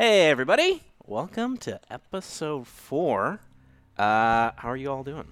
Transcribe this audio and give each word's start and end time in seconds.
Hey, 0.00 0.30
everybody! 0.30 0.82
Welcome 1.06 1.58
to 1.58 1.78
episode 1.90 2.66
four. 2.66 3.38
Uh, 3.98 4.50
how 4.56 4.70
are 4.70 4.76
you 4.78 4.90
all 4.90 5.04
doing? 5.04 5.28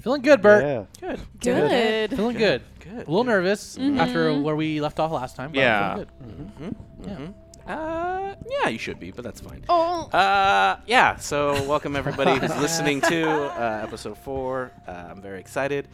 Feeling 0.00 0.22
good, 0.22 0.42
Bert. 0.42 0.64
Yeah. 1.00 1.08
Good. 1.08 1.20
Good. 1.38 2.10
Feeling 2.16 2.36
good. 2.36 2.62
Good. 2.80 2.92
A 3.06 3.08
little 3.08 3.22
nervous 3.22 3.78
Mm-hmm. 3.78 4.00
after 4.00 4.34
where 4.40 4.56
we 4.56 4.80
left 4.80 4.98
off 4.98 5.12
last 5.12 5.36
time. 5.36 5.52
But 5.52 5.58
Yeah. 5.60 5.92
Feeling 5.94 6.52
good. 6.58 7.06
Mm-hmm. 7.06 7.70
Uh, 7.70 8.34
yeah, 8.50 8.68
you 8.68 8.78
should 8.78 8.98
be, 8.98 9.12
but 9.12 9.22
that's 9.22 9.40
fine. 9.42 9.64
Oh. 9.68 10.06
Uh, 10.06 10.80
yeah. 10.88 11.14
So, 11.18 11.52
welcome 11.68 11.94
everybody 11.94 12.36
who's 12.40 12.56
listening 12.60 13.02
to 13.02 13.30
uh, 13.30 13.84
episode 13.86 14.18
four. 14.18 14.72
Uh, 14.88 14.90
I'm 14.90 15.22
very 15.22 15.38
excited. 15.38 15.86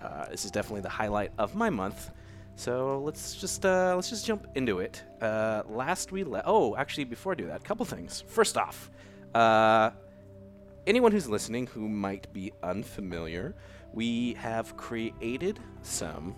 Uh, 0.00 0.26
this 0.26 0.44
is 0.44 0.52
definitely 0.52 0.82
the 0.82 0.88
highlight 0.88 1.32
of 1.36 1.56
my 1.56 1.68
month. 1.68 2.10
So 2.56 3.00
let's 3.04 3.36
just 3.36 3.64
uh, 3.64 3.94
let's 3.96 4.10
just 4.10 4.26
jump 4.26 4.46
into 4.54 4.80
it. 4.80 5.02
Uh, 5.20 5.62
last 5.68 6.12
we 6.12 6.24
le- 6.24 6.42
oh, 6.44 6.76
actually, 6.76 7.04
before 7.04 7.32
I 7.32 7.36
do 7.36 7.46
that, 7.46 7.60
a 7.60 7.64
couple 7.64 7.86
things. 7.86 8.22
First 8.26 8.58
off, 8.58 8.90
uh, 9.34 9.90
anyone 10.86 11.10
who's 11.12 11.28
listening 11.28 11.66
who 11.68 11.88
might 11.88 12.30
be 12.32 12.52
unfamiliar, 12.62 13.54
we 13.94 14.34
have 14.34 14.76
created 14.76 15.58
some 15.82 16.36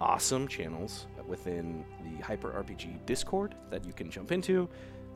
awesome 0.00 0.48
channels 0.48 1.06
within 1.26 1.84
the 2.04 2.22
Hyper 2.22 2.50
RPG 2.52 3.04
Discord 3.04 3.54
that 3.70 3.84
you 3.84 3.92
can 3.92 4.10
jump 4.10 4.32
into. 4.32 4.68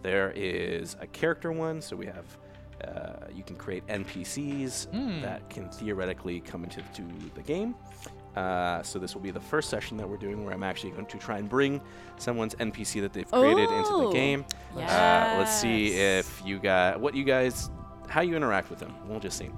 There 0.03 0.33
is 0.33 0.97
a 1.01 1.07
character 1.07 1.53
one, 1.53 1.81
so 1.81 1.97
we 1.97 2.07
have 2.07 2.27
uh, 2.85 3.29
you 3.33 3.45
can 3.45 3.55
create 3.57 3.87
NPCs 3.87 4.91
Hmm. 4.91 5.21
that 5.23 5.49
can 5.49 5.71
theoretically 5.71 6.41
come 6.41 6.65
into 6.65 6.83
to 6.83 7.03
the 7.35 7.43
game. 7.43 7.77
Uh, 8.37 8.83
so 8.83 8.99
this 8.99 9.15
will 9.15 9.21
be 9.23 9.31
the 9.31 9.41
first 9.41 9.69
session 9.69 9.97
that 9.99 10.09
we're 10.09 10.17
doing 10.17 10.45
where 10.45 10.55
I'm 10.55 10.63
actually 10.63 10.91
going 10.91 11.07
to 11.07 11.19
try 11.19 11.39
and 11.39 11.49
bring 11.49 11.81
someone's 12.17 12.55
NPC 12.55 13.01
that 13.03 13.13
they've 13.13 13.31
created 13.31 13.71
into 13.71 13.91
the 13.91 14.07
Oh. 14.09 14.13
game. 14.13 14.45
Uh, 14.77 15.37
let's 15.39 15.53
see 15.55 15.89
if 15.95 16.43
you 16.45 16.59
got 16.59 16.99
what 17.01 17.15
you 17.15 17.25
guys 17.25 17.71
how 18.09 18.21
you 18.21 18.37
interact 18.37 18.69
with 18.71 18.79
them. 18.79 18.95
We'll 19.07 19.21
just 19.21 19.39
see. 19.39 19.51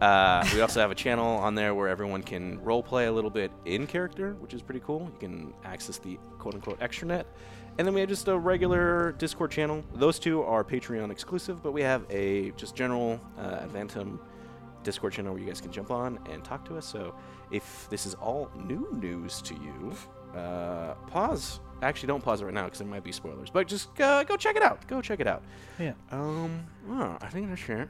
Uh, 0.00 0.44
we 0.54 0.60
also 0.60 0.80
have 0.80 0.90
a 0.90 0.94
channel 0.94 1.36
on 1.38 1.54
there 1.54 1.74
where 1.74 1.88
everyone 1.88 2.22
can 2.22 2.58
roleplay 2.58 3.06
a 3.08 3.10
little 3.10 3.30
bit 3.30 3.50
in 3.64 3.86
character, 3.86 4.34
which 4.40 4.52
is 4.52 4.60
pretty 4.60 4.80
cool. 4.80 5.10
You 5.12 5.18
can 5.28 5.54
access 5.64 5.98
the 5.98 6.18
quote 6.38 6.54
unquote 6.54 6.80
extranet. 6.80 7.24
And 7.78 7.86
then 7.86 7.94
we 7.94 8.00
have 8.00 8.08
just 8.10 8.28
a 8.28 8.36
regular 8.36 9.12
Discord 9.12 9.50
channel. 9.50 9.82
Those 9.94 10.18
two 10.18 10.42
are 10.42 10.62
Patreon 10.64 11.10
exclusive, 11.10 11.62
but 11.62 11.72
we 11.72 11.80
have 11.82 12.04
a 12.10 12.50
just 12.52 12.74
general 12.74 13.18
uh, 13.38 13.60
Advantum 13.60 14.18
Discord 14.82 15.12
channel 15.14 15.32
where 15.32 15.40
you 15.40 15.46
guys 15.48 15.60
can 15.60 15.72
jump 15.72 15.90
on 15.90 16.18
and 16.30 16.44
talk 16.44 16.64
to 16.66 16.76
us. 16.76 16.84
So 16.84 17.14
if 17.52 17.86
this 17.90 18.06
is 18.06 18.14
all 18.14 18.50
new 18.56 18.88
news 18.92 19.40
to 19.42 19.54
you, 19.54 19.94
uh, 20.36 20.94
pause. 21.06 21.60
Actually, 21.82 22.08
don't 22.08 22.22
pause 22.24 22.40
it 22.40 22.44
right 22.46 22.54
now 22.54 22.64
because 22.64 22.78
there 22.78 22.88
might 22.88 23.04
be 23.04 23.12
spoilers. 23.12 23.50
But 23.50 23.68
just 23.68 24.00
uh, 24.00 24.24
go 24.24 24.36
check 24.36 24.56
it 24.56 24.62
out. 24.62 24.86
Go 24.88 25.02
check 25.02 25.20
it 25.20 25.26
out. 25.26 25.42
Yeah. 25.78 25.92
Um. 26.10 26.64
Oh, 26.88 27.18
I 27.20 27.28
think 27.28 27.48
that's 27.48 27.68
it. 27.68 27.88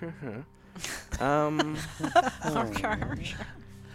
That's 0.00 1.16
it. 1.18 1.20
um. 1.20 1.76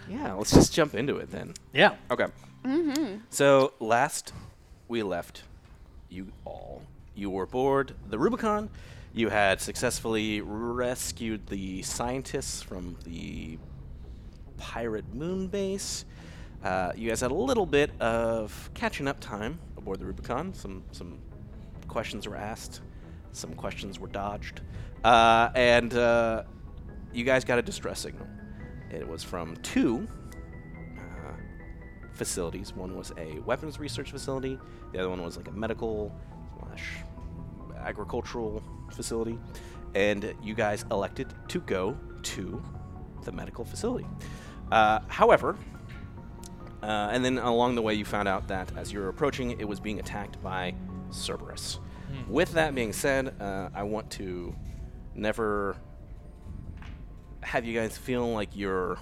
Yeah. 0.07 0.33
Let's 0.33 0.51
just 0.51 0.71
jump 0.71 0.93
into 0.93 1.17
it 1.17 1.31
then. 1.31 1.55
Yeah. 1.73 1.95
Okay. 2.11 2.27
Mm-hmm. 2.63 3.21
So 3.31 3.73
last 3.79 4.33
we 4.87 5.01
left 5.01 5.41
you 6.09 6.27
all, 6.45 6.83
you 7.15 7.31
were 7.31 7.43
aboard 7.43 7.95
the 8.07 8.19
Rubicon. 8.19 8.69
You 9.13 9.29
had 9.29 9.61
successfully 9.61 10.41
rescued 10.41 11.47
the 11.47 11.81
scientists 11.81 12.61
from 12.61 12.97
the 13.03 13.57
pirate 14.57 15.13
moon 15.13 15.47
base. 15.47 16.05
Uh, 16.63 16.91
you 16.95 17.09
guys 17.09 17.21
had 17.21 17.31
a 17.31 17.35
little 17.35 17.65
bit 17.65 17.91
of 18.01 18.69
catching 18.73 19.07
up 19.07 19.19
time 19.19 19.59
aboard 19.77 19.99
the 19.99 20.05
Rubicon. 20.05 20.53
Some 20.53 20.83
some 20.91 21.19
questions 21.87 22.27
were 22.27 22.35
asked, 22.35 22.81
some 23.31 23.53
questions 23.53 23.99
were 23.99 24.07
dodged, 24.07 24.61
uh, 25.03 25.49
and 25.55 25.93
uh, 25.93 26.43
you 27.13 27.23
guys 27.23 27.45
got 27.45 27.59
a 27.59 27.61
distress 27.61 27.99
signal. 27.99 28.27
It 28.91 29.07
was 29.07 29.23
from 29.23 29.55
two 29.57 30.07
uh, 30.97 31.33
facilities. 32.13 32.73
One 32.73 32.95
was 32.95 33.11
a 33.17 33.39
weapons 33.39 33.79
research 33.79 34.11
facility. 34.11 34.57
The 34.91 34.99
other 34.99 35.09
one 35.09 35.21
was 35.21 35.37
like 35.37 35.47
a 35.47 35.51
medical 35.51 36.15
slash 36.59 36.97
agricultural 37.85 38.63
facility. 38.91 39.37
And 39.93 40.33
you 40.43 40.53
guys 40.55 40.85
elected 40.91 41.33
to 41.49 41.61
go 41.61 41.97
to 42.23 42.61
the 43.23 43.31
medical 43.31 43.63
facility. 43.63 44.05
Uh, 44.71 44.99
however, 45.07 45.55
uh, 46.81 47.09
and 47.11 47.23
then 47.23 47.37
along 47.37 47.75
the 47.75 47.81
way, 47.81 47.93
you 47.93 48.05
found 48.05 48.27
out 48.27 48.47
that 48.47 48.71
as 48.77 48.91
you 48.91 48.99
were 48.99 49.09
approaching, 49.09 49.59
it 49.59 49.67
was 49.67 49.79
being 49.79 49.99
attacked 49.99 50.41
by 50.43 50.73
Cerberus. 51.11 51.79
With 52.27 52.53
that 52.53 52.73
being 52.73 52.93
said, 52.93 53.33
uh, 53.41 53.69
I 53.73 53.83
want 53.83 54.09
to 54.11 54.55
never 55.15 55.75
have 57.41 57.65
you 57.65 57.79
guys 57.79 57.97
feel 57.97 58.31
like 58.31 58.49
you're 58.53 58.97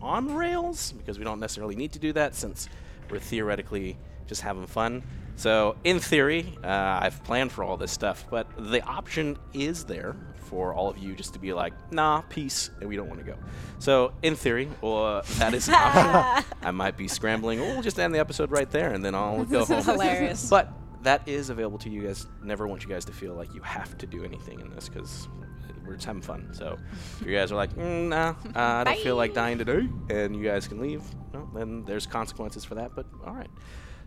on 0.00 0.34
rails 0.34 0.92
because 0.92 1.18
we 1.18 1.24
don't 1.24 1.40
necessarily 1.40 1.76
need 1.76 1.92
to 1.92 1.98
do 1.98 2.12
that 2.14 2.34
since 2.34 2.68
we're 3.10 3.18
theoretically 3.20 3.96
just 4.26 4.40
having 4.42 4.66
fun. 4.66 5.02
So, 5.36 5.76
in 5.84 6.00
theory, 6.00 6.54
uh, 6.62 7.00
I've 7.02 7.22
planned 7.24 7.52
for 7.52 7.64
all 7.64 7.76
this 7.76 7.92
stuff, 7.92 8.24
but 8.30 8.46
the 8.56 8.82
option 8.84 9.38
is 9.52 9.84
there 9.84 10.16
for 10.50 10.74
all 10.74 10.90
of 10.90 10.98
you 10.98 11.14
just 11.14 11.32
to 11.34 11.38
be 11.38 11.52
like, 11.52 11.72
nah, 11.92 12.22
peace, 12.22 12.70
and 12.80 12.88
we 12.88 12.96
don't 12.96 13.08
want 13.08 13.20
to 13.20 13.26
go. 13.26 13.36
So, 13.78 14.12
in 14.22 14.34
theory, 14.34 14.68
well, 14.82 15.22
that 15.38 15.54
is 15.54 15.68
an 15.68 15.74
option. 15.78 16.44
I 16.62 16.72
might 16.72 16.96
be 16.96 17.06
scrambling, 17.08 17.60
or 17.60 17.66
we'll 17.66 17.82
just 17.82 17.98
end 18.00 18.12
the 18.14 18.18
episode 18.18 18.50
right 18.50 18.68
there 18.70 18.92
and 18.92 19.04
then 19.04 19.14
I'll 19.14 19.44
go 19.44 19.64
home. 19.64 19.82
hilarious. 19.82 20.50
But 20.50 20.72
that 21.02 21.26
is 21.26 21.48
available 21.50 21.78
to 21.78 21.88
you 21.88 22.02
guys. 22.02 22.26
Never 22.42 22.66
want 22.66 22.82
you 22.82 22.88
guys 22.88 23.04
to 23.06 23.12
feel 23.12 23.34
like 23.34 23.54
you 23.54 23.60
have 23.62 23.96
to 23.98 24.06
do 24.06 24.24
anything 24.24 24.60
in 24.60 24.68
this 24.74 24.88
because 24.88 25.28
we're 25.86 25.94
just 25.94 26.06
having 26.06 26.20
fun. 26.22 26.48
So 26.52 26.76
if 27.20 27.26
you 27.26 27.34
guys 27.34 27.52
are 27.52 27.56
like, 27.56 27.72
mm, 27.74 28.08
nah, 28.08 28.34
uh, 28.54 28.80
I 28.80 28.84
don't 28.84 28.98
feel 28.98 29.16
like 29.16 29.32
dying 29.34 29.56
today, 29.58 29.88
and 30.10 30.36
you 30.36 30.42
guys 30.42 30.68
can 30.68 30.80
leave, 30.80 31.02
well, 31.32 31.48
then 31.54 31.84
there's 31.84 32.06
consequences 32.06 32.64
for 32.64 32.74
that. 32.74 32.94
But 32.94 33.06
all 33.24 33.34
right. 33.34 33.50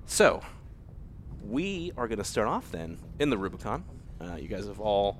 So 0.05 0.41
we 1.41 1.91
are 1.97 2.07
going 2.07 2.19
to 2.19 2.23
start 2.25 2.47
off 2.47 2.69
then 2.71 2.99
in 3.19 3.29
the 3.29 3.37
Rubicon. 3.37 3.83
Uh, 4.21 4.35
you 4.35 4.47
guys 4.47 4.67
have 4.67 4.79
all 4.79 5.19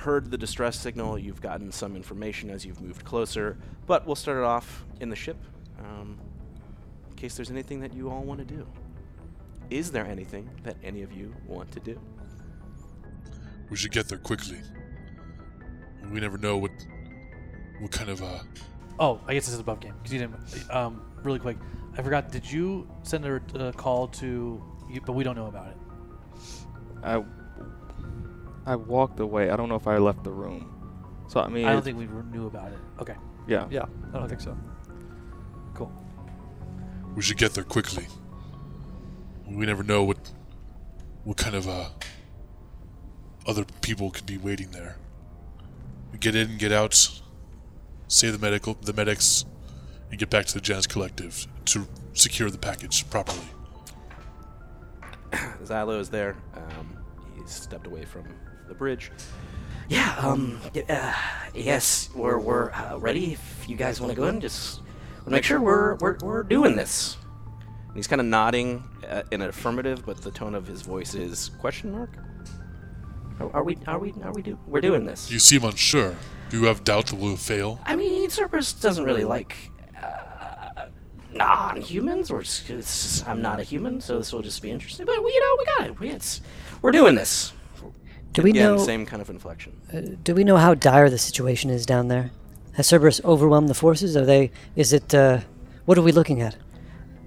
heard 0.00 0.30
the 0.30 0.38
distress 0.38 0.78
signal. 0.78 1.18
You've 1.18 1.40
gotten 1.40 1.70
some 1.72 1.94
information 1.94 2.50
as 2.50 2.64
you've 2.64 2.80
moved 2.80 3.04
closer, 3.04 3.58
but 3.86 4.06
we'll 4.06 4.16
start 4.16 4.38
it 4.38 4.44
off 4.44 4.84
in 5.00 5.10
the 5.10 5.16
ship. 5.16 5.36
Um, 5.78 6.18
in 7.10 7.16
case 7.16 7.36
there's 7.36 7.50
anything 7.50 7.80
that 7.80 7.92
you 7.94 8.10
all 8.10 8.22
want 8.22 8.40
to 8.40 8.46
do. 8.46 8.66
Is 9.68 9.92
there 9.92 10.06
anything 10.06 10.48
that 10.64 10.76
any 10.82 11.02
of 11.02 11.12
you 11.12 11.34
want 11.46 11.70
to 11.72 11.80
do? 11.80 12.00
We 13.70 13.76
should 13.76 13.92
get 13.92 14.08
there 14.08 14.18
quickly. 14.18 14.58
We 16.10 16.18
never 16.18 16.38
know 16.38 16.56
what 16.56 16.72
what 17.78 17.92
kind 17.92 18.10
of 18.10 18.20
uh 18.22 18.40
Oh, 18.98 19.20
I 19.26 19.32
guess 19.32 19.46
this 19.46 19.54
is 19.54 19.58
a 19.58 19.62
above 19.62 19.80
game 19.80 19.94
because 19.96 20.12
you 20.12 20.18
didn't. 20.18 20.70
Um, 20.70 21.02
really 21.22 21.38
quick, 21.38 21.56
I 21.96 22.02
forgot. 22.02 22.30
Did 22.30 22.50
you 22.50 22.86
send 23.02 23.24
a 23.24 23.40
uh, 23.54 23.72
call 23.72 24.08
to? 24.08 24.62
You, 24.90 25.00
but 25.00 25.12
we 25.12 25.24
don't 25.24 25.36
know 25.36 25.46
about 25.46 25.68
it. 25.68 25.76
I 27.02 27.24
I 28.66 28.76
walked 28.76 29.20
away. 29.20 29.50
I 29.50 29.56
don't 29.56 29.68
know 29.68 29.74
if 29.76 29.86
I 29.86 29.98
left 29.98 30.24
the 30.24 30.30
room. 30.30 30.76
So 31.28 31.40
I 31.40 31.48
mean, 31.48 31.66
I 31.66 31.72
don't 31.72 31.82
think 31.82 31.98
we 31.98 32.06
knew 32.06 32.46
about 32.46 32.72
it. 32.72 32.78
Okay. 33.00 33.14
yeah. 33.46 33.66
Yeah, 33.70 33.86
I 34.12 34.18
don't 34.18 34.28
think 34.28 34.40
so. 34.40 34.56
Cool. 35.74 35.92
we 37.14 37.22
should 37.22 37.38
get 37.38 37.54
there 37.54 37.64
quickly. 37.64 38.06
We 39.46 39.66
never 39.66 39.82
know 39.82 40.04
what 40.04 40.18
what 41.24 41.36
kind 41.36 41.54
of 41.54 41.68
uh 41.68 41.88
other 43.46 43.64
people 43.80 44.10
could 44.10 44.26
be 44.26 44.36
waiting 44.38 44.70
there. 44.72 44.96
We 46.12 46.18
get 46.18 46.34
in, 46.34 46.58
get 46.58 46.72
out, 46.72 47.20
save 48.08 48.32
the 48.32 48.38
medical 48.38 48.74
the 48.74 48.92
medics, 48.92 49.44
and 50.10 50.18
get 50.18 50.30
back 50.30 50.46
to 50.46 50.54
the 50.54 50.60
Janus 50.60 50.86
Collective 50.86 51.46
to 51.66 51.86
secure 52.12 52.50
the 52.50 52.58
package 52.58 53.08
properly. 53.10 53.46
Xylo 55.64 56.00
is 56.00 56.10
there. 56.10 56.36
Um, 56.54 56.96
he 57.36 57.46
stepped 57.46 57.86
away 57.86 58.04
from 58.04 58.24
the 58.70 58.74
bridge. 58.74 59.12
Yeah, 59.88 60.14
um, 60.18 60.60
uh, 60.88 61.14
yes, 61.52 62.08
we're, 62.14 62.38
we're 62.38 62.70
uh, 62.70 62.96
ready. 62.98 63.32
If 63.32 63.68
you 63.68 63.76
guys 63.76 64.00
want 64.00 64.12
to 64.12 64.16
go 64.16 64.28
in, 64.28 64.40
just 64.40 64.80
make 65.26 65.42
sure 65.42 65.60
we're, 65.60 65.96
we're, 65.96 66.16
we're 66.22 66.42
doing 66.44 66.76
this. 66.76 67.16
And 67.88 67.96
he's 67.96 68.06
kind 68.06 68.20
of 68.20 68.26
nodding 68.28 68.84
uh, 69.08 69.24
in 69.32 69.42
an 69.42 69.48
affirmative, 69.48 70.06
but 70.06 70.22
the 70.22 70.30
tone 70.30 70.54
of 70.54 70.66
his 70.66 70.82
voice 70.82 71.14
is 71.14 71.50
question 71.58 71.90
mark. 71.90 72.10
Are, 73.40 73.50
are 73.56 73.64
we, 73.64 73.76
are 73.88 73.98
we, 73.98 74.14
are 74.22 74.32
we 74.32 74.42
do, 74.42 74.56
we're 74.68 74.80
doing 74.80 75.04
this. 75.04 75.28
You 75.28 75.40
seem 75.40 75.64
unsure. 75.64 76.14
Do 76.50 76.60
you 76.60 76.66
have 76.66 76.84
doubt 76.84 77.08
that 77.08 77.16
we'll 77.16 77.36
fail? 77.36 77.80
I 77.84 77.96
mean, 77.96 78.30
Cerberus 78.30 78.72
doesn't 78.72 79.04
really 79.04 79.24
like, 79.24 79.56
uh, 80.00 80.86
non-humans, 81.32 82.30
or 82.30 82.42
it's, 82.42 82.70
it's 82.70 83.26
I'm 83.26 83.42
not 83.42 83.58
a 83.58 83.64
human, 83.64 84.00
so 84.00 84.18
this 84.18 84.32
will 84.32 84.42
just 84.42 84.62
be 84.62 84.70
interesting. 84.70 85.04
But, 85.04 85.22
we, 85.24 85.32
you 85.32 85.40
know, 85.40 85.56
we 85.58 85.64
got 85.64 85.86
it. 85.88 86.00
We, 86.00 86.10
it's, 86.10 86.42
we're 86.80 86.92
doing 86.92 87.16
this. 87.16 87.52
Do 88.32 88.42
we 88.42 88.50
Again, 88.50 88.76
know? 88.76 88.78
same 88.78 89.06
kind 89.06 89.20
of 89.20 89.28
inflection. 89.28 89.72
Uh, 89.92 90.00
do 90.22 90.34
we 90.34 90.44
know 90.44 90.56
how 90.56 90.74
dire 90.74 91.10
the 91.10 91.18
situation 91.18 91.68
is 91.70 91.84
down 91.84 92.08
there? 92.08 92.30
Has 92.74 92.86
Cerberus 92.86 93.20
overwhelmed 93.24 93.68
the 93.68 93.74
forces? 93.74 94.16
Are 94.16 94.24
they? 94.24 94.52
Is 94.76 94.92
it? 94.92 95.12
Uh, 95.12 95.40
what 95.84 95.98
are 95.98 96.02
we 96.02 96.12
looking 96.12 96.40
at? 96.40 96.56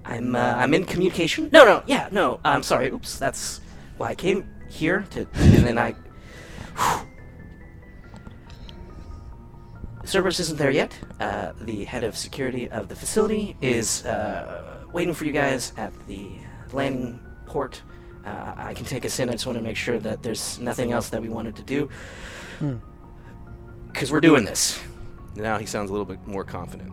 I'm, 0.06 0.34
uh, 0.34 0.38
I'm 0.38 0.74
in 0.74 0.84
communication. 0.84 1.48
No, 1.52 1.64
no, 1.64 1.82
yeah, 1.86 2.08
no, 2.10 2.40
I'm 2.44 2.62
sorry. 2.62 2.88
Oops, 2.90 3.18
that's 3.18 3.60
well, 3.98 4.08
I 4.08 4.14
came 4.14 4.48
here 4.70 5.06
to, 5.10 5.20
and 5.34 5.66
then 5.66 5.78
I. 5.78 5.94
Cerberus 10.04 10.38
isn't 10.40 10.58
there 10.58 10.70
yet. 10.70 10.92
Uh, 11.20 11.52
the 11.62 11.84
head 11.84 12.04
of 12.04 12.16
security 12.16 12.68
of 12.70 12.88
the 12.88 12.96
facility 12.96 13.56
is 13.62 14.04
uh, 14.04 14.84
waiting 14.92 15.14
for 15.14 15.24
you 15.24 15.32
guys 15.32 15.72
at 15.76 15.92
the 16.06 16.28
landing 16.72 17.18
port. 17.46 17.82
Uh, 18.24 18.54
I 18.56 18.74
can 18.74 18.86
take 18.86 19.04
us 19.04 19.18
in. 19.18 19.28
I 19.28 19.32
just 19.32 19.46
want 19.46 19.58
to 19.58 19.64
make 19.64 19.76
sure 19.76 19.98
that 19.98 20.22
there's 20.22 20.58
nothing 20.58 20.92
else 20.92 21.10
that 21.10 21.20
we 21.20 21.28
wanted 21.28 21.56
to 21.56 21.62
do. 21.62 21.88
Because 23.92 24.10
we're 24.10 24.20
doing 24.20 24.44
this. 24.44 24.80
Now 25.36 25.58
he 25.58 25.66
sounds 25.66 25.90
a 25.90 25.92
little 25.92 26.06
bit 26.06 26.26
more 26.26 26.44
confident. 26.44 26.92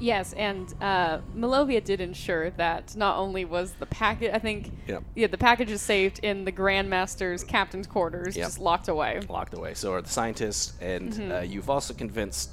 Yes, 0.00 0.32
and 0.32 0.72
uh, 0.80 1.18
Malovia 1.36 1.82
did 1.82 2.00
ensure 2.00 2.50
that 2.50 2.96
not 2.96 3.16
only 3.16 3.44
was 3.44 3.74
the 3.78 3.86
package, 3.86 4.32
I 4.34 4.38
think, 4.40 4.72
Yep. 4.88 5.04
yeah, 5.14 5.26
the 5.28 5.38
package 5.38 5.70
is 5.70 5.80
saved 5.80 6.18
in 6.24 6.44
the 6.44 6.50
Grandmaster's 6.52 7.44
captain's 7.44 7.86
quarters, 7.86 8.36
Yep. 8.36 8.46
just 8.46 8.58
locked 8.58 8.88
away. 8.88 9.20
locked 9.28 9.54
away. 9.54 9.74
So 9.74 9.92
are 9.92 10.02
the 10.02 10.08
scientists, 10.08 10.72
and 10.80 11.12
Mm-hmm. 11.12 11.32
uh, 11.32 11.40
you've 11.40 11.70
also 11.70 11.94
convinced 11.94 12.50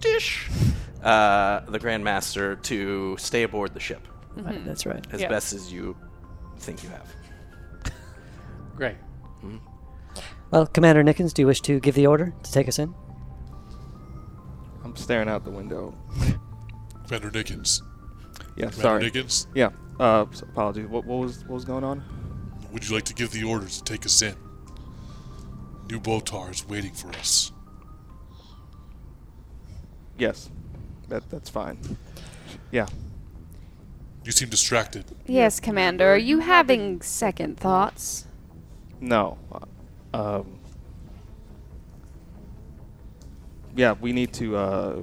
Dish, 0.00 0.50
uh, 1.02 1.60
the 1.68 1.78
Grandmaster, 1.78 2.60
to 2.64 3.16
stay 3.18 3.44
aboard 3.44 3.72
the 3.72 3.80
ship 3.80 4.06
Right, 4.36 4.62
that's 4.66 4.84
right. 4.84 5.06
as 5.12 5.20
Yeah. 5.20 5.28
best 5.28 5.52
as 5.52 5.72
you 5.72 5.96
think 6.58 6.82
you 6.82 6.88
have. 6.90 7.06
Great. 8.76 8.96
Well, 10.50 10.66
Commander 10.66 11.02
Nickens, 11.02 11.32
do 11.34 11.42
you 11.42 11.46
wish 11.46 11.60
to 11.62 11.80
give 11.80 11.94
the 11.94 12.06
order 12.06 12.32
to 12.42 12.52
take 12.52 12.68
us 12.68 12.78
in? 12.78 12.94
I'm 14.84 14.94
staring 14.96 15.28
out 15.28 15.44
the 15.44 15.50
window. 15.50 15.94
Commander 17.06 17.30
Nickens. 17.30 17.82
Yeah, 18.56 18.70
Commander 18.70 18.80
sorry. 18.80 19.10
Nickens, 19.10 19.46
Yeah, 19.54 19.70
uh, 19.98 20.26
s- 20.30 20.42
apologies. 20.42 20.86
What, 20.86 21.04
what 21.04 21.18
was 21.18 21.40
what 21.40 21.54
was 21.54 21.64
going 21.64 21.82
on? 21.84 22.02
would 22.72 22.88
you 22.88 22.94
like 22.94 23.04
to 23.04 23.14
give 23.14 23.30
the 23.30 23.42
orders 23.44 23.78
to 23.78 23.84
take 23.84 24.04
us 24.06 24.20
in? 24.22 24.34
New 25.90 26.00
Botar 26.00 26.50
is 26.50 26.66
waiting 26.68 26.92
for 26.92 27.08
us. 27.10 27.52
Yes, 30.18 30.50
that 31.08 31.28
that's 31.30 31.50
fine. 31.50 31.78
Yeah, 32.70 32.86
You 34.24 34.32
seem 34.32 34.48
distracted. 34.48 35.04
Yes, 35.26 35.58
Commander. 35.60 36.12
Are 36.14 36.16
you 36.16 36.38
having 36.40 37.00
second 37.02 37.58
thoughts? 37.58 38.23
No. 39.04 39.38
Um. 40.12 40.58
Yeah, 43.76 43.94
we 44.00 44.12
need 44.12 44.32
to. 44.34 44.56
Uh, 44.56 44.96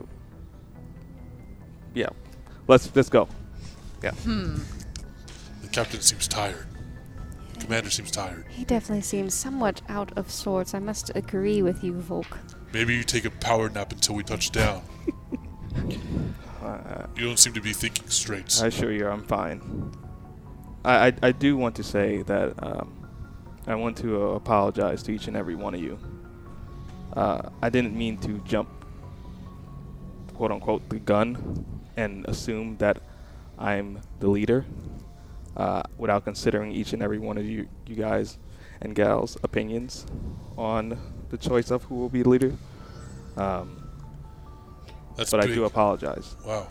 yeah, 1.93 2.09
let's 2.67 2.93
let's 2.95 3.09
go. 3.09 3.27
Yeah. 4.03 4.11
The 4.23 5.67
captain 5.71 6.01
seems 6.01 6.27
tired. 6.27 6.65
Commander 7.59 7.91
seems 7.91 8.09
tired. 8.09 8.45
He 8.49 8.65
definitely 8.65 9.01
seems 9.03 9.33
somewhat 9.35 9.81
out 9.87 10.17
of 10.17 10.31
sorts. 10.31 10.73
I 10.73 10.79
must 10.79 11.11
agree 11.15 11.61
with 11.61 11.83
you, 11.83 11.93
Volk. 11.93 12.39
Maybe 12.73 12.95
you 12.95 13.03
take 13.03 13.25
a 13.25 13.29
power 13.29 13.69
nap 13.69 13.91
until 13.91 14.15
we 14.15 14.23
touch 14.23 14.51
down. 14.51 14.81
Uh, 16.61 17.07
You 17.15 17.25
don't 17.25 17.39
seem 17.39 17.53
to 17.53 17.61
be 17.61 17.73
thinking 17.73 18.07
straight. 18.07 18.61
I 18.61 18.67
assure 18.67 18.91
you, 18.91 19.07
I'm 19.07 19.23
fine. 19.23 19.91
I, 20.85 21.07
I, 21.07 21.13
I 21.23 21.31
do 21.31 21.57
want 21.57 21.75
to 21.77 21.83
say 21.83 22.21
that 22.23 22.53
um, 22.61 23.00
I 23.67 23.75
want 23.75 23.97
to 23.97 24.21
uh, 24.21 24.25
apologize 24.35 25.03
to 25.03 25.11
each 25.11 25.27
and 25.27 25.37
every 25.37 25.55
one 25.55 25.73
of 25.73 25.81
you. 25.81 25.99
Uh, 27.13 27.49
I 27.61 27.69
didn't 27.69 27.95
mean 27.95 28.17
to 28.19 28.39
jump, 28.39 28.69
quote 30.33 30.51
unquote, 30.51 30.87
the 30.89 30.99
gun 30.99 31.65
and 31.97 32.25
assume 32.25 32.77
that 32.77 33.01
I'm 33.59 34.01
the 34.19 34.27
leader 34.27 34.65
uh, 35.55 35.83
without 35.97 36.23
considering 36.23 36.71
each 36.71 36.93
and 36.93 37.03
every 37.03 37.19
one 37.19 37.37
of 37.37 37.45
you, 37.45 37.67
you 37.85 37.95
guys 37.95 38.37
and 38.81 38.95
gals' 38.95 39.37
opinions 39.43 40.05
on 40.57 40.97
the 41.29 41.37
choice 41.37 41.69
of 41.69 41.83
who 41.83 41.95
will 41.95 42.09
be 42.09 42.23
the 42.23 42.29
leader. 42.29 42.53
Um, 43.37 43.87
That's 45.15 45.31
but 45.31 45.43
I 45.43 45.47
do 45.47 45.65
apologize. 45.65 46.35
Wow. 46.45 46.67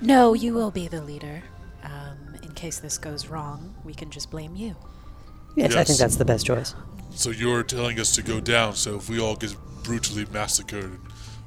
No, 0.00 0.34
you 0.34 0.52
will 0.52 0.70
be 0.70 0.88
the 0.88 1.02
leader. 1.02 1.42
Um, 1.82 2.36
in 2.42 2.52
case 2.52 2.78
this 2.78 2.98
goes 2.98 3.28
wrong, 3.28 3.74
we 3.84 3.94
can 3.94 4.10
just 4.10 4.30
blame 4.30 4.54
you. 4.54 4.76
Yes, 5.58 5.74
I 5.74 5.84
think 5.84 5.98
that's 5.98 6.16
the 6.16 6.24
best 6.24 6.46
choice. 6.46 6.74
So 7.10 7.30
you're 7.30 7.62
telling 7.62 7.98
us 7.98 8.14
to 8.14 8.22
go 8.22 8.40
down, 8.40 8.74
so 8.76 8.96
if 8.96 9.08
we 9.08 9.18
all 9.20 9.34
get 9.36 9.54
brutally 9.82 10.24
massacred, 10.32 10.84
and 10.84 11.00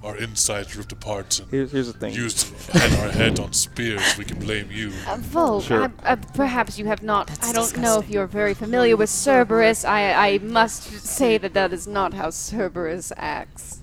our 0.04 0.18
insides 0.18 0.76
ripped 0.76 0.92
apart, 0.92 1.40
and 1.40 1.50
Here's, 1.50 1.72
here's 1.72 1.88
the 1.94 1.98
thing. 1.98 2.14
used 2.14 2.40
to 2.40 2.78
hang 2.78 3.00
our 3.00 3.10
head 3.12 3.40
on 3.40 3.54
spears, 3.54 4.18
we 4.18 4.26
can 4.26 4.40
blame 4.40 4.70
you. 4.72 4.92
Uh, 5.08 5.18
Volk, 5.18 5.64
Sure. 5.64 5.92
I, 6.04 6.12
uh, 6.12 6.16
perhaps 6.34 6.78
you 6.78 6.86
have 6.88 7.04
not. 7.04 7.28
That's 7.28 7.50
I 7.50 7.54
don't 7.54 7.78
know 7.78 8.00
if 8.00 8.10
you're 8.10 8.28
very 8.28 8.54
familiar 8.54 8.98
with 8.98 9.10
Cerberus. 9.10 9.86
I, 9.86 10.12
I 10.12 10.38
must 10.40 10.84
say 11.06 11.38
that 11.38 11.54
that 11.54 11.72
is 11.72 11.88
not 11.88 12.14
how 12.14 12.32
Cerberus 12.32 13.14
acts. 13.16 13.82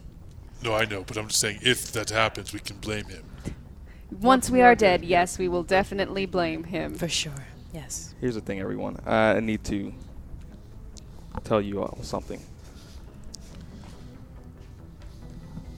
No, 0.62 0.74
I 0.74 0.84
know, 0.84 1.04
but 1.04 1.16
I'm 1.16 1.28
just 1.28 1.40
saying 1.40 1.60
if 1.62 1.92
that 1.92 2.10
happens, 2.10 2.52
we 2.52 2.58
can 2.60 2.76
blame 2.78 3.04
him. 3.06 3.24
Once 4.10 4.50
we 4.50 4.60
are 4.60 4.74
dead, 4.74 5.04
yes, 5.04 5.38
we 5.38 5.48
will 5.48 5.62
definitely 5.62 6.26
blame 6.26 6.64
him. 6.64 6.94
For 6.96 7.08
sure. 7.08 7.46
Yes. 7.72 8.14
Here's 8.20 8.34
the 8.34 8.40
thing, 8.40 8.58
everyone. 8.58 8.96
I 9.06 9.38
need 9.40 9.62
to 9.64 9.92
tell 11.40 11.60
you 11.60 11.82
all 11.82 11.98
something. 12.02 12.40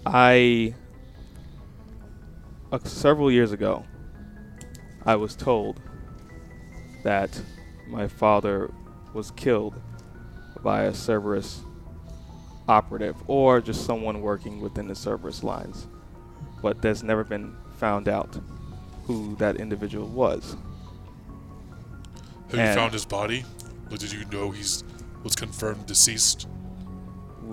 I, 0.06 0.74
uh, 2.72 2.78
several 2.84 3.30
years 3.30 3.52
ago, 3.52 3.84
I 5.04 5.16
was 5.16 5.36
told 5.36 5.80
that 7.04 7.40
my 7.86 8.08
father 8.08 8.72
was 9.14 9.30
killed 9.32 9.80
by 10.62 10.84
a 10.84 10.94
Cerberus 10.94 11.60
operative 12.68 13.16
or 13.26 13.60
just 13.60 13.84
someone 13.84 14.20
working 14.20 14.60
within 14.60 14.86
the 14.86 14.94
Cerberus 14.94 15.42
lines. 15.42 15.86
But 16.62 16.82
there's 16.82 17.02
never 17.02 17.24
been 17.24 17.56
found 17.78 18.08
out 18.08 18.38
who 19.04 19.34
that 19.36 19.56
individual 19.56 20.06
was. 20.06 20.56
Have 22.50 22.68
you 22.68 22.74
found 22.74 22.92
his 22.92 23.04
body? 23.04 23.44
Or 23.90 23.96
did 23.96 24.12
you 24.12 24.24
know 24.26 24.50
he's 24.50 24.84
was 25.22 25.34
confirmed 25.34 25.86
deceased? 25.86 26.48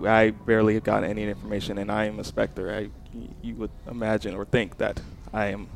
I 0.05 0.31
barely 0.31 0.75
have 0.75 0.83
gotten 0.83 1.09
any 1.09 1.23
information, 1.23 1.77
and 1.77 1.91
I 1.91 2.05
am 2.05 2.19
a 2.19 2.23
Spectre. 2.23 2.73
I, 2.73 2.89
you 3.41 3.55
would 3.55 3.71
imagine 3.89 4.35
or 4.35 4.45
think 4.45 4.77
that 4.77 5.01
I 5.33 5.47
am 5.47 5.69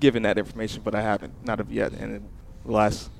given 0.00 0.22
that 0.22 0.38
information, 0.38 0.82
but 0.84 0.94
I 0.94 1.02
haven't, 1.02 1.44
not 1.44 1.60
of 1.60 1.70
yet. 1.70 1.92
And 1.92 2.16
in 2.16 2.28
the 2.64 2.72
last 2.72 3.10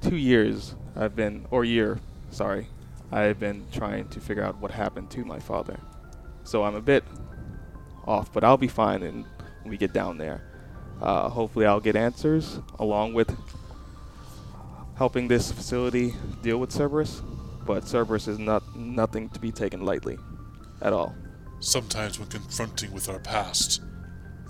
two 0.00 0.16
years, 0.16 0.74
I've 0.94 1.16
been, 1.16 1.46
or 1.50 1.64
year, 1.64 1.98
sorry, 2.30 2.68
I've 3.10 3.40
been 3.40 3.66
trying 3.72 4.08
to 4.08 4.20
figure 4.20 4.44
out 4.44 4.60
what 4.60 4.70
happened 4.70 5.10
to 5.12 5.24
my 5.24 5.40
father. 5.40 5.78
So 6.44 6.62
I'm 6.64 6.76
a 6.76 6.80
bit 6.80 7.04
off, 8.06 8.32
but 8.32 8.44
I'll 8.44 8.56
be 8.56 8.68
fine 8.68 9.02
in, 9.02 9.24
when 9.62 9.70
we 9.70 9.76
get 9.76 9.92
down 9.92 10.18
there. 10.18 10.42
Uh, 11.00 11.28
hopefully, 11.28 11.66
I'll 11.66 11.80
get 11.80 11.96
answers 11.96 12.60
along 12.78 13.14
with 13.14 13.34
helping 15.00 15.26
this 15.26 15.50
facility 15.50 16.14
deal 16.42 16.58
with 16.58 16.70
Cerberus 16.70 17.22
but 17.64 17.88
Cerberus 17.88 18.28
is 18.28 18.38
not 18.38 18.76
nothing 18.76 19.30
to 19.30 19.40
be 19.40 19.50
taken 19.50 19.82
lightly 19.82 20.18
at 20.82 20.92
all. 20.92 21.14
Sometimes 21.60 22.18
when 22.18 22.28
confronting 22.28 22.92
with 22.92 23.08
our 23.08 23.18
past, 23.18 23.80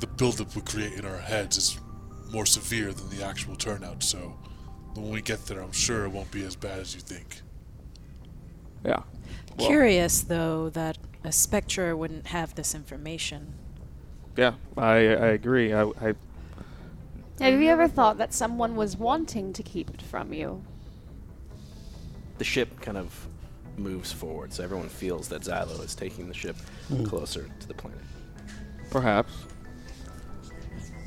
the 0.00 0.08
buildup 0.08 0.56
we 0.56 0.62
create 0.62 0.94
in 0.94 1.04
our 1.04 1.18
heads 1.18 1.56
is 1.56 1.78
more 2.32 2.46
severe 2.46 2.92
than 2.92 3.08
the 3.10 3.24
actual 3.24 3.54
turnout, 3.54 4.02
so 4.02 4.36
when 4.94 5.10
we 5.10 5.22
get 5.22 5.46
there 5.46 5.60
I'm 5.60 5.70
sure 5.70 6.04
it 6.04 6.08
won't 6.08 6.32
be 6.32 6.44
as 6.44 6.56
bad 6.56 6.80
as 6.80 6.96
you 6.96 7.00
think. 7.00 7.42
Yeah. 8.84 9.02
Well, 9.56 9.68
Curious, 9.68 10.22
though, 10.22 10.68
that 10.70 10.98
a 11.22 11.30
Spectre 11.30 11.96
wouldn't 11.96 12.26
have 12.26 12.56
this 12.56 12.74
information. 12.74 13.54
Yeah, 14.36 14.54
I 14.76 14.94
I 14.94 15.28
agree. 15.38 15.72
I, 15.72 15.82
I 15.82 16.14
Have 17.40 17.58
you 17.58 17.70
ever 17.70 17.88
thought 17.88 18.18
that 18.18 18.34
someone 18.34 18.76
was 18.76 18.98
wanting 18.98 19.54
to 19.54 19.62
keep 19.62 19.88
it 19.88 20.02
from 20.02 20.34
you? 20.34 20.62
The 22.36 22.44
ship 22.44 22.80
kind 22.82 22.98
of 22.98 23.26
moves 23.78 24.12
forward, 24.12 24.52
so 24.52 24.62
everyone 24.62 24.90
feels 24.90 25.28
that 25.28 25.40
Xylo 25.42 25.82
is 25.82 25.94
taking 25.94 26.28
the 26.28 26.34
ship 26.34 26.56
hmm. 26.88 27.04
closer 27.04 27.48
to 27.60 27.68
the 27.68 27.72
planet. 27.72 28.00
perhaps 28.90 29.32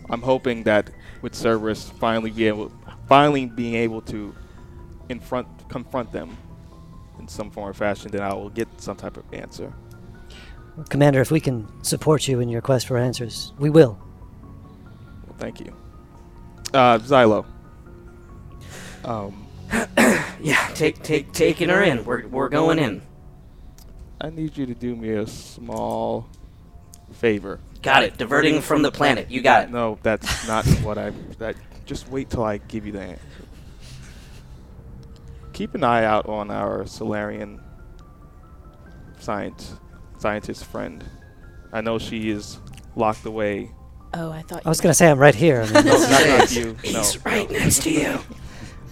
I'm 0.09 0.21
hoping 0.21 0.63
that 0.63 0.89
with 1.21 1.35
Cerberus 1.35 1.89
finally 1.89 2.31
be 2.31 2.47
able 2.47 2.71
finally 3.07 3.45
being 3.45 3.75
able 3.75 4.01
to 4.01 4.33
in 5.09 5.19
front 5.19 5.47
confront 5.69 6.11
them 6.11 6.35
in 7.19 7.27
some 7.27 7.51
form 7.51 7.69
or 7.69 7.73
fashion, 7.73 8.09
then 8.11 8.21
I 8.21 8.33
will 8.33 8.49
get 8.49 8.67
some 8.81 8.97
type 8.97 9.17
of 9.17 9.23
answer. 9.33 9.71
Commander, 10.89 11.21
if 11.21 11.29
we 11.29 11.39
can 11.39 11.67
support 11.83 12.27
you 12.27 12.39
in 12.39 12.49
your 12.49 12.61
quest 12.61 12.87
for 12.87 12.97
answers, 12.97 13.53
we 13.59 13.69
will. 13.69 13.99
Well, 15.27 15.35
thank 15.37 15.59
you. 15.59 15.73
Uh, 16.73 16.97
Xylo. 16.99 17.45
Um, 19.05 19.47
Yeah, 20.41 20.67
take 20.73 21.01
take 21.03 21.31
taking 21.31 21.69
her 21.69 21.81
in. 21.81 22.03
We're 22.03 22.27
we're 22.27 22.49
going 22.49 22.77
in. 22.77 23.01
I 24.19 24.29
need 24.29 24.57
you 24.57 24.65
to 24.65 24.73
do 24.73 24.93
me 24.95 25.11
a 25.11 25.25
small 25.25 26.27
favor. 27.13 27.59
Got 27.81 28.03
it. 28.03 28.17
Diverting 28.17 28.59
from 28.59 28.81
the 28.81 28.91
planet. 28.91 29.31
You 29.31 29.41
got 29.41 29.63
it. 29.65 29.69
No, 29.71 29.97
that's 30.03 30.45
not 30.47 30.65
what 30.83 30.97
I. 30.97 31.11
That 31.39 31.55
just 31.85 32.09
wait 32.09 32.29
till 32.29 32.43
I 32.43 32.57
give 32.57 32.85
you 32.85 32.91
the 32.91 33.01
answer. 33.01 33.21
keep 35.53 35.75
an 35.75 35.83
eye 35.83 36.03
out 36.03 36.27
on 36.27 36.51
our 36.51 36.85
Solarian 36.87 37.61
science 39.19 39.75
scientist 40.17 40.65
friend. 40.65 41.03
I 41.71 41.79
know 41.81 41.99
she 41.99 42.29
is 42.29 42.59
locked 42.97 43.25
away. 43.25 43.71
Oh, 44.15 44.31
I 44.31 44.41
thought 44.43 44.61
I 44.65 44.69
was 44.69 44.79
going 44.81 44.91
to 44.91 44.93
say 44.93 45.09
I'm 45.09 45.17
right 45.19 45.33
here. 45.35 45.61
I 45.61 45.65
mean, 45.73 45.85
No, 45.85 45.97
not, 45.97 46.27
not 46.27 46.55
you. 46.55 46.65
No. 46.91 46.99
He's 46.99 47.25
right 47.25 47.49
next 47.49 47.83
to 47.83 47.91
you. 47.91 48.19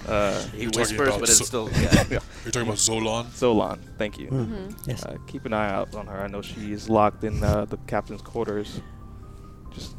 Uh, 0.08 0.34
He 0.56 0.64
You're 0.64 0.72
talking 0.72 0.80
whispers, 0.98 1.08
about 1.10 1.20
but 1.20 1.30
it's 1.30 1.38
so- 1.38 1.46
still 1.46 1.70
yeah. 1.80 2.04
You're 2.44 2.52
talking 2.52 2.64
about 2.64 2.78
Zolan? 2.78 3.32
Solon, 3.34 3.80
thank 4.00 4.18
you. 4.18 4.30
mm, 4.30 4.76
yes. 4.88 5.06
Uh, 5.06 5.16
keep 5.28 5.46
an 5.46 5.54
eye 5.54 5.70
out 5.70 5.94
on 5.94 6.08
her. 6.08 6.22
I 6.24 6.28
know 6.28 6.42
she 6.42 6.74
is 6.74 6.90
locked 6.90 7.24
in 7.24 7.42
uh, 7.44 7.66
the 7.66 7.78
captain's 7.86 8.24
quarters. 8.24 8.82
Just, 9.72 9.96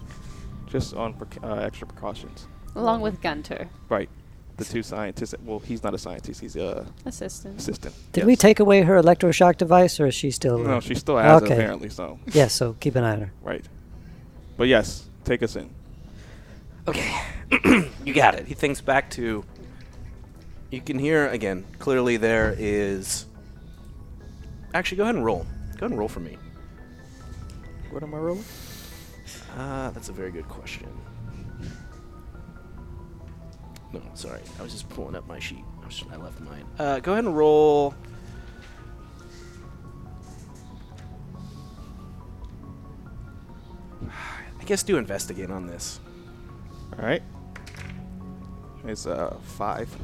just 0.67 0.95
on 0.95 1.15
preca- 1.15 1.45
uh, 1.49 1.63
extra 1.63 1.87
precautions. 1.87 2.49
Along 2.75 3.01
with 3.01 3.23
Gunter, 3.23 3.69
Right. 3.89 4.11
The 4.57 4.65
two 4.65 4.83
scientists. 4.83 5.37
Well, 5.45 5.61
he's 5.61 5.85
not 5.85 5.95
a 5.95 5.99
scientist. 5.99 6.41
He's 6.41 6.57
a 6.57 6.85
assistant. 7.07 7.61
assistant. 7.61 7.95
Did 8.13 8.25
we 8.25 8.35
take 8.35 8.59
away 8.59 8.83
her 8.83 9.01
electroshock 9.01 9.57
device, 9.57 10.01
or 10.01 10.09
is 10.09 10.15
she 10.17 10.33
still? 10.33 10.59
No, 10.59 10.81
she 10.81 10.97
still 10.97 11.17
has 11.17 11.43
it 11.43 11.53
apparently. 11.53 11.89
So 11.91 12.19
Yes. 12.33 12.53
So 12.53 12.75
keep 12.81 12.97
an 12.97 13.05
eye 13.05 13.13
on 13.13 13.21
her. 13.21 13.33
right. 13.41 13.65
But 14.57 14.67
yes, 14.69 15.09
take 15.25 15.43
us 15.43 15.57
in. 15.57 15.71
Okay, 16.89 17.21
you 18.05 18.13
got 18.13 18.35
it. 18.35 18.47
He 18.47 18.55
thinks 18.55 18.81
back 18.81 19.11
to. 19.11 19.45
You 20.71 20.81
can 20.81 20.99
hear 20.99 21.29
again. 21.29 21.65
Clearly, 21.79 22.17
there 22.17 22.55
is. 22.59 23.27
Actually, 24.75 24.97
go 24.99 25.03
ahead 25.05 25.15
and 25.17 25.25
roll. 25.25 25.47
Go 25.73 25.87
ahead 25.87 25.91
and 25.91 25.99
roll 25.99 26.09
for 26.09 26.21
me. 26.21 26.39
What 27.91 28.03
am 28.03 28.15
I 28.15 28.19
rolling? 28.19 28.45
Uh, 29.57 29.91
that's 29.91 30.09
a 30.09 30.13
very 30.13 30.31
good 30.31 30.49
question. 30.49 30.89
No, 33.93 34.01
sorry. 34.15 34.41
I 34.59 34.63
was 34.63 34.73
just 34.73 34.89
pulling 34.89 35.15
up 35.15 35.27
my 35.29 35.39
sheet. 35.39 35.65
I, 35.83 36.15
I 36.15 36.17
left 36.17 36.41
mine. 36.41 36.65
Uh, 36.79 37.01
go 37.01 37.13
ahead 37.13 37.25
and 37.25 37.37
roll. 37.37 37.95
Guess 44.73 44.83
do 44.83 44.97
investigate 44.97 45.51
on 45.51 45.67
this. 45.67 46.01
All 46.99 47.05
right. 47.05 47.23
It's 48.87 49.07
uh 49.07 49.37
five. 49.59 49.95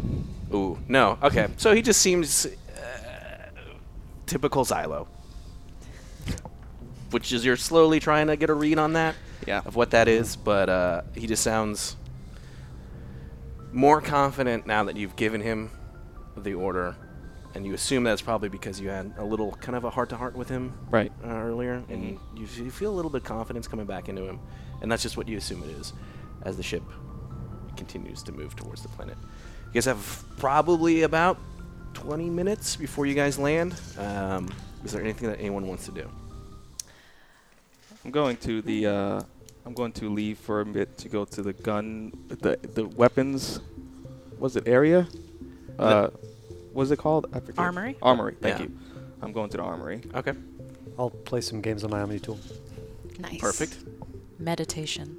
Ooh, 0.52 0.78
no. 0.86 1.16
Okay, 1.22 1.48
so 1.56 1.74
he 1.74 1.80
just 1.80 2.02
seems 2.02 2.44
uh, 2.44 2.50
typical 4.26 4.66
Xylo. 4.66 5.06
Which 7.12 7.32
is 7.32 7.46
you're 7.46 7.56
slowly 7.56 7.98
trying 7.98 8.26
to 8.26 8.36
get 8.36 8.50
a 8.50 8.54
read 8.54 8.78
on 8.78 8.92
that 8.92 9.14
Yeah. 9.46 9.62
of 9.64 9.74
what 9.74 9.90
that 9.92 10.06
is, 10.06 10.36
but 10.36 10.68
uh, 10.68 11.00
he 11.14 11.26
just 11.26 11.42
sounds 11.42 11.96
more 13.72 14.02
confident 14.02 14.66
now 14.66 14.84
that 14.84 14.96
you've 14.96 15.16
given 15.16 15.40
him 15.40 15.70
the 16.36 16.52
order, 16.52 16.94
and 17.54 17.66
you 17.66 17.74
assume 17.74 18.04
that's 18.04 18.22
probably 18.22 18.48
because 18.48 18.80
you 18.80 18.88
had 18.88 19.12
a 19.18 19.24
little 19.24 19.52
kind 19.52 19.76
of 19.76 19.84
a 19.84 19.90
heart-to-heart 19.90 20.36
with 20.36 20.48
him 20.48 20.72
Right. 20.90 21.12
uh, 21.24 21.28
earlier, 21.28 21.82
and 21.88 22.18
you, 22.36 22.46
you 22.56 22.70
feel 22.70 22.90
a 22.92 22.96
little 22.96 23.10
bit 23.10 23.22
of 23.22 23.26
confidence 23.28 23.66
coming 23.68 23.86
back 23.86 24.08
into 24.08 24.24
him, 24.26 24.38
and 24.82 24.90
that's 24.90 25.02
just 25.02 25.16
what 25.16 25.28
you 25.28 25.36
assume 25.38 25.62
it 25.64 25.70
is 25.70 25.92
as 26.42 26.56
the 26.56 26.62
ship 26.62 26.82
continues 27.76 28.22
to 28.24 28.32
move 28.32 28.54
towards 28.56 28.82
the 28.82 28.88
planet. 28.88 29.16
You 29.68 29.72
guys 29.74 29.84
have 29.86 30.24
probably 30.38 31.02
about 31.02 31.38
20 31.94 32.30
minutes 32.30 32.76
before 32.76 33.06
you 33.06 33.14
guys 33.14 33.38
land. 33.38 33.74
Um, 33.98 34.48
is 34.84 34.92
there 34.92 35.02
anything 35.02 35.28
that 35.30 35.38
anyone 35.40 35.66
wants 35.66 35.84
to 35.86 35.92
do? 35.92 36.08
I'm 38.04 38.10
going 38.10 38.36
to 38.38 38.62
the. 38.62 38.86
Uh, 38.86 39.20
I'm 39.66 39.74
going 39.74 39.92
to 39.92 40.08
leave 40.08 40.38
for 40.38 40.60
a 40.60 40.64
bit 40.64 40.96
to 40.98 41.08
go 41.08 41.24
to 41.26 41.42
the 41.42 41.52
gun, 41.52 42.12
the 42.28 42.56
the 42.74 42.86
weapons. 42.86 43.60
Was 44.38 44.56
it 44.56 44.66
area? 44.68 45.06
Uh, 45.78 46.08
what's 46.72 46.90
it 46.90 46.98
called? 46.98 47.26
I 47.32 47.40
forget. 47.40 47.58
Armory? 47.58 47.96
Armory. 48.02 48.36
Thank 48.40 48.58
Yeah. 48.58 48.64
you. 48.66 48.78
I'm 49.22 49.32
going 49.32 49.50
to 49.50 49.56
the 49.56 49.62
armory. 49.62 50.00
Okay, 50.14 50.32
I'll 50.98 51.10
play 51.10 51.40
some 51.40 51.60
games 51.60 51.82
on 51.84 51.90
my 51.90 52.00
Omni 52.00 52.20
tool. 52.20 52.38
Nice. 53.18 53.40
perfect. 53.40 53.78
Meditation. 54.38 55.16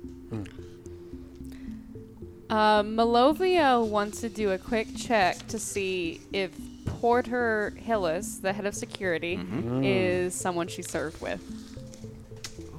Uh, 2.50 2.82
Malovia 2.82 3.86
wants 3.86 4.22
to 4.22 4.30
do 4.30 4.52
a 4.52 4.58
quick 4.58 4.88
check 4.98 5.46
to 5.48 5.60
see 5.60 6.20
if 6.34 6.52
Porter 6.86 7.74
Hillis, 7.78 8.38
the 8.38 8.52
head 8.54 8.66
of 8.66 8.74
security, 8.74 9.38
Mm-hmm. 9.38 9.84
is 9.84 10.34
someone 10.34 10.68
she 10.68 10.82
served 10.82 11.22
with. 11.22 11.40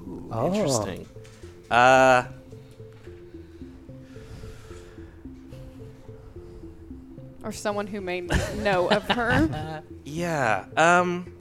Ooh, 0.09 0.29
Oh. 0.33 0.47
interesting. 0.53 1.07
Uh, 1.71 2.25
Or 7.43 7.53
someone 7.53 7.87
who 7.87 8.01
may 8.01 8.21
know 8.21 8.91
of 8.91 9.03
her. 9.05 9.83
yeah. 10.05 10.67
Um, 10.77 11.33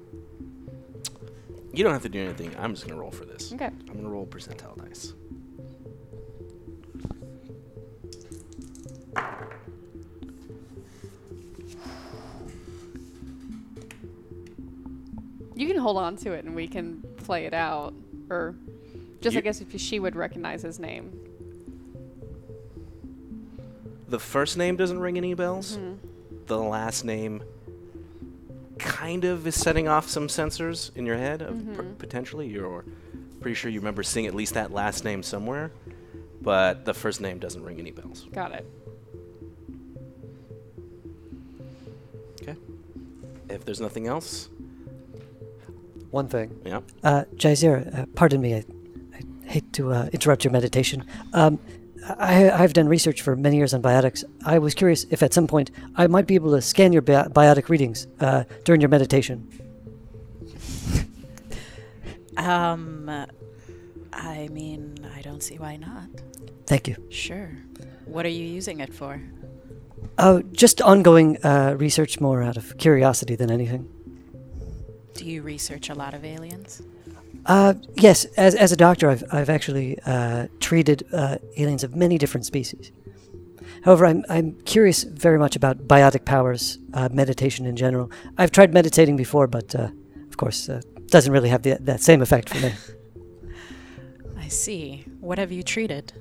you 1.73 1.83
don't 1.83 1.93
have 1.93 2.03
to 2.03 2.09
do 2.09 2.21
anything. 2.23 2.55
I'm 2.57 2.73
just 2.73 2.87
gonna 2.87 2.99
roll 2.99 3.11
for 3.11 3.25
this. 3.25 3.53
Okay. 3.53 3.65
I'm 3.65 3.95
gonna 3.95 4.09
roll 4.09 4.25
percentile 4.25 4.77
dice. 4.77 5.13
You 15.55 15.67
can 15.67 15.77
hold 15.77 15.97
on 15.97 16.15
to 16.17 16.31
it 16.31 16.45
and 16.45 16.55
we 16.55 16.67
can 16.69 17.03
play 17.17 17.45
it 17.45 17.53
out. 17.53 17.93
Or 18.29 18.55
just, 19.19 19.35
I 19.35 19.41
guess, 19.41 19.59
if 19.59 19.79
she 19.79 19.99
would 19.99 20.15
recognize 20.15 20.61
his 20.61 20.79
name. 20.79 21.28
The 24.09 24.19
first 24.19 24.57
name 24.57 24.75
doesn't 24.75 24.99
ring 24.99 25.17
any 25.17 25.33
bells. 25.35 25.77
Mhm. 25.77 25.97
The 26.47 26.57
last 26.57 27.05
name 27.05 27.43
kind 28.79 29.23
of 29.25 29.45
is 29.45 29.55
setting 29.55 29.87
off 29.87 30.09
some 30.09 30.27
sensors 30.27 30.95
in 30.95 31.05
your 31.05 31.17
head 31.17 31.41
of 31.41 31.53
p- 31.59 31.63
Mhm. 31.83 31.97
potentially. 31.99 32.47
You're 32.47 32.85
pretty 33.39 33.53
sure 33.55 33.69
you 33.69 33.79
remember 33.79 34.01
seeing 34.03 34.25
at 34.25 34.33
least 34.33 34.53
that 34.55 34.71
last 34.71 35.03
name 35.03 35.21
somewhere, 35.21 35.71
but 36.41 36.85
the 36.85 36.93
first 36.93 37.21
name 37.21 37.37
doesn't 37.39 37.63
ring 37.63 37.77
any 37.79 37.91
bells. 37.91 38.27
Got 38.33 38.53
it. 38.53 38.65
Okay. 42.41 42.55
If 43.49 43.65
there's 43.65 43.81
nothing 43.81 44.07
else, 44.07 44.49
One 46.11 46.27
thing. 46.27 46.59
yeah. 46.65 46.81
Uh, 47.03 47.25
Jaizir, 47.35 47.95
uh, 47.99 48.05
pardon 48.15 48.41
me. 48.41 48.55
I, 48.55 48.65
I 49.13 49.21
hate 49.51 49.71
to 49.73 49.91
uh, 49.91 50.09
interrupt 50.13 50.43
your 50.43 50.51
meditation. 50.53 51.05
Um, 51.33 51.59
I, 52.17 52.49
I've 52.49 52.73
done 52.73 52.87
research 52.87 53.21
for 53.21 53.35
many 53.35 53.57
years 53.57 53.73
on 53.73 53.81
biotics. 53.81 54.23
I 54.45 54.59
was 54.59 54.73
curious 54.73 55.05
if 55.11 55.21
at 55.21 55.33
some 55.33 55.47
point 55.47 55.71
I 55.95 56.07
might 56.07 56.27
be 56.27 56.35
able 56.35 56.51
to 56.51 56.61
scan 56.61 56.93
your 56.93 57.01
bi- 57.01 57.27
biotic 57.27 57.69
readings 57.69 58.07
uh, 58.19 58.43
during 58.63 58.81
your 58.81 58.89
meditation. 58.89 59.47
Um, 62.37 63.09
I 64.13 64.47
mean, 64.47 64.95
I 65.15 65.21
don't 65.21 65.43
see 65.43 65.57
why 65.57 65.75
not. 65.75 66.07
Thank 66.65 66.87
you. 66.87 66.95
Sure. 67.09 67.51
What 68.05 68.25
are 68.25 68.29
you 68.29 68.45
using 68.45 68.79
it 68.79 68.93
for? 68.93 69.21
Oh, 70.17 70.41
just 70.53 70.81
ongoing 70.81 71.37
uh, 71.43 71.75
research, 71.77 72.19
more 72.19 72.41
out 72.41 72.57
of 72.57 72.77
curiosity 72.77 73.35
than 73.35 73.51
anything. 73.51 73.89
Do 75.13 75.25
you 75.25 75.41
research 75.41 75.89
a 75.89 75.93
lot 75.93 76.13
of 76.13 76.23
aliens? 76.23 76.81
Uh, 77.46 77.74
yes, 77.96 78.25
as, 78.38 78.55
as 78.55 78.72
a 78.72 78.75
doctor, 78.75 79.10
I've, 79.10 79.24
I've 79.31 79.50
actually 79.50 79.98
uh, 80.05 80.48
treated 80.60 81.08
uh, 81.13 81.38
aliens 81.58 81.84
of 81.84 81.96
many 81.96 82.17
different 82.17 82.46
species. 82.46 82.91
However, 83.84 84.05
I'm, 84.05 84.25
I'm 84.29 84.53
curious 84.62 85.03
very 85.03 85.39
much 85.39 85.55
about 85.55 85.88
biotic 85.88 86.25
powers, 86.25 86.79
uh, 86.93 87.10
meditation 87.12 87.65
in 87.65 87.75
general. 87.75 88.12
I've 88.38 88.51
tried 88.51 88.74
meditating 88.74 89.15
before, 89.15 89.48
but 89.48 89.74
uh, 89.74 89.89
of 90.29 90.38
course, 90.38 90.69
uh, 90.69 90.81
doesn't 91.08 91.31
really 91.31 91.50
have 91.50 91.63
the, 91.63 91.77
that 91.81 92.01
same 92.01 92.22
effect 92.22 92.50
for 92.50 92.60
me. 92.60 92.74
I 94.38 94.48
see. 94.48 95.05
What 95.19 95.38
have 95.38 95.51
you 95.51 95.63
treated? 95.63 96.13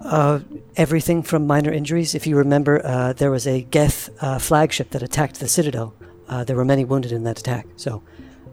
Uh, 0.00 0.40
everything 0.76 1.22
from 1.22 1.46
minor 1.46 1.70
injuries. 1.70 2.14
If 2.14 2.26
you 2.26 2.36
remember, 2.36 2.84
uh, 2.84 3.12
there 3.12 3.30
was 3.30 3.46
a 3.46 3.62
Geth 3.62 4.10
uh, 4.20 4.38
flagship 4.38 4.90
that 4.90 5.02
attacked 5.02 5.38
the 5.38 5.48
Citadel. 5.48 5.94
Uh, 6.28 6.44
there 6.44 6.56
were 6.56 6.64
many 6.64 6.84
wounded 6.84 7.12
in 7.12 7.24
that 7.24 7.38
attack, 7.38 7.66
so 7.76 8.02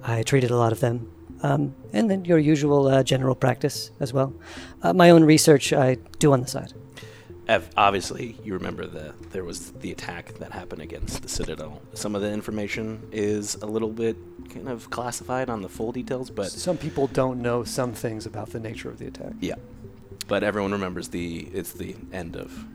I 0.04 0.24
treated 0.24 0.52
a 0.52 0.58
lot 0.58 0.72
of 0.72 0.80
them. 0.80 1.12
Um, 1.42 1.74
and 1.94 2.10
then 2.10 2.26
your 2.26 2.38
usual 2.38 2.88
uh, 2.88 3.02
general 3.04 3.36
practice 3.36 3.92
as 4.00 4.12
well. 4.14 4.34
Uh, 4.82 4.94
my 4.94 5.10
own 5.10 5.24
research 5.24 5.72
I 5.74 5.96
do 6.20 6.34
on 6.34 6.42
the 6.42 6.48
side. 6.48 6.74
Ev- 7.48 7.70
obviously, 7.78 8.38
you 8.44 8.54
remember 8.54 8.86
the 8.86 9.14
there 9.32 9.44
was 9.44 9.72
the 9.72 9.92
attack 9.92 10.34
that 10.40 10.52
happened 10.52 10.82
against 10.82 11.22
the 11.24 11.30
Citadel. 11.30 11.82
Some 11.94 12.14
of 12.16 12.22
the 12.22 12.32
information 12.32 13.08
is 13.12 13.56
a 13.56 13.66
little 13.66 13.90
bit 13.90 14.18
kind 14.54 14.68
of 14.70 14.90
classified 14.92 15.50
on 15.50 15.62
the 15.62 15.70
full 15.70 15.92
details, 15.92 16.30
but 16.30 16.52
Some 16.52 16.78
people 16.78 17.08
don't 17.08 17.42
know 17.42 17.64
some 17.64 17.94
things 17.94 18.26
about 18.28 18.50
the 18.52 18.60
nature 18.60 18.90
of 18.90 19.00
the 19.00 19.08
attack. 19.08 19.34
yeah. 19.40 19.56
But 20.28 20.44
everyone 20.44 20.72
remembers 20.74 21.08
the 21.10 21.48
it's 21.54 21.72
the 21.74 21.96
end 22.14 22.36
of 22.36 22.66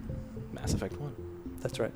Mass 0.53 0.75
Effect 0.75 0.99
One. 0.99 1.15
That's 1.61 1.79
right. 1.79 1.93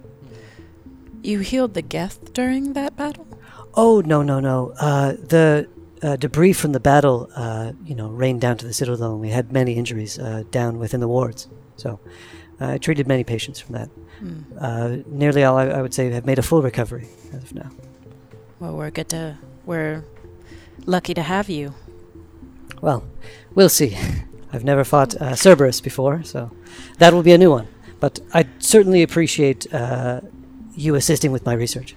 You 1.23 1.41
healed 1.41 1.75
the 1.75 1.83
Geth 1.83 2.33
during 2.33 2.75
that 2.75 2.95
battle? 2.97 3.27
Oh 3.75 4.01
no 4.07 4.23
no 4.23 4.39
no! 4.39 4.73
Uh, 4.79 5.13
the 5.15 5.69
uh, 6.03 6.17
debris 6.17 6.53
from 6.53 6.73
the 6.73 6.81
battle, 6.81 7.31
uh, 7.35 7.73
you 7.85 7.95
know, 7.95 8.09
rained 8.09 8.41
down 8.41 8.57
to 8.59 8.67
the 8.67 8.73
Citadel, 8.73 9.13
and 9.13 9.21
we 9.21 9.31
had 9.31 9.53
many 9.53 9.75
injuries 9.75 10.19
uh, 10.19 10.45
down 10.51 10.79
within 10.79 11.01
the 11.01 11.09
wards. 11.09 11.49
So 11.77 12.01
I 12.61 12.79
treated 12.79 13.07
many 13.07 13.25
patients 13.25 13.61
from 13.61 13.75
that. 13.75 13.91
Uh, 14.61 14.97
nearly 15.07 15.45
all, 15.45 15.57
I, 15.57 15.67
I 15.67 15.83
would 15.83 15.95
say, 15.95 16.11
have 16.11 16.27
made 16.27 16.39
a 16.39 16.43
full 16.43 16.63
recovery 16.63 17.09
as 17.33 17.43
of 17.45 17.55
now. 17.55 17.71
Well, 18.59 18.77
we're 18.77 18.91
good 18.91 19.09
to. 19.11 19.39
We're 19.65 20.05
lucky 20.87 21.15
to 21.15 21.23
have 21.23 21.49
you. 21.49 21.75
Well, 22.81 23.05
we'll 23.55 23.69
see. 23.69 23.97
I've 24.53 24.65
never 24.65 24.83
fought 24.83 25.15
uh, 25.21 25.37
Cerberus 25.37 25.81
before, 25.81 26.23
so 26.25 26.51
that 26.99 27.13
will 27.13 27.23
be 27.23 27.33
a 27.33 27.39
new 27.39 27.51
one. 27.51 27.69
But 28.01 28.21
I'd 28.33 28.63
certainly 28.63 29.03
appreciate 29.03 29.73
uh, 29.73 30.23
you 30.75 30.95
assisting 30.95 31.33
with 31.33 31.45
my 31.45 31.53
research. 31.53 31.95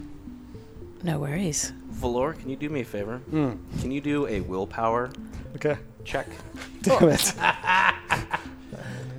No 1.04 1.20
worries. 1.20 1.72
Valor, 2.02 2.34
can 2.34 2.50
you 2.50 2.56
do 2.56 2.70
me 2.70 2.82
a 2.82 2.86
favor? 2.86 3.18
Hmm. 3.30 3.52
Can 3.80 3.92
you 3.92 4.02
do 4.02 4.28
a 4.28 4.42
willpower 4.42 5.12
Okay. 5.56 5.78
check? 6.04 6.28
Damn 6.82 7.10
it. 7.10 7.34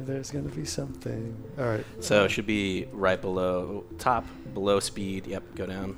There's 0.04 0.32
gonna 0.32 0.48
be 0.48 0.64
something. 0.64 1.36
All 1.58 1.64
right. 1.64 1.84
So 2.00 2.24
it 2.24 2.30
should 2.32 2.46
be 2.46 2.86
right 2.92 3.20
below 3.20 3.84
top, 3.98 4.26
below 4.52 4.80
speed. 4.80 5.28
Yep, 5.28 5.54
go 5.54 5.66
down. 5.66 5.96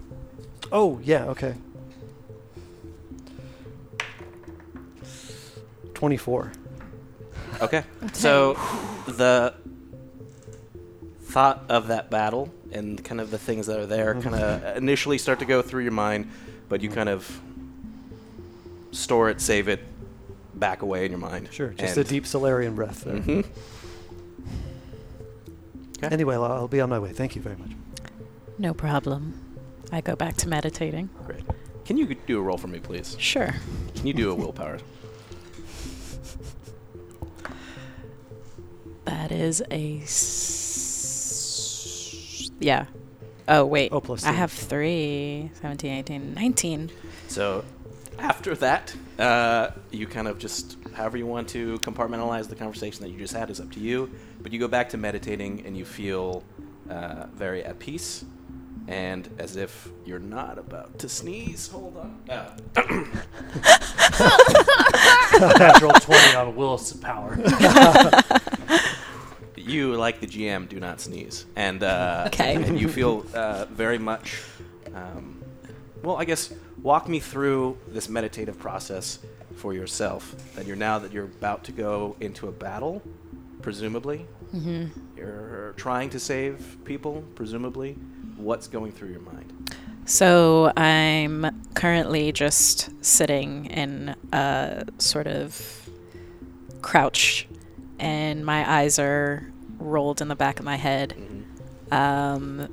Oh 0.71 1.01
yeah. 1.03 1.25
Okay. 1.27 1.55
Twenty-four. 5.95 6.53
Okay. 7.63 7.85
So 8.13 8.55
the 9.07 9.55
thought 11.23 11.65
of 11.69 11.89
that 11.89 12.11
battle 12.11 12.53
and 12.73 13.03
kind 13.05 13.21
of 13.21 13.31
the 13.31 13.39
things 13.39 13.67
that 13.67 13.79
are 13.81 13.87
there 13.87 14.15
kind 14.21 14.35
of 14.37 14.77
initially 14.77 15.19
start 15.19 15.39
to 15.41 15.45
go 15.45 15.63
through 15.63 15.83
your 15.83 15.93
mind, 15.93 16.31
but 16.69 16.81
you 16.83 16.91
kind 16.91 17.09
of 17.09 17.41
store 18.93 19.31
it, 19.31 19.41
save 19.41 19.69
it, 19.69 19.81
back 20.55 20.83
away 20.83 21.05
in 21.05 21.11
your 21.11 21.21
mind. 21.21 21.49
Sure. 21.53 21.71
Just 21.71 21.97
and 21.97 22.07
a 22.07 22.09
deep 22.09 22.27
Solarian 22.27 22.75
breath 22.75 23.05
there. 23.05 23.17
Mhm. 23.17 23.45
Okay. 25.99 26.09
Anyway, 26.13 26.35
I'll, 26.35 26.45
I'll 26.45 26.69
be 26.69 26.81
on 26.81 26.89
my 26.91 26.99
way. 26.99 27.13
Thank 27.13 27.35
you 27.37 27.43
very 27.43 27.57
much. 27.57 27.71
No 28.59 28.73
problem. 28.75 29.41
I 29.93 30.01
go 30.01 30.15
back 30.17 30.37
to 30.39 30.49
meditating. 30.49 31.09
Great. 31.27 31.45
Can 31.85 31.97
you 31.97 32.15
do 32.27 32.39
a 32.39 32.43
roll 32.43 32.57
for 32.59 32.69
me, 32.69 32.79
please? 32.81 33.17
Sure. 33.19 33.55
Can 33.95 34.07
you 34.07 34.15
do 34.15 34.31
a 34.31 34.35
willpower? 34.35 34.79
That 39.05 39.31
is 39.33 39.63
a. 39.71 40.01
S- 40.03 41.31
yeah. 42.61 42.87
Oh, 43.49 43.65
wait. 43.67 43.91
Oh, 43.93 44.01
plus 44.01 44.25
I 44.25 44.31
two. 44.31 44.37
have 44.37 44.53
three. 44.53 45.51
17, 45.61 45.93
18, 45.93 46.35
19. 46.35 46.91
So 47.29 47.65
after 48.19 48.55
that, 48.57 48.95
uh, 49.19 49.71
you 49.91 50.07
kind 50.07 50.29
of 50.29 50.39
just, 50.39 50.77
however 50.95 51.17
you 51.19 51.27
want 51.27 51.49
to 51.51 51.79
compartmentalize 51.79 52.49
the 52.49 52.57
conversation 52.57 53.03
that 53.03 53.11
you 53.11 53.19
just 53.19 53.35
had 53.35 53.51
is 53.51 53.61
up 53.61 53.71
to 53.73 53.81
you. 53.81 54.11
But 54.41 54.53
you 54.53 54.59
go 54.59 54.69
back 54.69 54.89
to 54.91 54.97
meditating 54.97 55.65
and 55.67 55.77
you 55.77 55.85
feel 55.85 56.43
uh, 56.89 57.27
very 57.35 57.63
at 57.65 57.79
peace 57.79 58.25
and 58.87 59.29
as 59.39 59.57
if 59.57 59.89
you're 60.05 60.19
not 60.19 60.59
about 60.59 60.99
to 60.99 61.09
sneeze. 61.09 61.69
Hold 61.69 61.97
on. 61.97 62.21
Uh, 62.29 62.51
Natural 65.59 65.93
20 65.93 66.37
on 66.37 66.55
Will's 66.57 66.93
power. 66.95 67.39
you, 69.65 69.95
like 69.95 70.21
the 70.21 70.27
GM, 70.27 70.69
do 70.69 70.79
not 70.81 71.01
sneeze. 71.01 71.47
And, 71.57 71.83
uh, 71.83 72.25
Okay. 72.29 72.55
and 72.55 72.79
you 72.81 72.89
feel 72.89 73.25
uh, 73.35 73.67
very 73.67 73.99
much, 73.99 74.43
um, 74.95 75.43
well, 76.03 76.17
I 76.17 76.25
guess, 76.25 76.53
walk 76.83 77.09
me 77.09 77.19
through 77.21 77.79
this 77.89 78.09
meditative 78.09 78.59
process 78.59 79.19
for 79.57 79.73
yourself. 79.73 80.35
That 80.55 80.67
you're 80.67 80.77
now 80.77 80.99
that 80.99 81.13
you're 81.13 81.25
about 81.25 81.65
to 81.65 81.73
go 81.73 82.17
into 82.21 82.49
a 82.49 82.53
battle, 82.53 83.03
presumably. 83.63 84.27
Mm-hmm. 84.55 84.87
You're 85.17 85.73
trying 85.77 86.11
to 86.11 86.21
save 86.21 86.77
people, 86.85 87.25
presumably. 87.35 87.97
What's 88.37 88.69
going 88.69 88.93
through 88.93 89.11
your 89.11 89.21
mind? 89.21 89.53
So 90.05 90.71
I'm 90.77 91.63
currently 91.75 92.31
just 92.33 92.91
sitting 93.03 93.67
in 93.67 94.15
a 94.33 94.85
sort 94.99 95.27
of 95.27 95.89
crouch, 96.83 97.49
and 97.99 98.45
my 98.45 98.71
eyes 98.71 98.99
are 98.99 99.51
rolled 99.79 100.21
in 100.21 100.29
the 100.29 100.37
back 100.37 100.59
of 100.59 100.65
my 100.65 100.77
head. 100.77 101.15
Um, 101.91 102.69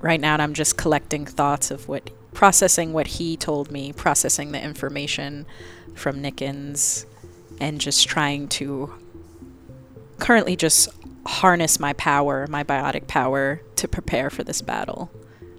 right 0.00 0.20
now, 0.20 0.36
I'm 0.36 0.54
just 0.54 0.76
collecting 0.76 1.26
thoughts 1.26 1.70
of 1.70 1.88
what, 1.88 2.10
processing 2.32 2.92
what 2.92 3.06
he 3.06 3.36
told 3.36 3.70
me, 3.70 3.92
processing 3.92 4.52
the 4.52 4.62
information 4.62 5.46
from 5.94 6.22
Nickens, 6.22 7.06
and 7.60 7.80
just 7.80 8.06
trying 8.06 8.48
to 8.48 8.92
currently 10.18 10.56
just 10.56 10.88
harness 11.26 11.80
my 11.80 11.92
power, 11.94 12.46
my 12.48 12.62
biotic 12.62 13.06
power, 13.06 13.60
to 13.76 13.88
prepare 13.88 14.30
for 14.30 14.44
this 14.44 14.62
battle 14.62 15.10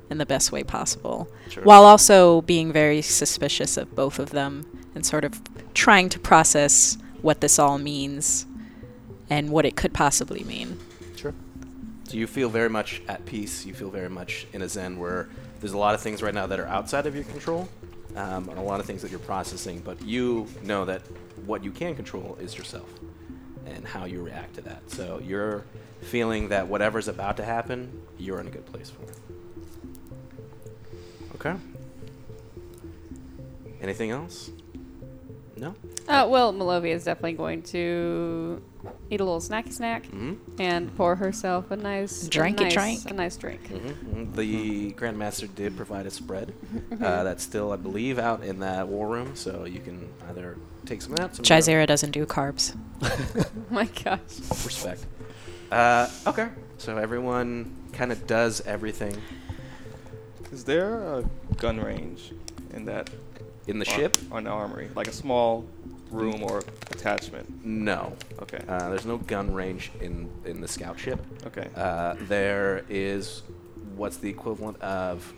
in 0.09 0.17
the 0.17 0.25
best 0.25 0.51
way 0.51 0.63
possible. 0.63 1.27
Sure. 1.49 1.63
While 1.63 1.83
also 1.83 2.41
being 2.41 2.71
very 2.71 3.01
suspicious 3.01 3.77
of 3.77 3.93
both 3.95 4.19
of 4.19 4.29
them 4.29 4.65
and 4.95 5.05
sort 5.05 5.25
of 5.25 5.41
trying 5.73 6.09
to 6.09 6.19
process 6.19 6.97
what 7.21 7.41
this 7.41 7.59
all 7.59 7.77
means 7.77 8.45
and 9.29 9.49
what 9.49 9.65
it 9.65 9.75
could 9.75 9.93
possibly 9.93 10.43
mean. 10.43 10.79
Sure. 11.15 11.33
So 12.05 12.15
you 12.15 12.27
feel 12.27 12.49
very 12.49 12.69
much 12.69 13.01
at 13.07 13.25
peace. 13.25 13.65
You 13.65 13.73
feel 13.73 13.89
very 13.89 14.09
much 14.09 14.47
in 14.53 14.61
a 14.61 14.69
zen 14.69 14.97
where 14.97 15.27
there's 15.59 15.73
a 15.73 15.77
lot 15.77 15.93
of 15.93 16.01
things 16.01 16.21
right 16.21 16.33
now 16.33 16.47
that 16.47 16.59
are 16.59 16.67
outside 16.67 17.05
of 17.05 17.15
your 17.15 17.25
control, 17.25 17.67
um, 18.15 18.47
and 18.49 18.57
a 18.57 18.61
lot 18.61 18.79
of 18.79 18.85
things 18.85 19.01
that 19.01 19.11
you're 19.11 19.19
processing. 19.19 19.79
But 19.79 20.01
you 20.01 20.47
know 20.63 20.85
that 20.85 21.01
what 21.45 21.63
you 21.63 21.71
can 21.71 21.95
control 21.95 22.37
is 22.39 22.57
yourself 22.57 22.89
and 23.65 23.85
how 23.85 24.05
you 24.05 24.21
react 24.21 24.55
to 24.55 24.61
that. 24.61 24.89
So 24.89 25.21
you're 25.23 25.65
feeling 26.01 26.49
that 26.49 26.67
whatever's 26.67 27.07
about 27.07 27.37
to 27.37 27.43
happen, 27.43 28.01
you're 28.17 28.39
in 28.39 28.47
a 28.47 28.51
good 28.51 28.65
place 28.65 28.89
for 28.89 29.03
it. 29.03 29.17
Okay. 31.35 31.55
Anything 33.81 34.11
else? 34.11 34.49
No. 35.55 35.75
Uh, 36.07 36.25
well, 36.29 36.53
Malovia 36.53 36.93
is 36.93 37.03
definitely 37.03 37.33
going 37.33 37.63
to 37.63 38.61
eat 39.09 39.19
a 39.21 39.23
little 39.23 39.39
snacky 39.39 39.71
snack 39.73 40.03
Mm-hmm. 40.07 40.33
and 40.59 40.95
pour 40.95 41.15
herself 41.15 41.71
a 41.71 41.75
nice 41.75 42.27
Drink 42.27 42.59
a 42.59 42.63
nice, 42.65 42.73
drink. 42.73 43.11
a 43.11 43.13
nice 43.13 43.37
drink. 43.37 43.69
Mm-hmm. 43.69 44.33
The 44.33 44.91
Grandmaster 44.93 45.53
did 45.53 45.75
provide 45.77 46.05
a 46.05 46.11
spread 46.11 46.53
uh, 47.01 47.23
that's 47.23 47.43
still, 47.43 47.71
I 47.71 47.75
believe, 47.77 48.19
out 48.19 48.43
in 48.43 48.59
that 48.59 48.87
war 48.87 49.07
room, 49.07 49.35
so 49.35 49.65
you 49.65 49.79
can 49.79 50.09
either 50.29 50.57
take 50.85 51.01
some 51.01 51.13
of 51.13 51.19
that. 51.19 51.35
Some 51.35 51.43
of 51.43 51.47
that. 51.47 51.63
Jizera 51.63 51.85
doesn't 51.87 52.11
do 52.11 52.25
carbs. 52.25 52.75
Oh 53.01 53.45
my 53.69 53.85
gosh. 53.85 54.19
Respect. 54.65 55.05
Uh, 55.71 56.09
okay, 56.25 56.47
so 56.77 56.97
everyone 56.97 57.75
kind 57.91 58.11
of 58.11 58.25
does 58.27 58.61
everything 58.61 59.15
Is 60.51 60.63
there 60.63 60.99
a 61.01 61.25
gun 61.57 61.79
range 61.79 62.31
in 62.73 62.85
that 62.85 63.09
in 63.67 63.79
the 63.79 63.89
ar- 63.89 63.93
ship. 63.95 64.17
on 64.31 64.45
the 64.45 64.49
armory, 64.49 64.89
like 64.95 65.07
a 65.07 65.11
small 65.11 65.65
room 66.11 66.43
or 66.43 66.59
attachment? 66.91 67.65
No, 67.65 68.13
Okay. 68.41 68.63
uh, 68.67 68.89
there's 68.89 69.05
no 69.05 69.17
gun 69.17 69.53
range 69.53 69.91
in 70.01 70.29
in 70.45 70.61
the 70.61 70.67
scout 70.67 70.99
ship. 70.99 71.19
okay. 71.45 71.67
Uh, 71.75 72.15
there 72.21 72.83
is 72.89 73.43
what's 73.95 74.17
the 74.17 74.29
equivalent 74.29 74.79
of. 74.81 75.33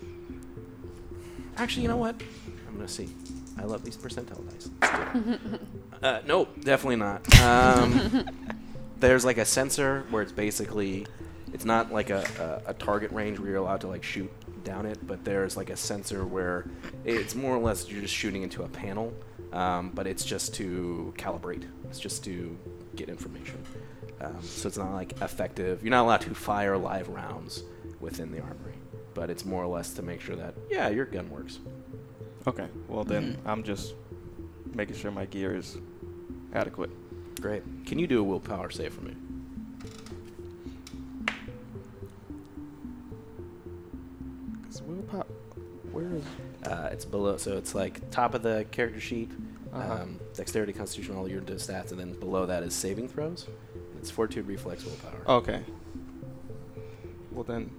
Actually, 1.58 1.84
you 1.84 1.89
know 1.89 1.97
what? 1.97 2.21
I'm 2.67 2.75
gonna 2.75 2.88
see. 2.88 3.10
I 3.58 3.63
love 3.63 3.84
these 3.84 3.97
percentile 3.97 4.41
dice. 4.49 4.69
Let's 4.82 5.13
do 5.27 5.34
it. 5.53 5.62
uh, 6.01 6.19
no, 6.25 6.47
definitely 6.62 6.95
not. 6.95 7.41
Um, 7.41 8.25
there's 9.01 9.25
like 9.25 9.38
a 9.38 9.43
sensor 9.45 10.05
where 10.10 10.21
it's 10.23 10.32
basically, 10.32 11.05
it's 11.51 11.65
not 11.65 11.91
like 11.91 12.10
a, 12.10 12.62
a, 12.65 12.69
a 12.69 12.73
target 12.75 13.12
range 13.12 13.38
where 13.39 13.49
you're 13.49 13.58
allowed 13.58 13.82
to 13.82 13.88
like 13.88 14.03
shoot 14.03 14.32
down 14.63 14.86
it, 14.86 15.05
but 15.05 15.25
there's 15.25 15.58
like 15.58 15.69
a 15.69 15.75
sensor 15.75 16.25
where 16.25 16.65
it's 17.03 17.36
more 17.36 17.53
or 17.55 17.60
less 17.60 17.89
you're 17.89 18.01
just 18.01 18.13
shooting 18.13 18.43
into 18.43 18.63
a 18.63 18.67
panel, 18.69 19.13
um, 19.53 19.91
but 19.93 20.07
it's 20.07 20.23
just 20.23 20.53
to 20.55 21.13
calibrate. 21.17 21.65
It's 21.85 21.99
just 21.99 22.23
to 22.25 22.57
get 22.95 23.09
information. 23.09 23.63
Um, 24.21 24.41
so 24.41 24.67
it's 24.67 24.77
not 24.77 24.91
like 24.91 25.21
effective. 25.21 25.81
You're 25.83 25.91
not 25.91 26.03
allowed 26.03 26.21
to 26.21 26.35
fire 26.35 26.77
live 26.77 27.07
rounds 27.09 27.63
within 27.99 28.31
the 28.31 28.41
armory, 28.41 28.75
but 29.13 29.29
it's 29.29 29.45
more 29.45 29.63
or 29.63 29.67
less 29.67 29.93
to 29.93 30.01
make 30.01 30.21
sure 30.21 30.35
that 30.35 30.55
yeah, 30.69 30.89
your 30.89 31.05
gun 31.05 31.29
works. 31.29 31.59
Okay. 32.47 32.67
Well 32.88 33.03
then, 33.03 33.38
I'm 33.45 33.63
just 33.63 33.93
making 34.73 34.95
sure 34.95 35.12
my 35.12 35.25
gear 35.25 35.55
is 35.55 35.77
adequate. 36.53 36.89
Great. 37.41 37.63
Can 37.85 37.99
you 37.99 38.07
do 38.07 38.19
a 38.19 38.23
willpower 38.23 38.69
save 38.69 38.93
for 38.93 39.01
me? 39.01 39.15
Cause 44.65 44.81
willpower. 44.81 45.25
Where 45.91 46.12
is? 46.13 46.23
Uh, 46.63 46.89
it's 46.91 47.05
below, 47.05 47.37
so 47.37 47.57
it's 47.57 47.73
like 47.73 48.09
top 48.11 48.33
of 48.33 48.41
the 48.43 48.65
character 48.71 48.99
sheet, 48.99 49.31
Uh-huh. 49.73 49.93
um, 50.03 50.19
dexterity, 50.33 50.73
constitution, 50.73 51.15
all 51.15 51.27
your 51.27 51.41
stats, 51.41 51.91
and 51.91 51.99
then 51.99 52.13
below 52.19 52.45
that 52.45 52.63
is 52.63 52.73
saving 52.73 53.07
throws. 53.07 53.47
It's 53.97 54.09
fortitude, 54.11 54.47
reflex, 54.47 54.83
willpower. 54.85 55.21
Okay. 55.39 55.61
Well 57.31 57.43
then. 57.43 57.69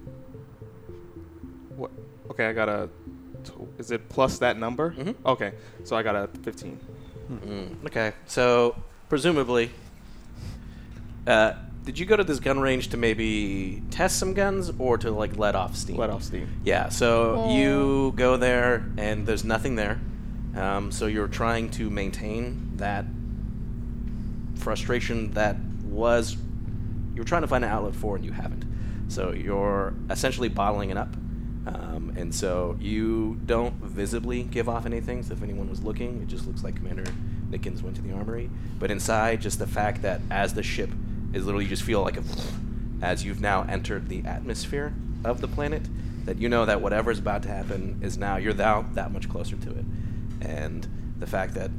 What? 1.76 1.90
Okay, 2.30 2.46
I 2.48 2.52
got 2.52 2.68
a. 2.68 2.88
Is 3.78 3.90
it 3.90 4.08
plus 4.08 4.38
that 4.38 4.58
number? 4.58 4.92
Mhm. 4.92 5.14
Okay, 5.24 5.52
so 5.84 5.96
I 5.96 6.02
got 6.02 6.14
a 6.14 6.28
15. 6.42 6.78
Mm, 7.30 7.86
okay, 7.86 8.12
so 8.26 8.74
presumably, 9.08 9.70
uh, 11.26 11.52
did 11.84 11.98
you 11.98 12.06
go 12.06 12.16
to 12.16 12.24
this 12.24 12.40
gun 12.40 12.60
range 12.60 12.88
to 12.88 12.96
maybe 12.96 13.82
test 13.90 14.18
some 14.18 14.34
guns 14.34 14.70
or 14.78 14.98
to 14.98 15.10
like 15.10 15.36
let 15.36 15.54
off 15.54 15.76
steam? 15.76 15.96
Let 15.96 16.10
off 16.10 16.22
steam. 16.22 16.48
Yeah. 16.64 16.88
So 16.90 17.50
you 17.50 18.12
go 18.16 18.36
there 18.36 18.86
and 18.98 19.26
there's 19.26 19.44
nothing 19.44 19.76
there. 19.76 20.00
Um, 20.56 20.92
so 20.92 21.06
you're 21.06 21.28
trying 21.28 21.70
to 21.70 21.88
maintain 21.88 22.72
that 22.76 23.06
frustration 24.56 25.30
that 25.32 25.56
was 25.84 26.36
you're 27.14 27.24
trying 27.24 27.42
to 27.42 27.48
find 27.48 27.64
an 27.64 27.70
outlet 27.70 27.94
for 27.94 28.16
and 28.16 28.24
you 28.24 28.32
haven't. 28.32 28.64
So 29.08 29.32
you're 29.32 29.94
essentially 30.10 30.48
bottling 30.48 30.90
it 30.90 30.96
up. 30.96 31.14
Um, 31.66 32.12
and 32.16 32.34
so 32.34 32.76
you 32.80 33.40
don't 33.46 33.74
visibly 33.74 34.42
give 34.42 34.68
off 34.68 34.86
anything. 34.86 35.22
So 35.22 35.32
if 35.32 35.42
anyone 35.42 35.68
was 35.68 35.82
looking, 35.82 36.22
it 36.22 36.28
just 36.28 36.46
looks 36.46 36.62
like 36.62 36.76
Commander 36.76 37.04
Nickens 37.50 37.82
went 37.82 37.96
to 37.96 38.02
the 38.02 38.12
armory. 38.12 38.50
But 38.78 38.90
inside, 38.90 39.40
just 39.40 39.58
the 39.58 39.66
fact 39.66 40.02
that 40.02 40.20
as 40.30 40.54
the 40.54 40.62
ship 40.62 40.90
is 41.32 41.44
literally, 41.44 41.64
you 41.64 41.70
just 41.70 41.82
feel 41.82 42.02
like 42.02 42.16
a 42.16 42.22
as 43.02 43.24
you've 43.24 43.40
now 43.40 43.62
entered 43.62 44.08
the 44.08 44.22
atmosphere 44.26 44.92
of 45.24 45.40
the 45.40 45.48
planet, 45.48 45.82
that 46.26 46.38
you 46.38 46.48
know 46.48 46.66
that 46.66 46.80
whatever 46.80 47.10
is 47.10 47.18
about 47.18 47.42
to 47.42 47.48
happen 47.48 47.98
is 48.02 48.18
now 48.18 48.36
you're 48.36 48.54
now 48.54 48.84
that 48.92 49.10
much 49.10 49.28
closer 49.28 49.56
to 49.56 49.70
it. 49.70 49.84
And 50.42 50.86
the 51.18 51.26
fact 51.26 51.54
that 51.54 51.70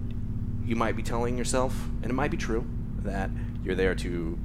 you 0.66 0.76
might 0.76 0.96
be 0.96 1.04
telling 1.04 1.38
yourself, 1.38 1.88
and 2.02 2.10
it 2.10 2.14
might 2.14 2.32
be 2.32 2.38
true, 2.38 2.66
that 3.04 3.30
you're 3.64 3.76
there 3.76 3.96
to 3.96 4.38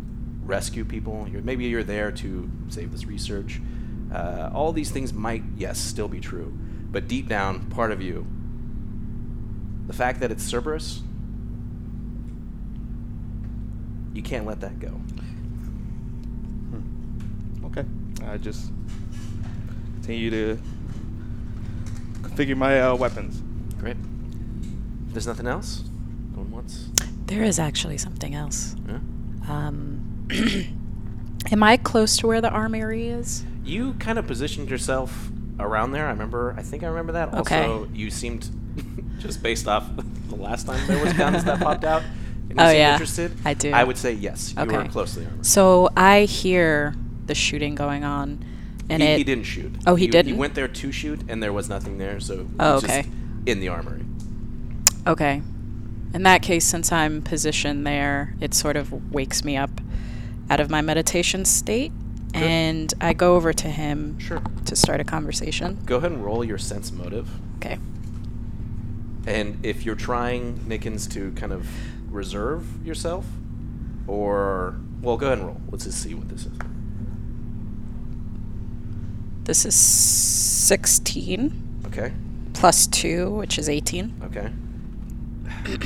rescue 0.45 0.85
people. 0.85 1.27
You're, 1.31 1.43
maybe 1.43 1.65
you're 1.65 1.85
there 1.85 2.13
to 2.13 2.51
save 2.69 2.93
this 2.93 3.05
research. 3.05 3.61
Uh, 4.13 4.51
all 4.55 4.73
these 4.73 4.91
things 4.91 5.13
might, 5.13 5.43
yes, 5.57 5.79
still 5.79 6.09
be 6.09 6.21
true. 6.21 6.57
But 6.91 7.09
deep 7.09 7.29
down, 7.29 7.67
part 7.67 7.93
of 7.93 8.01
you, 8.01 8.27
the 9.87 9.93
fact 9.93 10.21
that 10.21 10.31
it's 10.31 10.43
Cerberus, 10.43 11.03
you 14.17 14.23
can't 14.23 14.47
let 14.47 14.61
that 14.61 14.81
go. 14.81 14.99
Okay. 17.67 17.85
I 18.27 18.39
just 18.39 18.73
continue 19.97 20.31
to 20.31 20.59
configure 22.23 22.57
my 22.57 22.81
uh, 22.81 22.97
weapons. 22.97 23.43
Great. 23.79 23.97
There's 25.09 25.27
nothing 25.27 25.47
else? 25.47 25.85
Going 26.35 26.51
once? 26.51 26.89
There 27.27 27.43
is 27.43 27.59
actually 27.59 27.99
something 27.99 28.35
else. 28.35 28.75
Yeah? 28.89 28.99
Um, 29.49 30.27
am 31.53 31.63
I 31.63 31.77
close 31.77 32.17
to 32.19 32.27
where 32.27 32.41
the 32.41 32.51
armory 32.51 33.09
is? 33.09 33.45
You 33.65 33.95
kind 33.95 34.19
of 34.19 34.27
positioned 34.27 34.71
yourself 34.71 35.29
around 35.61 35.93
there. 35.93 36.07
I 36.07 36.11
remember. 36.11 36.55
I 36.57 36.63
think 36.63 36.85
I 36.85 36.87
remember 36.87 37.13
that. 37.13 37.35
Okay. 37.35 37.65
Also, 37.65 37.89
you 37.93 38.11
seemed 38.11 38.49
just 39.19 39.43
based 39.43 39.69
off 39.69 39.85
the 40.29 40.37
last 40.37 40.67
time 40.67 40.87
there 40.87 41.05
was 41.05 41.13
guns 41.13 41.45
that 41.45 41.61
popped 41.61 41.85
out. 41.85 42.03
And 42.51 42.59
you 42.59 42.65
Oh, 42.65 42.71
yeah. 42.71 42.93
interested. 42.93 43.33
I 43.45 43.55
do. 43.55 43.71
I 43.73 43.85
would 43.85 43.97
say 43.99 44.13
yes. 44.13 44.55
Okay. 44.57 44.89
close 44.89 45.15
to 45.15 45.21
the 45.21 45.27
armor. 45.27 45.45
So 45.45 45.89
I 45.97 46.23
hear 46.23 46.95
the 47.27 47.35
shooting 47.35 47.75
going 47.75 48.05
on, 48.05 48.45
and 48.89 49.03
he, 49.03 49.09
it. 49.09 49.19
he 49.19 49.25
didn't 49.25 49.45
shoot. 49.45 49.75
Oh, 49.87 49.95
he 49.97 50.05
He 50.07 50.11
didn't? 50.11 50.33
He 50.33 50.39
went 50.39 50.55
there 50.55 50.69
to 50.69 50.93
shoot, 50.93 51.21
and 51.29 51.43
there 51.43 51.53
was 51.53 51.69
nothing 51.69 51.99
there. 51.99 52.21
So 52.21 52.47
Oh, 52.61 52.77
okay. 52.77 53.03
just 53.03 53.09
in 53.47 53.61
the 53.61 53.69
armory. 53.69 54.05
Okay. 55.07 55.43
In 56.15 56.23
that 56.23 56.43
case, 56.43 56.65
since 56.65 56.93
I'm 56.93 57.21
positioned 57.21 57.87
there, 57.87 58.35
it 58.41 58.55
sort 58.55 58.77
of 58.77 59.13
wakes 59.13 59.45
me 59.45 59.57
up 59.57 59.81
out 60.49 60.61
of 60.61 60.71
my 60.71 60.81
meditation 60.81 61.45
state, 61.45 61.93
and 62.33 62.95
I 63.01 63.13
go 63.13 63.35
over 63.35 63.53
to 63.53 63.69
him 63.69 64.19
Sure. 64.19 64.41
to 64.67 64.77
start 64.77 65.01
a 65.01 65.05
conversation. 65.05 65.79
Go 65.85 65.97
ahead 65.97 66.13
and 66.13 66.25
roll 66.25 66.45
your 66.45 66.59
sense 66.59 66.93
motive. 66.93 67.29
Okay. 67.57 67.79
And 69.27 69.65
if 69.67 69.85
you're 69.85 69.97
trying, 69.97 70.59
Nickens, 70.69 71.11
to 71.13 71.33
kind 71.33 71.53
of 71.53 71.69
reserve 72.11 72.85
yourself, 72.87 73.27
or 74.07 74.77
well, 75.03 75.17
go 75.17 75.27
ahead 75.27 75.39
and 75.39 75.47
roll. 75.47 75.61
Let's 75.71 75.85
just 75.85 76.03
see 76.03 76.15
what 76.15 76.29
this 76.29 76.47
is. 76.47 76.53
This 79.45 79.65
is 79.65 79.75
16 79.77 81.53
Okay. 81.87 82.13
plus 82.53 82.87
2, 82.89 83.31
which 83.31 83.59
is 83.59 83.69
18. 83.69 84.21
Okay. 84.25 84.51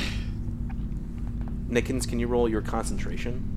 Nickens, 1.69 2.07
can 2.07 2.19
you 2.19 2.27
roll 2.27 2.49
your 2.49 2.61
concentration? 2.61 3.47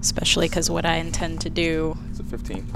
Especially 0.00 0.48
because 0.48 0.70
what 0.70 0.86
I 0.86 0.96
intend 0.96 1.42
to 1.42 1.50
do. 1.50 1.96
It's 2.10 2.20
a 2.20 2.24
15. 2.24 2.66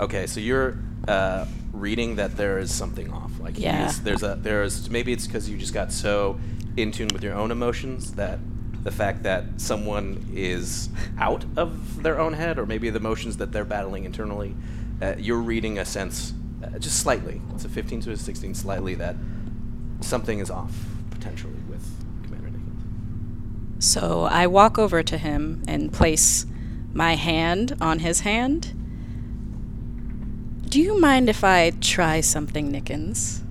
Okay, 0.00 0.26
so 0.26 0.40
you're 0.40 0.78
uh, 1.06 1.46
reading 1.82 2.16
that 2.16 2.36
there 2.36 2.58
is 2.58 2.72
something 2.72 3.12
off. 3.12 3.32
Like 3.40 3.58
Yeah. 3.58 3.88
is- 3.88 4.00
there's 4.02 4.22
a 4.22 4.38
there's 4.40 4.88
maybe 4.88 5.12
it's 5.12 5.26
because 5.26 5.50
you 5.50 5.58
just 5.58 5.74
got 5.74 5.92
so 5.92 6.38
in 6.76 6.92
tune 6.92 7.08
with 7.12 7.22
your 7.22 7.34
own 7.34 7.50
emotions 7.50 8.12
that 8.12 8.38
the 8.84 8.90
fact 8.92 9.22
that 9.24 9.44
someone 9.60 10.24
is 10.32 10.88
out 11.18 11.44
of 11.56 12.02
their 12.02 12.18
own 12.18 12.32
head, 12.32 12.58
or 12.58 12.64
maybe 12.66 12.88
the 12.90 12.98
emotions 12.98 13.36
that 13.36 13.52
they're 13.52 13.64
battling 13.64 14.04
internally, 14.04 14.54
uh, 15.02 15.14
you're 15.18 15.38
reading 15.42 15.78
a 15.78 15.84
sense 15.84 16.32
uh, 16.64 16.78
just 16.78 16.98
slightly. 17.00 17.40
It's 17.54 17.64
a 17.64 17.68
15 17.68 18.00
to 18.02 18.12
a 18.12 18.16
16, 18.16 18.54
slightly 18.54 18.94
that 18.96 19.16
something 20.00 20.38
is 20.38 20.50
off 20.50 20.72
potentially 21.10 21.52
with 21.68 21.84
Commander 22.24 22.48
Nickens. 22.50 23.82
So 23.82 24.22
I 24.30 24.46
walk 24.46 24.78
over 24.78 25.02
to 25.02 25.18
him 25.18 25.62
and 25.68 25.92
place 25.92 26.46
my 26.92 27.14
hand 27.16 27.76
on 27.80 27.98
his 28.00 28.20
hand. 28.20 28.72
Do 30.72 30.80
you 30.80 30.98
mind 30.98 31.28
if 31.28 31.44
I 31.44 31.68
try 31.82 32.22
something, 32.22 32.72
Nickens? 32.72 33.42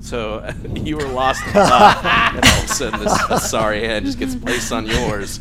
So 0.00 0.46
you 0.74 0.98
were 0.98 1.08
lost 1.08 1.42
in 1.46 1.54
thought, 1.54 2.34
and 2.34 2.44
all 2.44 2.58
of 2.58 2.64
a 2.64 2.68
sudden 2.68 3.00
this 3.00 3.12
uh, 3.14 3.38
sorry 3.38 3.80
hand 3.80 4.04
just 4.04 4.18
gets 4.18 4.36
placed 4.36 4.70
on 4.72 4.84
yours 4.84 5.40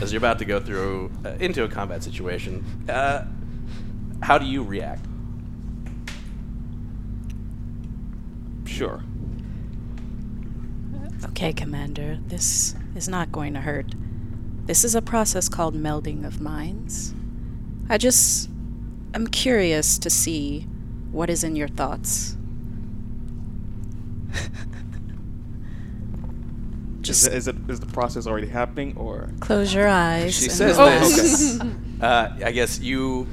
as 0.00 0.12
you're 0.12 0.18
about 0.18 0.40
to 0.40 0.44
go 0.44 0.58
through 0.58 1.12
uh, 1.24 1.28
into 1.38 1.62
a 1.62 1.68
combat 1.68 2.02
situation. 2.02 2.64
Uh, 2.88 3.26
how 4.20 4.36
do 4.36 4.44
you 4.44 4.64
react? 4.64 5.06
Sure. 8.64 9.04
Okay, 11.26 11.52
Commander, 11.52 12.18
this 12.26 12.74
is 12.96 13.08
not 13.08 13.30
going 13.30 13.54
to 13.54 13.60
hurt. 13.60 13.94
This 14.70 14.84
is 14.84 14.94
a 14.94 15.02
process 15.02 15.48
called 15.48 15.74
melding 15.74 16.24
of 16.24 16.40
minds. 16.40 17.12
I 17.88 17.98
just. 17.98 18.48
I'm 19.12 19.26
curious 19.26 19.98
to 19.98 20.08
see 20.08 20.60
what 21.10 21.28
is 21.28 21.42
in 21.42 21.56
your 21.56 21.66
thoughts. 21.66 22.36
Is, 27.00 27.06
just 27.06 27.26
it, 27.26 27.34
is, 27.34 27.48
it, 27.48 27.56
is 27.68 27.80
the 27.80 27.86
process 27.86 28.28
already 28.28 28.46
happening 28.46 28.96
or? 28.96 29.30
close 29.40 29.74
your 29.74 29.88
eyes. 29.88 30.34
She 30.34 30.48
says 30.48 30.78
Oh, 30.78 30.88
this. 30.88 31.58
Uh, 32.00 32.36
I 32.44 32.52
guess 32.52 32.78
you. 32.78 33.26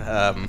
Um, 0.00 0.48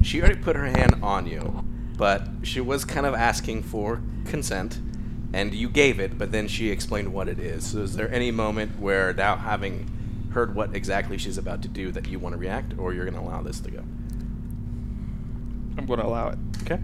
she 0.00 0.20
already 0.22 0.40
put 0.40 0.56
her 0.56 0.64
hand 0.64 0.94
on 1.02 1.26
you, 1.26 1.62
but 1.98 2.26
she 2.44 2.62
was 2.62 2.86
kind 2.86 3.04
of 3.04 3.12
asking 3.12 3.64
for 3.64 4.00
consent, 4.24 4.78
and 5.32 5.54
you 5.54 5.68
gave 5.68 6.00
it. 6.00 6.18
But 6.18 6.32
then 6.32 6.48
she 6.48 6.70
explained 6.70 7.12
what 7.12 7.28
it 7.28 7.38
is. 7.38 7.72
So, 7.72 7.80
is 7.80 7.94
there 7.96 8.12
any 8.12 8.30
moment 8.30 8.78
where 8.78 9.12
now, 9.12 9.36
having 9.36 9.88
heard 10.32 10.54
what 10.54 10.74
exactly 10.74 11.18
she's 11.18 11.38
about 11.38 11.62
to 11.62 11.68
do, 11.68 11.92
that 11.92 12.06
you 12.06 12.18
want 12.18 12.34
to 12.34 12.38
react, 12.38 12.74
or 12.78 12.94
you're 12.94 13.04
going 13.04 13.14
to 13.14 13.20
allow 13.20 13.42
this 13.42 13.60
to 13.60 13.70
go? 13.70 13.80
I'm 15.78 15.86
going 15.86 16.00
to 16.00 16.06
allow 16.06 16.28
it. 16.28 16.38
Okay. 16.62 16.80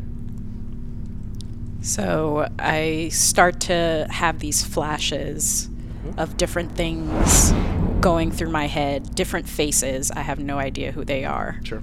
So 1.81 2.49
I 2.59 3.09
start 3.13 3.61
to 3.61 4.07
have 4.11 4.41
these 4.41 4.65
flashes 4.65 5.71
Mm-hmm. 5.99 6.21
of 6.21 6.37
different 6.37 6.73
things 6.73 7.53
going 8.01 8.31
through 8.31 8.51
my 8.51 8.67
head, 8.67 9.17
different 9.17 9.49
faces. 9.49 10.13
I 10.13 10.21
have 10.21 10.39
no 10.39 10.57
idea 10.57 10.93
who 10.93 11.05
they 11.05 11.25
are. 11.25 11.61
Sure. 11.65 11.83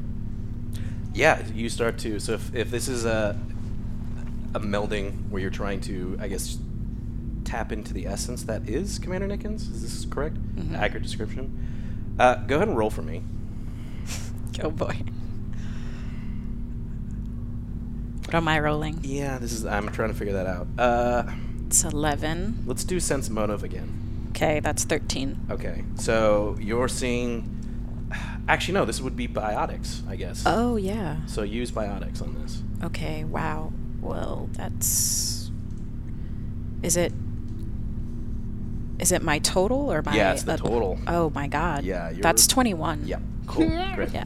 Yeah, 1.14 1.46
you 1.54 1.68
start 1.68 1.98
to. 2.00 2.22
So 2.22 2.34
if, 2.34 2.56
if 2.56 2.72
this 2.72 2.88
is 2.88 3.04
a 3.04 3.38
a 4.56 4.60
melding 4.60 5.30
where 5.30 5.42
you're 5.42 5.52
trying 5.52 5.82
to, 5.82 6.18
I 6.20 6.28
guess, 6.30 6.58
tap 7.44 7.72
into 7.72 7.94
the 7.94 8.08
essence 8.08 8.44
that 8.44 8.68
is 8.70 8.98
Commander 9.00 9.28
Nickens, 9.28 9.70
is 9.72 9.82
this 9.82 10.06
correct? 10.06 10.38
Mhm. 10.56 10.76
Accurate 10.78 11.04
description. 11.04 12.16
Uh, 12.18 12.36
go 12.48 12.56
ahead 12.56 12.68
and 12.70 12.78
roll 12.78 12.90
for 12.90 13.02
me. 13.04 13.22
Oh 14.64 14.72
boy. 14.72 14.98
What 18.26 18.36
am 18.36 18.48
I 18.48 18.60
rolling? 18.60 19.00
Yeah, 19.04 19.38
this 19.38 19.52
is. 19.52 19.66
I'm 19.66 19.90
trying 19.90 20.10
to 20.10 20.16
figure 20.16 20.34
that 20.34 20.48
out. 20.48 20.68
Uh, 20.78 21.32
It's 21.68 21.84
11. 21.84 22.64
let's 22.66 22.84
do 22.84 23.00
sense 23.00 23.30
motive 23.30 23.64
again. 23.64 24.28
Okay, 24.30 24.60
that's 24.62 24.84
13. 24.86 25.48
Okay, 25.52 25.84
so 25.96 26.56
you're 26.60 26.88
seeing. 26.88 27.52
Actually, 28.48 28.76
no. 28.76 28.86
This 28.86 29.02
would 29.02 29.16
be 29.16 29.28
biotics, 29.28 30.08
I 30.08 30.16
guess. 30.16 30.44
Oh, 30.46 30.76
yeah. 30.78 31.26
So 31.26 31.44
use 31.44 31.72
biotics 31.72 32.22
on 32.22 32.34
this. 32.36 32.62
Okay, 32.84 33.24
wow. 33.24 33.74
Well, 34.06 34.50
that's. 34.54 35.52
Is 36.84 36.98
it. 36.98 37.12
Is 39.00 39.12
it 39.12 39.22
my 39.22 39.40
total 39.40 39.92
or 39.92 40.02
my. 40.02 40.16
Yeah, 40.16 40.34
it's 40.34 40.44
the 40.44 40.54
uh, 40.54 40.58
total. 40.58 41.00
Oh 41.08 41.30
my 41.32 41.48
god. 41.48 41.84
Yeah, 41.84 42.10
you're- 42.10 42.22
That's 42.22 42.48
21. 42.48 43.08
Yep. 43.08 43.22
Cool. 43.48 43.68
Great. 43.96 44.12
Yeah. 44.12 44.24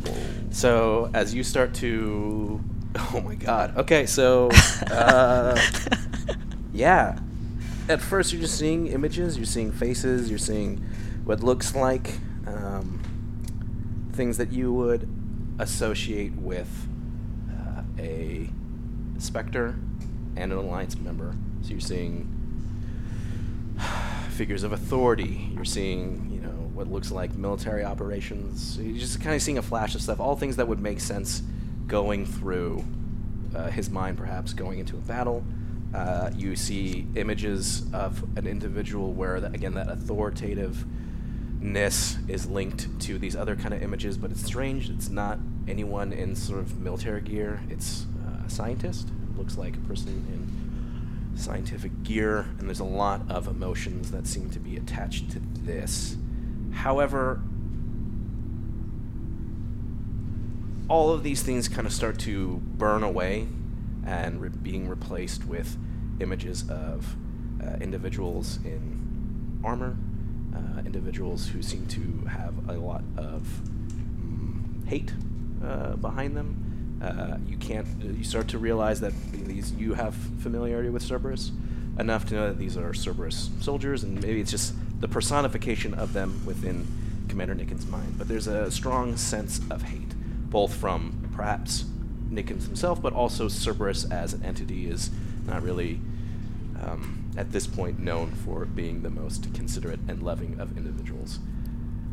So 0.52 1.10
as 1.14 1.34
you 1.36 1.44
start 1.44 1.74
to 1.76 2.64
Oh 3.14 3.20
my 3.22 3.36
god. 3.36 3.76
Okay, 3.78 4.06
so 4.06 4.50
uh, 4.92 5.60
yeah. 6.74 7.20
At 7.90 8.00
first, 8.02 8.32
you're 8.32 8.42
just 8.42 8.58
seeing 8.58 8.88
images. 8.88 9.36
You're 9.36 9.46
seeing 9.46 9.72
faces. 9.74 10.30
You're 10.30 10.40
seeing 10.40 10.78
what 11.26 11.44
looks 11.44 11.76
like 11.76 12.18
um, 12.48 13.02
things 14.14 14.38
that 14.38 14.54
you 14.54 14.72
would 14.72 15.08
associate 15.60 16.34
with 16.36 16.70
uh, 17.52 17.82
a 18.00 18.50
Spectre 19.20 19.76
and 20.36 20.52
an 20.52 20.58
alliance 20.58 20.98
member. 20.98 21.36
So 21.62 21.72
you're 21.72 21.80
seeing 21.80 22.28
figures 24.32 24.64
of 24.64 24.72
authority. 24.72 25.50
You're 25.54 25.66
seeing, 25.66 26.30
you 26.32 26.40
know, 26.40 26.70
what 26.74 26.88
looks 26.88 27.12
like 27.12 27.36
military 27.36 27.84
operations. 27.84 28.78
You're 28.80 28.98
just 28.98 29.22
kind 29.22 29.36
of 29.36 29.42
seeing 29.42 29.58
a 29.58 29.62
flash 29.62 29.96
of 29.96 30.02
stuff. 30.02 30.20
All 30.20 30.36
things 30.36 30.56
that 30.56 30.68
would 30.68 30.80
make 30.80 31.00
sense 31.00 31.44
going 31.88 32.26
through 32.26 32.86
uh, 33.56 33.70
his 33.70 33.90
mind, 33.90 34.18
perhaps 34.18 34.54
going 34.54 34.80
into 34.80 34.96
a 34.96 35.02
battle. 35.02 35.44
Uh, 35.94 36.30
you 36.36 36.56
see 36.56 37.08
images 37.16 37.84
of 37.94 38.24
an 38.38 38.48
individual 38.48 39.12
where, 39.12 39.38
again, 39.38 39.74
that 39.74 39.90
authoritativeness 39.90 42.18
is 42.28 42.48
linked 42.48 43.00
to 43.02 43.18
these 43.18 43.36
other 43.36 43.56
kind 43.56 43.74
of 43.74 43.82
images, 43.82 44.18
but 44.18 44.32
it's 44.32 44.46
strange. 44.46 44.90
It's 44.90 45.10
not 45.10 45.40
anyone 45.68 46.14
in 46.14 46.36
sort 46.36 46.60
of 46.60 46.80
military 46.80 47.22
gear. 47.22 47.62
It's 47.70 48.06
scientist. 48.50 49.10
looks 49.38 49.58
like 49.58 49.76
a 49.76 49.80
person 49.82 50.26
in 50.32 51.38
scientific 51.38 52.04
gear, 52.04 52.48
and 52.58 52.68
there's 52.68 52.80
a 52.80 52.84
lot 52.84 53.22
of 53.30 53.48
emotions 53.48 54.12
that 54.12 54.28
seem 54.28 54.50
to 54.50 54.60
be 54.60 54.76
attached 54.76 55.32
to 55.32 55.40
this. 55.40 56.18
However, 56.74 57.42
all 60.90 61.12
of 61.12 61.24
these 61.24 61.44
things 61.44 61.68
kind 61.70 61.88
of 61.88 61.94
start 61.94 62.20
to 62.20 62.62
burn 62.78 63.04
away 63.04 63.48
and 64.06 64.42
re- 64.42 64.50
being 64.50 64.90
replaced 64.90 65.46
with 65.46 65.78
images 66.20 66.70
of 66.70 67.16
uh, 67.64 67.76
individuals 67.80 68.58
in 68.66 69.62
armor, 69.64 69.98
uh, 70.56 70.80
individuals 70.80 71.48
who 71.48 71.62
seem 71.62 71.86
to 71.88 72.28
have 72.28 72.54
a 72.70 72.74
lot 72.74 73.04
of 73.18 73.44
mm, 73.44 74.88
hate 74.88 75.14
uh, 75.64 75.96
behind 75.98 76.36
them. 76.36 76.59
Uh, 77.02 77.38
you 77.48 77.58
can't. 77.58 77.88
You 78.02 78.24
start 78.24 78.48
to 78.50 78.58
realize 78.58 79.00
that 79.00 79.14
these 79.32 79.72
you 79.74 79.94
have 79.94 80.16
familiarity 80.42 80.90
with 80.90 81.02
Cerberus 81.02 81.52
enough 81.98 82.26
to 82.28 82.36
know 82.36 82.48
that 82.48 82.58
these 82.58 82.78
are 82.78 82.94
Cerberus 82.94 83.50
soldiers, 83.62 84.04
and 84.04 84.22
maybe 84.22 84.42
it's 84.42 84.52
just 84.52 84.74
the 85.00 85.08
personification 85.08 85.94
of 85.94 86.14
them 86.14 86.42
within 86.46 86.88
Commander 87.28 87.56
Nickens' 87.56 87.88
mind. 87.88 88.16
But 88.18 88.28
there's 88.28 88.48
a 88.48 88.72
strong 88.72 89.18
sense 89.18 89.62
of 89.70 89.84
hate, 89.84 90.14
both 90.50 90.74
from 90.74 91.30
perhaps 91.36 91.86
Nickens 92.30 92.66
himself, 92.66 93.02
but 93.02 93.14
also 93.14 93.48
Cerberus 93.48 94.06
as 94.06 94.34
an 94.34 94.44
entity 94.44 94.90
is 94.90 95.10
not 95.46 95.64
really, 95.64 96.00
um, 96.82 97.32
at 97.38 97.52
this 97.52 97.68
point, 97.68 98.00
known 98.00 98.32
for 98.32 98.66
being 98.66 99.02
the 99.02 99.10
most 99.10 99.54
considerate 99.54 100.00
and 100.08 100.22
loving 100.22 100.60
of 100.60 100.78
individuals. 100.78 101.40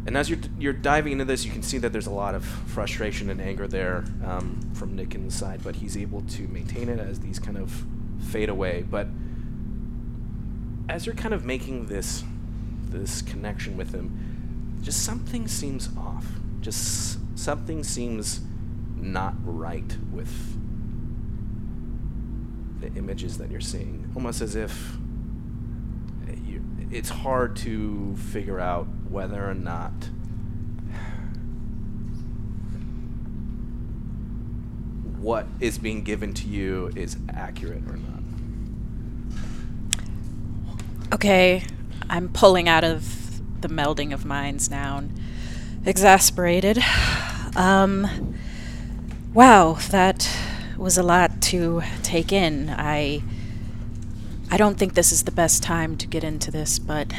And 0.06 0.16
as 0.16 0.30
you're, 0.30 0.38
you're 0.58 0.72
diving 0.72 1.12
into 1.12 1.24
this, 1.24 1.44
you 1.44 1.50
can 1.50 1.62
see 1.62 1.78
that 1.78 1.92
there's 1.92 2.06
a 2.06 2.12
lot 2.12 2.36
of 2.36 2.44
frustration 2.44 3.28
and 3.28 3.40
anger 3.40 3.66
there 3.66 4.04
um, 4.24 4.60
from 4.72 4.94
Nick 4.94 5.16
inside, 5.16 5.62
but 5.64 5.76
he's 5.76 5.96
able 5.96 6.22
to 6.22 6.42
maintain 6.42 6.88
it 6.88 7.00
as 7.00 7.18
these 7.18 7.40
kind 7.40 7.56
of 7.56 7.84
fade 8.30 8.48
away. 8.48 8.84
But 8.88 9.08
as 10.88 11.06
you're 11.06 11.16
kind 11.16 11.34
of 11.34 11.44
making 11.44 11.86
this 11.86 12.22
this 12.88 13.20
connection 13.20 13.76
with 13.76 13.92
him, 13.92 14.78
just 14.80 15.04
something 15.04 15.48
seems 15.48 15.90
off. 15.96 16.24
Just 16.60 17.18
something 17.36 17.82
seems 17.82 18.40
not 18.96 19.34
right 19.42 19.96
with 20.12 20.56
the 22.80 22.96
images 22.96 23.38
that 23.38 23.50
you're 23.50 23.60
seeing. 23.60 24.10
Almost 24.14 24.40
as 24.40 24.54
if 24.54 24.96
you, 26.44 26.62
it's 26.92 27.08
hard 27.08 27.56
to 27.56 28.16
figure 28.16 28.60
out 28.60 28.86
whether 29.10 29.48
or 29.48 29.54
not 29.54 29.92
what 35.18 35.46
is 35.60 35.78
being 35.78 36.02
given 36.02 36.32
to 36.34 36.46
you 36.46 36.92
is 36.94 37.16
accurate 37.30 37.82
or 37.88 37.96
not. 37.96 38.22
Okay, 41.12 41.64
I'm 42.08 42.28
pulling 42.28 42.68
out 42.68 42.84
of 42.84 43.60
the 43.60 43.68
melding 43.68 44.12
of 44.12 44.24
minds 44.24 44.70
now, 44.70 45.02
exasperated. 45.84 46.78
Um, 47.56 48.36
wow, 49.32 49.78
that 49.90 50.30
was 50.76 50.98
a 50.98 51.02
lot 51.02 51.40
to 51.42 51.82
take 52.02 52.32
in. 52.32 52.70
I 52.70 53.22
I 54.50 54.56
don't 54.56 54.78
think 54.78 54.94
this 54.94 55.10
is 55.10 55.24
the 55.24 55.32
best 55.32 55.62
time 55.62 55.96
to 55.96 56.06
get 56.06 56.22
into 56.22 56.50
this, 56.50 56.78
but 56.78 57.12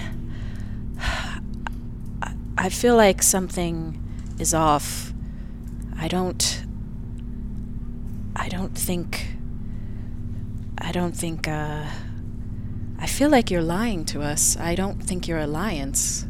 I 2.58 2.70
feel 2.70 2.96
like 2.96 3.22
something 3.22 4.04
is 4.40 4.54
off. 4.54 5.14
I 5.98 6.08
don't 6.08 6.64
I 8.36 8.50
don't 8.50 8.76
think 8.76 9.28
I 10.78 10.92
don't 10.92 11.16
think 11.16 11.48
uh 11.48 11.86
I 13.00 13.06
feel 13.06 13.30
like 13.30 13.52
you're 13.52 13.62
lying 13.62 14.06
to 14.06 14.22
us. 14.22 14.58
I 14.58 14.74
don't 14.74 15.02
think 15.04 15.28
you're 15.28 15.38
Alliance. 15.38 16.26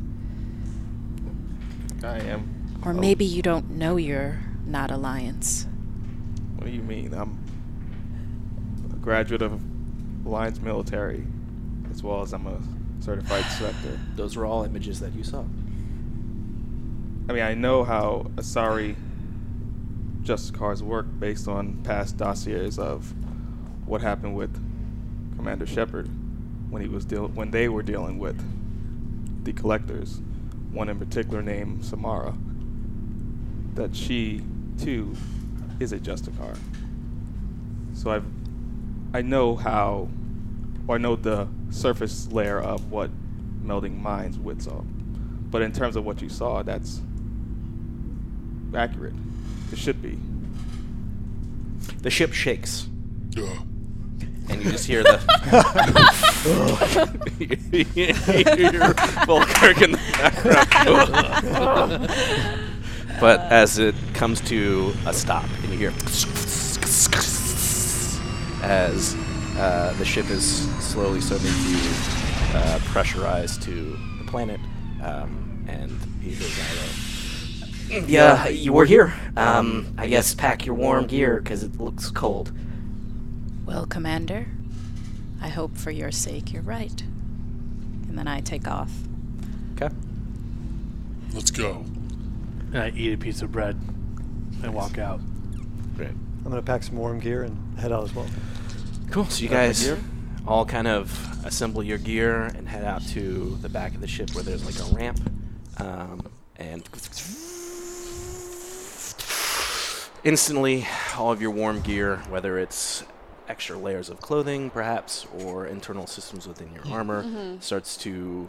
I 2.04 2.18
am. 2.20 2.80
Or 2.84 2.92
Oh, 2.92 2.94
maybe 2.94 3.24
you 3.24 3.42
don't 3.42 3.72
know 3.72 3.96
you're 3.96 4.40
not 4.66 4.92
Alliance. 4.92 5.66
What 6.56 6.66
do 6.66 6.72
you 6.72 6.82
mean? 6.82 7.14
I'm 7.14 7.40
a 8.92 8.96
graduate 8.98 9.42
of 9.42 9.62
Alliance 10.26 10.60
Military, 10.60 11.26
as 11.90 12.04
well 12.04 12.22
as 12.22 12.34
I'm 12.34 12.48
a 12.48 12.60
certified 13.00 13.46
selector. 13.58 13.98
Those 14.16 14.36
were 14.36 14.46
all 14.46 14.64
images 14.64 15.00
that 15.00 15.14
you 15.14 15.24
saw. 15.24 15.46
I 17.30 17.34
mean, 17.34 17.44
I 17.44 17.56
know 17.56 17.84
how 17.84 18.32
Asari 18.36 18.96
Justicars 20.24 20.82
work 20.82 21.06
based 21.20 21.50
on 21.50 21.84
past 21.84 22.16
dossiers 22.16 22.80
of 22.80 23.14
what 23.86 24.02
happened 24.02 24.36
with 24.36 24.54
Commander 25.36 25.66
Shepard 25.66 26.10
when 26.70 26.82
he 26.82 26.88
was 26.88 27.04
deal 27.04 27.28
when 27.28 27.52
they 27.52 27.68
were 27.68 27.84
dealing 27.84 28.18
with 28.18 28.42
the 29.44 29.52
collectors. 29.52 30.22
One 30.72 30.88
in 30.88 31.00
particular 31.00 31.42
named 31.42 31.84
Samara. 31.84 32.34
That 33.74 33.96
she 33.96 34.42
too 34.78 35.14
is 35.82 35.92
a 35.92 36.00
Justicar. 36.00 36.58
So 37.94 38.10
I've 38.10 38.26
I 39.14 39.22
know 39.22 39.56
how 39.58 40.10
or 40.88 40.96
I 40.96 40.98
know 40.98 41.18
the 41.18 41.50
surface 41.72 42.32
layer 42.32 42.60
of 42.60 42.90
what 42.90 43.12
melding 43.66 44.00
minds 44.02 44.40
with 44.40 44.62
saw. 44.62 44.82
But 45.50 45.62
in 45.62 45.74
terms 45.74 45.98
of 45.98 46.06
what 46.06 46.22
you 46.22 46.30
saw, 46.30 46.64
that's 46.64 47.02
accurate. 48.76 49.14
It 49.72 49.78
should 49.78 50.02
be. 50.02 50.18
The 52.02 52.10
ship 52.10 52.34
shakes, 52.34 52.88
and 54.50 54.64
you 54.64 54.72
just 54.72 54.88
hear 54.88 55.04
the. 55.04 55.20
you 57.40 57.56
hear 57.86 58.94
Volkirk 59.26 59.82
in 59.82 59.92
the 59.92 60.00
background. 60.14 62.08
but 63.20 63.40
as 63.52 63.78
it 63.80 63.96
comes 64.14 64.42
to 64.42 64.94
a 65.06 65.14
stop, 65.14 65.46
and 65.64 65.74
you 65.74 65.78
hear 65.78 65.94
as 68.64 69.16
uh, 69.58 69.94
the 69.98 70.06
ship 70.06 70.30
is 70.30 70.70
slowly 70.84 71.22
starting 71.22 71.48
to 71.48 71.54
uh, 72.58 72.80
pressurize 72.92 73.62
to 73.62 73.98
the 74.20 74.30
planet, 74.30 74.60
um, 75.04 75.66
and 75.68 75.92
he 76.22 76.36
goes 76.36 76.60
out. 76.60 77.07
Yeah, 77.90 78.48
you 78.48 78.74
were 78.74 78.86
here. 78.86 79.14
Um, 79.36 79.94
I 79.98 80.08
guess 80.08 80.34
pack 80.34 80.66
your 80.66 80.76
warm 80.76 81.08
gear 81.08 81.40
because 81.40 81.64
it 81.64 81.80
looks 81.80 82.10
cold. 82.10 82.52
Well, 83.66 83.86
Commander, 83.86 84.48
I 85.42 85.50
hope 85.50 85.78
for 85.78 85.92
your 85.92 86.12
sake 86.12 86.54
you're 86.54 86.62
right. 86.62 87.02
And 87.02 88.18
then 88.18 88.28
I 88.28 88.42
take 88.42 88.68
off. 88.68 88.92
Okay. 89.76 89.94
Let's 91.34 91.52
go. 91.52 91.86
And 92.72 92.78
I 92.78 92.90
eat 92.90 93.14
a 93.14 93.18
piece 93.18 93.42
of 93.42 93.52
bread 93.52 93.76
and 94.64 94.74
walk 94.74 94.98
out. 94.98 95.22
Great. 95.96 96.10
I'm 96.10 96.44
gonna 96.50 96.62
pack 96.62 96.84
some 96.84 96.98
warm 96.98 97.20
gear 97.20 97.44
and 97.44 97.78
head 97.80 97.92
out 97.92 98.04
as 98.04 98.16
well. 98.16 98.28
Cool. 99.12 99.26
So 99.26 99.44
you 99.44 99.50
guys 99.50 99.94
all 100.46 100.66
kind 100.66 100.88
of 100.88 101.46
assemble 101.46 101.84
your 101.84 101.98
gear 101.98 102.44
and 102.44 102.68
head 102.68 102.84
out 102.84 103.06
to 103.08 103.58
the 103.62 103.70
back 103.70 103.94
of 103.96 104.02
the 104.02 104.08
ship 104.08 104.34
where 104.34 104.44
there's 104.44 104.66
like 104.66 104.92
a 104.92 104.96
ramp, 104.96 105.20
um, 105.78 106.26
and 106.56 106.84
instantly 110.24 110.88
all 111.18 111.32
of 111.32 111.42
your 111.42 111.52
warm 111.52 111.82
gear, 111.82 112.18
whether 112.30 112.58
it's 112.58 113.04
extra 113.48 113.78
layers 113.78 114.10
of 114.10 114.20
clothing 114.20 114.70
perhaps 114.70 115.26
or 115.40 115.66
internal 115.66 116.06
systems 116.06 116.48
within 116.48 116.72
your 116.74 116.86
armor, 116.92 117.24
starts 117.62 117.96
to 117.98 118.48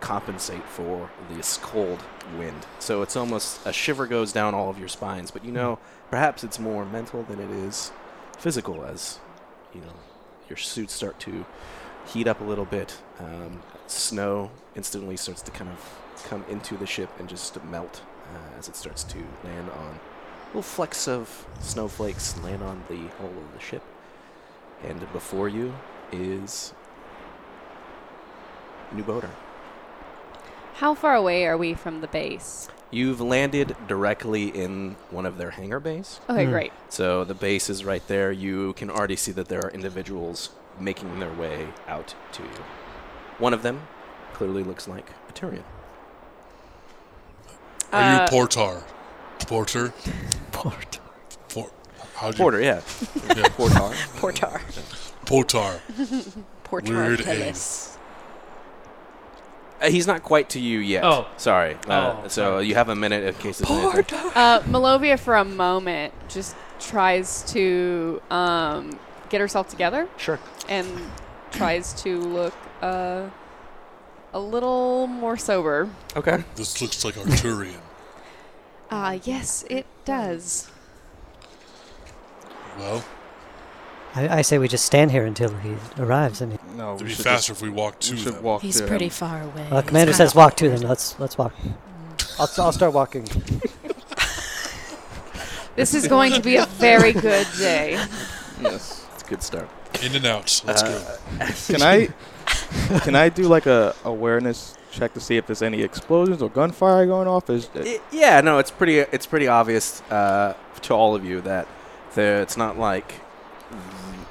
compensate 0.00 0.62
for 0.64 1.10
this 1.30 1.56
cold 1.58 1.98
wind. 2.38 2.66
So 2.78 3.02
it's 3.02 3.16
almost 3.16 3.64
a 3.66 3.72
shiver 3.72 4.06
goes 4.06 4.32
down 4.32 4.54
all 4.54 4.68
of 4.70 4.78
your 4.78 4.88
spines, 4.88 5.30
but 5.30 5.44
you 5.44 5.52
know, 5.52 5.78
perhaps 6.10 6.44
it's 6.44 6.58
more 6.58 6.84
mental 6.84 7.22
than 7.22 7.40
it 7.40 7.50
is 7.50 7.90
physical 8.38 8.84
as 8.84 9.18
you 9.74 9.80
know 9.80 9.92
your 10.48 10.56
suits 10.56 10.92
start 10.94 11.18
to 11.18 11.44
heat 12.06 12.26
up 12.28 12.40
a 12.40 12.44
little 12.44 12.64
bit. 12.64 12.96
Um, 13.18 13.62
snow 13.86 14.50
instantly 14.76 15.16
starts 15.16 15.42
to 15.42 15.50
kind 15.50 15.70
of 15.70 16.24
come 16.24 16.44
into 16.48 16.76
the 16.76 16.86
ship 16.86 17.10
and 17.18 17.28
just 17.28 17.62
melt 17.64 18.02
uh, 18.34 18.58
as 18.58 18.68
it 18.68 18.76
starts 18.76 19.04
to 19.04 19.18
land 19.44 19.70
on 19.70 19.98
little 20.48 20.62
flecks 20.62 21.06
of 21.08 21.46
snowflakes 21.60 22.38
land 22.42 22.62
on 22.62 22.82
the 22.88 22.96
hull 23.18 23.28
of 23.28 23.52
the 23.54 23.60
ship. 23.60 23.82
And 24.84 25.00
before 25.12 25.48
you 25.48 25.74
is 26.12 26.72
New 28.92 29.02
Boater. 29.02 29.30
How 30.74 30.94
far 30.94 31.14
away 31.14 31.44
are 31.46 31.56
we 31.58 31.74
from 31.74 32.00
the 32.00 32.06
base? 32.06 32.68
You've 32.90 33.20
landed 33.20 33.76
directly 33.86 34.44
in 34.48 34.96
one 35.10 35.26
of 35.26 35.36
their 35.36 35.50
hangar 35.50 35.80
bays. 35.80 36.20
Okay, 36.30 36.44
Hmm. 36.46 36.50
great. 36.52 36.72
So 36.88 37.24
the 37.24 37.34
base 37.34 37.68
is 37.68 37.84
right 37.84 38.06
there. 38.06 38.32
You 38.32 38.72
can 38.74 38.88
already 38.88 39.16
see 39.16 39.32
that 39.32 39.48
there 39.48 39.60
are 39.62 39.70
individuals 39.70 40.50
making 40.80 41.18
their 41.20 41.32
way 41.32 41.68
out 41.86 42.14
to 42.32 42.42
you. 42.42 42.64
One 43.38 43.52
of 43.52 43.62
them 43.62 43.86
clearly 44.32 44.62
looks 44.62 44.88
like 44.88 45.10
a 45.28 45.32
Turian. 45.32 45.64
Are 47.92 48.00
Uh, 48.00 48.12
you 48.12 48.18
Portar? 48.30 48.82
Porter? 49.48 49.92
Porter. 50.52 51.00
Por- 51.48 51.70
how'd 52.16 52.34
you- 52.34 52.38
Porter, 52.44 52.60
yeah. 52.60 52.80
Yeah. 53.28 53.44
Portar. 53.56 53.92
Portar. 54.20 54.60
Portar. 55.24 55.80
Portar 56.64 56.88
Weird 56.90 57.20
Hillis. 57.20 57.96
Uh, 59.80 59.88
he's 59.90 60.06
not 60.06 60.22
quite 60.22 60.50
to 60.50 60.60
you 60.60 60.80
yet. 60.80 61.02
Oh. 61.04 61.26
Sorry. 61.38 61.74
Uh, 61.88 62.16
Oh, 62.24 62.28
so 62.28 62.28
sorry. 62.28 62.66
you 62.66 62.74
have 62.74 62.88
a 62.90 62.94
minute 62.96 63.24
in 63.24 63.34
case 63.36 63.58
there's 63.58 63.70
anything. 63.94 64.18
Uh, 64.34 64.60
Malovia, 64.66 65.18
for 65.18 65.34
a 65.36 65.44
moment, 65.44 66.12
just 66.28 66.54
tries 66.78 67.42
to 67.52 68.20
um, 68.30 68.98
get 69.30 69.40
herself 69.40 69.68
together 69.68 70.08
Sure. 70.18 70.38
and 70.68 70.86
tries 71.52 71.94
to 72.02 72.18
look 72.20 72.54
uh, 72.82 73.30
a 74.34 74.40
little 74.40 75.06
more 75.06 75.36
sober. 75.38 75.88
Okay. 76.16 76.44
This 76.56 76.82
looks 76.82 77.02
like 77.04 77.16
a 77.16 77.20
Turian. 77.20 77.80
Uh, 78.90 79.18
yes, 79.24 79.64
it 79.68 79.86
does. 80.04 80.70
well, 82.78 83.04
I, 84.14 84.38
I 84.38 84.42
say 84.42 84.58
we 84.58 84.66
just 84.68 84.84
stand 84.86 85.10
here 85.10 85.26
until 85.26 85.54
he 85.58 85.74
arrives. 85.98 86.40
And 86.40 86.52
mean, 86.52 86.76
No, 86.76 86.94
it'd 86.94 87.06
be 87.06 87.12
faster 87.12 87.52
if 87.52 87.60
we 87.62 87.68
walk 87.68 88.00
to 88.00 88.14
we 88.14 88.22
them. 88.22 88.42
walk 88.42 88.62
He's 88.62 88.80
to 88.80 88.86
pretty 88.86 89.06
them. 89.08 89.10
far 89.10 89.42
away. 89.42 89.68
uh, 89.70 89.80
He's 89.82 89.88
Commander 89.88 90.12
says 90.12 90.34
walk 90.34 90.56
to 90.56 90.68
them. 90.70 90.80
Let's 90.80 91.18
let's 91.20 91.36
walk. 91.36 91.54
I'll, 92.38 92.48
I'll 92.58 92.72
start 92.72 92.92
walking. 92.92 93.26
This 95.76 95.94
is 95.94 96.08
going 96.08 96.32
to 96.32 96.40
be 96.40 96.56
a 96.56 96.66
very 96.66 97.12
good 97.12 97.46
day. 97.56 97.92
Yes. 98.60 99.06
It's 99.14 99.22
a 99.22 99.26
good 99.28 99.42
start. 99.44 99.68
In 100.02 100.12
and 100.16 100.26
out. 100.26 100.60
Let's 100.66 100.82
Uh, 100.82 101.18
go. 101.38 101.46
Can 101.72 101.82
I 101.82 102.08
can 103.04 103.14
I 103.14 103.28
do 103.28 103.44
like 103.44 103.66
a 103.66 103.94
awareness 104.04 104.74
check 104.98 105.14
to 105.14 105.20
see 105.20 105.36
if 105.36 105.46
there's 105.46 105.62
any 105.62 105.82
explosions 105.82 106.42
or 106.42 106.48
gunfire 106.50 107.06
going 107.06 107.28
off? 107.28 107.48
Is 107.50 107.68
I- 107.74 108.00
yeah, 108.10 108.40
no, 108.40 108.58
it's 108.58 108.70
pretty. 108.70 108.98
It's 108.98 109.26
pretty 109.26 109.48
obvious 109.48 110.02
uh, 110.10 110.54
to 110.82 110.94
all 110.94 111.14
of 111.14 111.24
you 111.24 111.40
that 111.42 111.66
there, 112.14 112.42
it's 112.42 112.56
not 112.56 112.78
like 112.78 113.14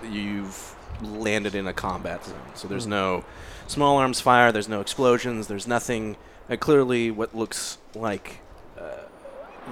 you've 0.10 0.76
landed 1.02 1.56
in 1.56 1.68
a 1.68 1.74
combat 1.74 2.26
zone. 2.26 2.36
So 2.56 2.68
there's 2.68 2.88
no 2.88 3.24
small 3.68 3.98
arms 3.98 4.20
fire. 4.22 4.52
There's 4.52 4.70
no 4.70 4.82
explosions. 4.82 5.48
There's 5.48 5.68
nothing. 5.68 6.18
Uh, 6.50 6.56
clearly, 6.56 7.12
what 7.12 7.36
looks 7.36 7.78
like 7.94 8.40
uh, 8.80 9.02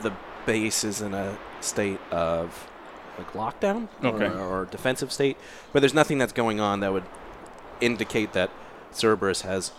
the 0.02 0.12
base 0.46 0.84
is 0.84 1.02
in 1.02 1.14
a 1.14 1.38
state 1.62 2.00
of 2.12 2.70
like 3.18 3.32
lockdown 3.32 3.88
Okay. 4.04 4.26
or, 4.26 4.62
or 4.62 4.66
defensive 4.66 5.10
state, 5.12 5.38
but 5.72 5.80
there's 5.80 5.94
nothing 5.94 6.18
that's 6.18 6.34
going 6.34 6.60
on 6.60 6.82
that 6.82 6.92
would 6.92 7.06
indicate 7.80 8.34
that 8.34 8.50
Cerberus 8.92 9.42
has. 9.44 9.72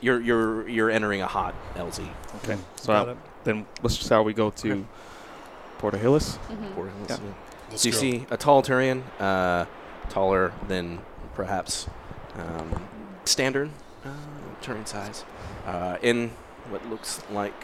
You're 0.00 0.20
you're 0.20 0.68
you're 0.68 0.90
entering 0.90 1.22
a 1.22 1.26
hot 1.26 1.54
LZ. 1.74 2.08
okay. 2.44 2.56
So 2.76 2.92
Got 2.92 3.08
I- 3.08 3.12
it. 3.12 3.16
then 3.44 3.66
let's 3.82 3.96
just 3.96 4.08
how 4.08 4.22
we 4.22 4.32
go 4.32 4.50
to 4.50 4.86
Porter 5.78 5.98
Hillis? 5.98 6.38
Mhm. 6.48 6.74
Porter 6.74 6.90
Hills, 6.90 7.10
Yeah. 7.10 7.16
yeah. 7.26 7.32
Let's 7.70 7.82
So 7.82 7.88
you 7.88 7.92
go. 7.92 7.98
see 7.98 8.26
a 8.30 8.36
tall 8.36 8.62
Turian, 8.62 9.02
uh, 9.20 9.66
taller 10.08 10.52
than 10.68 11.00
perhaps 11.34 11.86
um, 12.38 12.82
standard 13.24 13.70
uh, 14.04 14.08
Turian 14.62 14.86
size, 14.86 15.24
uh, 15.66 15.96
in 16.02 16.30
what 16.70 16.88
looks 16.88 17.20
like 17.32 17.54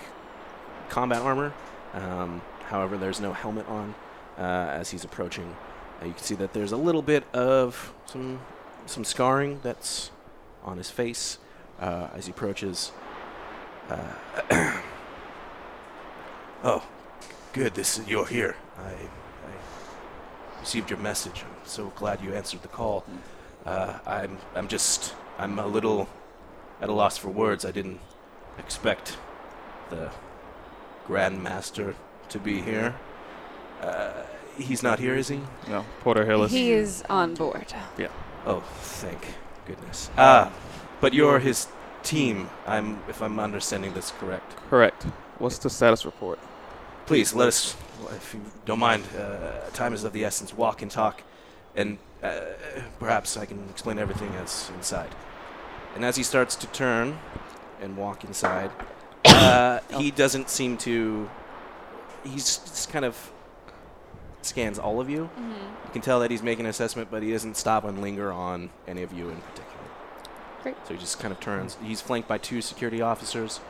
combat 0.88 1.22
armor. 1.22 1.52
Um, 1.94 2.42
however, 2.68 2.96
there's 2.98 3.20
no 3.20 3.32
helmet 3.32 3.66
on 3.68 3.94
uh, 4.38 4.40
as 4.42 4.90
he's 4.90 5.04
approaching. 5.04 5.54
Uh, 6.02 6.06
you 6.06 6.12
can 6.12 6.22
see 6.22 6.34
that 6.34 6.52
there's 6.52 6.72
a 6.72 6.76
little 6.76 7.02
bit 7.02 7.24
of 7.32 7.92
some 8.06 8.40
some 8.86 9.04
scarring 9.04 9.60
that's 9.62 10.10
on 10.64 10.76
his 10.76 10.90
face 10.90 11.38
uh, 11.80 12.08
as 12.14 12.26
he 12.26 12.32
approaches. 12.32 12.92
Uh, 13.88 13.98
oh, 16.64 16.82
good. 17.52 17.74
This 17.74 17.98
is, 17.98 18.08
you're 18.08 18.26
here. 18.26 18.56
I, 18.78 18.90
I 18.90 20.60
received 20.60 20.90
your 20.90 20.98
message. 20.98 21.42
I'm 21.42 21.66
so 21.66 21.92
glad 21.96 22.20
you 22.22 22.34
answered 22.34 22.62
the 22.62 22.68
call. 22.68 23.04
Uh, 23.64 23.98
I'm 24.06 24.38
I'm 24.54 24.68
just 24.68 25.14
I'm 25.38 25.58
a 25.58 25.66
little 25.66 26.08
at 26.80 26.88
a 26.88 26.92
loss 26.92 27.16
for 27.16 27.28
words. 27.28 27.64
I 27.64 27.70
didn't 27.70 28.00
expect 28.58 29.16
the 29.90 30.10
Grand 31.06 31.42
Master 31.42 31.94
to 32.28 32.38
be 32.38 32.60
here. 32.60 32.94
Uh, 33.80 34.12
he's 34.56 34.82
not 34.82 34.98
here, 34.98 35.14
is 35.14 35.28
he? 35.28 35.40
No, 35.68 35.84
Porter 36.00 36.24
Hillis. 36.24 36.52
He 36.52 36.72
is 36.72 37.02
on 37.08 37.34
board. 37.34 37.72
Yeah. 37.98 38.08
Oh, 38.46 38.60
thank 38.80 39.34
goodness. 39.66 40.10
Ah, 40.16 40.52
but 41.04 41.12
you're 41.12 41.38
his 41.38 41.66
team. 42.02 42.48
I'm 42.66 42.98
if 43.10 43.20
I'm 43.20 43.38
understanding 43.38 43.92
this 43.92 44.10
correct. 44.12 44.56
Correct. 44.70 45.02
What's 45.38 45.58
the 45.58 45.68
status 45.68 46.06
report? 46.06 46.38
Please 47.04 47.34
let 47.34 47.48
us, 47.48 47.76
if 48.16 48.32
you 48.32 48.40
don't 48.64 48.78
mind. 48.78 49.04
Uh, 49.14 49.68
time 49.74 49.92
is 49.92 50.04
of 50.04 50.14
the 50.14 50.24
essence. 50.24 50.54
Walk 50.54 50.80
and 50.80 50.90
talk, 50.90 51.22
and 51.76 51.98
uh, 52.22 52.40
perhaps 52.98 53.36
I 53.36 53.44
can 53.44 53.68
explain 53.68 53.98
everything 53.98 54.30
as 54.42 54.70
inside. 54.76 55.10
And 55.94 56.06
as 56.06 56.16
he 56.16 56.22
starts 56.22 56.56
to 56.56 56.66
turn 56.68 57.18
and 57.82 57.98
walk 57.98 58.24
inside, 58.24 58.70
uh, 59.26 59.80
he 59.98 60.10
doesn't 60.10 60.48
seem 60.48 60.78
to. 60.88 61.28
He's 62.24 62.56
just 62.56 62.90
kind 62.90 63.04
of 63.04 63.14
scans 64.40 64.78
all 64.78 65.02
of 65.02 65.10
you. 65.10 65.28
Mhm. 65.38 65.50
You 65.84 65.92
can 65.92 66.00
tell 66.00 66.20
that 66.20 66.30
he's 66.30 66.42
making 66.42 66.64
an 66.64 66.70
assessment, 66.70 67.10
but 67.10 67.22
he 67.22 67.30
doesn't 67.30 67.58
stop 67.58 67.84
and 67.84 68.00
linger 68.00 68.32
on 68.32 68.70
any 68.88 69.02
of 69.02 69.12
you 69.12 69.28
in 69.28 69.36
particular. 69.36 69.63
Great. 70.64 70.76
So 70.88 70.94
he 70.94 70.98
just 71.00 71.20
kind 71.20 71.30
of 71.30 71.38
turns. 71.38 71.76
He's 71.84 72.00
flanked 72.00 72.26
by 72.26 72.38
two 72.38 72.60
security 72.62 73.00
officers. 73.02 73.60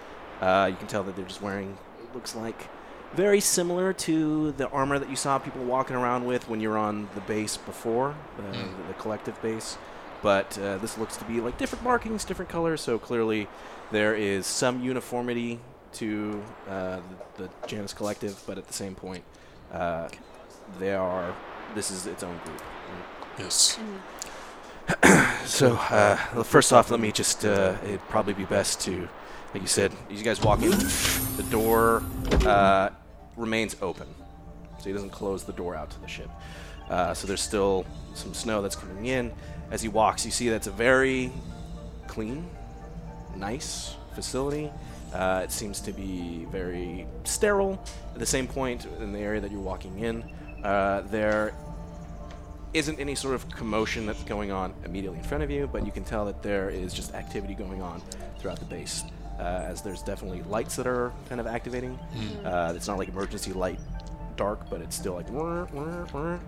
Uh, 0.40 0.68
you 0.70 0.76
can 0.76 0.86
tell 0.86 1.02
that 1.02 1.16
they're 1.16 1.24
just 1.26 1.42
wearing, 1.42 1.76
it 2.02 2.14
looks 2.14 2.34
like, 2.36 2.68
very 3.14 3.40
similar 3.40 3.92
to 3.92 4.52
the 4.52 4.68
armor 4.70 4.98
that 4.98 5.10
you 5.10 5.16
saw 5.16 5.38
people 5.38 5.64
walking 5.64 5.94
around 5.96 6.24
with 6.24 6.48
when 6.48 6.60
you 6.60 6.68
were 6.68 6.78
on 6.78 7.08
the 7.16 7.20
base 7.22 7.56
before, 7.56 8.14
the, 8.36 8.42
Mm. 8.44 8.86
the 8.88 8.94
collective 8.94 9.40
base. 9.42 9.76
But 10.22 10.56
uh, 10.58 10.78
this 10.78 10.96
looks 10.96 11.16
to 11.18 11.24
be 11.24 11.40
like 11.40 11.58
different 11.58 11.84
markings, 11.84 12.24
different 12.24 12.48
colors. 12.48 12.80
So 12.80 12.98
clearly, 12.98 13.46
there 13.90 14.14
is 14.14 14.46
some 14.46 14.80
uniformity 14.80 15.60
to 15.94 16.42
uh, 16.68 17.00
the, 17.36 17.44
the 17.44 17.50
Janus 17.66 17.92
Collective, 17.92 18.40
but 18.46 18.56
at 18.56 18.66
the 18.66 18.72
same 18.72 18.94
point, 18.94 19.22
uh, 19.72 20.08
they 20.78 20.94
are. 20.94 21.34
This 21.74 21.90
is 21.90 22.06
its 22.06 22.22
own 22.22 22.38
group. 22.44 22.62
Yes. 23.38 23.78
So, 25.44 25.74
uh, 25.74 26.18
well, 26.34 26.42
first 26.42 26.72
off, 26.72 26.90
let 26.90 26.98
me 26.98 27.12
just, 27.12 27.44
uh, 27.44 27.76
it'd 27.84 28.00
probably 28.08 28.32
be 28.32 28.44
best 28.44 28.80
to, 28.82 29.08
like 29.52 29.62
you 29.62 29.68
said, 29.68 29.92
you 30.10 30.24
guys 30.24 30.40
walk 30.40 30.62
in, 30.62 30.70
the 30.70 31.46
door 31.50 32.02
uh, 32.46 32.88
remains 33.36 33.76
open. 33.82 34.06
So 34.78 34.84
he 34.86 34.92
doesn't 34.92 35.10
close 35.10 35.44
the 35.44 35.52
door 35.52 35.76
out 35.76 35.90
to 35.90 36.00
the 36.00 36.08
ship. 36.08 36.30
Uh, 36.88 37.14
so 37.14 37.26
there's 37.26 37.42
still 37.42 37.84
some 38.14 38.34
snow 38.34 38.62
that's 38.62 38.74
coming 38.74 39.06
in. 39.06 39.32
As 39.70 39.82
he 39.82 39.88
walks, 39.88 40.24
you 40.24 40.32
see 40.32 40.48
that's 40.48 40.66
a 40.66 40.72
very 40.72 41.30
clean, 42.08 42.48
nice 43.36 43.94
facility. 44.14 44.70
Uh, 45.12 45.42
it 45.44 45.52
seems 45.52 45.80
to 45.82 45.92
be 45.92 46.46
very 46.50 47.06
sterile. 47.24 47.80
At 48.14 48.18
the 48.18 48.26
same 48.26 48.48
point, 48.48 48.86
in 48.98 49.12
the 49.12 49.20
area 49.20 49.40
that 49.40 49.52
you're 49.52 49.60
walking 49.60 50.00
in, 50.00 50.24
uh, 50.64 51.02
there 51.02 51.54
isn't 52.74 52.98
any 52.98 53.14
sort 53.14 53.34
of 53.34 53.48
commotion 53.48 54.04
that's 54.04 54.22
going 54.24 54.50
on 54.50 54.74
immediately 54.84 55.18
in 55.18 55.24
front 55.24 55.44
of 55.44 55.50
you, 55.50 55.68
but 55.72 55.86
you 55.86 55.92
can 55.92 56.04
tell 56.04 56.26
that 56.26 56.42
there 56.42 56.68
is 56.68 56.92
just 56.92 57.14
activity 57.14 57.54
going 57.54 57.80
on 57.80 58.02
throughout 58.38 58.58
the 58.58 58.64
base. 58.66 59.04
Uh, 59.38 59.64
as 59.66 59.82
there's 59.82 60.02
definitely 60.02 60.42
lights 60.42 60.76
that 60.76 60.86
are 60.86 61.12
kind 61.28 61.40
of 61.40 61.46
activating. 61.46 61.98
Uh, 62.44 62.72
it's 62.76 62.86
not 62.86 62.98
like 62.98 63.08
emergency 63.08 63.52
light 63.52 63.80
dark, 64.36 64.68
but 64.70 64.80
it's 64.80 64.96
still 64.96 65.14
like. 65.14 65.26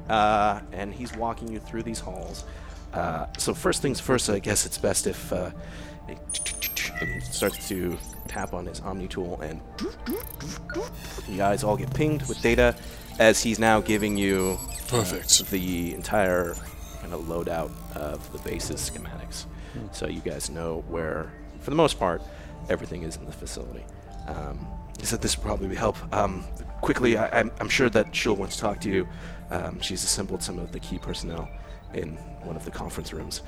Uh, 0.08 0.60
and 0.72 0.92
he's 0.92 1.12
walking 1.16 1.50
you 1.50 1.58
through 1.58 1.82
these 1.82 1.98
halls. 1.98 2.44
Uh, 2.92 3.26
so 3.38 3.52
first 3.54 3.82
things 3.82 3.98
first, 3.98 4.30
I 4.30 4.38
guess 4.38 4.66
it's 4.66 4.78
best 4.78 5.06
if 5.08 5.32
uh, 5.32 5.50
he 6.06 7.20
starts 7.20 7.68
to 7.68 7.98
tap 8.28 8.54
on 8.54 8.66
his 8.66 8.80
Omni 8.80 9.08
tool, 9.08 9.40
and 9.40 9.60
you 11.28 11.36
guys 11.36 11.64
all 11.64 11.76
get 11.76 11.92
pinged 11.92 12.26
with 12.28 12.40
data 12.40 12.74
as 13.18 13.42
he's 13.42 13.58
now 13.58 13.80
giving 13.80 14.16
you 14.16 14.58
Perfect. 14.88 15.50
the 15.50 15.94
entire 15.94 16.54
kind 17.00 17.12
of 17.12 17.22
loadout 17.22 17.70
of 17.96 18.30
the 18.32 18.38
base's 18.38 18.90
schematics. 18.90 19.44
Hmm. 19.72 19.86
So 19.92 20.06
you 20.06 20.20
guys 20.20 20.50
know 20.50 20.84
where, 20.88 21.32
for 21.60 21.70
the 21.70 21.76
most 21.76 21.98
part, 21.98 22.22
everything 22.68 23.02
is 23.02 23.16
in 23.16 23.26
the 23.26 23.32
facility. 23.32 23.84
Um, 24.26 24.66
he 24.98 25.06
said 25.06 25.20
this 25.22 25.36
would 25.36 25.44
probably 25.44 25.74
help. 25.76 25.96
Um, 26.14 26.44
quickly, 26.80 27.16
I, 27.16 27.40
I'm, 27.40 27.52
I'm 27.60 27.68
sure 27.68 27.88
that 27.90 28.14
she'll 28.14 28.36
want 28.36 28.52
to 28.52 28.58
talk 28.58 28.80
to 28.80 28.90
you. 28.90 29.08
Um, 29.50 29.80
she's 29.80 30.02
assembled 30.02 30.42
some 30.42 30.58
of 30.58 30.72
the 30.72 30.80
key 30.80 30.98
personnel 30.98 31.48
in 31.94 32.16
one 32.42 32.56
of 32.56 32.64
the 32.64 32.70
conference 32.70 33.12
rooms. 33.12 33.42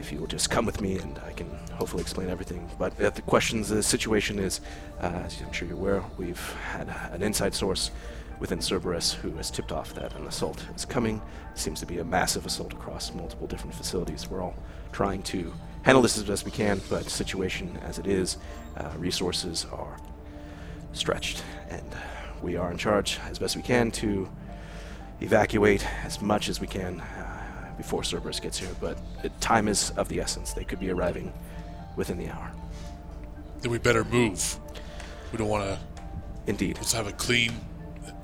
If 0.00 0.10
you 0.10 0.18
will 0.18 0.26
just 0.26 0.50
come 0.50 0.66
with 0.66 0.80
me, 0.80 0.98
and 0.98 1.20
I 1.24 1.32
can 1.32 1.48
hopefully 1.72 2.02
explain 2.02 2.28
everything. 2.28 2.68
But 2.78 3.00
uh, 3.00 3.10
the 3.10 3.22
questions, 3.22 3.68
the 3.68 3.82
situation 3.82 4.38
is, 4.40 4.60
uh, 5.00 5.06
as 5.24 5.40
I'm 5.40 5.52
sure 5.52 5.68
you're 5.68 5.76
aware, 5.76 6.02
we've 6.18 6.52
had 6.72 6.88
an 7.12 7.22
inside 7.22 7.54
source 7.54 7.92
within 8.40 8.60
Cerberus 8.60 9.12
who 9.12 9.30
has 9.36 9.50
tipped 9.50 9.72
off 9.72 9.94
that 9.94 10.14
an 10.16 10.26
assault 10.26 10.64
is 10.74 10.84
coming. 10.84 11.20
It 11.52 11.58
seems 11.58 11.80
to 11.80 11.86
be 11.86 11.98
a 11.98 12.04
massive 12.04 12.46
assault 12.46 12.72
across 12.72 13.12
multiple 13.14 13.46
different 13.46 13.74
facilities. 13.74 14.28
We're 14.28 14.42
all 14.42 14.54
trying 14.92 15.22
to 15.24 15.52
handle 15.82 16.02
this 16.02 16.16
as 16.16 16.24
best 16.24 16.44
we 16.44 16.50
can, 16.50 16.80
but 16.88 17.04
situation 17.04 17.78
as 17.82 17.98
it 17.98 18.06
is, 18.06 18.38
uh, 18.76 18.90
resources 18.96 19.66
are 19.72 19.96
stretched, 20.92 21.42
and 21.68 21.84
we 22.42 22.56
are 22.56 22.70
in 22.70 22.78
charge 22.78 23.18
as 23.28 23.38
best 23.38 23.56
we 23.56 23.62
can 23.62 23.90
to 23.90 24.28
evacuate 25.20 25.86
as 26.04 26.20
much 26.20 26.48
as 26.48 26.60
we 26.60 26.66
can 26.66 27.00
uh, 27.00 27.74
before 27.76 28.02
Cerberus 28.02 28.40
gets 28.40 28.58
here. 28.58 28.74
But 28.80 28.98
time 29.40 29.68
is 29.68 29.90
of 29.96 30.08
the 30.08 30.20
essence. 30.20 30.52
They 30.52 30.64
could 30.64 30.80
be 30.80 30.90
arriving 30.90 31.32
within 31.96 32.18
the 32.18 32.28
hour. 32.28 32.50
Then 33.60 33.70
we 33.70 33.78
better 33.78 34.04
move. 34.04 34.58
We 35.32 35.38
don't 35.38 35.48
want 35.48 35.64
to. 35.64 35.78
Indeed. 36.46 36.76
Let's 36.76 36.92
have 36.92 37.06
a 37.06 37.12
clean 37.12 37.52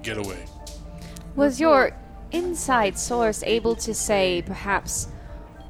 getaway. 0.02 0.44
Was 1.36 1.60
your 1.60 1.92
inside 2.32 2.98
source 2.98 3.42
able 3.44 3.74
to 3.76 3.94
say 3.94 4.42
perhaps 4.44 5.08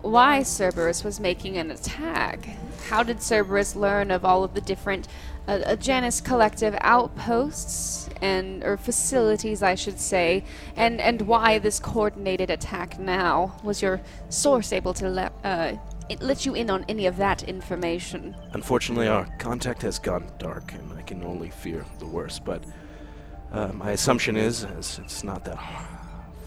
why 0.03 0.43
Cerberus 0.43 1.05
was 1.05 1.21
making 1.21 1.57
an 1.59 1.71
attack? 1.71 2.49
How 2.89 3.03
did 3.03 3.23
Cerberus 3.23 3.77
learn 3.77 4.11
of 4.11 4.25
all 4.25 4.43
of 4.43 4.55
the 4.55 4.61
different 4.61 5.09
uh, 5.47 5.53
uh, 5.53 5.77
Janus 5.77 6.21
Collective 6.21 6.77
outposts 6.81 8.09
and 8.21 8.65
or 8.65 8.77
facilities, 8.77 9.63
I 9.63 9.75
should 9.75 9.99
say, 9.99 10.45
and 10.77 11.01
and 11.01 11.23
why 11.23 11.59
this 11.59 11.79
coordinated 11.79 12.51
attack 12.51 12.99
now? 12.99 13.57
Was 13.63 13.83
your 13.83 14.01
source 14.29 14.73
able 14.73 14.95
to 14.95 15.09
let 15.09 15.33
uh, 15.45 15.73
it 16.09 16.23
let 16.23 16.47
you 16.47 16.55
in 16.55 16.71
on 16.71 16.85
any 16.89 17.07
of 17.07 17.17
that 17.19 17.43
information? 17.45 18.35
Unfortunately, 18.53 19.09
our 19.09 19.27
contact 19.39 19.83
has 19.83 19.99
gone 19.99 20.27
dark, 20.39 20.73
and 20.73 20.93
I 20.99 21.03
can 21.03 21.23
only 21.25 21.51
fear 21.51 21.85
the 21.99 22.07
worst. 22.07 22.45
But 22.45 22.65
uh, 23.53 23.73
my 23.75 23.91
assumption 23.93 24.37
is, 24.37 24.65
as 24.65 25.01
it's 25.03 25.25
not 25.25 25.45
that 25.45 25.59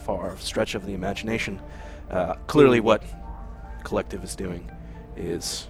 far 0.05 0.37
stretch 0.37 0.75
of 0.75 0.85
the 0.85 0.93
imagination, 0.93 1.61
uh, 2.09 2.35
clearly 2.47 2.79
what 2.79 3.03
Collective 3.83 4.23
is 4.23 4.35
doing 4.35 4.69
is 5.17 5.67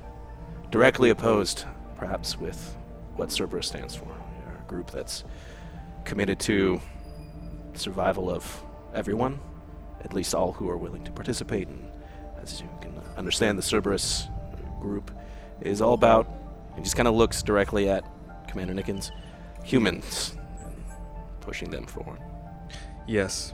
directly 0.69 1.09
opposed, 1.09 1.65
perhaps, 1.97 2.39
with 2.39 2.75
what 3.15 3.31
Cerberus 3.31 3.67
stands 3.67 3.95
for. 3.95 4.07
A 4.07 4.67
group 4.67 4.91
that's 4.91 5.23
committed 6.05 6.39
to 6.41 6.79
the 7.73 7.79
survival 7.79 8.29
of 8.29 8.63
everyone, 8.93 9.39
at 10.03 10.13
least 10.13 10.35
all 10.35 10.51
who 10.51 10.69
are 10.69 10.77
willing 10.77 11.03
to 11.03 11.11
participate. 11.11 11.67
And 11.67 11.89
as 12.41 12.61
you 12.61 12.69
can 12.81 12.93
understand, 13.17 13.57
the 13.57 13.63
Cerberus 13.63 14.27
group 14.79 15.11
is 15.61 15.81
all 15.81 15.93
about. 15.93 16.27
He 16.75 16.81
just 16.81 16.95
kind 16.95 17.07
of 17.07 17.15
looks 17.15 17.41
directly 17.41 17.89
at 17.89 18.05
Commander 18.47 18.73
Nickens, 18.73 19.11
humans, 19.63 20.35
pushing 21.43 21.69
them 21.69 21.85
forward. 21.85 22.19
Yes. 23.07 23.53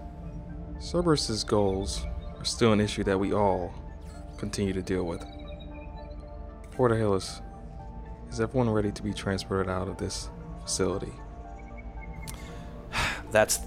Cerberus's 0.79 1.43
goals 1.43 2.05
are 2.37 2.45
still 2.45 2.71
an 2.71 2.79
issue 2.79 3.03
that 3.03 3.19
we 3.19 3.33
all 3.33 3.73
continue 4.37 4.73
to 4.73 4.81
deal 4.81 5.03
with. 5.03 5.25
Porter 6.71 6.95
Hillis, 6.95 7.41
is 8.31 8.39
everyone 8.39 8.69
ready 8.69 8.91
to 8.91 9.03
be 9.03 9.13
transported 9.13 9.69
out 9.69 9.87
of 9.87 9.97
this 9.97 10.29
facility? 10.61 11.11
That's 13.31 13.59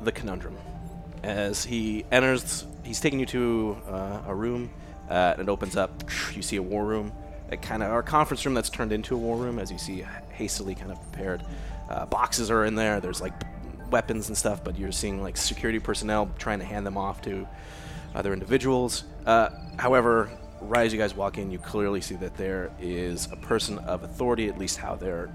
the 0.00 0.12
conundrum. 0.12 0.56
As 1.22 1.64
he 1.64 2.04
enters, 2.10 2.64
he's 2.82 3.00
taking 3.00 3.20
you 3.20 3.26
to 3.26 3.76
uh, 3.88 4.22
a 4.26 4.34
room, 4.34 4.70
uh, 5.10 5.34
and 5.36 5.42
it 5.42 5.48
opens 5.48 5.76
up. 5.76 6.04
You 6.34 6.40
see 6.40 6.56
a 6.56 6.62
war 6.62 6.86
room, 6.86 7.12
a 7.50 7.58
kind 7.58 7.82
of 7.82 7.90
our 7.90 8.02
conference 8.02 8.46
room 8.46 8.54
that's 8.54 8.70
turned 8.70 8.90
into 8.90 9.14
a 9.14 9.18
war 9.18 9.36
room. 9.36 9.58
As 9.58 9.70
you 9.70 9.76
see, 9.76 10.02
hastily 10.30 10.74
kind 10.74 10.90
of 10.90 10.98
prepared 11.02 11.44
uh, 11.92 12.06
boxes 12.06 12.50
are 12.50 12.64
in 12.64 12.74
there. 12.74 13.00
There's 13.00 13.20
like 13.20 13.34
weapons 13.90 14.28
and 14.28 14.36
stuff, 14.36 14.64
but 14.64 14.78
you're 14.78 14.92
seeing 14.92 15.22
like 15.22 15.36
security 15.36 15.78
personnel 15.78 16.30
trying 16.38 16.58
to 16.58 16.64
hand 16.64 16.86
them 16.86 16.96
off 16.96 17.20
to 17.22 17.46
other 18.14 18.32
individuals. 18.32 19.04
Uh, 19.26 19.50
however, 19.78 20.30
right 20.60 20.86
as 20.86 20.92
you 20.92 20.98
guys 20.98 21.14
walk 21.14 21.38
in, 21.38 21.50
you 21.50 21.58
clearly 21.58 22.00
see 22.00 22.14
that 22.16 22.36
there 22.36 22.72
is 22.80 23.28
a 23.30 23.36
person 23.36 23.78
of 23.80 24.02
authority, 24.02 24.48
at 24.48 24.58
least 24.58 24.78
how 24.78 24.96
they're 24.96 25.30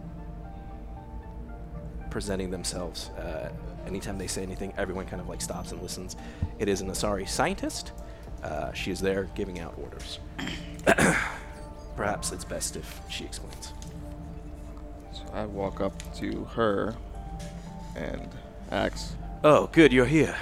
presenting 2.10 2.49
themselves. 2.49 3.10
Uh, 3.10 3.51
anytime 3.86 4.18
they 4.18 4.28
say 4.28 4.41
anything, 4.41 4.74
everyone 4.78 5.05
kind 5.05 5.22
of 5.22 5.30
like 5.30 5.41
stops 5.41 5.72
and 5.72 5.82
listens. 5.82 6.16
It 6.58 6.68
is 6.68 6.82
an 6.82 6.89
Asari 6.89 7.30
scientist. 7.30 7.91
Uh, 8.43 8.72
she 8.74 8.91
is 8.91 8.99
there 8.99 9.30
giving 9.36 9.60
out 9.60 9.76
orders. 9.82 10.20
Perhaps 11.95 12.32
it's 12.32 12.45
best 12.45 12.76
if 12.76 13.01
she 13.10 13.26
explains. 13.26 13.74
I 15.38 15.45
walk 15.45 15.81
up 15.81 15.93
to 16.15 16.45
her 16.55 16.95
and 17.95 18.27
ask, 18.71 19.15
Oh, 19.43 19.67
good, 19.67 19.93
you're 19.93 20.07
here. 20.07 20.35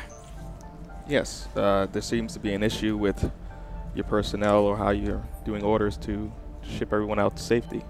Yes, 1.05 1.49
uh, 1.57 1.87
there 1.91 2.01
seems 2.01 2.31
to 2.31 2.39
be 2.39 2.53
an 2.53 2.63
issue 2.63 2.95
with 2.95 3.29
your 3.93 4.05
personnel 4.05 4.59
or 4.59 4.77
how 4.77 4.91
you're 4.91 5.21
doing 5.43 5.63
orders 5.63 5.97
to 5.97 6.31
ship 6.61 6.93
everyone 6.93 7.19
out 7.19 7.35
to 7.35 7.43
safety. 7.43 7.83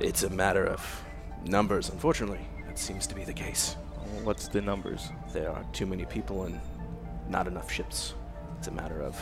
It's 0.00 0.24
a 0.24 0.30
matter 0.30 0.66
of 0.66 1.04
numbers, 1.46 1.88
unfortunately. 1.88 2.44
That 2.66 2.80
seems 2.80 3.06
to 3.06 3.14
be 3.14 3.22
the 3.22 3.32
case. 3.32 3.76
What's 4.24 4.48
the 4.48 4.60
numbers? 4.60 5.08
There 5.32 5.50
are 5.50 5.64
too 5.72 5.86
many 5.86 6.04
people 6.04 6.46
and 6.46 6.60
not 7.28 7.46
enough 7.46 7.70
ships. 7.70 8.14
It's 8.58 8.66
a 8.66 8.72
matter 8.72 9.00
of 9.00 9.16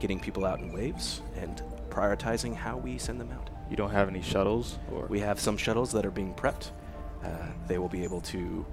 getting 0.00 0.18
people 0.18 0.44
out 0.44 0.58
in 0.58 0.72
waves 0.72 1.20
and 1.36 1.62
prioritizing 1.88 2.56
how 2.56 2.78
we 2.78 2.98
send 2.98 3.20
them 3.20 3.30
out. 3.30 3.48
You 3.70 3.76
don't 3.76 3.90
have 3.90 4.08
any 4.08 4.22
shuttles 4.22 4.78
or 4.92 5.06
We 5.06 5.20
have 5.20 5.40
some 5.40 5.56
shuttles 5.56 5.92
that 5.92 6.04
are 6.04 6.10
being 6.10 6.34
prepped. 6.34 6.70
Uh, 7.24 7.28
they 7.66 7.78
will 7.78 7.88
be 7.88 8.04
able 8.04 8.20
to 8.20 8.66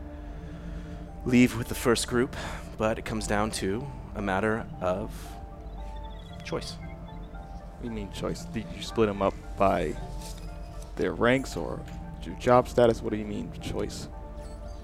leave 1.25 1.57
with 1.57 1.69
the 1.69 1.75
first 1.75 2.07
group, 2.07 2.35
but 2.77 2.97
it 2.97 3.05
comes 3.05 3.27
down 3.27 3.51
to 3.51 3.85
a 4.15 4.21
matter 4.21 4.65
of 4.81 5.11
choice. 6.43 6.73
What 6.73 7.81
do 7.81 7.87
you 7.87 7.91
mean 7.91 8.11
choice? 8.11 8.45
Did 8.45 8.65
you 8.75 8.81
split 8.81 9.07
them 9.07 9.21
up 9.21 9.33
by 9.57 9.95
their 10.97 11.13
ranks 11.13 11.55
or 11.55 11.79
your 12.23 12.35
job 12.35 12.67
status? 12.67 13.01
What 13.01 13.11
do 13.11 13.17
you 13.17 13.25
mean 13.25 13.51
choice? 13.61 14.07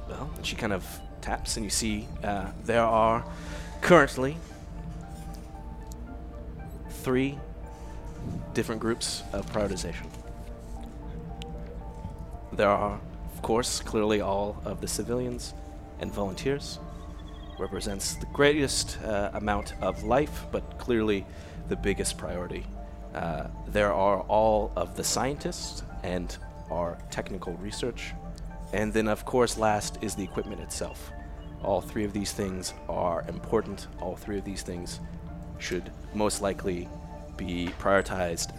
Well, 0.08 0.32
and 0.36 0.46
she 0.46 0.56
kind 0.56 0.74
of 0.74 0.86
taps, 1.22 1.58
and 1.58 1.66
you 1.66 1.70
see 1.70 2.08
uh, 2.24 2.52
there 2.64 2.84
are 2.84 3.26
currently 3.82 4.38
three 6.90 7.38
different 8.54 8.82
groups 8.82 9.24
of 9.34 9.46
prioritization. 9.52 10.08
There 12.54 12.70
are, 12.70 13.00
of 13.34 13.42
course, 13.42 13.80
clearly 13.80 14.22
all 14.22 14.62
of 14.66 14.82
the 14.82 14.88
civilians 14.88 15.54
and 16.00 16.12
volunteers. 16.12 16.80
Represents 17.60 18.16
the 18.16 18.26
greatest 18.28 19.00
uh, 19.04 19.32
amount 19.34 19.74
of 19.82 20.04
life, 20.04 20.46
but 20.52 20.78
clearly 20.78 21.26
the 21.70 21.76
biggest 21.76 22.18
priority. 22.18 22.66
Uh, 23.14 23.48
there 23.68 23.92
are 23.94 24.22
all 24.22 24.72
of 24.76 24.96
the 24.96 25.04
scientists 25.04 25.84
and 26.04 26.38
our 26.70 26.98
technical 27.10 27.54
research. 27.56 28.14
And 28.74 28.94
then, 28.94 29.08
of 29.08 29.26
course, 29.26 29.58
last 29.58 29.98
is 30.02 30.16
the 30.16 30.24
equipment 30.24 30.62
itself. 30.62 31.12
All 31.64 31.82
three 31.82 32.06
of 32.06 32.14
these 32.14 32.32
things 32.32 32.74
are 32.88 33.26
important. 33.28 33.88
All 34.02 34.16
three 34.16 34.38
of 34.38 34.46
these 34.46 34.62
things 34.62 35.00
should 35.58 35.92
most 36.14 36.42
likely 36.42 36.88
be 37.38 37.70
prioritized 37.80 38.52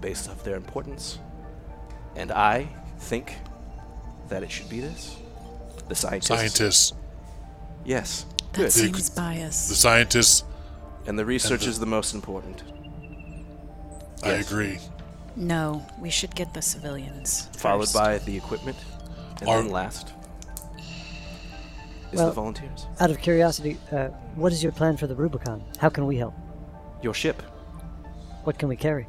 based 0.00 0.28
off 0.28 0.44
their 0.44 0.56
importance. 0.56 1.18
And 2.16 2.30
I 2.30 2.68
think 2.98 3.36
that 4.28 4.42
it 4.42 4.50
should 4.50 4.68
be 4.68 4.80
this. 4.80 5.16
The 5.88 5.94
scientists. 5.94 6.28
Scientists. 6.28 6.92
Yes. 7.84 8.26
That 8.52 8.58
Good. 8.60 8.72
seems 8.72 9.10
biased. 9.10 9.68
The 9.68 9.74
scientists. 9.74 10.44
And 11.06 11.18
the 11.18 11.24
research 11.26 11.64
the- 11.64 11.70
is 11.70 11.78
the 11.78 11.86
most 11.86 12.14
important. 12.14 12.62
I 14.22 14.28
Yes. 14.36 14.46
agree. 14.50 14.78
No, 15.36 15.84
we 15.98 16.08
should 16.10 16.34
get 16.34 16.54
the 16.54 16.62
civilians. 16.62 17.48
Followed 17.56 17.80
first. 17.88 17.94
by 17.94 18.18
the 18.18 18.36
equipment. 18.36 18.76
And 19.40 19.48
Are- 19.48 19.60
then 19.60 19.70
last 19.70 20.12
is 22.12 22.18
Well- 22.18 22.26
the 22.28 22.32
volunteers. 22.32 22.86
Out 23.00 23.10
of 23.10 23.18
curiosity, 23.20 23.78
uh, 23.92 24.08
what 24.36 24.52
is 24.52 24.62
your 24.62 24.72
plan 24.72 24.96
for 24.96 25.06
the 25.06 25.16
Rubicon? 25.16 25.62
How 25.78 25.88
can 25.88 26.06
we 26.06 26.16
help? 26.16 26.34
Your 27.02 27.12
ship. 27.14 27.42
What 28.44 28.58
can 28.58 28.68
we 28.68 28.76
carry? 28.76 29.06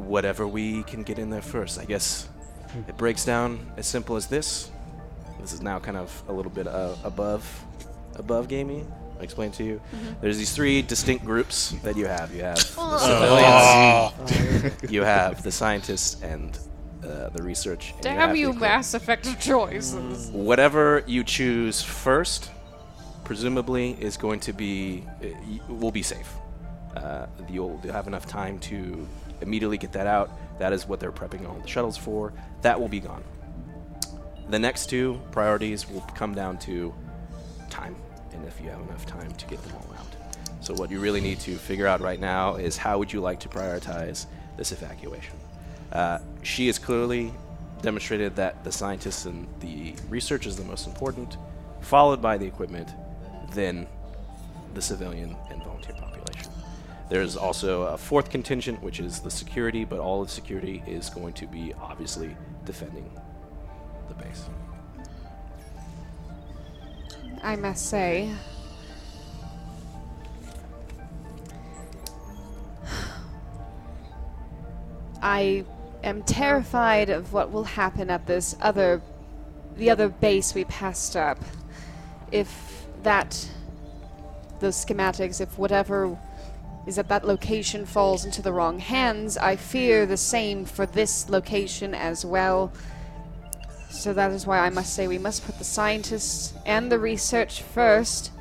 whatever 0.00 0.46
we 0.46 0.82
can 0.84 1.02
get 1.02 1.18
in 1.18 1.30
there 1.30 1.42
first. 1.42 1.78
I 1.78 1.84
guess 1.84 2.28
it 2.88 2.96
breaks 2.96 3.24
down 3.24 3.70
as 3.76 3.86
simple 3.86 4.16
as 4.16 4.26
this. 4.26 4.70
This 5.40 5.52
is 5.52 5.60
now 5.60 5.78
kind 5.78 5.96
of 5.96 6.22
a 6.28 6.32
little 6.32 6.50
bit 6.50 6.66
uh, 6.66 6.94
above 7.04 7.44
above 8.16 8.48
gamey. 8.48 8.84
I'll 9.16 9.22
explain 9.22 9.50
to 9.52 9.64
you. 9.64 9.80
There's 10.20 10.38
these 10.38 10.52
three 10.52 10.80
distinct 10.82 11.24
groups 11.24 11.72
that 11.82 11.96
you 11.96 12.06
have. 12.06 12.34
You 12.34 12.42
have 12.44 12.56
the 12.56 12.98
civilians, 12.98 14.90
you 14.90 15.02
have 15.02 15.42
the 15.42 15.52
scientists, 15.52 16.22
and 16.22 16.58
uh, 17.04 17.28
the 17.30 17.42
research. 17.42 17.92
and 17.92 18.02
Damn 18.02 18.16
have 18.16 18.36
you, 18.36 18.48
equipment. 18.48 18.72
Mass 18.72 18.94
Effect 18.94 19.38
choices. 19.40 20.30
Whatever 20.30 21.04
you 21.06 21.24
choose 21.24 21.82
first, 21.82 22.50
presumably 23.24 23.96
is 24.00 24.16
going 24.16 24.40
to 24.40 24.52
be 24.54 25.04
uh, 25.22 25.26
will 25.68 25.92
be 25.92 26.02
safe. 26.02 26.39
Uh, 26.96 27.26
you'll 27.48 27.78
have 27.78 28.06
enough 28.06 28.26
time 28.26 28.58
to 28.60 29.06
immediately 29.40 29.78
get 29.78 29.92
that 29.92 30.06
out. 30.06 30.30
That 30.58 30.72
is 30.72 30.86
what 30.86 31.00
they're 31.00 31.12
prepping 31.12 31.48
all 31.48 31.58
the 31.58 31.68
shuttles 31.68 31.96
for. 31.96 32.32
That 32.62 32.78
will 32.78 32.88
be 32.88 33.00
gone. 33.00 33.24
The 34.48 34.58
next 34.58 34.86
two 34.86 35.20
priorities 35.30 35.88
will 35.88 36.00
come 36.14 36.34
down 36.34 36.58
to 36.58 36.92
time, 37.70 37.94
and 38.32 38.44
if 38.46 38.60
you 38.60 38.68
have 38.70 38.80
enough 38.80 39.06
time 39.06 39.32
to 39.32 39.46
get 39.46 39.62
them 39.62 39.76
all 39.76 39.94
out. 39.96 40.06
So 40.60 40.74
what 40.74 40.90
you 40.90 41.00
really 41.00 41.20
need 41.20 41.40
to 41.40 41.56
figure 41.56 41.86
out 41.86 42.00
right 42.00 42.20
now 42.20 42.56
is 42.56 42.76
how 42.76 42.98
would 42.98 43.12
you 43.12 43.20
like 43.20 43.40
to 43.40 43.48
prioritize 43.48 44.26
this 44.56 44.72
evacuation. 44.72 45.38
Uh, 45.92 46.18
she 46.42 46.66
has 46.66 46.78
clearly 46.78 47.32
demonstrated 47.82 48.36
that 48.36 48.62
the 48.62 48.70
scientists 48.70 49.24
and 49.24 49.48
the 49.60 49.94
research 50.08 50.46
is 50.46 50.56
the 50.56 50.64
most 50.64 50.86
important, 50.86 51.38
followed 51.80 52.20
by 52.20 52.36
the 52.36 52.46
equipment, 52.46 52.90
then 53.52 53.86
the 54.74 54.82
civilian 54.82 55.34
and 55.50 55.62
volunteer 55.62 55.94
population. 55.94 56.09
There's 57.10 57.36
also 57.36 57.82
a 57.82 57.98
fourth 57.98 58.30
contingent, 58.30 58.80
which 58.84 59.00
is 59.00 59.18
the 59.18 59.32
security, 59.32 59.84
but 59.84 59.98
all 59.98 60.22
of 60.22 60.30
security 60.30 60.80
is 60.86 61.10
going 61.10 61.32
to 61.34 61.46
be 61.48 61.74
obviously 61.80 62.36
defending 62.64 63.10
the 64.08 64.14
base. 64.14 64.44
I 67.42 67.56
must 67.56 67.86
say. 67.86 68.30
I 75.20 75.64
am 76.04 76.22
terrified 76.22 77.10
of 77.10 77.32
what 77.32 77.50
will 77.50 77.64
happen 77.64 78.08
at 78.08 78.26
this 78.26 78.54
other 78.60 79.02
the 79.76 79.90
other 79.90 80.08
base 80.08 80.54
we 80.54 80.64
passed 80.64 81.16
up. 81.16 81.38
If 82.30 82.86
that 83.02 83.48
those 84.60 84.76
schematics, 84.84 85.40
if 85.40 85.58
whatever 85.58 86.16
is 86.86 86.96
that 86.96 87.08
that 87.08 87.26
location 87.26 87.84
falls 87.84 88.24
into 88.24 88.42
the 88.42 88.52
wrong 88.52 88.78
hands, 88.78 89.36
I 89.36 89.56
fear 89.56 90.06
the 90.06 90.16
same 90.16 90.64
for 90.64 90.86
this 90.86 91.28
location 91.28 91.94
as 91.94 92.24
well. 92.24 92.72
So 93.90 94.12
that 94.14 94.30
is 94.30 94.46
why 94.46 94.60
I 94.60 94.70
must 94.70 94.94
say 94.94 95.06
we 95.08 95.18
must 95.18 95.44
put 95.44 95.58
the 95.58 95.64
scientists 95.64 96.54
and 96.64 96.90
the 96.90 96.98
research 96.98 97.62
first. 97.62 98.32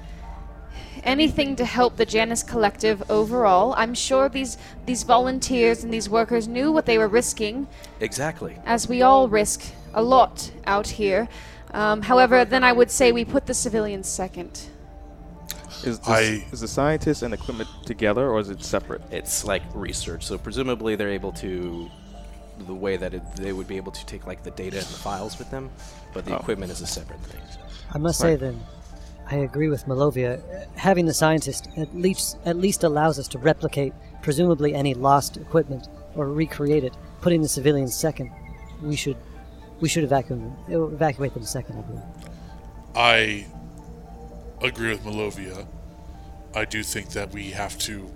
Anything 1.04 1.56
to 1.56 1.66
help 1.66 1.96
the 1.96 2.06
Janus 2.06 2.44
Collective 2.44 3.10
overall. 3.10 3.74
I'm 3.78 3.94
sure 3.94 4.30
these 4.30 4.58
these 4.86 5.04
volunteers 5.04 5.84
and 5.84 5.94
these 5.94 6.10
workers 6.10 6.48
knew 6.48 6.72
what 6.72 6.86
they 6.86 6.98
were 6.98 7.08
risking, 7.08 7.68
Exactly. 8.00 8.58
as 8.66 8.88
we 8.88 9.02
all 9.02 9.28
risk 9.30 9.64
a 9.94 10.02
lot 10.02 10.52
out 10.66 10.88
here. 10.88 11.28
Um, 11.74 12.02
however, 12.02 12.46
then 12.46 12.64
I 12.64 12.74
would 12.74 12.92
say 12.92 13.12
we 13.12 13.24
put 13.26 13.46
the 13.46 13.54
civilians 13.54 14.08
second. 14.10 14.62
Is 15.84 16.00
the, 16.00 16.12
I- 16.12 16.46
is 16.52 16.62
the 16.62 16.68
scientists 16.68 17.22
and 17.22 17.34
equipment 17.34 17.70
together, 17.86 18.30
or 18.30 18.40
is 18.40 18.50
it 18.50 18.64
separate? 18.64 19.02
It's 19.12 19.46
like 19.46 19.64
research, 19.74 20.26
so 20.26 20.38
presumably 20.38 20.96
they're 20.96 21.10
able 21.10 21.32
to, 21.34 21.90
the 22.68 22.74
way 22.74 22.98
that 22.98 23.14
it, 23.14 23.22
they 23.38 23.54
would 23.54 23.68
be 23.68 23.78
able 23.78 23.92
to 23.94 24.06
take 24.06 24.28
like 24.28 24.44
the 24.44 24.52
data 24.52 24.78
and 24.78 24.86
the 24.86 25.00
files 25.00 25.40
with 25.40 25.50
them, 25.52 25.70
but 26.14 26.26
the 26.26 26.34
Oh. 26.36 26.40
equipment 26.40 26.72
is 26.72 26.82
a 26.82 26.88
separate 26.88 27.22
thing. 27.22 27.42
I 27.94 27.98
must 27.98 28.20
say 28.20 28.36
then, 28.36 28.60
I 29.32 29.36
agree 29.38 29.70
with 29.70 29.86
Malovia. 29.86 30.42
Having 30.76 31.06
the 31.06 31.14
scientist 31.14 31.70
at 31.78 31.96
least 31.96 32.38
at 32.46 32.58
least 32.58 32.84
allows 32.84 33.18
us 33.20 33.28
to 33.30 33.38
replicate 33.38 33.94
presumably 34.22 34.74
any 34.74 34.94
lost 34.96 35.38
equipment 35.38 35.88
or 36.16 36.28
recreate 36.28 36.84
it. 36.84 36.94
Putting 37.22 37.42
the 37.42 37.48
civilians 37.48 37.96
second, 37.96 38.32
we 38.82 38.96
should 38.96 39.18
we 39.80 39.88
should 39.88 40.04
evacuate 40.04 40.42
them, 40.42 40.56
evacuate 40.94 41.34
them 41.34 41.44
second. 41.44 41.78
I 41.78 41.82
believe. 41.82 42.04
I 42.96 43.46
agree 44.62 44.90
with 44.90 45.04
Malovia. 45.04 45.66
I 46.56 46.66
do 46.66 46.84
think 46.84 47.10
that 47.12 47.32
we 47.32 47.52
have 47.52 47.78
to 47.80 48.10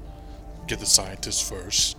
get 0.67 0.79
the 0.79 0.85
scientists 0.85 1.47
first, 1.47 1.97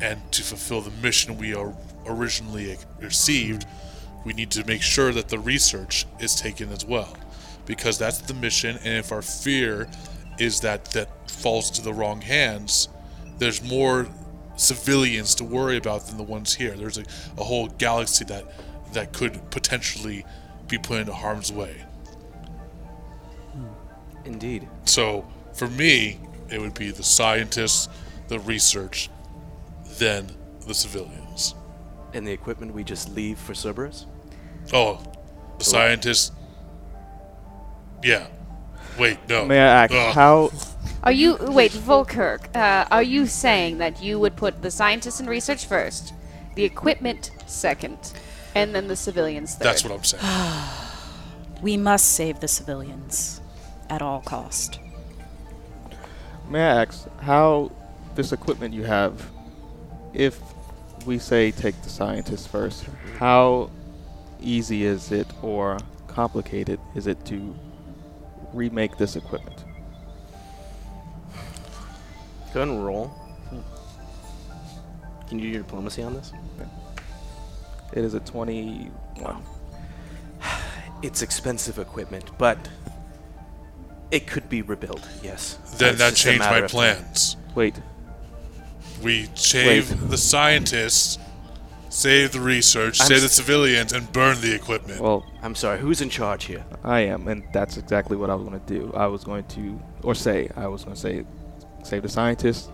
and 0.00 0.20
to 0.32 0.42
fulfill 0.42 0.80
the 0.80 0.90
mission 1.02 1.38
we 1.38 1.54
are 1.54 1.74
originally 2.06 2.76
received, 3.00 3.66
we 4.24 4.32
need 4.32 4.50
to 4.50 4.64
make 4.66 4.82
sure 4.82 5.12
that 5.12 5.28
the 5.28 5.38
research 5.38 6.06
is 6.18 6.34
taken 6.34 6.70
as 6.70 6.84
well, 6.84 7.16
because 7.66 7.98
that's 7.98 8.18
the 8.18 8.34
mission. 8.34 8.76
And 8.78 8.98
if 8.98 9.12
our 9.12 9.22
fear 9.22 9.88
is 10.38 10.60
that 10.60 10.86
that 10.86 11.30
falls 11.30 11.70
to 11.72 11.82
the 11.82 11.92
wrong 11.92 12.20
hands, 12.20 12.88
there's 13.38 13.62
more 13.62 14.06
civilians 14.56 15.34
to 15.36 15.44
worry 15.44 15.76
about 15.76 16.06
than 16.06 16.16
the 16.16 16.22
ones 16.22 16.54
here. 16.54 16.74
There's 16.76 16.98
a, 16.98 17.04
a 17.38 17.44
whole 17.44 17.68
galaxy 17.68 18.24
that 18.26 18.44
that 18.92 19.12
could 19.12 19.50
potentially 19.50 20.24
be 20.68 20.78
put 20.78 21.00
into 21.00 21.12
harm's 21.12 21.52
way. 21.52 21.84
Indeed. 24.24 24.68
So 24.84 25.26
for 25.52 25.68
me, 25.68 26.18
it 26.50 26.60
would 26.60 26.74
be 26.74 26.90
the 26.90 27.02
scientists, 27.02 27.88
the 28.28 28.38
research, 28.40 29.10
then 29.98 30.30
the 30.66 30.74
civilians. 30.74 31.54
And 32.12 32.26
the 32.26 32.32
equipment 32.32 32.74
we 32.74 32.84
just 32.84 33.14
leave 33.14 33.38
for 33.38 33.54
Cerberus? 33.54 34.06
Oh, 34.72 35.00
the 35.58 35.64
scientists. 35.64 36.32
Yeah. 38.02 38.26
Wait, 38.98 39.18
no. 39.28 39.44
May 39.44 39.58
I 39.60 39.84
ask 39.84 39.92
Ugh. 39.92 40.14
how? 40.14 40.50
Are 41.02 41.12
you 41.12 41.36
wait, 41.40 41.72
Volkirk? 41.72 42.54
Uh, 42.54 42.86
are 42.90 43.02
you 43.02 43.26
saying 43.26 43.78
that 43.78 44.02
you 44.02 44.18
would 44.20 44.36
put 44.36 44.62
the 44.62 44.70
scientists 44.70 45.20
and 45.20 45.28
research 45.28 45.66
first, 45.66 46.14
the 46.54 46.64
equipment 46.64 47.30
second, 47.46 48.12
and 48.54 48.74
then 48.74 48.86
the 48.88 48.96
civilians 48.96 49.54
third? 49.56 49.64
That's 49.64 49.84
what 49.84 49.92
I'm 49.92 50.04
saying. 50.04 50.22
We 51.62 51.78
must 51.78 52.12
save 52.12 52.40
the 52.40 52.48
civilians 52.48 53.40
at 53.90 54.02
all 54.02 54.20
cost. 54.20 54.80
May 56.48 56.60
I 56.60 56.82
ask 56.82 57.08
how 57.20 57.72
this 58.14 58.32
equipment 58.32 58.74
you 58.74 58.84
have? 58.84 59.30
If 60.12 60.40
we 61.06 61.18
say 61.18 61.50
take 61.50 61.80
the 61.82 61.88
scientists 61.88 62.46
first, 62.46 62.86
how 63.18 63.70
easy 64.40 64.84
is 64.84 65.10
it 65.10 65.26
or 65.42 65.78
complicated 66.06 66.78
is 66.94 67.06
it 67.06 67.24
to 67.26 67.54
remake 68.52 68.96
this 68.98 69.16
equipment? 69.16 69.64
Go 72.52 72.62
ahead 72.62 72.68
and 72.68 72.86
roll. 72.86 73.12
Can 75.28 75.38
you 75.38 75.46
do 75.46 75.48
your 75.48 75.62
diplomacy 75.62 76.02
on 76.02 76.14
this? 76.14 76.32
It 77.92 78.04
is 78.04 78.14
a 78.14 78.20
21. 78.20 79.42
It's 81.02 81.20
expensive 81.20 81.78
equipment, 81.78 82.30
but 82.38 82.56
it 84.14 84.26
could 84.28 84.48
be 84.48 84.62
rebuilt, 84.62 85.06
yes. 85.22 85.58
then 85.78 85.96
that 85.98 86.14
changed 86.14 86.40
my 86.40 86.58
of 86.58 86.60
time. 86.62 86.68
plans. 86.68 87.36
Wait, 87.54 87.74
We 89.02 89.28
save 89.34 90.08
the 90.08 90.16
scientists, 90.16 91.18
save 91.88 92.30
the 92.32 92.40
research, 92.40 93.00
I'm 93.00 93.08
save 93.08 93.22
the 93.22 93.28
civilians, 93.28 93.92
and 93.92 94.10
burn 94.12 94.40
the 94.40 94.54
equipment. 94.54 95.00
well, 95.00 95.24
I'm 95.42 95.54
sorry, 95.56 95.80
who's 95.80 96.00
in 96.00 96.10
charge 96.10 96.44
here? 96.44 96.64
I 96.84 97.00
am, 97.00 97.26
and 97.26 97.42
that's 97.52 97.76
exactly 97.76 98.16
what 98.16 98.30
I 98.30 98.34
was 98.36 98.48
going 98.48 98.60
to 98.60 98.66
do. 98.66 98.92
I 98.94 99.06
was 99.08 99.24
going 99.24 99.44
to, 99.56 99.80
or 100.02 100.14
say, 100.14 100.48
I 100.56 100.68
was 100.68 100.84
going 100.84 100.94
to 100.94 101.00
say, 101.00 101.24
save 101.82 102.02
the 102.02 102.08
scientists, 102.08 102.68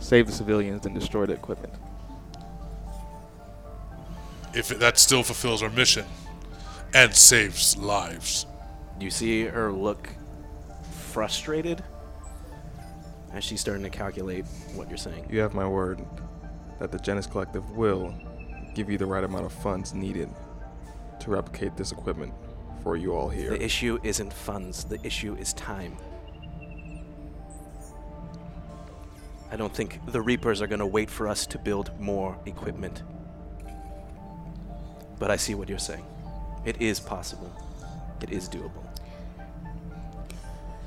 save 0.00 0.26
the 0.26 0.32
civilians, 0.32 0.84
and 0.84 0.94
destroy 0.94 1.24
the 1.26 1.32
equipment. 1.34 1.72
if 4.54 4.70
it, 4.70 4.78
that 4.80 4.98
still 4.98 5.22
fulfills 5.22 5.62
our 5.62 5.70
mission 5.70 6.04
and 6.94 7.14
saves 7.14 7.76
lives. 7.76 8.46
You 9.00 9.10
see 9.10 9.44
her 9.44 9.70
look 9.72 10.08
frustrated 11.18 11.82
as 13.32 13.42
she's 13.42 13.60
starting 13.60 13.82
to 13.82 13.90
calculate 13.90 14.44
what 14.76 14.88
you're 14.88 14.96
saying. 14.96 15.26
You 15.28 15.40
have 15.40 15.52
my 15.52 15.66
word 15.66 16.00
that 16.78 16.92
the 16.92 16.98
Janus 17.00 17.26
Collective 17.26 17.68
will 17.72 18.14
give 18.72 18.88
you 18.88 18.98
the 18.98 19.06
right 19.06 19.24
amount 19.24 19.44
of 19.44 19.52
funds 19.52 19.92
needed 19.92 20.28
to 21.18 21.30
replicate 21.32 21.76
this 21.76 21.90
equipment 21.90 22.32
for 22.84 22.96
you 22.96 23.16
all 23.16 23.28
here. 23.28 23.50
The 23.50 23.60
issue 23.60 23.98
isn't 24.04 24.32
funds, 24.32 24.84
the 24.84 25.04
issue 25.04 25.34
is 25.34 25.52
time. 25.54 25.96
I 29.50 29.56
don't 29.56 29.74
think 29.74 29.98
the 30.12 30.22
Reapers 30.22 30.62
are 30.62 30.68
going 30.68 30.78
to 30.78 30.86
wait 30.86 31.10
for 31.10 31.26
us 31.26 31.46
to 31.48 31.58
build 31.58 31.90
more 31.98 32.38
equipment. 32.46 33.02
But 35.18 35.32
I 35.32 35.36
see 35.36 35.56
what 35.56 35.68
you're 35.68 35.80
saying. 35.80 36.06
It 36.64 36.80
is 36.80 37.00
possible. 37.00 37.52
It 38.22 38.30
is 38.30 38.48
doable. 38.48 38.87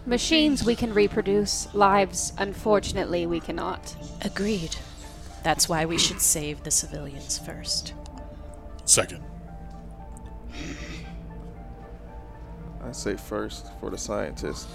Machines 0.06 0.64
we 0.64 0.76
can 0.76 0.94
reproduce, 0.94 1.74
lives, 1.76 2.34
unfortunately, 2.38 3.26
we 3.28 3.40
cannot. 3.40 3.96
Agreed. 4.24 4.76
That's 5.44 5.70
why 5.70 5.86
we 5.86 5.98
should 5.98 6.20
save 6.22 6.64
the 6.64 6.72
civilians 6.72 7.38
first. 7.38 7.94
Second. 8.86 9.24
I 12.84 12.92
say 12.92 13.16
first 13.16 13.68
for 13.80 13.90
the 13.92 13.98
scientists. 13.98 14.68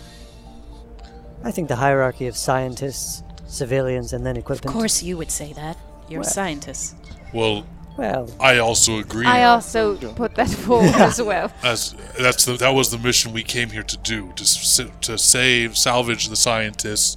I 1.43 1.51
think 1.51 1.69
the 1.69 1.77
hierarchy 1.77 2.29
of 2.29 2.37
scientists, 2.37 3.23
civilians, 3.47 4.13
and 4.13 4.25
then 4.25 4.37
equipment. 4.37 4.67
Of 4.67 4.73
course, 4.73 5.03
you 5.03 5.17
would 5.17 5.31
say 5.31 5.53
that. 5.55 5.77
You're 6.09 6.21
Well- 6.21 6.29
a 6.29 6.33
scientist. 6.33 6.95
Well, 7.35 7.67
Well, 7.97 8.29
I 8.39 8.59
also 8.59 8.99
agree. 8.99 9.27
I 9.27 9.45
also 9.45 9.97
put 10.15 10.35
that 10.35 10.49
forward 10.67 10.95
as 10.97 11.21
well. 11.21 11.51
as 11.63 11.95
that's 12.19 12.45
the, 12.45 12.53
that 12.59 12.71
was 12.75 12.91
the 12.91 12.99
mission 12.99 13.33
we 13.33 13.43
came 13.43 13.71
here 13.71 13.83
to 13.83 13.97
do 13.99 14.33
to 14.37 14.91
to 15.01 15.19
save, 15.19 15.77
salvage 15.79 16.29
the 16.29 16.37
scientists. 16.37 17.17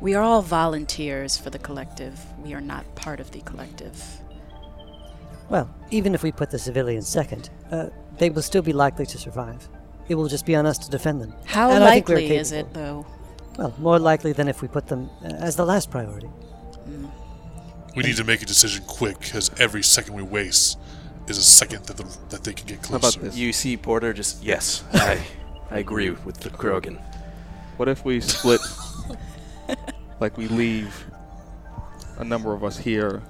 We 0.00 0.14
are 0.14 0.22
all 0.22 0.42
volunteers 0.42 1.36
for 1.36 1.50
the 1.50 1.58
collective. 1.58 2.18
We 2.42 2.54
are 2.54 2.60
not 2.60 2.84
part 2.94 3.20
of 3.20 3.30
the 3.30 3.40
collective. 3.42 4.02
well, 5.48 5.68
even 5.90 6.14
if 6.14 6.22
we 6.22 6.32
put 6.32 6.50
the 6.50 6.58
civilians 6.58 7.06
second, 7.08 7.50
uh, 7.70 7.90
they 8.18 8.30
will 8.30 8.42
still 8.42 8.62
be 8.62 8.72
likely 8.72 9.06
to 9.06 9.18
survive. 9.18 9.68
It 10.08 10.14
will 10.16 10.28
just 10.28 10.46
be 10.46 10.56
on 10.56 10.66
us 10.66 10.78
to 10.78 10.90
defend 10.90 11.20
them. 11.20 11.34
How 11.44 11.70
And 11.70 11.84
I 11.84 11.90
think 11.94 12.08
we're 12.08 12.16
likely 12.16 12.36
is 12.36 12.50
it, 12.52 12.72
though? 12.74 13.06
Well, 13.58 13.74
more 13.78 13.98
likely 13.98 14.32
than 14.32 14.48
if 14.48 14.62
we 14.62 14.68
put 14.68 14.86
them 14.88 15.08
uh, 15.22 15.28
as 15.28 15.54
the 15.56 15.64
last 15.66 15.90
priority. 15.90 16.28
We 17.96 18.02
need 18.04 18.16
to 18.16 18.24
make 18.24 18.42
a 18.42 18.46
decision 18.46 18.84
quick, 18.86 19.18
because 19.18 19.50
every 19.58 19.82
second 19.82 20.14
we 20.14 20.22
waste 20.22 20.78
is 21.26 21.38
a 21.38 21.42
second 21.42 21.84
that 21.84 21.96
the, 21.96 22.18
that 22.28 22.44
they 22.44 22.52
can 22.52 22.66
get 22.66 22.78
How 22.78 22.98
closer. 22.98 23.18
about 23.18 23.30
this? 23.30 23.36
You 23.36 23.52
see 23.52 23.76
Porter 23.76 24.12
just 24.12 24.42
yes, 24.42 24.84
I 24.92 25.20
I 25.70 25.78
agree 25.78 26.10
with 26.10 26.38
the 26.38 26.50
Krogan. 26.50 27.00
What 27.76 27.88
if 27.88 28.04
we 28.04 28.20
split? 28.20 28.60
like 30.20 30.36
we 30.36 30.48
leave 30.48 31.04
a 32.18 32.24
number 32.24 32.52
of 32.52 32.62
us 32.64 32.76
here, 32.78 33.22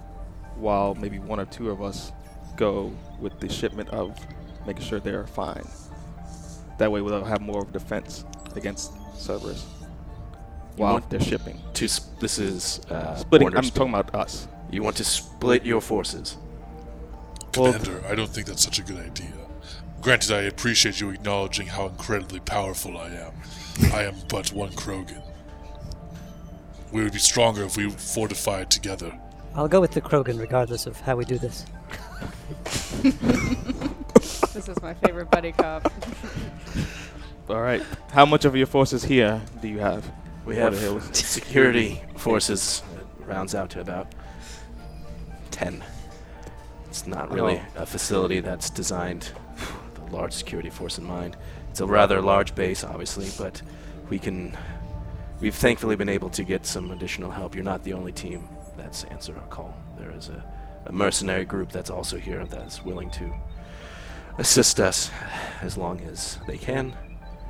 while 0.57 0.95
maybe 0.95 1.19
one 1.19 1.39
or 1.39 1.47
two 1.47 1.71
of 1.71 1.83
us 1.83 2.13
go 2.57 2.93
with 3.21 3.39
the 3.41 3.49
shipment 3.49 3.89
of 3.91 4.19
making 4.67 4.83
sure 4.83 4.99
they're 5.01 5.27
fine. 5.27 5.67
That 6.79 6.91
way, 6.91 7.01
we'll 7.01 7.25
have 7.25 7.41
more 7.41 7.63
of 7.63 7.69
a 7.69 7.73
defense 7.73 8.25
against 8.57 8.93
Cerberus 9.17 9.65
while 10.81 10.95
want- 10.95 11.11
they're 11.11 11.21
shipping. 11.21 11.61
To 11.75 11.85
s- 11.85 12.01
this 12.21 12.39
is 12.39 12.81
uh, 12.91 13.17
Splitting. 13.17 13.47
Porter 13.47 13.59
I'm 13.59 13.65
speak. 13.65 13.75
talking 13.75 13.95
about 13.95 14.15
us. 14.15 14.49
You 14.71 14.83
want 14.83 14.97
to 14.97 15.05
split 15.05 15.65
your 15.65 15.81
forces. 15.81 16.37
Well- 17.57 17.73
Commander, 17.73 18.03
I 18.09 18.15
don't 18.15 18.31
think 18.31 18.47
that's 18.47 18.63
such 18.65 18.79
a 18.79 18.83
good 18.83 18.99
idea. 18.99 19.33
Granted, 20.01 20.33
I 20.33 20.43
appreciate 20.43 21.01
you 21.01 21.11
acknowledging 21.11 21.67
how 21.67 21.87
incredibly 21.87 22.41
powerful 22.41 22.97
I 22.97 23.09
am. 23.09 23.33
I 23.93 24.03
am 24.05 24.15
but 24.29 24.53
one 24.53 24.71
Krogan. 24.71 25.23
We 26.93 27.03
would 27.05 27.13
be 27.13 27.19
stronger 27.19 27.65
if 27.65 27.77
we 27.77 27.91
fortified 27.91 28.71
together. 28.71 29.13
I'll 29.55 29.69
go 29.69 29.81
with 29.81 29.93
the 29.93 30.01
Krogan 30.01 30.39
regardless 30.41 30.87
of 30.87 30.99
how 31.01 31.17
we 31.17 31.25
do 31.25 31.39
this. 31.39 31.67
This 34.53 34.69
is 34.69 34.83
my 34.83 34.95
favorite 34.95 35.31
buddy 35.31 35.53
cop. 35.53 35.91
All 37.49 37.61
right. 37.61 37.83
How 38.13 38.27
much 38.27 38.45
of 38.45 38.55
your 38.57 38.67
forces 38.67 39.05
here 39.05 39.41
do 39.63 39.69
you 39.69 39.79
have? 39.79 40.11
We 40.45 40.57
have 40.57 40.79
Hills. 40.79 41.09
security 41.17 42.03
forces 42.17 42.83
rounds 43.27 43.55
out 43.55 43.71
to 43.71 43.81
about 43.81 44.09
ten. 45.51 45.83
It's 46.89 47.07
not 47.07 47.31
oh. 47.31 47.35
really 47.35 47.61
Oh. 47.77 47.83
a 47.83 47.87
facility 47.87 48.41
that's 48.41 48.71
designed 48.71 49.31
with 49.95 50.13
a 50.13 50.17
large 50.17 50.33
security 50.33 50.71
force 50.71 50.99
in 50.99 51.05
mind. 51.05 51.37
It's 51.71 51.81
a 51.81 51.87
rather 51.87 52.21
large 52.21 52.55
base, 52.55 52.83
obviously, 52.85 53.29
but 53.39 53.63
we 54.09 54.19
can. 54.19 54.57
We've 55.41 55.55
thankfully 55.55 55.97
been 55.97 56.09
able 56.09 56.29
to 56.31 56.45
get 56.45 56.67
some 56.67 56.91
additional 56.91 57.31
help. 57.31 57.55
You're 57.55 57.65
not 57.65 57.83
the 57.85 57.95
only 57.95 58.13
team 58.13 58.47
that's 58.77 59.05
answered 59.05 59.37
our 59.39 59.47
call. 59.47 59.75
There 59.99 60.11
is 60.11 60.29
a, 60.29 60.45
a 60.87 60.93
mercenary 60.93 61.45
group 61.47 61.73
that's 61.73 61.89
also 61.89 62.19
here 62.19 62.45
that's 62.45 62.85
willing 62.85 63.11
to 63.13 63.33
assist 64.37 64.81
us 64.81 65.11
as 65.63 65.79
long 65.79 66.01
as 66.03 66.39
they 66.47 66.59
can. 66.59 66.91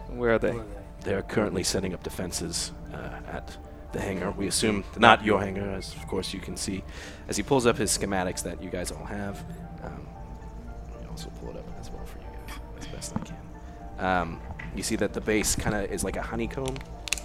Where 0.08 0.34
are 0.34 0.38
they? 0.38 0.60
They're 1.02 1.22
currently 1.22 1.62
setting 1.62 1.94
up 1.94 2.02
defenses 2.02 2.72
uh, 2.92 3.20
at 3.26 3.56
the 3.92 4.00
hangar. 4.00 4.30
We 4.32 4.46
assume 4.46 4.84
not 4.98 5.24
your 5.24 5.40
hangar, 5.40 5.70
as 5.70 5.94
of 5.94 6.06
course 6.06 6.32
you 6.32 6.40
can 6.40 6.56
see 6.56 6.84
as 7.28 7.36
he 7.36 7.42
pulls 7.42 7.66
up 7.66 7.76
his 7.76 7.96
schematics 7.96 8.42
that 8.42 8.62
you 8.62 8.70
guys 8.70 8.92
all 8.92 9.04
have. 9.04 9.42
Um, 9.82 10.06
let 10.92 11.02
me 11.02 11.08
also 11.08 11.30
pull 11.40 11.50
it 11.50 11.56
up 11.56 11.66
as 11.80 11.90
well 11.90 12.04
for 12.04 12.18
you 12.18 12.24
guys 12.46 12.58
as 12.78 12.86
best 12.88 13.16
I 13.16 13.20
can. 13.20 14.04
Um, 14.04 14.40
you 14.74 14.82
see 14.82 14.96
that 14.96 15.12
the 15.12 15.20
base 15.20 15.56
kind 15.56 15.74
of 15.74 15.90
is 15.90 16.04
like 16.04 16.16
a 16.16 16.22
honeycomb, 16.22 16.76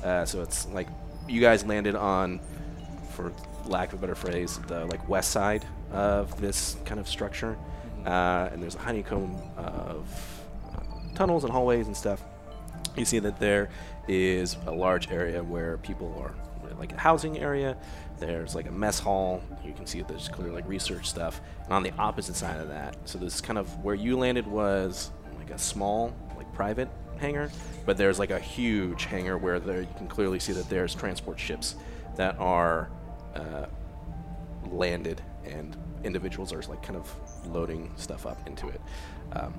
uh, 0.04 0.26
so 0.26 0.42
it's 0.42 0.68
like 0.70 0.88
you 1.28 1.42
guys 1.42 1.66
landed 1.66 1.96
on, 1.96 2.40
for 3.12 3.32
lack 3.66 3.94
of 3.94 4.00
a 4.00 4.02
better 4.02 4.16
phrase, 4.16 4.60
the 4.68 4.86
like 4.86 5.08
west 5.08 5.32
side 5.32 5.66
of 5.92 6.40
this 6.42 6.78
kind 6.86 7.00
of 7.00 7.08
structure, 7.08 7.58
uh, 8.06 8.50
and 8.52 8.62
there's 8.62 8.76
a 8.76 8.80
honeycomb 8.80 9.38
of 9.58 10.44
uh, 10.74 11.16
tunnels 11.16 11.44
and 11.44 11.54
hallways 11.54 11.88
and 11.88 11.96
stuff 11.96 12.24
you 12.98 13.06
see 13.06 13.20
that 13.20 13.40
there 13.40 13.70
is 14.08 14.58
a 14.66 14.72
large 14.72 15.12
area 15.12 15.44
where 15.44 15.78
people 15.78 16.16
are 16.20 16.34
like 16.78 16.92
a 16.92 16.98
housing 16.98 17.38
area. 17.38 17.78
There's 18.20 18.56
like 18.56 18.68
a 18.68 18.72
mess 18.72 19.00
hall. 19.00 19.42
You 19.64 19.74
can 19.74 19.86
see 19.86 20.02
there's 20.02 20.30
clear 20.30 20.52
like 20.52 20.68
research 20.68 21.08
stuff. 21.08 21.42
And 21.64 21.74
on 21.74 21.84
the 21.84 21.92
opposite 21.98 22.36
side 22.36 22.60
of 22.60 22.68
that 22.70 22.98
so 23.06 23.18
this 23.18 23.36
is 23.36 23.42
kind 23.42 23.58
of 23.60 23.84
where 23.84 23.96
you 23.96 24.18
landed 24.18 24.48
was 24.48 25.12
like 25.38 25.52
a 25.52 25.58
small 25.58 26.14
like 26.38 26.52
private 26.54 26.90
hangar 27.18 27.50
but 27.86 27.98
there's 27.98 28.20
like 28.20 28.32
a 28.32 28.40
huge 28.40 29.06
hangar 29.06 29.38
where 29.38 29.60
there 29.60 29.82
you 29.82 29.88
can 29.98 30.08
clearly 30.08 30.40
see 30.40 30.52
that 30.52 30.68
there's 30.70 30.94
transport 30.94 31.40
ships 31.40 31.76
that 32.16 32.38
are 32.40 32.90
uh, 33.36 33.66
landed 34.72 35.22
and 35.46 35.78
individuals 36.04 36.54
are 36.54 36.62
like 36.64 36.82
kind 36.82 36.98
of 36.98 37.14
loading 37.48 37.92
stuff 37.96 38.26
up 38.26 38.48
into 38.48 38.68
it. 38.68 38.82
Um, 39.34 39.54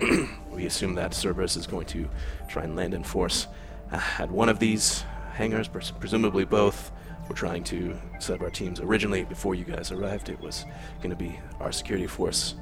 we 0.52 0.66
assume 0.66 0.94
that 0.94 1.12
Cerberus 1.14 1.56
is 1.56 1.66
going 1.66 1.86
to 1.86 2.08
try 2.48 2.64
and 2.64 2.76
land 2.76 2.94
in 2.94 3.02
force 3.02 3.46
uh, 3.90 4.00
at 4.18 4.30
one 4.30 4.48
of 4.48 4.58
these 4.58 5.02
hangars, 5.32 5.68
pres- 5.68 5.90
presumably 5.90 6.44
both. 6.44 6.92
We're 7.28 7.36
trying 7.36 7.64
to 7.64 7.98
set 8.20 8.36
up 8.36 8.42
our 8.42 8.50
teams. 8.50 8.80
Originally, 8.80 9.24
before 9.24 9.54
you 9.54 9.64
guys 9.64 9.90
arrived, 9.90 10.28
it 10.28 10.40
was 10.40 10.64
going 10.98 11.10
to 11.10 11.16
be 11.16 11.38
our 11.60 11.72
security 11.72 12.06
force 12.06 12.54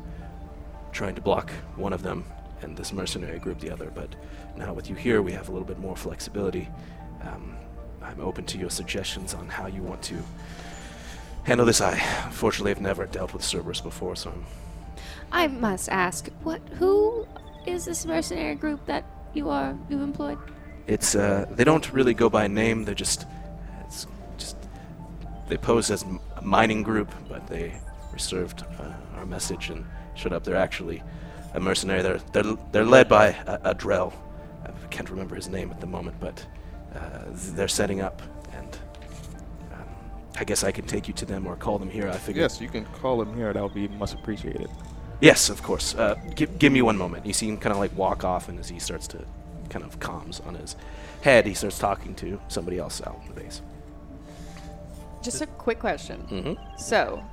trying 0.92 1.14
to 1.14 1.20
block 1.20 1.50
one 1.76 1.92
of 1.92 2.02
them 2.02 2.24
and 2.62 2.76
this 2.76 2.92
mercenary 2.92 3.38
group 3.38 3.60
the 3.60 3.70
other. 3.70 3.90
But 3.94 4.16
now, 4.56 4.72
with 4.72 4.88
you 4.88 4.96
here, 4.96 5.22
we 5.22 5.32
have 5.32 5.48
a 5.48 5.52
little 5.52 5.66
bit 5.66 5.78
more 5.78 5.94
flexibility. 5.94 6.68
Um, 7.22 7.56
I'm 8.02 8.20
open 8.20 8.44
to 8.46 8.58
your 8.58 8.70
suggestions 8.70 9.34
on 9.34 9.48
how 9.48 9.66
you 9.66 9.82
want 9.82 10.02
to 10.02 10.16
handle 11.44 11.66
this. 11.66 11.80
I, 11.80 11.92
unfortunately, 12.24 12.70
have 12.72 12.80
never 12.80 13.06
dealt 13.06 13.32
with 13.32 13.42
Cerberus 13.42 13.80
before, 13.80 14.16
so 14.16 14.30
I'm 14.30 14.46
I 15.32 15.46
must 15.48 15.88
ask, 15.88 16.28
what? 16.42 16.60
Who 16.78 17.26
is 17.66 17.84
this 17.84 18.06
mercenary 18.06 18.54
group 18.54 18.84
that 18.86 19.04
you 19.34 19.50
are 19.50 19.76
you 19.88 20.02
employed? 20.02 20.38
It's 20.86 21.14
uh, 21.14 21.46
they 21.50 21.64
don't 21.64 21.92
really 21.92 22.14
go 22.14 22.30
by 22.30 22.46
name. 22.46 22.84
They're 22.84 22.94
just, 22.94 23.26
it's 23.84 24.06
just 24.38 24.56
they 25.48 25.56
pose 25.56 25.90
as 25.90 26.04
a 26.36 26.42
mining 26.42 26.82
group, 26.82 27.12
but 27.28 27.46
they 27.46 27.74
reserved 28.12 28.64
uh, 28.78 28.92
our 29.16 29.26
message 29.26 29.70
and 29.70 29.84
showed 30.14 30.32
up. 30.32 30.44
They're 30.44 30.56
actually 30.56 31.02
a 31.54 31.60
mercenary. 31.60 32.02
They're 32.02 32.20
they're 32.32 32.56
they're 32.72 32.84
led 32.84 33.08
by 33.08 33.28
a, 33.46 33.70
a 33.70 33.74
Drell. 33.74 34.12
I 34.64 34.88
can't 34.88 35.10
remember 35.10 35.34
his 35.34 35.48
name 35.48 35.70
at 35.70 35.80
the 35.80 35.86
moment, 35.86 36.16
but 36.20 36.46
uh, 36.94 37.24
they're 37.32 37.68
setting 37.68 38.00
up, 38.00 38.22
and 38.52 38.78
um, 39.72 39.88
I 40.38 40.44
guess 40.44 40.64
I 40.64 40.70
can 40.70 40.86
take 40.86 41.08
you 41.08 41.14
to 41.14 41.26
them 41.26 41.46
or 41.46 41.56
call 41.56 41.78
them 41.78 41.90
here. 41.90 42.08
I 42.08 42.16
figure. 42.16 42.42
Yes, 42.42 42.60
you 42.60 42.68
can 42.68 42.84
call 42.86 43.18
them 43.18 43.34
here. 43.36 43.52
That 43.52 43.62
would 43.62 43.74
be 43.74 43.88
much 43.88 44.14
appreciated. 44.14 44.70
Yes, 45.20 45.48
of 45.48 45.62
course. 45.62 45.94
Uh, 45.94 46.14
give, 46.34 46.58
give 46.58 46.72
me 46.72 46.82
one 46.82 46.96
moment. 46.96 47.24
You 47.24 47.32
see 47.32 47.48
him 47.48 47.56
kind 47.56 47.72
of 47.72 47.78
like 47.78 47.96
walk 47.96 48.24
off, 48.24 48.48
and 48.48 48.58
as 48.58 48.68
he 48.68 48.78
starts 48.78 49.06
to 49.08 49.24
kind 49.70 49.84
of 49.84 49.98
comms 49.98 50.46
on 50.46 50.54
his 50.54 50.76
head, 51.22 51.46
he 51.46 51.54
starts 51.54 51.78
talking 51.78 52.14
to 52.16 52.40
somebody 52.48 52.78
else 52.78 53.00
out 53.02 53.18
in 53.22 53.34
the 53.34 53.40
base. 53.40 53.62
Just 55.22 55.40
a 55.40 55.46
quick 55.46 55.80
question. 55.80 56.26
Mm-hmm. 56.30 56.78
So, 56.78 57.24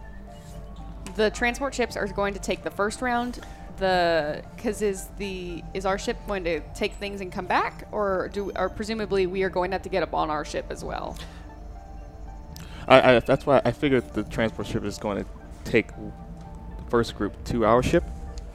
the 1.16 1.30
transport 1.30 1.76
ships 1.76 1.96
are 1.96 2.08
going 2.08 2.34
to 2.34 2.40
take 2.40 2.64
the 2.64 2.72
first 2.72 3.02
round. 3.02 3.40
The 3.78 4.44
because 4.56 4.82
is 4.82 5.08
the 5.18 5.64
is 5.74 5.86
our 5.86 5.98
ship 5.98 6.18
going 6.28 6.44
to 6.44 6.62
take 6.74 6.94
things 6.94 7.22
and 7.22 7.32
come 7.32 7.46
back, 7.46 7.88
or 7.92 8.30
do 8.32 8.52
or 8.56 8.70
presumably 8.70 9.28
we 9.28 9.44
are 9.44 9.50
going 9.50 9.72
to 9.72 9.76
have 9.76 9.82
to 9.82 9.90
get 9.90 10.04
up 10.04 10.14
on 10.14 10.30
our 10.30 10.46
ship 10.46 10.68
as 10.70 10.84
well? 10.84 11.18
I, 12.88 13.16
I 13.16 13.20
that's 13.20 13.46
why 13.46 13.62
I 13.66 13.72
figured 13.72 14.14
the 14.14 14.24
transport 14.24 14.68
ship 14.68 14.84
is 14.86 14.98
going 14.98 15.24
to 15.24 15.30
take 15.66 15.88
the 15.88 16.23
first 16.90 17.16
group 17.16 17.42
to 17.46 17.66
our 17.66 17.82
ship. 17.84 18.04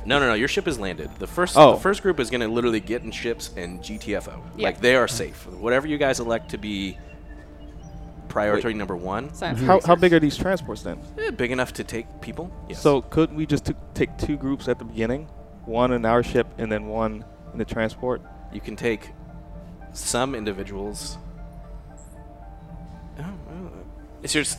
No, 0.06 0.18
no, 0.18 0.26
no. 0.28 0.34
Your 0.34 0.48
ship 0.48 0.66
is 0.66 0.78
landed. 0.78 1.10
The 1.18 1.26
first, 1.26 1.56
Oh. 1.56 1.72
the 1.74 1.80
first 1.80 2.02
group 2.02 2.18
is 2.20 2.30
going 2.30 2.40
to 2.40 2.48
literally 2.48 2.80
get 2.80 3.02
in 3.02 3.10
ships 3.10 3.50
and 3.56 3.80
GTFO. 3.80 4.40
Yeah. 4.56 4.64
Like 4.64 4.80
they 4.80 4.94
are 4.96 5.08
safe. 5.08 5.46
Whatever 5.46 5.86
you 5.86 5.98
guys 5.98 6.20
elect 6.20 6.50
to 6.50 6.58
be 6.58 6.96
priority 8.28 8.74
number 8.74 8.96
one, 8.96 9.32
Science 9.34 9.60
How, 9.60 9.80
how 9.84 9.96
big 9.96 10.12
are 10.12 10.20
these 10.20 10.36
transports 10.36 10.82
then? 10.82 10.98
eh, 11.18 11.30
big 11.30 11.50
enough 11.50 11.72
to 11.74 11.84
take 11.84 12.20
people. 12.20 12.50
Yes. 12.68 12.80
So 12.80 13.02
could 13.02 13.34
we 13.34 13.46
just 13.46 13.66
t- 13.66 13.74
take 13.94 14.16
two 14.18 14.36
groups 14.36 14.68
at 14.68 14.78
the 14.78 14.84
beginning, 14.84 15.26
one 15.64 15.92
in 15.92 16.04
our 16.04 16.22
ship 16.22 16.46
and 16.58 16.70
then 16.70 16.86
one 16.86 17.24
in 17.52 17.58
the 17.58 17.64
transport? 17.64 18.22
you 18.50 18.60
can 18.62 18.76
take 18.76 19.10
some 19.92 20.34
individuals. 20.34 21.18
Oh, 23.20 23.24
oh, 23.50 23.70
it's 24.22 24.32
just 24.32 24.58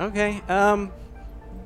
Okay. 0.00 0.40
Um, 0.48 0.90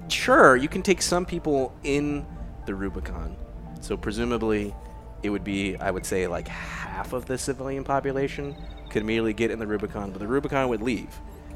sure. 0.09 0.57
You 0.57 0.69
can 0.69 0.83
take 0.83 1.01
some 1.01 1.25
people 1.25 1.73
in 1.85 2.27
the 2.67 2.75
Rubicon. 2.75 3.37
So 3.81 3.97
presumably, 3.97 4.75
it 5.23 5.31
would 5.31 5.45
be, 5.45 5.77
I 5.77 5.91
would 5.91 6.05
say, 6.05 6.27
like 6.27 6.49
half 6.49 7.13
of 7.13 7.27
the 7.27 7.39
civilian 7.39 7.85
population 7.85 8.57
could 8.91 9.03
immediately 9.03 9.33
get 9.33 9.51
in 9.51 9.59
the 9.59 9.67
Rubicon, 9.67 10.11
but 10.11 10.19
the 10.19 10.27
Rubicon 10.27 10.69
would 10.69 10.83
leave. 10.83 11.09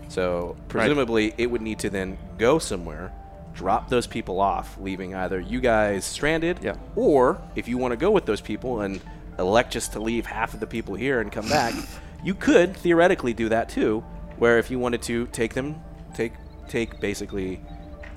So 0.09 0.57
presumably, 0.69 1.35
it 1.37 1.51
would 1.51 1.61
need 1.63 1.79
to 1.81 1.91
then 1.91 2.17
go 2.39 2.59
somewhere, 2.59 3.13
drop 3.55 3.89
those 3.89 4.07
people 4.07 4.41
off, 4.41 4.79
leaving 4.81 5.15
either 5.15 5.39
you 5.41 5.61
guys 5.61 6.05
stranded, 6.05 6.61
Yeah. 6.63 6.77
or 6.97 7.41
if 7.57 7.69
you 7.69 7.77
want 7.77 7.93
to 7.93 7.97
go 7.97 8.11
with 8.11 8.25
those 8.25 8.41
people 8.41 8.81
and 8.81 9.01
elect 9.39 9.73
just 9.73 9.93
to 9.93 10.01
leave 10.01 10.27
half 10.27 10.55
of 10.55 10.61
the 10.61 10.67
people 10.67 10.95
here 10.95 11.21
and 11.21 11.31
come 11.31 11.49
back, 11.49 11.75
you 12.25 12.35
could 12.35 12.77
theoretically 12.77 13.35
do 13.35 13.49
that 13.51 13.69
too. 13.69 14.01
Where 14.39 14.59
if 14.59 14.71
you 14.71 14.79
wanted 14.79 15.03
to 15.03 15.27
take 15.27 15.53
them, 15.55 15.83
take 16.15 16.33
take 16.69 17.01
basically 17.01 17.61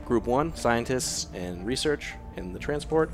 group 0.05 0.27
one 0.27 0.55
scientists 0.55 1.27
and 1.33 1.65
research 1.65 2.13
and 2.35 2.53
the 2.53 2.59
transport, 2.59 3.11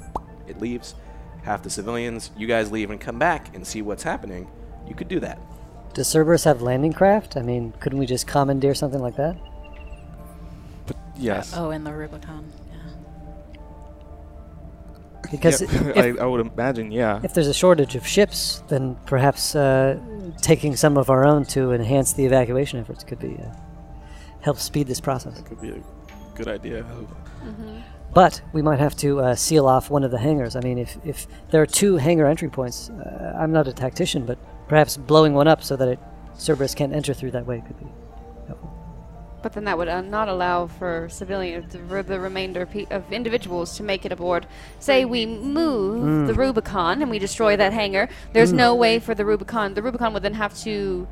it 0.48 0.60
leaves 0.60 0.96
half 1.44 1.64
the 1.64 1.70
civilians. 1.70 2.32
You 2.38 2.48
guys 2.48 2.72
leave 2.72 2.92
and 2.92 3.00
come 3.00 3.20
back 3.20 3.56
and 3.56 3.66
see 3.66 3.82
what's 3.82 4.04
happening. 4.04 4.48
You 4.88 4.96
could 4.96 5.08
do 5.08 5.20
that. 5.22 5.40
Does 5.94 6.08
Cerberus 6.08 6.44
have 6.44 6.62
landing 6.62 6.94
craft? 6.94 7.38
I 7.38 7.42
mean, 7.42 7.74
couldn't 7.80 7.98
we 8.00 8.06
just 8.06 8.28
commandeer 8.28 8.76
something 8.76 9.02
like 9.02 9.16
that? 9.16 9.38
But 10.86 10.98
yes. 11.16 11.54
Oh, 11.56 11.72
in 11.72 11.84
the 11.84 11.94
Rubicon. 11.94 12.52
Yeah. 12.72 13.60
Because 15.32 15.62
Yeah, 15.62 15.68
if, 15.96 16.20
I, 16.20 16.24
I 16.24 16.26
would 16.26 16.46
imagine, 16.46 16.92
yeah. 16.92 17.20
if 17.24 17.34
there's 17.34 17.48
a 17.48 17.54
shortage 17.54 17.96
of 17.96 18.06
ships, 18.06 18.64
then 18.68 18.96
perhaps 19.06 19.56
uh, 19.56 20.00
taking 20.42 20.76
some 20.76 20.98
of 20.98 21.10
our 21.10 21.26
own 21.26 21.46
to 21.46 21.72
enhance 21.72 22.14
the 22.14 22.26
evacuation 22.26 22.80
efforts 22.80 23.04
could 23.04 23.20
be 23.20 23.38
uh, 23.42 23.52
help 24.48 24.60
speed 24.60 24.88
this 24.88 25.02
process. 25.02 25.34
That 25.36 25.46
could 25.46 25.62
be 25.62 25.72
a 25.72 25.82
good 26.34 26.48
idea. 26.48 26.86
But 28.14 28.42
we 28.54 28.62
might 28.62 28.80
have 28.80 28.96
to 28.98 29.20
uh, 29.20 29.36
seal 29.36 29.68
off 29.68 29.90
one 29.90 30.06
of 30.06 30.12
the 30.12 30.18
hangars. 30.18 30.56
I 30.56 30.62
mean, 30.62 30.78
if, 30.78 30.98
if 31.04 31.28
there 31.52 31.62
are 31.62 31.66
two 31.66 31.98
hangar 31.98 32.26
entry 32.26 32.50
points, 32.50 32.90
uh, 32.90 33.36
I'm 33.38 33.52
not 33.52 33.68
a 33.68 33.74
tactician, 33.74 34.26
but 34.26 34.38
perhaps 34.70 34.96
blowing 34.96 35.34
one 35.34 35.50
up 35.50 35.62
so 35.62 35.76
that 35.76 35.90
it, 35.90 36.00
Cerberus 36.38 36.74
can't 36.74 36.94
enter 36.94 37.14
through 37.14 37.32
that 37.32 37.46
way 37.46 37.62
could 37.68 37.78
be 37.78 37.88
helpful. 38.48 38.72
But 39.44 39.52
then 39.54 39.66
that 39.66 39.78
would 39.78 39.90
uh, 39.90 40.02
not 40.02 40.30
allow 40.30 40.68
for 40.68 41.10
civilian 41.10 41.68
the, 41.70 41.80
re- 41.80 42.02
the 42.02 42.20
remainder 42.20 42.66
pe- 42.66 42.88
of 42.90 43.12
individuals 43.12 43.76
to 43.78 43.84
make 43.84 44.06
it 44.06 44.14
aboard. 44.14 44.48
Say 44.80 45.04
we 45.04 45.26
move 45.26 46.28
the 46.28 46.34
Rubicon 46.34 47.02
and 47.02 47.12
we 47.12 47.20
destroy 47.20 47.58
that 47.58 47.74
hangar. 47.74 48.08
There's 48.32 48.54
no 48.54 48.74
way 48.74 49.00
for 49.00 49.14
the 49.14 49.26
Rubicon. 49.26 49.74
The 49.74 49.84
Rubicon 49.84 50.14
would 50.14 50.24
then 50.24 50.36
have 50.36 50.58
to 50.60 51.08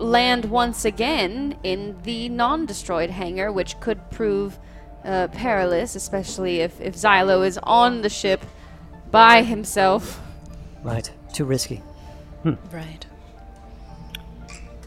land 0.00 0.46
once 0.46 0.84
again 0.84 1.56
in 1.62 1.96
the 2.02 2.28
non-destroyed 2.28 3.10
hangar, 3.10 3.52
which 3.52 3.78
could 3.80 4.10
prove 4.10 4.58
uh, 5.04 5.28
perilous, 5.28 5.94
especially 5.94 6.60
if 6.60 6.80
if 6.80 6.94
Xylo 6.94 7.46
is 7.46 7.58
on 7.62 8.02
the 8.02 8.08
ship 8.08 8.44
by 9.10 9.42
himself. 9.42 10.20
Right. 10.82 11.10
Too 11.32 11.44
risky. 11.44 11.82
Right. 12.44 13.06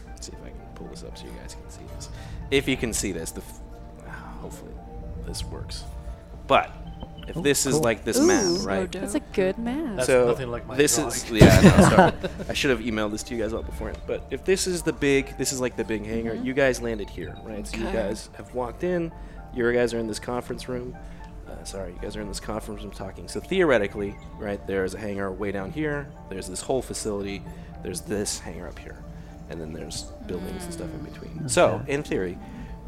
Let's 0.08 0.26
see 0.26 0.32
if 0.32 0.44
I 0.44 0.48
can 0.48 0.58
pull 0.74 0.88
this 0.88 1.04
up 1.04 1.16
so 1.16 1.24
you 1.24 1.32
guys 1.40 1.54
can 1.54 1.70
see 1.70 1.82
this. 1.94 2.08
If 2.50 2.68
you 2.68 2.76
can 2.76 2.92
see 2.92 3.12
this, 3.12 3.30
the 3.30 3.42
f- 3.42 3.60
hopefully 4.40 4.72
this 5.26 5.44
works. 5.44 5.84
But 6.46 6.70
if 7.28 7.42
this 7.42 7.66
is 7.66 7.78
like 7.78 8.04
this 8.04 8.20
map, 8.20 8.66
right? 8.66 8.90
That's 8.90 9.14
a 9.14 9.20
good 9.20 9.58
map. 9.58 9.96
That's 9.96 10.06
so 10.06 10.26
nothing 10.26 10.50
like 10.50 10.66
my 10.66 10.76
this 10.76 10.96
drawing. 10.96 11.10
is 11.10 11.30
yeah. 11.30 11.60
No, 11.62 11.88
sorry. 11.88 12.12
I 12.48 12.52
should 12.52 12.70
have 12.70 12.80
emailed 12.80 13.12
this 13.12 13.22
to 13.24 13.34
you 13.34 13.42
guys 13.42 13.52
all 13.52 13.62
beforehand. 13.62 14.00
But 14.06 14.26
if 14.30 14.44
this 14.44 14.66
is 14.66 14.82
the 14.82 14.92
big, 14.92 15.36
this 15.38 15.52
is 15.52 15.60
like 15.60 15.76
the 15.76 15.84
big 15.84 16.04
hangar. 16.04 16.34
You 16.34 16.52
guys 16.52 16.80
landed 16.80 17.08
here, 17.08 17.36
right? 17.42 17.66
So 17.66 17.76
you 17.76 17.84
guys 17.84 18.30
have 18.36 18.54
walked 18.54 18.84
in. 18.84 19.12
You 19.54 19.70
guys 19.72 19.94
are 19.94 19.98
in 19.98 20.06
this 20.06 20.18
conference 20.18 20.68
room. 20.68 20.96
Uh, 21.48 21.62
sorry, 21.64 21.92
you 21.92 21.98
guys 22.00 22.16
are 22.16 22.22
in 22.22 22.28
this 22.28 22.40
conference 22.40 22.82
room 22.82 22.90
talking. 22.90 23.28
So 23.28 23.38
theoretically, 23.40 24.16
right, 24.38 24.64
there's 24.66 24.94
a 24.94 24.98
hangar 24.98 25.30
way 25.30 25.52
down 25.52 25.70
here. 25.70 26.08
There's 26.28 26.48
this 26.48 26.60
whole 26.60 26.82
facility. 26.82 27.42
There's 27.82 28.00
this 28.00 28.38
hangar 28.38 28.66
up 28.66 28.78
here, 28.78 28.96
and 29.50 29.60
then 29.60 29.72
there's 29.72 30.04
buildings 30.26 30.64
and 30.64 30.72
stuff 30.72 30.92
in 30.92 31.04
between. 31.04 31.48
So 31.48 31.84
in 31.86 32.02
theory, 32.02 32.38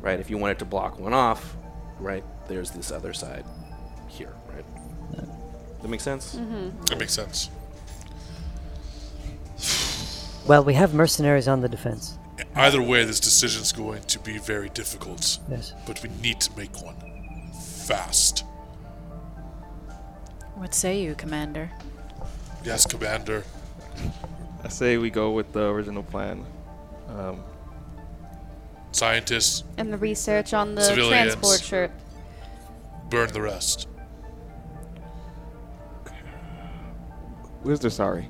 right, 0.00 0.18
if 0.18 0.30
you 0.30 0.38
wanted 0.38 0.58
to 0.60 0.64
block 0.64 0.98
one 0.98 1.12
off, 1.12 1.56
right, 2.00 2.24
there's 2.48 2.70
this 2.70 2.90
other 2.90 3.12
side 3.12 3.44
here, 3.44 3.44
right. 3.44 3.65
That 5.82 5.88
makes 5.88 6.02
sense. 6.02 6.32
That 6.88 6.98
makes 6.98 7.12
sense. 7.12 7.50
Well, 10.46 10.64
we 10.64 10.74
have 10.74 10.94
mercenaries 10.94 11.48
on 11.48 11.60
the 11.60 11.68
defense. 11.68 12.18
Either 12.54 12.80
way, 12.82 13.04
this 13.04 13.20
decision 13.20 13.62
is 13.62 13.72
going 13.72 14.02
to 14.04 14.18
be 14.20 14.38
very 14.38 14.68
difficult, 14.68 15.38
Yes. 15.50 15.72
but 15.86 16.02
we 16.02 16.08
need 16.22 16.40
to 16.40 16.56
make 16.56 16.82
one 16.82 16.96
fast. 17.86 18.44
What 20.54 20.74
say 20.74 21.00
you, 21.00 21.14
Commander? 21.14 21.70
Yes, 22.64 22.86
Commander. 22.86 23.44
I 24.64 24.68
say 24.68 24.96
we 24.98 25.10
go 25.10 25.30
with 25.32 25.52
the 25.52 25.68
original 25.68 26.02
plan. 26.02 26.44
Um, 27.08 27.42
Scientists, 28.92 29.62
And 29.76 29.92
the 29.92 29.98
research 29.98 30.54
on 30.54 30.74
the 30.74 30.94
transport 30.94 31.60
ship. 31.62 31.90
burn 33.10 33.30
the 33.32 33.42
rest. 33.42 33.88
Where's 37.66 37.80
the 37.80 37.90
sorry? 37.90 38.28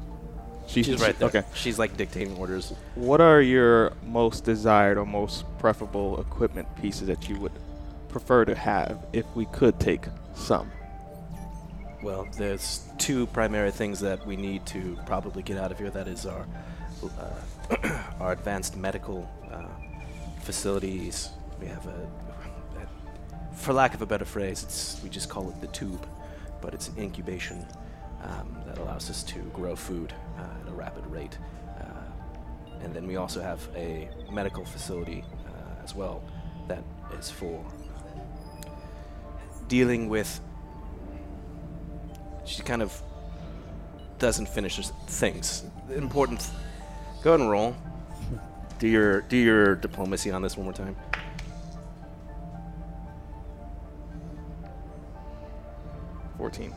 She- 0.66 0.82
She's 0.82 1.00
right 1.00 1.16
there. 1.18 1.28
Okay. 1.28 1.42
She's 1.54 1.78
like 1.78 1.96
dictating 1.96 2.36
orders. 2.38 2.72
What 2.94 3.20
are 3.20 3.40
your 3.40 3.92
most 4.04 4.44
desired 4.44 4.96
or 4.98 5.04
most 5.06 5.44
preferable 5.58 6.20
equipment 6.20 6.66
pieces 6.80 7.06
that 7.08 7.28
you 7.28 7.38
would 7.38 7.52
prefer 8.08 8.44
to 8.46 8.54
have 8.54 9.04
if 9.12 9.26
we 9.36 9.44
could 9.46 9.78
take 9.78 10.06
some? 10.34 10.70
Well, 12.02 12.26
there's 12.36 12.88
two 12.98 13.26
primary 13.28 13.70
things 13.70 14.00
that 14.00 14.26
we 14.26 14.36
need 14.36 14.64
to 14.66 14.98
probably 15.06 15.42
get 15.42 15.56
out 15.58 15.70
of 15.70 15.78
here. 15.78 15.90
That 15.90 16.08
is 16.08 16.24
our 16.26 16.46
uh, 17.20 18.00
our 18.20 18.32
advanced 18.32 18.76
medical 18.76 19.28
uh, 19.52 19.66
facilities. 20.40 21.28
We 21.60 21.66
have 21.66 21.86
a, 21.86 21.90
a- 22.80 23.54
for 23.56 23.72
lack 23.72 23.94
of 23.94 24.02
a 24.02 24.06
better 24.06 24.24
phrase, 24.24 24.62
it's 24.62 25.00
we 25.02 25.08
just 25.10 25.28
call 25.28 25.48
it 25.50 25.60
the 25.60 25.66
tube, 25.68 26.06
but 26.60 26.74
it's 26.74 26.88
an 26.88 26.98
incubation 26.98 27.64
um, 28.26 28.56
that 28.66 28.78
allows 28.78 29.08
us 29.10 29.22
to 29.24 29.38
grow 29.54 29.74
food 29.76 30.12
uh, 30.38 30.42
at 30.62 30.68
a 30.68 30.72
rapid 30.74 31.06
rate. 31.06 31.38
Uh, 31.80 31.84
and 32.82 32.94
then 32.94 33.06
we 33.06 33.16
also 33.16 33.40
have 33.40 33.66
a 33.74 34.08
medical 34.30 34.64
facility 34.64 35.24
uh, 35.46 35.82
as 35.84 35.94
well 35.94 36.22
that 36.68 36.82
is 37.18 37.30
for 37.30 37.64
dealing 39.68 40.08
with 40.08 40.40
she 42.44 42.62
kind 42.62 42.82
of 42.82 43.02
doesn't 44.18 44.48
finish 44.48 44.76
things. 45.08 45.64
Important. 45.94 46.40
th- 46.40 46.52
Go 47.22 47.30
ahead 47.30 47.40
and 47.40 47.50
roll. 47.50 47.74
Do 48.78 48.86
your 48.86 49.22
do 49.22 49.36
your 49.36 49.74
diplomacy 49.74 50.30
on 50.30 50.42
this 50.42 50.56
one 50.56 50.64
more 50.64 50.72
time. 50.72 50.94
Fourteen. 56.36 56.72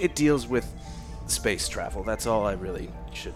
It 0.00 0.14
deals 0.14 0.46
with 0.46 0.66
space 1.26 1.68
travel. 1.68 2.02
That's 2.02 2.26
all 2.26 2.46
I 2.46 2.54
really 2.54 2.88
should 3.12 3.34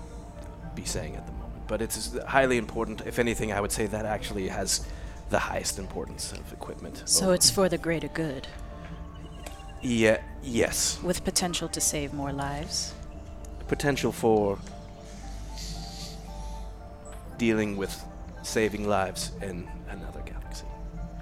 be 0.74 0.84
saying 0.84 1.14
at 1.16 1.26
the 1.26 1.32
moment. 1.32 1.66
But 1.68 1.82
it's 1.82 2.16
highly 2.26 2.56
important. 2.58 3.02
If 3.06 3.18
anything, 3.18 3.52
I 3.52 3.60
would 3.60 3.72
say 3.72 3.86
that 3.86 4.04
actually 4.06 4.48
has 4.48 4.86
the 5.30 5.38
highest 5.38 5.78
importance 5.78 6.32
of 6.32 6.52
equipment. 6.52 7.02
So 7.04 7.26
over- 7.26 7.34
it's 7.34 7.50
for 7.50 7.68
the 7.68 7.78
greater 7.78 8.08
good, 8.08 8.46
yeah, 9.82 10.18
yes. 10.42 10.98
with 11.02 11.24
potential 11.24 11.68
to 11.68 11.80
save 11.80 12.12
more 12.14 12.32
lives. 12.32 12.94
potential 13.68 14.12
for 14.12 14.58
dealing 17.38 17.76
with 17.76 18.04
saving 18.42 18.86
lives 18.86 19.32
in 19.40 19.66
another 19.88 20.20
galaxy. 20.26 20.66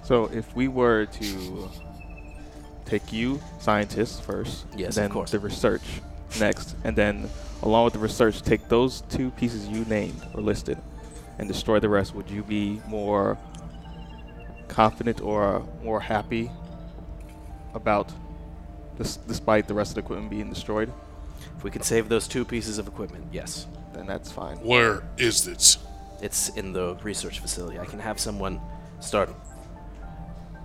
So 0.03 0.25
if 0.25 0.53
we 0.55 0.67
were 0.67 1.05
to 1.05 1.69
take 2.99 3.11
you, 3.11 3.41
scientists, 3.59 4.19
first, 4.19 4.65
Yes, 4.77 4.89
of 4.89 4.95
then 4.95 5.09
course. 5.09 5.31
the 5.31 5.39
research 5.39 5.81
next, 6.39 6.75
and 6.83 6.95
then 6.95 7.27
along 7.63 7.85
with 7.85 7.93
the 7.93 7.99
research, 7.99 8.41
take 8.43 8.67
those 8.69 9.01
two 9.09 9.31
pieces 9.31 9.67
you 9.67 9.83
named 9.85 10.21
or 10.35 10.41
listed 10.41 10.77
and 11.39 11.47
destroy 11.47 11.79
the 11.79 11.89
rest, 11.89 12.13
would 12.13 12.29
you 12.29 12.43
be 12.43 12.79
more 12.87 13.35
confident 14.67 15.21
or 15.21 15.65
more 15.83 15.99
happy 15.99 16.51
about 17.73 18.11
this, 18.97 19.17
despite 19.17 19.67
the 19.67 19.73
rest 19.73 19.91
of 19.91 19.95
the 19.95 20.01
equipment 20.01 20.29
being 20.29 20.49
destroyed? 20.49 20.91
If 21.57 21.63
we 21.63 21.71
can 21.71 21.81
save 21.81 22.09
those 22.09 22.27
two 22.27 22.45
pieces 22.45 22.77
of 22.77 22.87
equipment, 22.87 23.25
yes. 23.31 23.65
Then 23.93 24.05
that's 24.05 24.31
fine. 24.31 24.57
Where 24.57 25.03
is 25.17 25.47
it? 25.47 25.77
It's 26.21 26.49
in 26.49 26.73
the 26.73 26.95
research 27.03 27.39
facility. 27.39 27.79
I 27.79 27.85
can 27.85 27.99
have 27.99 28.19
someone 28.19 28.61
start 28.99 29.29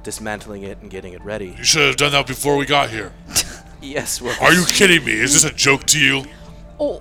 dismantling 0.02 0.62
it 0.62 0.78
and 0.80 0.90
getting 0.90 1.12
it 1.12 1.22
ready. 1.24 1.54
You 1.58 1.64
should 1.64 1.86
have 1.86 1.96
done 1.96 2.12
that 2.12 2.26
before 2.26 2.56
we 2.56 2.66
got 2.66 2.90
here. 2.90 3.12
Yes, 3.80 4.20
well, 4.20 4.36
Are 4.40 4.48
Are 4.48 4.52
you 4.52 4.64
kidding 4.66 5.04
me? 5.04 5.12
Is 5.12 5.34
this 5.34 5.44
a 5.44 5.54
joke 5.54 5.84
to 5.86 6.00
you? 6.00 6.24
Oh, 6.80 7.00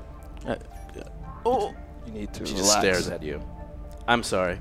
oh. 1.44 1.74
You 2.06 2.14
need 2.14 2.34
to 2.36 2.46
She 2.46 2.54
relax. 2.54 2.68
just 2.68 2.80
stares 2.80 3.08
at 3.10 3.24
you. 3.24 3.42
I'm 4.08 4.22
sorry. 4.22 4.60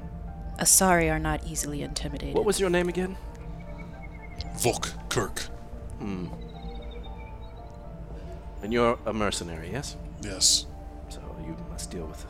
Asari 0.58 1.10
are 1.12 1.18
not 1.18 1.46
easily 1.46 1.82
intimidated. 1.82 2.34
What 2.34 2.46
was 2.46 2.58
your 2.58 2.70
name 2.70 2.88
again? 2.88 3.18
Volk 4.56 4.92
Kirk. 5.10 5.40
Hmm. 5.98 6.28
And 8.62 8.72
you're 8.72 8.98
a 9.04 9.12
mercenary, 9.12 9.70
yes? 9.70 9.96
Yes. 10.22 10.64
So 11.10 11.20
you 11.46 11.54
must 11.70 11.90
deal 11.90 12.06
with 12.06 12.24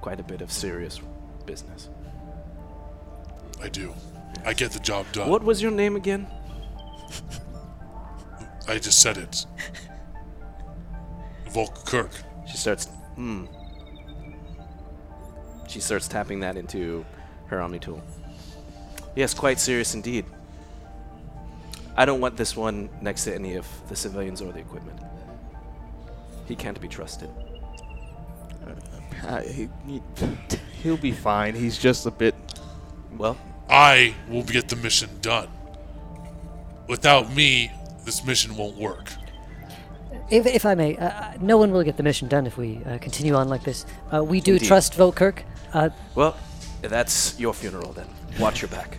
quite 0.00 0.20
a 0.20 0.22
bit 0.22 0.42
of 0.42 0.52
serious 0.52 1.00
business. 1.44 1.88
I 3.60 3.68
do. 3.68 3.92
I 4.44 4.52
get 4.52 4.72
the 4.72 4.80
job 4.80 5.06
done. 5.12 5.28
What 5.28 5.42
was 5.42 5.62
your 5.62 5.70
name 5.70 5.96
again? 5.96 6.26
I 8.68 8.78
just 8.78 9.00
said 9.00 9.18
it. 9.18 9.46
Volk 11.50 11.86
Kirk. 11.86 12.10
She 12.46 12.56
starts. 12.56 12.86
Hmm. 13.16 13.46
She 15.68 15.80
starts 15.80 16.08
tapping 16.08 16.40
that 16.40 16.56
into 16.56 17.04
her 17.46 17.60
Omni 17.60 17.78
tool. 17.78 18.02
Yes, 19.16 19.34
quite 19.34 19.60
serious 19.60 19.94
indeed. 19.94 20.24
I 21.96 22.04
don't 22.04 22.20
want 22.20 22.36
this 22.36 22.56
one 22.56 22.88
next 23.00 23.24
to 23.24 23.34
any 23.34 23.54
of 23.54 23.66
the 23.88 23.94
civilians 23.94 24.42
or 24.42 24.52
the 24.52 24.58
equipment. 24.58 24.98
He 26.46 26.56
can't 26.56 26.80
be 26.80 26.88
trusted. 26.88 27.30
Uh, 29.22 29.40
he, 29.42 29.68
he, 29.86 30.02
he'll 30.82 30.96
be 30.96 31.12
fine. 31.12 31.54
He's 31.54 31.78
just 31.78 32.04
a 32.06 32.10
bit. 32.10 32.34
Well, 33.16 33.38
I 33.68 34.14
will 34.28 34.42
get 34.42 34.68
the 34.68 34.76
mission 34.76 35.10
done. 35.20 35.48
Without 36.88 37.32
me, 37.34 37.72
this 38.04 38.24
mission 38.24 38.56
won't 38.56 38.76
work. 38.76 39.10
If, 40.30 40.46
if 40.46 40.64
I 40.64 40.74
may, 40.74 40.96
uh, 40.96 41.08
uh, 41.08 41.32
no 41.40 41.56
one 41.56 41.70
will 41.72 41.82
get 41.82 41.96
the 41.96 42.02
mission 42.02 42.28
done 42.28 42.46
if 42.46 42.56
we 42.56 42.80
uh, 42.84 42.98
continue 42.98 43.34
on 43.34 43.48
like 43.48 43.62
this. 43.62 43.84
Uh, 44.12 44.22
we 44.22 44.40
do 44.40 44.54
Indeed. 44.54 44.66
trust 44.66 44.94
Volkirk. 44.94 45.42
Uh, 45.72 45.90
well, 46.14 46.36
that's 46.82 47.38
your 47.38 47.52
funeral 47.52 47.92
then. 47.92 48.06
Watch 48.38 48.62
your 48.62 48.68
back. 48.68 48.98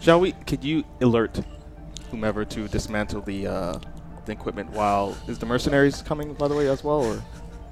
Shall 0.00 0.20
we? 0.20 0.32
Could 0.32 0.62
you 0.64 0.84
alert 1.00 1.40
whomever 2.10 2.44
to 2.44 2.68
dismantle 2.68 3.22
the 3.22 3.46
uh, 3.46 3.78
the 4.26 4.32
equipment 4.32 4.70
while 4.70 5.16
is 5.26 5.38
the 5.38 5.46
mercenaries 5.46 6.02
coming 6.02 6.34
by 6.34 6.48
the 6.48 6.54
way 6.54 6.68
as 6.68 6.84
well 6.84 7.04
or? 7.04 7.22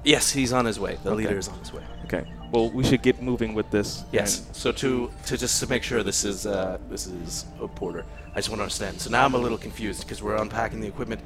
Yes, 0.07 0.31
he's 0.31 0.53
on 0.53 0.65
his 0.65 0.79
way. 0.79 0.93
The 1.03 1.09
Okay. 1.11 1.17
leader 1.23 1.37
is 1.37 1.47
on 1.49 1.59
his 1.59 1.71
way. 1.73 1.83
Okay. 2.05 2.23
Well, 2.51 2.69
we 2.77 2.83
should 2.83 3.01
get 3.01 3.21
moving 3.21 3.53
with 3.53 3.69
this. 3.71 4.05
Yes. 4.13 4.29
and- 4.39 4.55
So 4.55 4.71
to 4.71 4.89
to 5.25 5.33
just 5.37 5.59
to 5.61 5.67
make 5.67 5.83
sure 5.83 6.01
this 6.03 6.23
is 6.23 6.45
uh, 6.45 6.77
this 6.89 7.07
is 7.07 7.45
a 7.61 7.67
porter, 7.67 8.03
I 8.33 8.37
just 8.41 8.49
want 8.49 8.59
to 8.59 8.63
understand. 8.63 9.01
So 9.01 9.09
now 9.09 9.25
I'm 9.25 9.35
a 9.35 9.37
little 9.45 9.57
confused 9.67 9.99
because 10.03 10.19
we're 10.23 10.37
unpacking 10.41 10.79
the 10.81 10.87
equipment. 10.87 11.21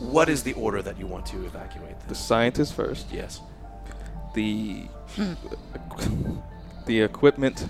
What 0.00 0.28
is 0.28 0.42
the 0.42 0.54
order 0.54 0.82
that 0.82 0.96
you 1.00 1.06
want 1.14 1.24
to 1.26 1.36
evacuate 1.46 1.96
the 2.00 2.08
this? 2.08 2.18
scientists 2.18 2.72
first. 2.72 3.06
Yes. 3.12 3.40
The 4.34 4.88
the 6.86 7.00
equipment. 7.00 7.66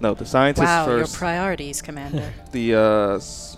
No, 0.00 0.12
the 0.14 0.26
scientists 0.26 0.66
wow, 0.66 0.84
first. 0.86 1.12
your 1.12 1.18
priorities, 1.18 1.80
Commander. 1.80 2.30
the 2.52 2.74
uh, 2.74 3.16
s- 3.16 3.56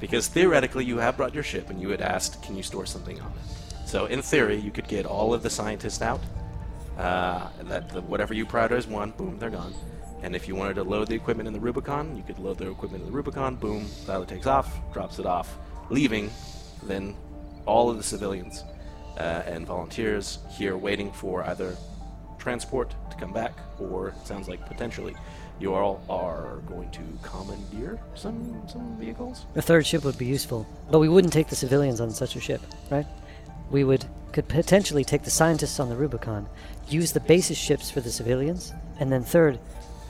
Because 0.00 0.26
theoretically, 0.28 0.84
you 0.84 0.98
have 0.98 1.16
brought 1.16 1.32
your 1.34 1.44
ship 1.44 1.70
and 1.70 1.80
you 1.80 1.90
had 1.90 2.00
asked, 2.00 2.42
can 2.42 2.56
you 2.56 2.62
store 2.62 2.86
something 2.86 3.20
on 3.20 3.28
it? 3.40 3.55
So 3.86 4.06
in 4.06 4.20
theory, 4.20 4.56
you 4.56 4.72
could 4.72 4.88
get 4.88 5.06
all 5.06 5.32
of 5.32 5.42
the 5.42 5.50
scientists 5.50 6.02
out. 6.02 6.20
Uh, 6.98 7.48
that 7.64 7.88
the, 7.90 8.00
whatever 8.02 8.34
you 8.34 8.44
prioritize 8.44 8.88
one, 8.88 9.12
boom, 9.12 9.38
they're 9.38 9.50
gone. 9.50 9.72
And 10.22 10.34
if 10.34 10.48
you 10.48 10.56
wanted 10.56 10.74
to 10.74 10.82
load 10.82 11.08
the 11.08 11.14
equipment 11.14 11.46
in 11.46 11.52
the 11.52 11.60
Rubicon, 11.60 12.16
you 12.16 12.22
could 12.22 12.38
load 12.38 12.58
the 12.58 12.68
equipment 12.70 13.04
in 13.04 13.10
the 13.10 13.14
Rubicon, 13.14 13.54
boom, 13.54 13.86
pilot 14.06 14.28
takes 14.28 14.46
off, 14.46 14.80
drops 14.92 15.18
it 15.18 15.26
off, 15.26 15.56
leaving 15.90 16.30
then 16.82 17.14
all 17.64 17.88
of 17.90 17.96
the 17.96 18.02
civilians 18.02 18.64
uh, 19.18 19.42
and 19.46 19.66
volunteers 19.66 20.38
here 20.50 20.76
waiting 20.76 21.12
for 21.12 21.44
either 21.44 21.76
transport 22.38 22.94
to 23.10 23.16
come 23.16 23.32
back, 23.32 23.52
or 23.78 24.08
it 24.08 24.26
sounds 24.26 24.48
like 24.48 24.64
potentially 24.66 25.14
you 25.60 25.74
all 25.74 26.02
are 26.08 26.56
going 26.66 26.90
to 26.90 27.00
commandeer 27.22 27.98
some 28.14 28.62
some 28.68 28.96
vehicles. 28.98 29.46
a 29.54 29.62
third 29.62 29.86
ship 29.86 30.04
would 30.04 30.18
be 30.18 30.26
useful, 30.26 30.66
but 30.90 30.98
we 30.98 31.08
wouldn't 31.08 31.32
take 31.32 31.48
the 31.48 31.56
civilians 31.56 32.00
on 32.00 32.10
such 32.10 32.36
a 32.36 32.40
ship, 32.40 32.60
right? 32.90 33.06
We 33.70 33.84
would 33.84 34.06
could 34.32 34.48
potentially 34.48 35.02
take 35.04 35.22
the 35.22 35.30
scientists 35.30 35.80
on 35.80 35.88
the 35.88 35.96
Rubicon, 35.96 36.46
use 36.88 37.12
the 37.12 37.20
basis 37.20 37.56
ships 37.56 37.90
for 37.90 38.02
the 38.02 38.10
civilians, 38.10 38.74
and 39.00 39.10
then 39.10 39.22
third, 39.22 39.58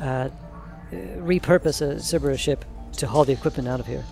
uh, 0.01 0.05
uh, 0.05 0.31
repurpose 0.91 1.81
a 1.81 2.01
Cerberus 2.01 2.41
ship 2.41 2.65
to 2.97 3.07
haul 3.07 3.25
the 3.25 3.33
equipment 3.33 3.69
out 3.69 3.79
of 3.79 3.87
here. 3.87 4.05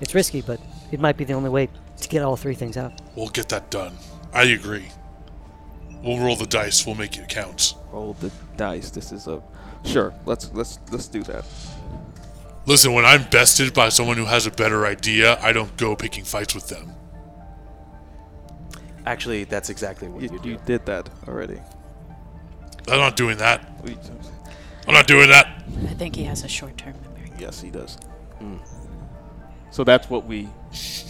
It's 0.00 0.14
risky, 0.14 0.42
but 0.42 0.60
it 0.92 1.00
might 1.00 1.16
be 1.16 1.24
the 1.24 1.32
only 1.32 1.50
way 1.50 1.68
to 2.00 2.08
get 2.08 2.22
all 2.22 2.36
three 2.36 2.54
things 2.54 2.76
out. 2.76 2.92
We'll 3.16 3.30
get 3.30 3.48
that 3.48 3.70
done. 3.70 3.94
I 4.32 4.44
agree. 4.44 4.88
We'll 6.02 6.20
roll 6.20 6.36
the 6.36 6.46
dice. 6.46 6.86
We'll 6.86 6.94
make 6.94 7.18
it 7.18 7.28
count. 7.28 7.74
roll 7.90 8.12
the 8.14 8.30
dice. 8.56 8.90
This 8.90 9.10
is 9.10 9.26
a 9.26 9.42
sure. 9.84 10.14
Let's 10.24 10.52
let's 10.52 10.78
let's 10.92 11.08
do 11.08 11.22
that. 11.24 11.44
Listen, 12.66 12.92
when 12.92 13.04
I'm 13.04 13.24
bested 13.30 13.74
by 13.74 13.88
someone 13.88 14.18
who 14.18 14.26
has 14.26 14.46
a 14.46 14.50
better 14.50 14.86
idea, 14.86 15.38
I 15.40 15.52
don't 15.52 15.76
go 15.76 15.96
picking 15.96 16.24
fights 16.24 16.54
with 16.54 16.68
them. 16.68 16.92
Actually, 19.08 19.44
that's 19.44 19.70
exactly 19.70 20.06
what 20.06 20.22
You, 20.22 20.28
you, 20.30 20.38
do. 20.38 20.48
you 20.50 20.58
did 20.66 20.84
that 20.84 21.08
already. 21.26 21.58
I'm 22.88 22.98
not 22.98 23.16
doing 23.16 23.38
that. 23.38 23.66
I'm 24.86 24.92
not 24.92 25.06
doing 25.06 25.30
that. 25.30 25.62
I 25.88 25.94
think 25.94 26.14
he 26.14 26.24
has 26.24 26.44
a 26.44 26.48
short-term 26.48 26.94
memory. 27.02 27.32
Yes, 27.38 27.58
he 27.62 27.70
does. 27.70 27.94
Hmm. 28.38 28.56
So 29.70 29.82
that's 29.82 30.10
what 30.10 30.26
we 30.26 30.46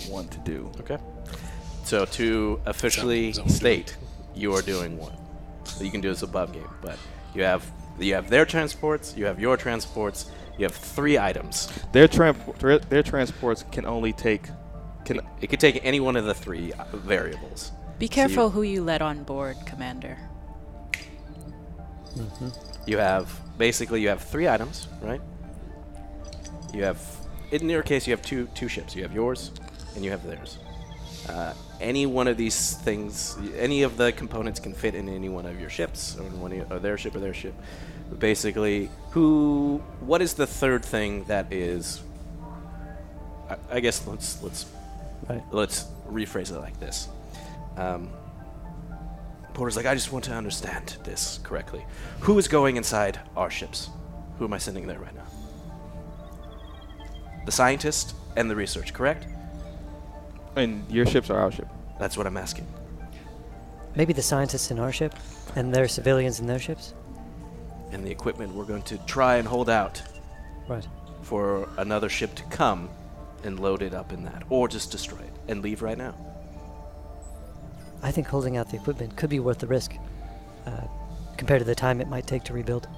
want 0.08 0.30
to 0.30 0.38
do. 0.38 0.70
Okay. 0.80 0.98
So 1.82 2.04
to 2.04 2.60
officially 2.66 3.30
Is 3.30 3.36
that- 3.38 3.46
is 3.46 3.58
that 3.58 3.64
what 3.64 3.72
state, 3.72 3.96
you 4.32 4.54
are 4.54 4.62
doing 4.62 4.96
one. 4.96 5.16
So 5.64 5.82
you 5.82 5.90
can 5.90 6.00
do 6.00 6.08
this 6.10 6.22
above 6.22 6.52
game, 6.52 6.70
but 6.80 6.98
you 7.34 7.42
have 7.42 7.62
you 7.98 8.14
have 8.14 8.30
their 8.30 8.46
transports, 8.46 9.16
you 9.16 9.24
have 9.26 9.40
your 9.40 9.56
transports, 9.56 10.30
you 10.56 10.64
have 10.66 10.74
three 10.74 11.18
items. 11.18 11.68
Their 11.90 12.06
tramp- 12.06 12.58
their, 12.60 12.78
their 12.78 13.02
transports 13.02 13.64
can 13.72 13.84
only 13.86 14.12
take 14.12 14.44
can 15.04 15.20
It 15.40 15.48
could 15.50 15.58
take 15.60 15.80
any 15.84 15.98
one 16.00 16.16
of 16.16 16.24
the 16.26 16.34
three 16.34 16.72
uh, 16.74 16.84
variables. 16.94 17.72
Be 17.98 18.06
So 18.06 18.10
you- 18.10 18.14
careful 18.14 18.50
who 18.50 18.62
you 18.62 18.82
let 18.84 19.02
on 19.02 19.24
board, 19.24 19.56
Commander. 19.66 20.18
You 22.86 22.98
have 22.98 23.28
basically 23.58 24.00
you 24.00 24.08
have 24.08 24.22
three 24.22 24.48
items, 24.48 24.88
right? 25.02 25.20
You 26.72 26.84
have 26.84 27.00
in 27.50 27.68
your 27.68 27.82
case 27.82 28.06
you 28.06 28.12
have 28.12 28.22
two 28.22 28.46
two 28.54 28.68
ships. 28.68 28.94
You 28.96 29.02
have 29.02 29.12
yours 29.12 29.50
and 29.94 30.04
you 30.04 30.10
have 30.10 30.24
theirs. 30.24 30.58
Uh, 31.28 31.52
any 31.80 32.06
one 32.06 32.26
of 32.26 32.36
these 32.36 32.74
things, 32.76 33.36
any 33.56 33.82
of 33.82 33.96
the 33.98 34.12
components 34.12 34.58
can 34.60 34.72
fit 34.72 34.94
in 34.94 35.08
any 35.08 35.28
one 35.28 35.44
of 35.46 35.60
your 35.60 35.68
ships, 35.70 36.16
or 36.18 36.24
in 36.26 36.40
one 36.40 36.52
of, 36.52 36.72
or 36.72 36.78
their 36.78 36.96
ship 36.96 37.14
or 37.14 37.20
their 37.20 37.34
ship. 37.34 37.54
But 38.08 38.18
basically, 38.18 38.88
who? 39.10 39.82
What 40.00 40.22
is 40.22 40.34
the 40.34 40.46
third 40.46 40.84
thing 40.84 41.24
that 41.24 41.52
is? 41.52 42.02
I, 43.50 43.56
I 43.76 43.80
guess 43.80 44.06
let's 44.06 44.42
let's 44.42 44.66
Right. 45.28 45.42
let's 45.52 45.84
rephrase 46.10 46.50
it 46.50 46.58
like 46.58 46.80
this. 46.80 47.08
Um, 47.78 48.10
Porter's 49.54 49.76
like, 49.76 49.86
I 49.86 49.94
just 49.94 50.12
want 50.12 50.24
to 50.26 50.32
understand 50.34 50.98
this 51.04 51.40
correctly. 51.42 51.84
Who 52.20 52.38
is 52.38 52.48
going 52.48 52.76
inside 52.76 53.18
our 53.36 53.50
ships? 53.50 53.88
Who 54.38 54.44
am 54.44 54.52
I 54.52 54.58
sending 54.58 54.86
there 54.86 54.98
right 54.98 55.14
now? 55.14 55.24
The 57.46 57.52
scientist 57.52 58.14
and 58.36 58.50
the 58.50 58.56
research, 58.56 58.92
correct? 58.92 59.26
and 60.56 60.84
your 60.90 61.06
ships 61.06 61.30
are 61.30 61.38
our 61.38 61.52
ship. 61.52 61.68
That's 62.00 62.16
what 62.16 62.26
I'm 62.26 62.36
asking. 62.36 62.66
Maybe 63.94 64.12
the 64.12 64.22
scientists 64.22 64.72
in 64.72 64.80
our 64.80 64.90
ship, 64.90 65.14
and 65.54 65.72
their 65.72 65.86
civilians 65.86 66.40
in 66.40 66.46
their 66.46 66.58
ships. 66.58 66.94
And 67.92 68.04
the 68.04 68.10
equipment 68.10 68.52
we're 68.54 68.64
going 68.64 68.82
to 68.82 68.98
try 69.06 69.36
and 69.36 69.46
hold 69.46 69.70
out 69.70 70.02
Right. 70.66 70.86
for 71.22 71.68
another 71.78 72.08
ship 72.08 72.34
to 72.36 72.42
come 72.44 72.88
and 73.44 73.60
load 73.60 73.82
it 73.82 73.94
up 73.94 74.12
in 74.12 74.24
that, 74.24 74.42
or 74.50 74.66
just 74.66 74.90
destroy 74.90 75.18
it 75.20 75.32
and 75.46 75.62
leave 75.62 75.80
right 75.80 75.96
now. 75.98 76.14
I 78.02 78.10
think 78.12 78.26
holding 78.28 78.56
out 78.56 78.70
the 78.70 78.76
equipment 78.76 79.16
could 79.16 79.30
be 79.30 79.40
worth 79.40 79.58
the 79.58 79.66
risk, 79.66 79.94
uh, 80.66 80.82
compared 81.36 81.60
to 81.60 81.64
the 81.64 81.74
time 81.74 82.00
it 82.00 82.08
might 82.08 82.26
take 82.26 82.44
to 82.44 82.52
rebuild. 82.52 82.88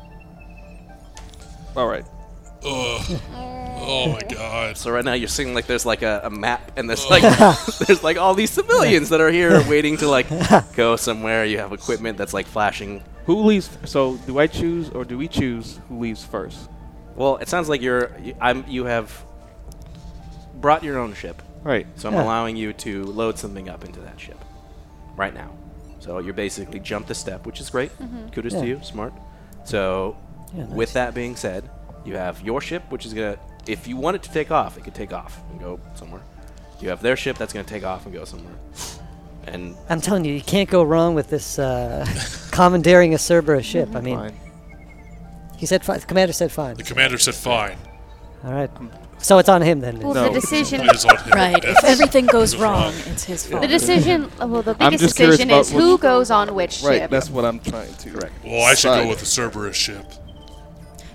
All 1.76 1.86
right. 1.86 2.05
Ugh. 2.64 3.20
Oh 3.82 4.12
my 4.12 4.20
god. 4.28 4.76
So 4.76 4.90
right 4.90 5.05
now 5.05 5.14
you're 5.14 5.28
seeing 5.28 5.55
like 5.55 5.66
there's 5.66 5.86
like 5.86 6.03
a, 6.03 6.20
a 6.24 6.30
map 6.30 6.72
and 6.76 6.88
there's 6.88 7.09
like 7.09 7.22
there's 7.86 8.03
like 8.03 8.18
all 8.18 8.34
these 8.34 8.51
civilians 8.51 9.09
that 9.09 9.20
are 9.22 9.30
here 9.30 9.66
waiting 9.68 9.96
to 9.98 10.09
like 10.09 10.26
go 10.76 10.96
somewhere. 10.96 11.44
You 11.46 11.59
have 11.59 11.72
equipment 11.72 12.18
that's 12.18 12.34
like 12.34 12.46
flashing. 12.46 13.03
Who 13.24 13.36
leaves? 13.44 13.70
So 13.86 14.16
do 14.26 14.38
I 14.38 14.46
choose 14.48 14.90
or 14.90 15.05
do 15.07 15.16
we 15.16 15.28
choose 15.28 15.80
who 15.88 15.98
leaves 16.01 16.22
first? 16.24 16.68
Well, 17.16 17.36
it 17.38 17.48
sounds 17.48 17.68
like 17.70 17.80
you're 17.80 18.11
you, 18.22 18.34
I'm 18.40 18.64
you 18.68 18.84
have 18.84 19.24
brought 20.57 20.84
your 20.84 20.98
own 20.98 21.14
ship. 21.14 21.40
Right. 21.62 21.86
So 21.96 22.09
I'm 22.09 22.14
Yeah. 22.14 22.24
allowing 22.24 22.57
you 22.57 22.74
to 22.74 23.05
load 23.05 23.38
something 23.38 23.68
up 23.70 23.84
into 23.84 24.01
that 24.01 24.20
ship 24.20 24.38
right 25.21 25.35
now. 25.35 25.51
So 26.01 26.18
you're 26.18 26.41
basically 26.47 26.81
jumped 26.81 27.11
a 27.11 27.14
step, 27.14 27.47
which 27.47 27.61
is 27.61 27.68
great. 27.71 27.93
Kudos 28.33 28.55
Yeah. 28.55 28.61
to 28.62 28.66
you, 28.66 28.81
smart. 28.83 29.12
So 29.64 30.16
Yeah, 30.55 30.64
with 30.81 30.93
that 30.95 31.14
being 31.14 31.37
said, 31.37 31.62
you 32.07 32.16
have 32.16 32.41
your 32.49 32.61
ship, 32.68 32.83
which 32.93 33.05
is 33.07 33.12
gonna 33.14 33.37
if 33.66 33.87
you 33.87 33.97
want 34.05 34.14
it 34.16 34.23
to 34.29 34.33
take 34.33 34.51
off, 34.51 34.79
it 34.79 34.83
could 34.85 34.95
take 34.95 35.12
off 35.12 35.33
and 35.51 35.61
go 35.61 35.79
somewhere. 35.95 36.23
You 36.81 36.89
have 36.89 37.03
their 37.03 37.16
ship 37.16 37.37
that's 37.39 37.53
gonna 37.53 37.73
take 37.77 37.85
off 37.85 38.01
and 38.07 38.14
go 38.14 38.25
somewhere. 38.25 38.57
And 39.47 39.77
I'm 39.93 40.01
telling 40.01 40.25
you, 40.25 40.33
you 40.33 40.41
can't 40.55 40.68
go 40.79 40.83
wrong 40.83 41.14
with 41.14 41.29
this 41.29 41.59
uh, 41.59 42.07
commandeering 42.51 43.14
a 43.14 43.18
Cerberus 43.18 43.66
ship. 43.66 43.89
I 43.95 44.01
mean, 44.01 44.16
Fine. 44.18 44.37
he 45.57 45.66
said 45.66 45.85
fine. 45.85 46.01
The 46.01 46.07
commander 46.07 46.33
said 46.33 46.51
fine. 46.51 46.75
The 46.77 46.83
commander 46.93 47.18
said 47.18 47.35
fine. 47.35 47.77
All 48.45 48.53
right. 48.53 48.71
So 49.23 49.39
it's 49.39 49.49
on 49.49 49.61
him 49.62 49.81
then. 49.81 49.99
Well, 50.01 50.14
No. 50.14 50.25
the 50.29 50.41
decision. 50.41 50.81
It 50.81 50.95
is 50.95 51.05
on 51.05 51.16
him. 51.18 51.31
Right. 51.33 51.62
If 51.64 51.85
everything 51.85 52.27
goes 52.27 52.53
Goes 52.55 52.57
wrong, 52.62 52.85
wrong. 52.85 52.95
it's 53.07 53.25
his 53.25 53.47
fault. 53.47 53.61
The 53.62 53.68
decision. 53.68 54.31
Well, 54.39 54.62
the 54.62 54.75
biggest 54.75 55.05
decision 55.05 55.51
is 55.51 55.71
who 55.71 55.99
goes 55.99 56.31
on 56.31 56.55
which 56.55 56.83
Right, 56.83 57.01
ship. 57.03 57.11
that's 57.11 57.29
what 57.31 57.45
I'm 57.45 57.61
trying 57.61 57.93
to. 57.95 58.11
Correct. 58.11 58.33
Well, 58.45 58.62
I 58.64 58.71
should 58.71 58.89
Decide. 58.89 59.03
go 59.05 59.09
with 59.11 59.21
the 59.21 59.27
Cerberus 59.27 59.77
ship. 59.77 60.07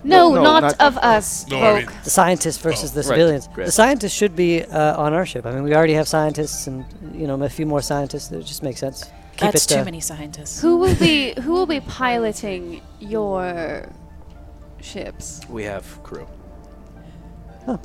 no, 0.04 0.34
no, 0.36 0.44
not, 0.44 0.62
not- 0.64 0.82
of 0.82 0.98
us. 1.00 1.48
No, 1.50 1.60
I 1.60 1.80
mean- 1.80 1.90
The 2.04 2.10
scientists 2.12 2.58
versus 2.60 2.92
the 2.92 3.02
civilians. 3.02 3.48
Great. 3.54 3.66
The 3.66 3.72
scientists 3.72 4.14
should 4.14 4.36
be 4.36 4.64
uh, 4.64 5.02
on 5.02 5.14
our 5.14 5.26
ship. 5.26 5.46
I 5.48 5.52
mean, 5.52 5.64
we 5.64 5.74
already 5.74 5.94
have 5.94 6.08
scientists, 6.08 6.68
and 6.68 6.86
you 7.14 7.26
know, 7.26 7.42
a 7.42 7.50
few 7.50 7.66
more 7.66 7.82
scientists. 7.82 8.32
It 8.32 8.44
just 8.46 8.62
makes 8.62 8.80
sense. 8.80 9.04
Keep 9.38 9.52
That's 9.52 9.66
it, 9.66 9.74
too 9.76 9.82
uh, 9.82 9.86
many 9.86 10.00
scientists. 10.00 10.62
Who 10.62 10.78
will 10.78 10.96
be 10.96 11.34
who 11.42 11.54
will 11.54 11.66
be 11.66 11.80
piloting 11.82 12.82
your 13.00 13.90
ships? 14.80 15.42
we 15.50 15.64
have 15.64 15.86
crew. 16.04 16.28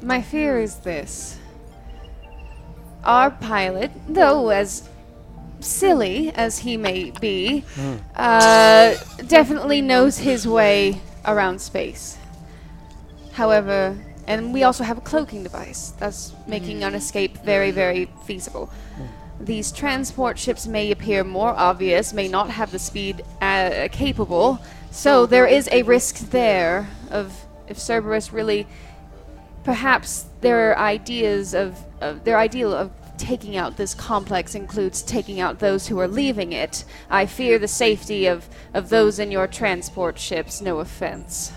My 0.03 0.21
fear 0.21 0.61
is 0.61 0.77
this. 0.77 1.39
Our 3.05 3.31
pilot, 3.31 3.91
though 4.09 4.51
as 4.51 4.89
silly 5.61 6.31
as 6.35 6.59
he 6.59 6.77
may 6.77 7.13
be, 7.21 7.65
uh, 8.15 8.95
definitely 9.27 9.81
knows 9.81 10.19
his 10.19 10.47
way 10.47 11.01
around 11.25 11.61
space. 11.61 12.19
However, 13.33 13.97
and 14.27 14.53
we 14.53 14.65
also 14.65 14.85
have 14.85 14.99
a 14.99 15.01
cloaking 15.01 15.43
device 15.43 15.93
that's 15.99 16.35
making 16.47 16.85
an 16.85 16.95
escape 16.95 17.39
very, 17.39 17.71
very 17.71 18.11
feasible. 18.25 18.71
These 19.41 19.73
transport 19.73 20.39
ships 20.39 20.67
may 20.67 20.91
appear 20.91 21.25
more 21.25 21.55
obvious, 21.57 22.13
may 22.13 22.29
not 22.29 22.51
have 22.51 22.71
the 22.71 22.79
speed 22.79 23.23
uh, 23.41 23.89
capable, 23.91 24.59
so 24.91 25.25
there 25.25 25.47
is 25.47 25.69
a 25.73 25.83
risk 25.83 26.31
there 26.31 26.89
of 27.11 27.33
if 27.67 27.79
Cerberus 27.79 28.33
really 28.33 28.67
perhaps 29.65 30.27
their 30.41 30.79
ideas 30.79 31.55
of, 31.55 31.79
of 32.01 32.25
their 32.25 32.39
ideal 32.39 32.73
of 32.73 32.91
taking 33.19 33.57
out 33.57 33.77
this 33.77 33.95
complex 33.95 34.55
includes 34.55 35.03
taking 35.03 35.41
out 35.41 35.59
those 35.59 35.87
who 35.87 36.01
are 36.01 36.09
leaving 36.09 36.53
it. 36.53 36.85
I 37.11 37.27
fear 37.27 37.59
the 37.59 37.69
safety 37.69 38.27
of, 38.27 38.49
of 38.73 38.89
those 38.89 39.19
in 39.19 39.31
your 39.31 39.47
transport 39.47 40.19
ships, 40.19 40.61
no 40.63 40.79
offense. 40.81 41.53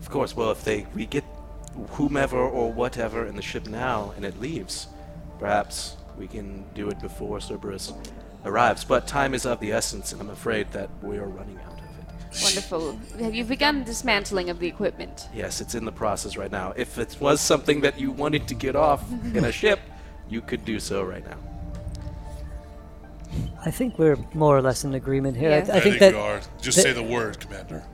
Of 0.00 0.10
course. 0.10 0.36
Well, 0.36 0.50
if 0.50 0.64
they 0.64 0.86
we 0.94 1.06
get 1.06 1.24
whomever 1.90 2.38
or 2.38 2.72
whatever 2.72 3.26
in 3.26 3.36
the 3.36 3.42
ship 3.42 3.68
now 3.68 4.12
and 4.16 4.24
it 4.24 4.40
leaves, 4.40 4.88
perhaps 5.38 5.96
we 6.18 6.26
can 6.26 6.64
do 6.74 6.88
it 6.88 7.00
before 7.00 7.40
Cerberus 7.40 7.92
arrives. 8.44 8.84
But 8.84 9.06
time 9.06 9.34
is 9.34 9.46
of 9.46 9.60
the 9.60 9.72
essence, 9.72 10.12
and 10.12 10.20
I'm 10.20 10.30
afraid 10.30 10.70
that 10.72 10.90
we 11.02 11.16
are 11.18 11.26
running 11.26 11.58
out. 11.64 11.73
Wonderful. 12.42 12.98
Have 13.20 13.34
you 13.34 13.44
begun 13.44 13.84
dismantling 13.84 14.50
of 14.50 14.58
the 14.58 14.66
equipment? 14.66 15.28
Yes, 15.34 15.60
it's 15.60 15.74
in 15.74 15.84
the 15.84 15.92
process 15.92 16.36
right 16.36 16.50
now. 16.50 16.72
If 16.76 16.98
it 16.98 17.16
was 17.20 17.40
something 17.40 17.80
that 17.82 17.98
you 18.00 18.10
wanted 18.10 18.48
to 18.48 18.54
get 18.54 18.74
off 18.76 19.02
in 19.34 19.44
a 19.44 19.52
ship, 19.52 19.80
you 20.28 20.40
could 20.40 20.64
do 20.64 20.80
so 20.80 21.02
right 21.04 21.24
now. 21.24 21.36
I 23.64 23.70
think 23.70 23.98
we're 23.98 24.18
more 24.34 24.56
or 24.56 24.62
less 24.62 24.84
in 24.84 24.94
agreement 24.94 25.36
here. 25.36 25.50
I, 25.50 25.56
Yeah. 25.58 25.74
I 25.74 25.76
I 25.76 25.80
think 25.80 25.98
think 25.98 26.00
that 26.00 26.12
we 26.14 26.18
are. 26.18 26.40
Just 26.60 26.76
that- 26.76 26.82
say 26.82 26.92
the 26.92 27.02
word, 27.02 27.38
Commander. 27.40 27.82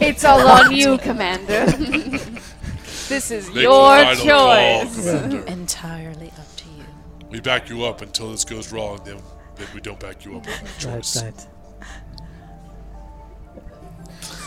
It's 0.00 0.24
all 0.24 0.46
on 0.46 0.72
you, 0.72 0.98
Commander. 0.98 1.66
this 3.08 3.30
is 3.30 3.48
Make 3.48 3.62
your 3.64 3.96
final 3.98 4.24
call, 4.26 4.84
choice. 4.84 5.06
Entirely 5.46 6.28
up 6.38 6.56
to 6.56 6.64
you. 6.76 6.84
We 7.30 7.40
back 7.40 7.68
you 7.68 7.84
up 7.84 8.02
until 8.02 8.30
this 8.30 8.44
goes 8.44 8.72
wrong, 8.72 9.00
then, 9.04 9.18
then 9.56 9.66
we 9.74 9.80
don't 9.80 9.98
back 9.98 10.24
you 10.24 10.36
up 10.36 10.46
on 10.46 10.52
that 10.64 10.84
right, 10.84 11.22
right. 11.24 11.46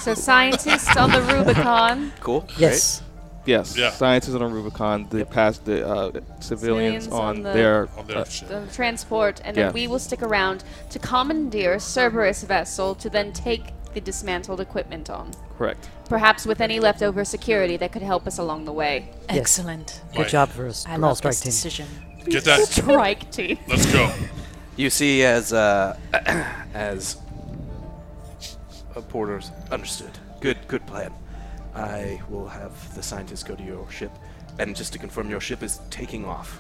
So 0.06 0.14
scientists 0.14 0.96
on 0.98 1.10
the 1.10 1.22
Rubicon. 1.22 2.12
Cool. 2.20 2.48
Yes. 2.60 3.02
Yes. 3.48 3.76
Yeah. 3.76 3.90
Scientists 3.90 4.36
on 4.36 4.42
the 4.42 4.48
Rubicon. 4.48 5.08
They 5.10 5.24
passed 5.24 5.66
the 5.66 5.84
uh, 5.88 6.12
civilians, 6.40 7.06
Civilians 7.06 7.08
on, 7.08 7.22
on 7.38 7.42
the- 7.42 7.54
their. 7.54 7.90
On 7.98 8.06
their 8.06 8.18
uh, 8.20 8.24
ship. 8.26 8.48
the 8.50 8.68
transport, 8.72 9.42
and 9.44 9.58
then 9.58 9.74
we 9.74 9.88
will 9.88 9.98
stick 9.98 10.22
around 10.22 10.64
to 10.92 11.00
commandeer 11.00 11.80
Cerberus 11.80 12.44
vessel 12.44 12.94
to 12.94 13.10
then 13.10 13.34
take 13.34 13.64
the 13.96 14.02
dismantled 14.02 14.60
equipment 14.62 15.10
on. 15.10 15.32
correct. 15.58 15.90
Perhaps 16.08 16.46
with 16.46 16.62
any 16.62 16.80
leftover 16.80 17.26
security 17.26 17.76
that 17.78 17.92
could 17.92 18.04
help 18.04 18.28
us 18.28 18.38
along 18.38 18.66
the 18.66 18.74
way. 18.74 19.10
Yes. 19.30 19.38
Excellent. 19.40 20.02
Good 20.12 20.20
Right. 20.20 20.30
job 20.30 20.50
for 20.50 20.66
a 20.66 20.70
I 20.70 20.72
small 20.74 21.00
love 21.00 21.18
strike 21.18 21.32
this 21.38 21.42
team. 21.42 21.50
decision. 21.52 21.88
Get 22.26 22.44
that. 22.44 22.60
Strike 22.68 23.32
team. 23.32 23.58
Let's 23.68 23.92
go. 23.92 24.12
You 24.76 24.92
see, 24.92 25.24
as 25.24 25.52
uh, 25.52 25.98
as 26.76 27.18
Uh, 28.96 29.02
porter's 29.02 29.52
understood. 29.72 30.12
Good, 30.40 30.58
good 30.68 30.86
plan. 30.88 31.12
I 31.74 32.22
will 32.30 32.48
have 32.48 32.72
the 32.96 33.04
scientists 33.04 33.44
go 33.44 33.56
to 33.56 33.64
your 33.64 33.90
ship, 33.92 34.12
and 34.60 34.76
just 34.76 34.94
to 34.94 35.00
confirm, 35.00 35.30
your 35.30 35.42
ship 35.42 35.62
is 35.64 35.80
taking 35.90 36.26
off. 36.26 36.60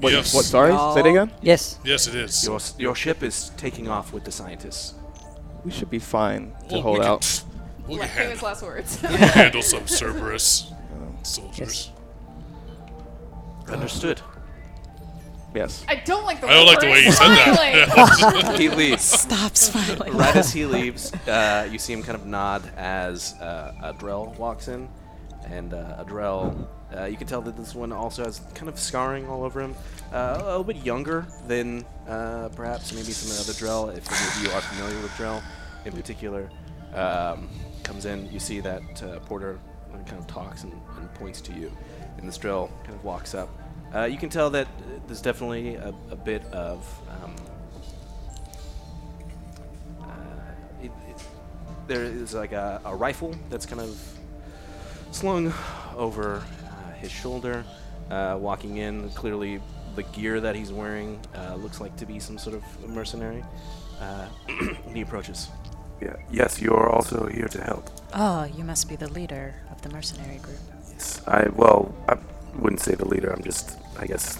What, 0.00 0.12
Yes. 0.12 0.34
what? 0.34 0.44
Sorry? 0.44 0.72
Say 0.94 1.00
it 1.00 1.06
again? 1.10 1.30
Yes. 1.42 1.78
Yes, 1.84 2.06
it 2.08 2.14
is. 2.14 2.44
Your 2.44 2.58
your 2.78 2.94
ship 2.94 3.22
is 3.22 3.50
taking 3.56 3.88
off 3.88 4.12
with 4.12 4.24
the 4.24 4.32
scientists. 4.32 4.94
We 5.64 5.70
should 5.70 5.90
be 5.90 5.98
fine 5.98 6.52
to 6.68 6.74
Well, 6.74 6.82
hold 6.82 6.98
we 6.98 7.04
out. 7.04 7.42
We 7.86 7.96
can 7.98 8.08
handle, 8.08 8.48
last 8.48 8.62
words. 8.62 8.98
we 9.02 9.08
can 9.08 9.28
handle 9.40 9.62
some 9.62 9.86
Cerberus 9.86 10.72
oh. 10.72 11.14
soldiers. 11.22 11.90
Understood. 13.68 14.20
Yes. 15.54 15.84
I 15.88 15.94
don't 15.94 16.24
like 16.24 16.40
the 16.40 16.48
I 16.48 16.54
don't 16.54 16.66
like 16.66 16.80
the 16.80 16.86
way 16.90 17.04
you 17.04 17.12
said 17.12 17.28
that. 17.28 18.56
he 18.58 18.68
leaves. 18.68 19.04
Stop 19.04 19.56
smiling. 19.56 20.16
right 20.16 20.34
as 20.34 20.52
he 20.52 20.66
leaves, 20.66 21.14
uh, 21.28 21.68
you 21.70 21.78
see 21.78 21.92
him 21.92 22.02
kind 22.02 22.16
of 22.16 22.26
nod 22.26 22.68
as 22.76 23.34
uh, 23.34 23.72
a 23.82 23.94
Drell 23.94 24.36
walks 24.36 24.66
in, 24.66 24.88
and 25.46 25.72
uh, 25.72 25.96
a 25.98 26.04
Drell, 26.04 26.66
uh, 26.96 27.04
you 27.04 27.16
can 27.16 27.28
tell 27.28 27.40
that 27.42 27.56
this 27.56 27.72
one 27.74 27.92
also 27.92 28.24
has 28.24 28.40
kind 28.54 28.68
of 28.68 28.78
scarring 28.78 29.28
all 29.28 29.44
over 29.44 29.60
him. 29.60 29.76
Uh, 30.12 30.38
a 30.40 30.44
little 30.44 30.64
bit 30.64 30.76
younger 30.84 31.26
than 31.46 31.84
uh, 32.08 32.48
perhaps 32.56 32.92
maybe 32.92 33.12
some 33.12 33.30
of 33.30 33.36
the 33.36 33.52
other 33.52 33.58
Drell, 33.58 33.96
if 33.96 34.10
any 34.10 34.46
of 34.46 34.52
you 34.52 34.56
are 34.56 34.60
familiar 34.60 35.00
with 35.02 35.12
Drell 35.12 35.40
in 35.84 35.92
particular. 35.92 36.50
Um, 36.94 37.48
comes 37.84 38.06
in, 38.06 38.30
you 38.32 38.40
see 38.40 38.60
that 38.60 39.02
uh, 39.02 39.20
Porter 39.20 39.58
kind 40.06 40.18
of 40.18 40.26
talks 40.26 40.64
and, 40.64 40.72
and 40.98 41.12
points 41.14 41.40
to 41.42 41.52
you, 41.52 41.70
and 42.18 42.26
this 42.26 42.38
Drell 42.38 42.70
kind 42.82 42.94
of 42.94 43.04
walks 43.04 43.34
up. 43.34 43.48
Uh, 43.94 44.04
you 44.04 44.18
can 44.18 44.28
tell 44.28 44.50
that 44.50 44.66
there's 45.06 45.22
definitely 45.22 45.76
a, 45.76 45.94
a 46.10 46.16
bit 46.16 46.44
of 46.46 47.00
um, 47.10 47.34
uh, 50.02 50.82
it, 50.82 50.90
it, 51.08 51.24
there 51.86 52.02
is 52.02 52.34
like 52.34 52.52
a, 52.52 52.80
a 52.84 52.94
rifle 52.94 53.34
that's 53.50 53.66
kind 53.66 53.80
of 53.80 53.96
slung 55.12 55.52
over 55.96 56.36
uh, 56.36 56.92
his 56.94 57.10
shoulder. 57.10 57.64
Uh, 58.10 58.36
walking 58.38 58.78
in, 58.78 59.08
clearly 59.10 59.60
the 59.94 60.02
gear 60.02 60.40
that 60.40 60.54
he's 60.54 60.72
wearing 60.72 61.18
uh, 61.36 61.54
looks 61.54 61.80
like 61.80 61.96
to 61.96 62.04
be 62.04 62.18
some 62.18 62.36
sort 62.36 62.56
of 62.56 62.88
mercenary. 62.88 63.42
Uh, 64.00 64.26
he 64.92 65.00
approaches. 65.00 65.48
Yeah. 66.02 66.16
Yes, 66.30 66.60
you 66.60 66.72
are 66.72 66.90
also 66.90 67.26
here 67.26 67.48
to 67.48 67.62
help. 67.62 67.88
Oh, 68.12 68.44
you 68.44 68.64
must 68.64 68.88
be 68.88 68.96
the 68.96 69.08
leader 69.08 69.54
of 69.70 69.80
the 69.82 69.88
mercenary 69.88 70.38
group. 70.38 70.58
Yes. 70.92 71.22
I 71.26 71.48
well, 71.54 71.94
I 72.08 72.18
wouldn't 72.58 72.80
say 72.80 72.94
the 72.94 73.08
leader. 73.08 73.30
I'm 73.30 73.42
just, 73.42 73.78
I 73.98 74.06
guess, 74.06 74.38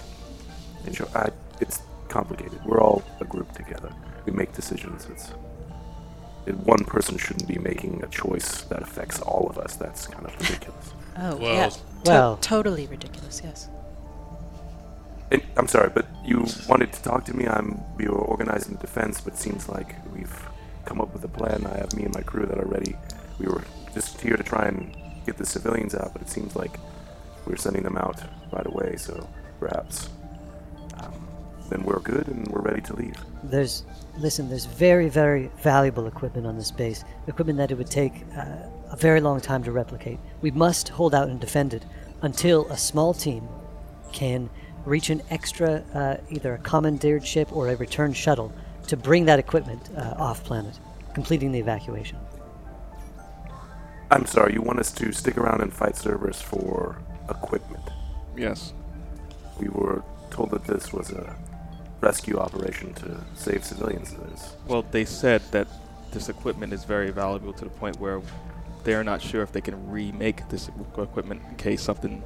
in 0.86 0.92
short, 0.92 1.14
I, 1.14 1.30
it's 1.60 1.82
complicated. 2.08 2.64
We're 2.64 2.80
all 2.80 3.02
a 3.20 3.24
group 3.24 3.52
together. 3.52 3.92
We 4.26 4.32
make 4.32 4.52
decisions. 4.54 5.06
It's 5.10 5.32
it, 6.46 6.56
one 6.58 6.84
person 6.84 7.16
shouldn't 7.16 7.48
be 7.48 7.58
making 7.58 8.02
a 8.02 8.06
choice 8.08 8.62
that 8.62 8.82
affects 8.82 9.20
all 9.20 9.48
of 9.48 9.56
us. 9.58 9.76
That's 9.76 10.06
kind 10.06 10.26
of 10.26 10.34
ridiculous. 10.40 10.92
Oh, 11.16 11.36
Well- 11.36 11.54
yeah. 11.54 11.68
To- 11.68 11.80
Well- 12.06 12.36
totally 12.38 12.86
ridiculous. 12.88 13.40
Yes. 13.44 13.68
And, 15.30 15.40
I'm 15.56 15.68
sorry, 15.68 15.90
but 15.94 16.06
you 16.24 16.44
wanted 16.68 16.92
to 16.92 17.02
talk 17.02 17.24
to 17.26 17.34
me. 17.36 17.46
I'm 17.46 17.80
we 17.96 18.08
were 18.08 18.18
organizing 18.18 18.74
the 18.74 18.80
defense, 18.80 19.20
but 19.20 19.34
it 19.34 19.38
seems 19.38 19.68
like 19.68 19.94
we've 20.12 20.48
come 20.86 21.00
up 21.00 21.12
with 21.12 21.22
a 21.24 21.28
plan. 21.28 21.66
I 21.66 21.78
have 21.78 21.94
me 21.94 22.02
and 22.04 22.12
my 22.14 22.22
crew 22.22 22.46
that 22.46 22.58
are 22.58 22.66
ready. 22.66 22.96
We 23.38 23.46
were 23.46 23.62
just 23.94 24.20
here 24.20 24.36
to 24.36 24.42
try 24.42 24.66
and 24.66 24.94
get 25.24 25.36
the 25.38 25.46
civilians 25.46 25.94
out, 25.94 26.12
but 26.12 26.20
it 26.22 26.28
seems 26.28 26.56
like 26.56 26.78
we're 27.46 27.56
sending 27.56 27.84
them 27.84 27.96
out 27.96 28.20
right 28.52 28.66
away. 28.66 28.96
So 28.96 29.26
perhaps 29.64 30.10
um, 31.00 31.12
then 31.70 31.82
we're 31.84 32.00
good 32.00 32.28
and 32.28 32.46
we're 32.48 32.60
ready 32.60 32.82
to 32.82 32.94
leave. 32.94 33.16
There's, 33.42 33.84
listen, 34.18 34.48
there's 34.48 34.66
very, 34.66 35.08
very 35.08 35.50
valuable 35.62 36.06
equipment 36.06 36.46
on 36.46 36.56
this 36.56 36.70
base. 36.70 37.04
Equipment 37.26 37.56
that 37.58 37.70
it 37.70 37.78
would 37.78 37.90
take 37.90 38.12
uh, 38.36 38.68
a 38.90 38.96
very 38.96 39.20
long 39.20 39.40
time 39.40 39.62
to 39.64 39.72
replicate. 39.72 40.18
We 40.42 40.50
must 40.50 40.90
hold 40.90 41.14
out 41.14 41.28
and 41.28 41.40
defend 41.40 41.72
it 41.72 41.84
until 42.20 42.66
a 42.66 42.76
small 42.76 43.14
team 43.14 43.48
can 44.12 44.50
reach 44.84 45.08
an 45.08 45.22
extra, 45.30 45.82
uh, 45.94 46.16
either 46.30 46.54
a 46.54 46.58
commandeered 46.58 47.26
ship 47.26 47.48
or 47.50 47.68
a 47.68 47.76
return 47.76 48.12
shuttle 48.12 48.52
to 48.88 48.96
bring 48.96 49.24
that 49.24 49.38
equipment 49.38 49.80
uh, 49.96 50.14
off 50.18 50.44
planet, 50.44 50.78
completing 51.14 51.52
the 51.52 51.58
evacuation. 51.58 52.18
I'm 54.10 54.26
sorry. 54.26 54.52
You 54.52 54.60
want 54.60 54.78
us 54.78 54.92
to 54.92 55.10
stick 55.12 55.38
around 55.38 55.62
and 55.62 55.72
fight 55.72 55.96
Cerberus 55.96 56.42
for 56.42 56.98
equipment? 57.30 57.82
Yes. 58.36 58.74
We 59.58 59.68
were 59.68 60.02
told 60.30 60.50
that 60.50 60.64
this 60.64 60.92
was 60.92 61.10
a 61.10 61.36
rescue 62.00 62.38
operation 62.38 62.92
to 62.94 63.24
save 63.34 63.64
civilians. 63.64 64.14
Well, 64.66 64.84
they 64.90 65.04
said 65.04 65.42
that 65.52 65.66
this 66.12 66.28
equipment 66.28 66.72
is 66.72 66.84
very 66.84 67.10
valuable 67.10 67.52
to 67.54 67.64
the 67.64 67.70
point 67.70 67.98
where 67.98 68.20
they're 68.84 69.04
not 69.04 69.22
sure 69.22 69.42
if 69.42 69.52
they 69.52 69.60
can 69.60 69.90
remake 69.90 70.48
this 70.48 70.68
equipment 70.98 71.42
in 71.48 71.56
case 71.56 71.82
something 71.82 72.22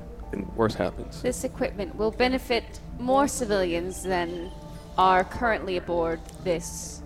worse 0.56 0.74
happens. 0.74 1.22
This 1.22 1.44
equipment 1.44 1.94
will 1.96 2.10
benefit 2.10 2.80
more 2.98 3.28
civilians 3.28 4.02
than 4.02 4.50
are 4.98 5.24
currently 5.24 5.76
aboard 5.76 6.20
this. 6.44 7.02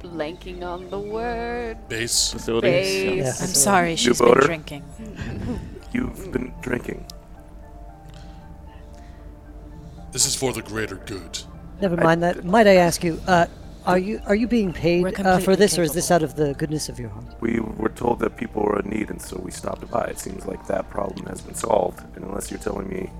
Blanking 0.00 0.62
on 0.62 0.88
the 0.90 0.98
word. 0.98 1.76
Base. 1.88 2.30
Facility? 2.32 2.68
Base. 2.68 3.16
Yeah. 3.16 3.44
I'm 3.44 3.54
sorry, 3.54 3.90
New 3.90 3.96
she's 3.96 4.18
been 4.18 4.28
boater? 4.28 4.40
drinking. 4.46 4.84
You've 5.92 6.32
been 6.32 6.52
drinking. 6.60 7.06
This 10.12 10.26
is 10.26 10.34
for 10.34 10.52
the 10.52 10.62
greater 10.62 10.96
good. 10.96 11.38
Never 11.80 11.96
mind 11.96 12.22
that. 12.22 12.44
Might 12.44 12.66
I 12.66 12.76
ask 12.76 13.04
you, 13.04 13.20
uh, 13.26 13.46
are 13.86 13.98
you 13.98 14.20
are 14.26 14.34
you 14.34 14.46
being 14.46 14.72
paid 14.72 15.06
uh, 15.06 15.10
for 15.10 15.14
completely 15.16 15.56
this, 15.56 15.78
or 15.78 15.82
is 15.82 15.92
this 15.92 16.10
out 16.10 16.22
of 16.22 16.34
the 16.34 16.54
goodness 16.54 16.88
of 16.88 16.98
your 16.98 17.08
heart? 17.08 17.40
We 17.40 17.60
were 17.60 17.88
told 17.88 18.18
that 18.20 18.36
people 18.36 18.62
were 18.62 18.80
in 18.80 18.90
need, 18.90 19.10
and 19.10 19.20
so 19.20 19.38
we 19.38 19.50
stopped 19.50 19.88
by. 19.90 20.04
It 20.04 20.18
seems 20.18 20.46
like 20.46 20.66
that 20.66 20.90
problem 20.90 21.26
has 21.26 21.40
been 21.40 21.54
solved. 21.54 22.04
And 22.14 22.24
unless 22.24 22.50
you're 22.50 22.60
telling 22.60 22.88
me 22.88 23.10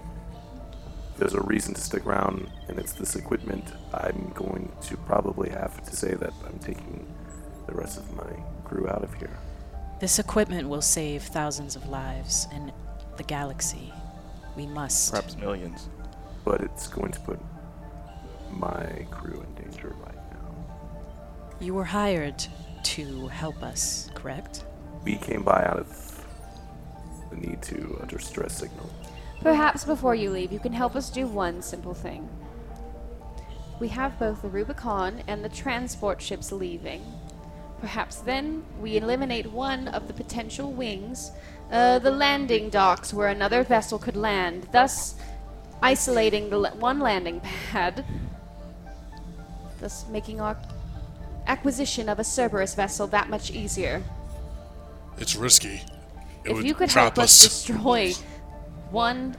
there's 1.18 1.34
a 1.34 1.40
reason 1.42 1.74
to 1.74 1.80
stick 1.80 2.06
around 2.06 2.48
and 2.68 2.78
it's 2.78 2.92
this 2.92 3.16
equipment, 3.16 3.64
I'm 3.92 4.30
going 4.34 4.70
to 4.82 4.96
probably 4.98 5.50
have 5.50 5.82
to 5.84 5.96
say 5.96 6.14
that 6.14 6.32
I'm 6.46 6.58
taking 6.60 7.06
the 7.66 7.74
rest 7.74 7.98
of 7.98 8.16
my 8.16 8.30
crew 8.64 8.88
out 8.88 9.02
of 9.02 9.12
here. 9.14 9.36
This 10.00 10.20
equipment 10.20 10.68
will 10.68 10.82
save 10.82 11.24
thousands 11.24 11.74
of 11.74 11.88
lives 11.88 12.46
in 12.54 12.72
the 13.16 13.24
galaxy. 13.24 13.92
We 14.56 14.66
must. 14.66 15.10
Perhaps 15.10 15.36
millions. 15.36 15.88
But 16.44 16.60
it's 16.60 16.86
going 16.86 17.10
to 17.12 17.20
put 17.20 17.40
my 18.52 19.06
crew 19.10 19.44
in 19.44 19.64
danger 19.64 19.94
right 20.04 20.32
now. 20.32 20.54
You 21.60 21.74
were 21.74 21.84
hired 21.84 22.44
to 22.84 23.26
help 23.26 23.60
us, 23.62 24.08
correct? 24.14 24.64
We 25.04 25.16
came 25.16 25.42
by 25.42 25.64
out 25.64 25.80
of 25.80 26.24
the 27.30 27.36
need 27.36 27.60
to 27.62 27.98
a 28.00 28.06
distress 28.06 28.56
signal. 28.56 28.88
Perhaps 29.40 29.84
before 29.84 30.14
you 30.14 30.30
leave, 30.30 30.52
you 30.52 30.60
can 30.60 30.72
help 30.72 30.94
us 30.94 31.10
do 31.10 31.26
one 31.26 31.60
simple 31.60 31.94
thing. 31.94 32.28
We 33.80 33.88
have 33.88 34.18
both 34.18 34.42
the 34.42 34.48
Rubicon 34.48 35.22
and 35.26 35.44
the 35.44 35.48
transport 35.48 36.22
ships 36.22 36.50
leaving. 36.52 37.04
Perhaps 37.80 38.16
then 38.16 38.64
we 38.80 38.96
eliminate 38.96 39.46
one 39.52 39.88
of 39.88 40.08
the 40.08 40.12
potential 40.12 40.72
wings, 40.72 41.30
uh, 41.70 41.98
the 42.00 42.10
landing 42.10 42.70
docks 42.70 43.14
where 43.14 43.28
another 43.28 43.62
vessel 43.62 43.98
could 43.98 44.16
land, 44.16 44.66
thus 44.72 45.14
isolating 45.80 46.50
the 46.50 46.70
one 46.70 46.98
landing 46.98 47.40
pad, 47.40 48.04
thus 49.80 50.06
making 50.08 50.40
our 50.40 50.56
acquisition 51.46 52.08
of 52.08 52.18
a 52.18 52.24
Cerberus 52.24 52.74
vessel 52.74 53.06
that 53.08 53.30
much 53.30 53.50
easier. 53.50 54.02
It's 55.18 55.36
risky. 55.36 55.82
It 56.44 56.50
if 56.50 56.64
you 56.64 56.74
could 56.74 56.90
help 56.90 57.18
us 57.18 57.44
us. 57.44 57.64
destroy 57.64 58.12
one 58.90 59.36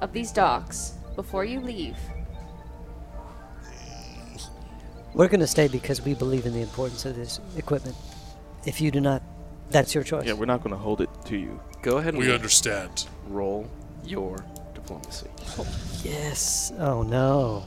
of 0.00 0.12
these 0.12 0.32
docks 0.32 0.94
before 1.14 1.44
you 1.44 1.60
leave, 1.60 1.98
We're 5.14 5.28
going 5.28 5.40
to 5.40 5.46
stay 5.46 5.68
because 5.68 6.02
we 6.02 6.14
believe 6.14 6.46
in 6.46 6.52
the 6.52 6.60
importance 6.60 7.04
of 7.04 7.16
this 7.16 7.40
equipment. 7.56 7.96
If 8.64 8.80
you 8.80 8.90
do 8.90 9.00
not, 9.00 9.22
that's 9.70 9.94
your 9.94 10.04
choice. 10.04 10.26
Yeah, 10.26 10.34
we're 10.34 10.46
not 10.46 10.62
going 10.62 10.70
to 10.74 10.76
hold 10.80 11.00
it 11.00 11.10
to 11.26 11.36
you. 11.36 11.60
Go 11.82 11.98
ahead 11.98 12.14
and 12.14 12.22
We 12.22 12.32
understand. 12.32 13.06
roll 13.28 13.68
your 14.04 14.44
diplomacy. 14.74 15.28
Yes. 16.04 16.72
Oh 16.78 17.02
no. 17.02 17.64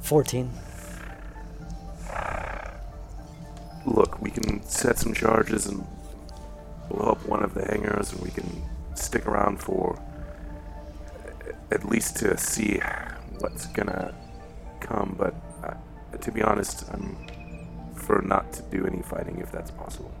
Fourteen. 0.00 0.50
Look, 3.84 4.20
we 4.22 4.30
can 4.30 4.62
set 4.64 4.98
some 4.98 5.12
charges 5.14 5.66
and 5.66 5.84
blow 6.88 7.10
up 7.10 7.26
one 7.26 7.42
of 7.42 7.54
the 7.54 7.64
hangars, 7.64 8.12
and 8.12 8.20
we 8.22 8.30
can 8.30 8.62
stick 8.94 9.26
around 9.26 9.60
for 9.60 9.98
at 11.72 11.84
least 11.88 12.16
to 12.18 12.36
see 12.38 12.80
what's 13.40 13.66
gonna 13.66 14.14
come. 14.80 15.14
But 15.18 15.34
uh, 15.64 15.74
to 16.18 16.32
be 16.32 16.42
honest, 16.42 16.84
I'm 16.92 17.16
for 17.94 18.22
not 18.22 18.52
to 18.54 18.62
do 18.62 18.86
any 18.86 19.02
fighting 19.02 19.38
if 19.38 19.50
that's 19.52 19.70
possible. 19.70 20.12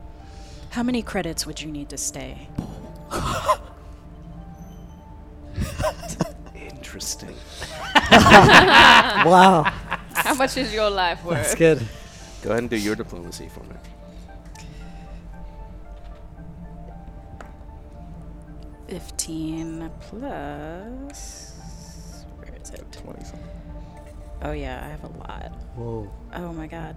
How 0.70 0.82
many 0.82 1.02
credits 1.02 1.46
would 1.46 1.60
you 1.60 1.70
need 1.70 1.90
to 1.90 1.98
stay? 1.98 2.48
Interesting. 6.54 7.34
wow. 8.12 9.64
how 10.14 10.34
much 10.34 10.56
is 10.56 10.72
your 10.72 10.88
life 10.90 11.22
worth? 11.24 11.36
That's 11.36 11.54
good. 11.54 11.86
Go 12.42 12.50
ahead 12.50 12.62
and 12.62 12.70
do 12.70 12.76
your 12.76 12.96
diplomacy 12.96 13.48
for 13.48 13.60
me. 13.64 13.76
Fifteen 18.88 19.90
plus. 20.00 21.51
Where 22.72 22.80
is 22.80 22.96
it? 22.96 23.02
20 23.02 23.24
something. 23.24 23.48
Oh 24.42 24.52
yeah, 24.52 24.82
I 24.84 24.88
have 24.88 25.04
a 25.04 25.18
lot. 25.18 25.52
Whoa. 25.76 26.10
Oh 26.34 26.52
my 26.52 26.66
god. 26.66 26.96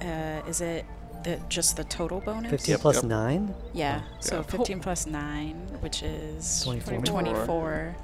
Uh, 0.00 0.48
is 0.48 0.60
it 0.60 0.84
the 1.24 1.40
just 1.48 1.76
the 1.76 1.84
total 1.84 2.20
bonus? 2.20 2.50
Fifteen 2.50 2.78
plus 2.78 3.02
nine. 3.02 3.54
Yeah. 3.72 4.02
So 4.20 4.36
Yeah. 4.36 4.42
15 4.42 4.80
plus 4.80 5.06
9, 5.06 5.54
which 5.80 6.02
is 6.02 6.62
24. 6.64 6.98
24. 7.02 7.96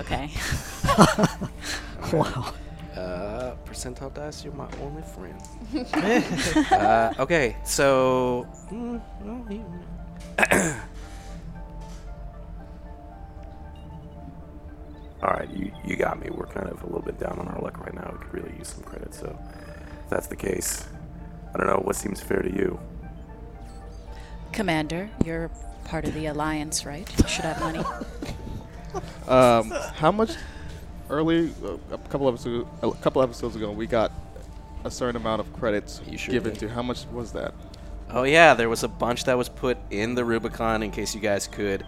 Okay. 0.00 0.30
Wow. 2.12 2.52
Uh, 2.94 3.56
percentile 3.66 4.14
dice, 4.14 4.44
you're 4.44 4.54
my 4.54 4.68
only 4.80 5.02
friend. 5.02 5.40
uh, 6.70 7.12
okay, 7.18 7.56
so. 7.64 8.46
mm, 8.70 9.00
well, 9.24 10.76
All 15.24 15.30
right, 15.30 15.48
you 15.50 15.72
you 15.86 15.96
got 15.96 16.20
me. 16.20 16.28
We're 16.30 16.46
kind 16.46 16.68
of 16.68 16.82
a 16.82 16.86
little 16.86 17.00
bit 17.00 17.18
down 17.18 17.38
on 17.38 17.48
our 17.48 17.58
luck 17.62 17.78
right 17.80 17.94
now. 17.94 18.10
We 18.12 18.18
could 18.24 18.34
really 18.34 18.58
use 18.58 18.68
some 18.68 18.82
credit. 18.84 19.14
So, 19.14 19.36
if 20.04 20.10
that's 20.10 20.26
the 20.26 20.36
case, 20.36 20.86
I 21.54 21.58
don't 21.58 21.66
know 21.66 21.80
what 21.82 21.96
seems 21.96 22.20
fair 22.20 22.42
to 22.42 22.50
you. 22.54 22.78
Commander, 24.52 25.08
you're 25.24 25.50
part 25.84 26.04
of 26.04 26.12
the 26.14 26.26
alliance, 26.26 26.84
right? 26.84 27.08
You 27.18 27.26
should 27.28 27.44
have 27.46 27.60
money. 27.60 27.82
Um, 29.26 29.72
how 29.94 30.12
much 30.12 30.30
early 31.10 31.50
uh, 31.64 31.76
a 31.90 31.98
couple 32.10 32.28
episodes 32.28 32.68
a 32.80 32.92
couple 32.92 33.22
episodes 33.22 33.56
ago 33.56 33.72
we 33.72 33.88
got 33.88 34.12
a 34.84 34.90
certain 34.90 35.16
amount 35.16 35.40
of 35.40 35.52
credits 35.52 36.00
You 36.06 36.16
sure 36.16 36.32
given 36.32 36.52
did. 36.52 36.60
to 36.60 36.68
how 36.68 36.82
much 36.82 37.04
was 37.06 37.32
that? 37.32 37.54
Oh, 38.10 38.22
yeah, 38.22 38.54
there 38.54 38.68
was 38.68 38.84
a 38.84 38.88
bunch 38.88 39.24
that 39.24 39.36
was 39.36 39.48
put 39.48 39.78
in 39.90 40.14
the 40.14 40.24
Rubicon 40.24 40.84
in 40.84 40.92
case 40.92 41.12
you 41.12 41.20
guys 41.20 41.48
could 41.48 41.84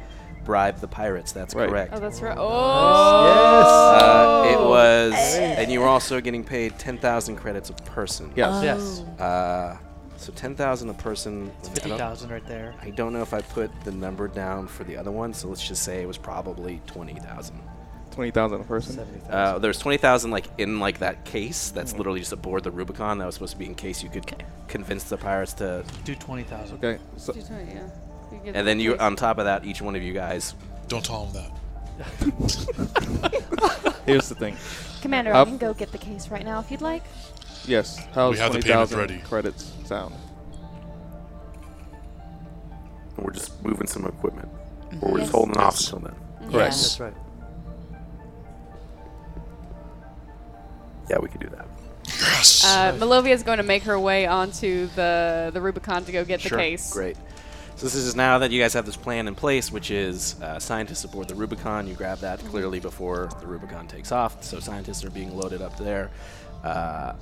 bribe 0.47 0.79
the 0.81 0.89
pirates. 0.89 1.33
That's 1.33 1.55
Right. 1.55 1.69
correct. 1.69 1.93
Oh, 1.95 2.01
that's 2.01 2.23
right. 2.23 2.39
Oh, 2.39 2.47
Uh, 2.47 4.53
it 4.53 4.59
was, 4.61 5.13
and 5.37 5.71
you 5.71 5.81
were 5.81 5.89
also 5.89 6.21
getting 6.21 6.45
paid 6.45 6.79
10,000 6.79 7.37
credits 7.37 7.69
a 7.69 7.73
person. 7.75 8.33
Yes. 8.37 8.63
Yes. 8.63 9.01
Uh, 9.21 9.77
so 10.17 10.33
10,000 10.33 10.89
a 10.89 10.95
person. 10.95 11.51
It's 11.61 11.85
I 11.85 11.89
don't- 11.91 11.99
thousand 11.99 12.31
right 12.31 12.47
there. 12.47 12.75
I 12.81 12.91
don't 12.91 13.13
know 13.13 13.21
if 13.23 13.35
I 13.35 13.43
put 13.43 13.71
the 13.85 13.91
number 13.93 14.29
down 14.29 14.67
for 14.69 14.85
the 14.85 14.97
other 14.97 15.11
one, 15.11 15.35
so 15.35 15.49
let's 15.49 15.67
just 15.67 15.83
say 15.83 16.01
it 16.01 16.07
was 16.07 16.17
probably 16.17 16.81
20,000. 16.87 17.61
Twenty 18.13 18.31
thousand 18.31 18.63
a 18.63 18.65
person. 18.65 18.99
Uh, 19.29 19.59
there's 19.59 19.79
20,000 19.79 20.31
like 20.31 20.47
in 20.57 20.81
like 20.81 21.01
that 21.01 21.27
case 21.27 21.69
that's 21.71 21.93
literally 21.95 22.21
just 22.21 22.33
aboard 22.33 22.65
the 22.65 22.71
Rubicon 22.71 23.19
that 23.19 23.27
was 23.27 23.35
supposed 23.35 23.53
to 23.53 23.59
be 23.59 23.67
in 23.67 23.75
case 23.75 24.03
you 24.03 24.09
could 24.09 24.43
convince 24.69 25.05
the 25.05 25.19
pirates 25.19 25.53
to 25.55 25.85
Do 26.05 26.15
twenty 26.15 26.45
thousand. 26.45 26.83
Okay. 26.83 26.99
So 27.19 27.35
yeah. 27.35 27.83
You 28.37 28.53
get 28.53 28.57
and 28.57 28.67
then 28.67 28.81
you 28.81 28.97
on 28.99 29.17
top 29.17 29.39
of 29.39 29.45
that 29.47 29.65
each 29.65 29.81
one 29.83 29.97
of 29.97 30.03
you 30.03 30.13
guys 30.13 30.55
Don't 30.89 31.05
tell 31.05 31.27
him 31.27 31.33
that. 31.35 31.51
here's 34.07 34.29
the 34.29 34.35
thing. 34.35 34.57
Commander, 35.01 35.33
How- 35.33 35.43
I 35.43 35.45
can 35.45 35.57
go 35.59 35.73
get 35.75 35.93
the 35.93 35.99
case 35.99 36.29
right 36.29 36.45
now 36.45 36.61
if 36.61 36.71
you'd 36.71 36.83
like. 36.83 37.03
Yes. 37.67 37.99
How's 38.15 38.35
We 38.35 38.39
have 38.41 38.53
the 38.53 38.59
payment 38.61 38.75
thousand 38.91 38.99
ready. 38.99 39.19
credits 39.19 39.73
sound? 39.87 40.15
And 43.17 43.25
we're 43.25 43.33
just 43.33 43.63
moving 43.65 43.87
some 43.87 44.05
equipment, 44.07 44.49
or 45.01 45.13
we're 45.13 45.19
just 45.21 45.29
Yes. 45.29 45.35
holding 45.35 45.57
off 45.57 45.75
Yes. 45.75 45.91
until 45.93 45.99
then. 46.11 46.15
Correct. 46.51 46.71
That's 46.77 47.01
right. 47.01 47.15
Yeah, 51.11 51.19
we 51.19 51.29
can 51.29 51.41
do 51.41 51.49
that. 51.49 51.67
Yes. 52.07 52.65
Uh, 52.65 52.93
Malovia 52.99 53.31
is 53.31 53.43
going 53.43 53.59
to 53.59 53.65
make 53.65 53.83
her 53.85 53.99
way 53.99 54.27
onto 54.27 54.87
the 54.95 55.51
the 55.53 55.61
Rubicon 55.61 56.05
to 56.05 56.13
go 56.13 56.25
get 56.25 56.43
the 56.43 56.49
Sure. 56.51 56.59
case. 56.59 56.93
Great. 56.93 57.17
So 57.77 57.85
this 57.85 57.95
is 57.95 58.17
now 58.17 58.39
that 58.39 58.51
you 58.51 58.59
guys 58.59 58.73
have 58.73 58.87
this 58.87 58.97
plan 58.97 59.29
in 59.29 59.35
place, 59.35 59.71
which 59.71 59.91
is 59.91 60.41
uh, 60.41 60.59
scientists 60.59 61.05
aboard 61.05 61.29
the 61.29 61.35
Rubicon. 61.35 61.87
You 61.87 61.93
grab 61.93 62.19
that 62.21 62.39
clearly 62.47 62.81
before 62.81 63.29
the 63.39 63.47
Rubicon 63.47 63.87
takes 63.87 64.13
off. 64.13 64.43
So 64.43 64.61
scientists 64.61 65.05
are 65.05 65.11
being 65.11 65.37
loaded 65.37 65.61
up 65.61 65.77
there. 65.77 66.11
Uh, 66.65 67.13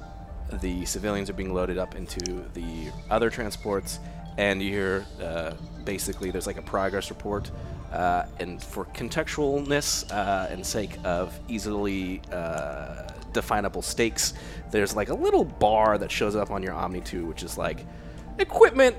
the 0.60 0.84
civilians 0.84 1.28
are 1.28 1.32
being 1.32 1.52
loaded 1.52 1.76
up 1.76 1.96
into 1.96 2.44
the 2.54 2.92
other 3.10 3.30
transports, 3.30 3.98
and 4.38 4.62
you 4.62 4.70
hear 4.70 5.06
uh, 5.20 5.54
basically 5.84 6.30
there's 6.30 6.46
like 6.46 6.58
a 6.58 6.62
progress 6.62 7.10
report. 7.10 7.50
Uh, 7.90 8.26
and 8.38 8.62
for 8.62 8.84
contextualness 8.84 10.08
uh, 10.12 10.46
and 10.50 10.64
sake 10.64 10.98
of 11.02 11.36
easily 11.48 12.22
uh, 12.30 13.08
definable 13.32 13.82
stakes, 13.82 14.34
there's 14.70 14.94
like 14.94 15.08
a 15.08 15.14
little 15.14 15.44
bar 15.44 15.98
that 15.98 16.12
shows 16.12 16.36
up 16.36 16.52
on 16.52 16.62
your 16.62 16.74
Omni 16.74 17.00
tool, 17.00 17.26
which 17.26 17.42
is 17.42 17.58
like 17.58 17.84
equipment 18.38 18.96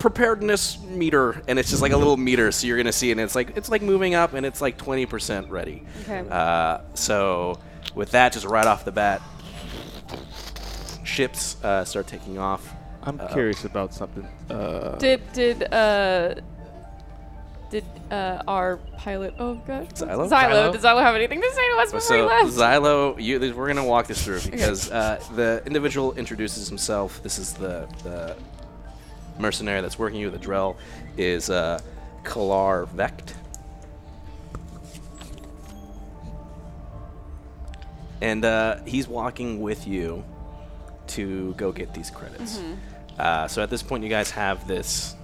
preparedness 0.00 0.80
meter, 0.80 1.40
and 1.46 1.58
it's 1.58 1.70
just 1.70 1.80
like 1.82 1.92
a 1.92 1.96
little 1.96 2.16
meter. 2.16 2.50
So 2.50 2.66
you're 2.66 2.76
gonna 2.76 2.90
see, 2.90 3.10
it, 3.10 3.12
and 3.12 3.20
it's 3.20 3.36
like 3.36 3.56
it's 3.56 3.68
like 3.68 3.82
moving 3.82 4.14
up, 4.16 4.32
and 4.34 4.44
it's 4.44 4.60
like 4.60 4.76
20% 4.76 5.48
ready. 5.50 5.84
Okay. 6.02 6.24
Uh, 6.28 6.78
so 6.94 7.58
with 7.94 8.10
that, 8.10 8.32
just 8.32 8.46
right 8.46 8.66
off 8.66 8.84
the 8.84 8.90
bat, 8.92 9.22
ships 11.04 11.62
uh, 11.62 11.84
start 11.84 12.06
taking 12.06 12.38
off. 12.38 12.74
I'm 13.02 13.20
Uh, 13.20 13.28
curious 13.28 13.64
about 13.64 13.94
something. 13.94 14.26
Uh, 14.50 14.96
Did 14.96 15.20
did 15.32 15.72
uh 15.72 16.34
did 17.70 17.84
uh 18.10 18.42
our 18.48 18.76
pilot? 18.98 19.34
Oh 19.38 19.54
god, 19.66 19.88
Xylo? 19.94 20.28
Xylo. 20.28 20.30
Xylo? 20.30 20.72
Did 20.72 20.80
Xylo 20.82 21.00
have 21.02 21.14
anything 21.14 21.40
to 21.40 21.50
say 21.52 21.68
to 21.70 21.76
us 21.78 21.92
before 21.92 22.16
he 22.16 22.22
So 22.22 22.26
left? 22.26 22.46
Xylo, 22.56 23.22
you, 23.22 23.54
we're 23.54 23.68
gonna 23.68 23.84
walk 23.86 24.06
this 24.08 24.22
through 24.22 24.40
because 24.50 24.90
uh, 24.90 25.22
the 25.34 25.62
individual 25.66 26.12
introduces 26.14 26.68
himself. 26.68 27.22
This 27.22 27.38
is 27.38 27.54
the 27.54 27.86
the 28.02 28.36
mercenary 29.40 29.80
that's 29.80 29.98
working 29.98 30.22
with 30.22 30.32
the 30.32 30.46
Drell 30.46 30.76
is 31.16 31.50
uh, 31.50 31.80
Kalar 32.22 32.88
Vect. 32.88 33.34
And 38.20 38.44
uh, 38.44 38.80
he's 38.84 39.08
walking 39.08 39.60
with 39.60 39.86
you 39.86 40.22
to 41.08 41.54
go 41.54 41.72
get 41.72 41.94
these 41.94 42.10
credits. 42.10 42.60
Uh, 43.18 43.48
so 43.48 43.62
at 43.62 43.70
this 43.70 43.82
point, 43.82 44.04
you 44.04 44.10
guys 44.10 44.30
have 44.30 44.68
this 44.68 45.14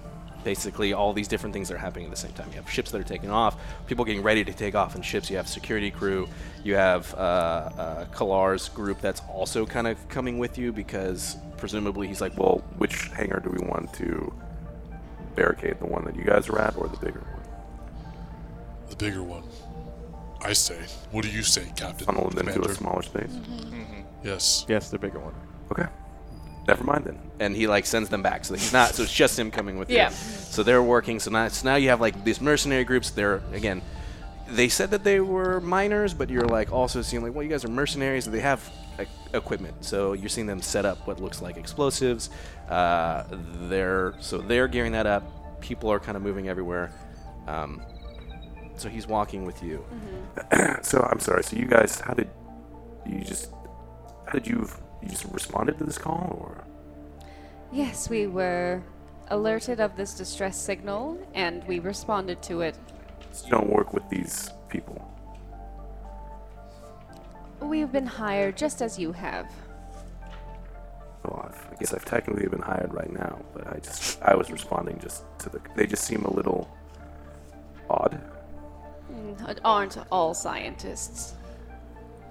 basically 0.47 0.93
all 0.93 1.11
these 1.11 1.27
different 1.27 1.51
things 1.51 1.67
that 1.67 1.75
are 1.75 1.77
happening 1.77 2.05
at 2.05 2.09
the 2.11 2.15
same 2.15 2.31
time. 2.31 2.47
You 2.51 2.55
have 2.55 2.71
ships 2.71 2.89
that 2.91 3.01
are 3.01 3.03
taking 3.03 3.29
off, 3.29 3.57
people 3.85 4.05
getting 4.05 4.23
ready 4.23 4.45
to 4.45 4.53
take 4.53 4.75
off 4.75 4.95
in 4.95 5.01
ships. 5.01 5.29
You 5.29 5.35
have 5.35 5.49
security 5.49 5.91
crew. 5.91 6.29
You 6.63 6.75
have 6.75 7.13
uh, 7.15 7.17
uh, 7.17 8.05
Kalar's 8.13 8.69
group 8.69 9.01
that's 9.01 9.21
also 9.29 9.65
kind 9.65 9.87
of 9.87 9.97
coming 10.07 10.37
with 10.39 10.57
you 10.57 10.71
because 10.71 11.35
presumably 11.57 12.07
he's 12.07 12.21
like, 12.21 12.37
well, 12.37 12.47
Well, 12.47 12.63
which 12.77 13.09
hangar 13.09 13.41
do 13.41 13.49
we 13.49 13.67
want 13.67 13.91
to 13.95 14.33
barricade? 15.35 15.81
The 15.81 15.85
one 15.85 16.05
that 16.05 16.15
you 16.15 16.23
guys 16.23 16.47
are 16.47 16.59
at, 16.59 16.77
or 16.77 16.87
the 16.87 16.95
bigger 17.05 17.19
one? 17.19 18.13
The 18.89 18.95
bigger 18.95 19.23
one. 19.23 19.43
I 20.39 20.53
say. 20.53 20.79
What 21.11 21.25
do 21.25 21.29
you 21.29 21.43
say, 21.43 21.65
Captain? 21.75 22.05
Funnel 22.05 22.29
them 22.29 22.47
into 22.47 22.61
a 22.61 22.73
smaller 22.73 23.01
space. 23.01 23.37
Yes. 24.23 24.65
yes, 24.69 24.89
the 24.89 24.97
bigger 24.97 25.19
one. 25.19 25.35
Okay. 25.73 25.87
Never 26.67 26.83
mind 26.83 27.05
then. 27.05 27.19
and 27.39 27.55
he 27.55 27.65
like 27.67 27.85
sends 27.85 28.09
them 28.09 28.21
back. 28.21 28.43
So 28.45 28.53
he's 28.53 28.73
not. 28.73 28.93
So 28.93 29.03
it's 29.03 29.13
just 29.13 29.39
him 29.39 29.51
coming 29.51 29.77
with 29.79 29.89
Yeah. 29.89 30.09
you. 30.09 30.15
So 30.15 30.63
they're 30.63 30.83
working. 30.83 31.19
So 31.19 31.31
now, 31.31 31.47
so 31.47 31.67
now 31.67 31.75
you 31.75 31.89
have 31.89 32.01
like 32.01 32.23
these 32.23 32.41
mercenary 32.41 32.83
groups. 32.83 33.09
They're 33.11 33.41
again. 33.53 33.81
They 34.49 34.69
said 34.69 34.91
that 34.91 35.03
they 35.03 35.19
were 35.19 35.59
miners, 35.61 36.13
but 36.13 36.29
you're 36.29 36.45
like 36.47 36.71
also 36.71 37.01
seeing 37.01 37.21
like, 37.23 37.33
well, 37.33 37.43
you 37.43 37.49
guys 37.49 37.65
are 37.65 37.69
mercenaries, 37.69 38.27
and 38.27 38.33
they 38.35 38.39
have 38.39 38.61
like, 38.97 39.09
equipment. 39.33 39.83
So 39.83 40.13
you're 40.13 40.29
seeing 40.29 40.47
them 40.47 40.61
set 40.61 40.85
up 40.85 41.05
what 41.05 41.19
looks 41.19 41.41
like 41.41 41.57
explosives. 41.57 42.29
Uh, 42.69 43.23
they're 43.69 44.13
so 44.19 44.37
they're 44.39 44.67
gearing 44.69 44.93
that 44.93 45.05
up. 45.05 45.59
People 45.61 45.89
are 45.91 45.99
kind 45.99 46.15
of 46.15 46.23
moving 46.23 46.47
everywhere. 46.49 46.91
Um, 47.47 47.81
so 48.77 48.89
he's 48.89 49.07
walking 49.07 49.45
with 49.45 49.61
you. 49.63 49.83
So 50.81 51.01
I'm 51.11 51.19
sorry. 51.19 51.43
So 51.43 51.55
you 51.57 51.65
guys, 51.65 51.99
how 51.99 52.13
did 52.13 52.29
you 53.05 53.23
just? 53.23 53.51
How 54.25 54.33
did 54.33 54.47
you? 54.47 54.67
You 55.01 55.09
just 55.09 55.25
responded 55.25 55.77
to 55.77 55.83
this 55.83 55.97
call, 55.97 56.37
or? 56.41 56.63
yes, 57.71 58.09
we 58.09 58.27
were 58.27 58.81
alerted 59.29 59.79
of 59.79 59.95
this 59.97 60.13
distress 60.13 60.57
signal, 60.57 61.17
and 61.33 61.63
we 61.67 61.79
responded 61.79 62.41
to 62.43 62.61
it. 62.61 62.77
So 63.31 63.45
you 63.45 63.51
don't 63.51 63.69
work 63.69 63.93
with 63.93 64.07
these 64.09 64.49
people. 64.69 65.03
We've 67.59 67.91
been 67.91 68.05
hired 68.05 68.55
just 68.57 68.81
as 68.81 68.97
you 68.97 69.11
have. 69.11 69.51
Well, 71.23 71.45
I've, 71.49 71.67
I 71.73 71.75
guess 71.75 71.93
I've 71.93 72.05
technically 72.05 72.47
been 72.47 72.61
hired 72.61 72.93
right 72.93 73.11
now, 73.11 73.39
but 73.53 73.67
I 73.67 73.79
just 73.79 74.21
I 74.21 74.35
was 74.35 74.49
responding 74.51 74.99
just 74.99 75.23
to 75.39 75.49
the. 75.49 75.59
They 75.75 75.85
just 75.87 76.03
seem 76.05 76.23
a 76.23 76.33
little 76.33 76.69
odd. 77.89 78.21
Mm, 79.11 79.59
Aren't 79.65 79.97
all 80.11 80.33
scientists? 80.33 81.33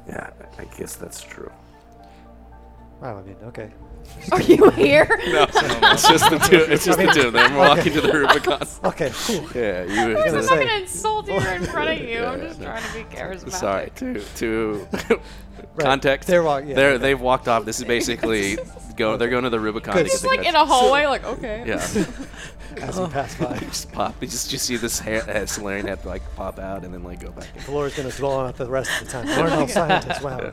Yeah, 0.09 0.31
I 0.59 0.65
guess 0.79 0.95
that's 0.97 1.21
true. 1.23 1.51
Wow, 3.01 3.19
I 3.19 3.23
mean, 3.23 3.37
okay. 3.45 3.71
Are 4.33 4.41
you 4.41 4.71
here? 4.71 5.07
No, 5.27 5.47
it's 5.93 6.09
just 6.09 6.31
the 6.31 6.39
two. 6.39 6.59
It's 6.73 6.85
just 6.85 6.97
the 6.99 7.07
two 7.09 7.27
of 7.27 7.33
them 7.33 7.57
walking 7.57 7.93
to 7.93 8.01
the 8.01 8.13
Rubicon. 8.13 8.61
Okay, 8.85 9.11
cool. 9.25 9.45
Yeah, 9.55 9.83
you. 9.83 10.15
gonna 10.15 10.21
I'm 10.21 10.35
not 10.35 10.45
say- 10.45 10.59
gonna 10.65 10.79
insult 10.81 11.27
you 11.29 11.35
in 11.37 11.65
front 11.65 11.91
of 12.01 12.09
you. 12.09 12.25
I'm 12.25 12.41
just 12.41 12.61
no. 12.61 12.67
trying 12.67 12.83
to 12.83 12.93
be 12.95 13.17
charismatic. 13.17 13.51
Sorry, 13.53 13.91
to 13.97 14.21
to 14.37 14.89
context. 15.79 16.29
They're 16.29 16.43
walk- 16.45 16.65
yeah, 16.67 16.75
they're 16.75 16.91
okay. 16.93 17.03
they've 17.03 17.21
walked 17.21 17.49
off. 17.49 17.65
This 17.65 17.81
is 17.81 17.85
basically 17.85 18.59
go. 18.97 19.17
They're 19.17 19.29
going 19.29 19.43
to 19.45 19.51
the 19.51 19.59
Rubicon. 19.61 19.95
Good. 19.95 20.05
to 20.07 20.11
Just 20.11 20.23
get 20.23 20.29
like 20.29 20.41
the 20.43 20.49
in 20.49 20.55
a 20.55 20.65
hallway, 20.65 21.07
like 21.07 21.25
okay. 21.25 21.65
Yeah, 21.67 21.75
As 22.81 22.97
you 22.99 23.09
pass 23.09 23.35
by. 23.37 23.59
just 23.59 23.91
pop. 23.93 24.15
You 24.23 24.29
just 24.29 24.53
you 24.53 24.59
see 24.59 24.77
this 24.77 25.01
hair, 25.01 25.23
uh, 25.29 25.47
Salarian 25.47 25.87
head 25.89 26.05
like 26.05 26.23
pop 26.37 26.59
out 26.61 26.85
and 26.85 26.95
then 26.95 27.03
like 27.03 27.21
go 27.21 27.33
back. 27.33 27.49
in. 27.57 27.63
Valor's 27.63 27.97
going 27.97 28.09
to 28.09 28.17
dwell 28.17 28.33
on 28.33 28.49
it 28.51 28.57
the 28.57 28.67
rest 28.69 28.91
of 29.03 29.07
the 29.07 29.13
time. 29.13 29.27
Learn 29.27 29.53
all 29.53 29.67
scientists. 29.69 30.23
Wow. 30.23 30.53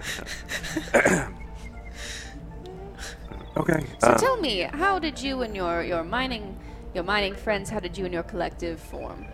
Okay. 3.57 3.85
So 3.99 4.07
uh, 4.07 4.17
tell 4.17 4.37
me, 4.37 4.61
how 4.61 4.99
did 4.99 5.21
you 5.21 5.41
and 5.41 5.55
your 5.55 5.83
your 5.83 6.03
mining 6.03 6.57
your 6.93 7.03
mining 7.03 7.35
friends? 7.35 7.69
How 7.69 7.79
did 7.79 7.97
you 7.97 8.05
and 8.05 8.13
your 8.13 8.23
collective 8.23 8.79
form? 8.79 9.25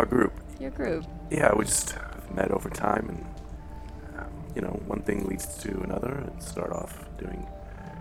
our 0.00 0.06
group. 0.06 0.32
Your 0.58 0.70
group. 0.70 1.04
Yeah, 1.30 1.54
we 1.54 1.64
just 1.64 1.94
met 2.34 2.50
over 2.50 2.70
time, 2.70 3.08
and 3.10 4.18
um, 4.18 4.32
you 4.54 4.62
know, 4.62 4.80
one 4.86 5.02
thing 5.02 5.26
leads 5.26 5.46
to 5.58 5.80
another, 5.82 6.12
and 6.12 6.42
start 6.42 6.72
off 6.72 7.04
doing. 7.18 7.46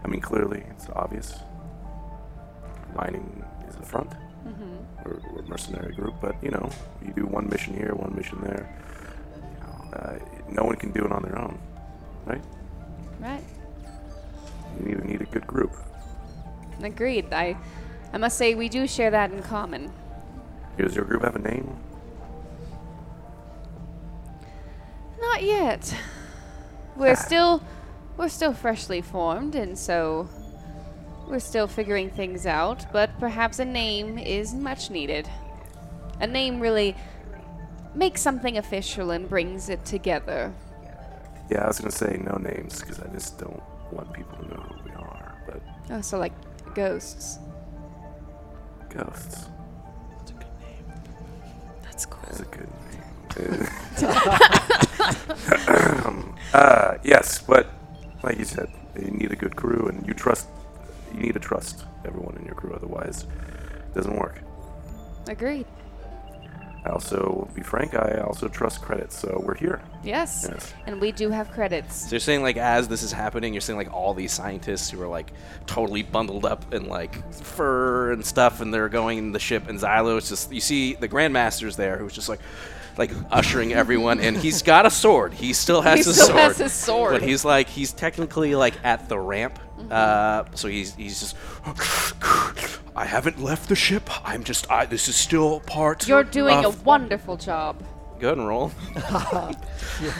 I 0.03 0.07
mean, 0.07 0.21
clearly, 0.21 0.63
it's 0.71 0.87
obvious. 0.95 1.39
Mining 2.95 3.43
is 3.67 3.75
the 3.75 3.85
front. 3.85 4.11
We're, 5.05 5.19
we're 5.31 5.41
a 5.41 5.47
mercenary 5.47 5.93
group, 5.93 6.15
but 6.21 6.35
you 6.43 6.51
know, 6.51 6.69
you 7.05 7.13
do 7.13 7.25
one 7.25 7.49
mission 7.49 7.73
here, 7.75 7.93
one 7.93 8.15
mission 8.15 8.39
there. 8.41 8.67
You 9.35 9.41
know, 9.41 9.97
uh, 9.97 10.19
no 10.49 10.63
one 10.63 10.75
can 10.77 10.91
do 10.91 11.05
it 11.05 11.11
on 11.11 11.21
their 11.23 11.37
own, 11.37 11.59
right? 12.25 12.41
Right. 13.19 13.43
You 14.77 14.85
need, 14.85 15.05
need 15.05 15.21
a 15.21 15.25
good 15.25 15.47
group. 15.47 15.75
Agreed. 16.81 17.33
I 17.33 17.57
I 18.13 18.17
must 18.17 18.37
say 18.37 18.55
we 18.55 18.69
do 18.69 18.87
share 18.87 19.11
that 19.11 19.31
in 19.31 19.41
common. 19.43 19.91
Does 20.77 20.95
your 20.95 21.05
group 21.05 21.23
have 21.23 21.35
a 21.35 21.39
name? 21.39 21.75
Not 25.19 25.43
yet. 25.43 25.93
We're 26.95 27.15
still 27.15 27.61
we're 28.17 28.29
still 28.29 28.53
freshly 28.53 29.01
formed 29.01 29.55
and 29.55 29.77
so 29.77 30.29
we're 31.27 31.39
still 31.39 31.67
figuring 31.67 32.09
things 32.09 32.45
out, 32.45 32.91
but 32.91 33.11
perhaps 33.19 33.59
a 33.59 33.65
name 33.65 34.17
is 34.17 34.53
much 34.53 34.89
needed. 34.89 35.29
A 36.19 36.27
name 36.27 36.59
really 36.59 36.95
makes 37.93 38.21
something 38.21 38.57
official 38.57 39.11
and 39.11 39.29
brings 39.29 39.69
it 39.69 39.85
together. 39.85 40.53
Yeah, 41.51 41.63
I 41.63 41.67
was 41.67 41.79
gonna 41.79 41.91
say 41.91 42.19
no 42.23 42.37
names 42.37 42.81
because 42.81 42.99
I 42.99 43.07
just 43.07 43.37
don't 43.37 43.61
want 43.91 44.11
people 44.13 44.37
to 44.37 44.47
know 44.47 44.61
who 44.61 44.83
we 44.89 44.91
are. 44.95 45.41
But 45.45 45.61
Oh, 45.91 46.01
so 46.01 46.17
like 46.17 46.33
ghosts. 46.75 47.39
ghosts 48.89 49.47
That's 51.83 52.05
cool. 52.05 52.29
is 52.31 52.39
a 52.41 52.45
good 52.45 52.69
name. 53.37 53.67
um, 56.05 56.35
uh, 56.53 56.97
yes, 57.03 57.39
but 57.41 57.67
like 58.23 58.37
you 58.37 58.45
said, 58.45 58.69
you 58.99 59.11
need 59.11 59.31
a 59.31 59.35
good 59.35 59.55
crew, 59.55 59.87
and 59.87 60.05
you 60.07 60.13
trust. 60.13 60.47
You 61.13 61.21
need 61.21 61.33
to 61.33 61.39
trust 61.39 61.85
everyone 62.05 62.35
in 62.37 62.45
your 62.45 62.55
crew, 62.55 62.73
otherwise, 62.73 63.25
it 63.87 63.93
doesn't 63.95 64.15
work. 64.17 64.41
Agreed. 65.27 65.65
I 66.85 66.89
also, 66.89 67.49
be 67.53 67.61
frank, 67.61 67.93
I 67.93 68.21
also 68.21 68.47
trust 68.47 68.81
credits, 68.81 69.17
so 69.17 69.41
we're 69.45 69.55
here. 69.55 69.81
Yes. 70.03 70.47
Yes. 70.49 70.73
And 70.85 71.01
we 71.01 71.11
do 71.11 71.29
have 71.29 71.51
credits. 71.51 72.03
So 72.03 72.11
you're 72.11 72.19
saying 72.19 72.41
like 72.41 72.57
as 72.57 72.87
this 72.87 73.03
is 73.03 73.11
happening, 73.11 73.53
you're 73.53 73.61
seeing 73.61 73.77
like 73.77 73.93
all 73.93 74.13
these 74.13 74.31
scientists 74.31 74.89
who 74.89 75.01
are 75.01 75.07
like 75.07 75.31
totally 75.67 76.03
bundled 76.03 76.45
up 76.45 76.73
in 76.73 76.87
like 76.87 77.31
fur 77.33 78.13
and 78.13 78.25
stuff, 78.25 78.61
and 78.61 78.73
they're 78.73 78.89
going 78.89 79.17
in 79.17 79.31
the 79.33 79.39
ship. 79.39 79.67
And 79.67 79.77
Xylo 79.77 80.17
is 80.17 80.29
just 80.29 80.51
you 80.53 80.61
see 80.61 80.93
the 80.93 81.09
Grandmaster's 81.09 81.75
there, 81.75 81.97
who's 81.97 82.13
just 82.13 82.29
like 82.29 82.39
like 82.99 83.11
ushering 83.31 83.71
everyone, 83.73 84.19
and 84.19 84.35
he's 84.37 84.61
got 84.61 84.85
a 84.85 84.91
sword. 84.91 85.33
He 85.33 85.53
still 85.53 85.81
has 85.81 85.99
He 85.99 86.03
his 86.03 86.15
still 86.15 86.27
sword. 86.27 86.39
has 86.39 86.57
his 86.57 86.73
sword. 86.73 87.11
But 87.13 87.21
he's 87.23 87.45
like 87.45 87.69
he's 87.69 87.93
technically 87.93 88.55
like 88.55 88.73
at 88.83 89.07
the 89.07 89.17
ramp. 89.17 89.57
Mm-hmm. 89.79 89.87
Uh, 89.89 90.43
so 90.53 90.67
he's 90.67 90.93
he's 90.95 91.19
just. 91.21 91.35
I 92.95 93.05
haven't 93.05 93.41
left 93.41 93.69
the 93.69 93.75
ship. 93.75 94.09
I'm 94.27 94.43
just. 94.43 94.69
I, 94.69 94.85
this 94.85 95.07
is 95.07 95.15
still 95.15 95.61
part. 95.61 96.07
You're 96.09 96.25
doing 96.25 96.65
a 96.65 96.69
wonderful 96.69 97.37
job. 97.37 97.81
Go 98.19 98.27
ahead 98.27 98.37
and 98.37 98.47
roll. 98.47 98.71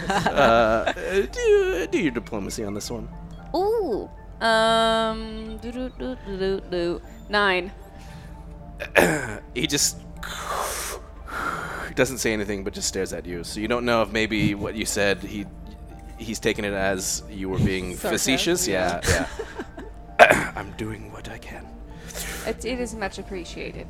uh, 0.07 0.93
do, 0.93 1.87
do 1.91 1.99
your 1.99 2.11
diplomacy 2.11 2.63
on 2.63 2.73
this 2.73 2.89
one. 2.89 3.09
Ooh. 3.53 4.09
Um, 4.39 5.57
do 5.57 5.69
do 5.69 5.91
do 5.99 6.15
do 6.25 6.61
do. 6.71 7.01
Nine. 7.27 7.73
he 9.53 9.67
just 9.67 9.97
doesn't 11.95 12.19
say 12.19 12.33
anything, 12.33 12.63
but 12.63 12.73
just 12.73 12.87
stares 12.87 13.13
at 13.13 13.25
you. 13.25 13.43
So 13.43 13.59
you 13.59 13.67
don't 13.67 13.85
know 13.85 14.01
if 14.01 14.11
maybe 14.11 14.55
what 14.55 14.75
you 14.75 14.85
said 14.85 15.19
he 15.19 15.45
he's 16.17 16.39
taking 16.39 16.65
it 16.65 16.73
as 16.73 17.23
you 17.29 17.49
were 17.49 17.59
being 17.59 17.95
facetious. 18.13 18.67
yeah. 18.67 19.01
Yeah, 19.07 19.27
yeah. 20.19 20.51
I'm 20.55 20.71
doing 20.73 21.11
what 21.11 21.29
I 21.29 21.37
can. 21.37 21.65
It, 22.45 22.65
it 22.65 22.79
is 22.79 22.95
much 22.95 23.19
appreciated. 23.19 23.87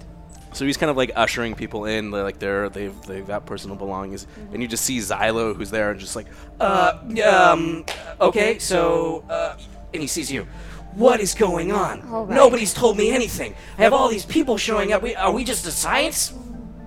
So 0.51 0.65
he's 0.65 0.77
kind 0.77 0.89
of 0.89 0.97
like 0.97 1.11
ushering 1.15 1.53
people 1.53 1.85
in, 1.85 2.09
they're 2.11 2.23
like 2.23 2.39
they're 2.39 2.69
they've 2.69 2.99
they've 3.03 3.25
got 3.25 3.45
personal 3.45 3.75
belongings, 3.75 4.25
and 4.51 4.61
you 4.61 4.67
just 4.67 4.83
see 4.83 4.97
Xylo 4.97 5.55
who's 5.55 5.69
there 5.69 5.91
and 5.91 5.99
just 5.99 6.15
like, 6.15 6.25
Uh, 6.59 6.97
um, 7.23 7.85
okay, 8.19 8.57
so, 8.57 9.23
uh, 9.29 9.55
and 9.93 10.01
he 10.01 10.07
sees 10.07 10.31
you. 10.31 10.47
What 10.95 11.19
is 11.19 11.35
going 11.35 11.71
on? 11.71 12.01
All 12.09 12.25
right. 12.25 12.35
Nobody's 12.35 12.73
told 12.73 12.97
me 12.97 13.11
anything. 13.11 13.53
I 13.77 13.83
have 13.83 13.93
all 13.93 14.09
these 14.09 14.25
people 14.25 14.57
showing 14.57 14.91
up. 14.91 15.03
We, 15.03 15.15
are 15.15 15.31
we 15.31 15.43
just 15.43 15.67
a 15.67 15.71
science 15.71 16.33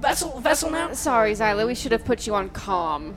vessel 0.03 0.41
vessel 0.41 0.71
now? 0.71 0.93
Sorry, 0.93 1.33
Xylo, 1.33 1.67
we 1.67 1.75
should 1.75 1.93
have 1.93 2.05
put 2.05 2.27
you 2.27 2.35
on 2.35 2.51
calm. 2.51 3.17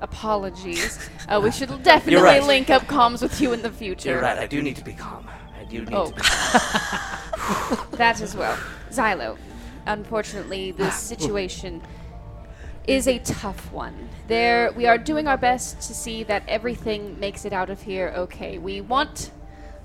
Apologies. 0.00 1.10
Uh, 1.28 1.40
we 1.42 1.50
should 1.50 1.68
definitely 1.82 2.22
right. 2.24 2.42
link 2.42 2.70
up 2.70 2.82
comms 2.82 3.20
with 3.20 3.38
you 3.40 3.52
in 3.52 3.60
the 3.60 3.70
future. 3.70 4.10
You're 4.10 4.22
right. 4.22 4.38
I 4.38 4.46
do 4.46 4.62
need 4.62 4.76
to 4.76 4.84
be 4.84 4.94
calm. 4.94 5.28
I 5.60 5.64
do 5.64 5.80
need 5.80 5.92
Oh. 5.92 6.06
to 6.10 6.14
be. 6.14 6.20
Calm. 6.22 7.88
that 7.98 8.20
as 8.22 8.34
well. 8.34 8.56
Xylo, 8.90 9.36
unfortunately, 9.86 10.70
this 10.70 10.94
situation 10.94 11.82
is 12.86 13.06
a 13.06 13.18
tough 13.18 13.70
one. 13.72 14.08
There, 14.26 14.72
we 14.72 14.86
are 14.86 14.96
doing 14.96 15.26
our 15.26 15.36
best 15.36 15.80
to 15.82 15.94
see 15.94 16.22
that 16.24 16.42
everything 16.48 17.20
makes 17.20 17.44
it 17.44 17.52
out 17.52 17.68
of 17.68 17.82
here 17.82 18.12
okay. 18.16 18.56
We 18.58 18.80
want, 18.80 19.32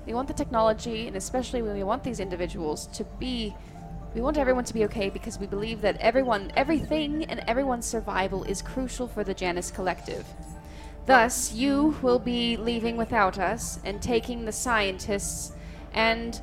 we 0.06 0.14
want 0.14 0.28
the 0.28 0.34
technology, 0.34 1.06
and 1.08 1.16
especially 1.16 1.60
when 1.60 1.74
we 1.76 1.82
want 1.82 2.04
these 2.04 2.20
individuals 2.20 2.86
to 2.94 3.04
be. 3.18 3.54
We 4.16 4.22
want 4.22 4.38
everyone 4.38 4.64
to 4.64 4.72
be 4.72 4.82
okay 4.86 5.10
because 5.10 5.38
we 5.38 5.46
believe 5.46 5.82
that 5.82 5.98
everyone, 5.98 6.50
everything, 6.56 7.24
and 7.24 7.40
everyone's 7.40 7.84
survival 7.84 8.44
is 8.44 8.62
crucial 8.62 9.06
for 9.06 9.22
the 9.22 9.34
Janus 9.34 9.70
Collective. 9.70 10.24
Thus, 11.04 11.52
you 11.52 11.98
will 12.00 12.18
be 12.18 12.56
leaving 12.56 12.96
without 12.96 13.38
us 13.38 13.78
and 13.84 14.00
taking 14.00 14.46
the 14.46 14.52
scientists 14.52 15.52
and 15.92 16.40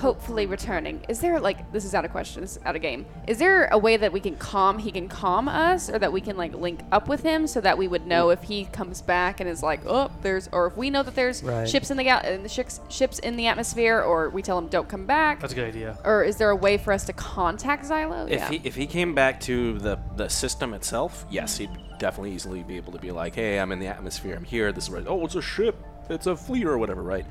hopefully 0.00 0.46
returning. 0.46 1.04
Is 1.08 1.20
there 1.20 1.38
like 1.40 1.70
this 1.72 1.84
is 1.84 1.94
out 1.94 2.04
of 2.04 2.10
question, 2.10 2.42
this 2.42 2.56
is 2.56 2.62
out 2.64 2.76
of 2.76 2.82
game. 2.82 3.06
Is 3.26 3.38
there 3.38 3.66
a 3.66 3.78
way 3.78 3.96
that 3.96 4.12
we 4.12 4.20
can 4.20 4.36
calm 4.36 4.78
he 4.78 4.90
can 4.90 5.08
calm 5.08 5.48
us 5.48 5.88
or 5.90 5.98
that 5.98 6.12
we 6.12 6.20
can 6.20 6.36
like 6.36 6.54
link 6.54 6.80
up 6.92 7.08
with 7.08 7.22
him 7.22 7.46
so 7.46 7.60
that 7.60 7.78
we 7.78 7.88
would 7.88 8.06
know 8.06 8.30
if 8.30 8.42
he 8.42 8.64
comes 8.66 9.00
back 9.02 9.40
and 9.40 9.48
is 9.48 9.62
like, 9.62 9.80
"Oh, 9.86 10.10
there's" 10.22 10.48
or 10.52 10.66
if 10.66 10.76
we 10.76 10.90
know 10.90 11.02
that 11.02 11.14
there's 11.14 11.42
Right. 11.42 11.68
ships 11.68 11.90
in 11.90 11.96
the 11.96 12.04
ga- 12.04 12.22
in 12.26 12.42
the 12.42 12.48
ships 12.48 12.80
ships 12.88 13.18
in 13.20 13.36
the 13.36 13.46
atmosphere 13.46 14.00
or 14.02 14.30
we 14.30 14.42
tell 14.42 14.58
him 14.58 14.68
don't 14.68 14.88
come 14.88 15.06
back? 15.06 15.40
That's 15.40 15.52
a 15.52 15.56
good 15.56 15.68
idea. 15.68 15.98
or 16.04 16.24
is 16.24 16.36
there 16.36 16.50
a 16.50 16.56
way 16.56 16.76
for 16.76 16.92
us 16.92 17.04
to 17.04 17.12
contact 17.12 17.84
Xylo? 17.84 18.26
if 18.28 18.38
yeah. 18.38 18.50
he 18.50 18.60
if 18.64 18.74
he 18.74 18.86
came 18.86 19.14
back 19.14 19.40
to 19.40 19.78
the 19.78 19.98
the 20.16 20.28
system 20.28 20.74
itself, 20.74 21.24
yes, 21.30 21.56
he'd 21.58 21.70
definitely 21.98 22.32
easily 22.32 22.62
be 22.62 22.76
able 22.76 22.92
to 22.92 22.98
be 22.98 23.10
like, 23.10 23.34
hey, 23.34 23.58
I'm 23.58 23.70
in 23.72 23.78
the 23.78 23.86
atmosphere, 23.86 24.34
I'm 24.36 24.44
here. 24.44 24.72
This 24.72 24.84
is 24.84 24.90
where 24.90 25.02
oh, 25.06 25.24
it's 25.24 25.34
a 25.36 25.42
ship, 25.42 25.76
it's 26.10 26.26
a 26.26 26.36
fleet 26.36 26.66
or 26.66 26.76
whatever, 26.78 27.02
right? 27.02 27.24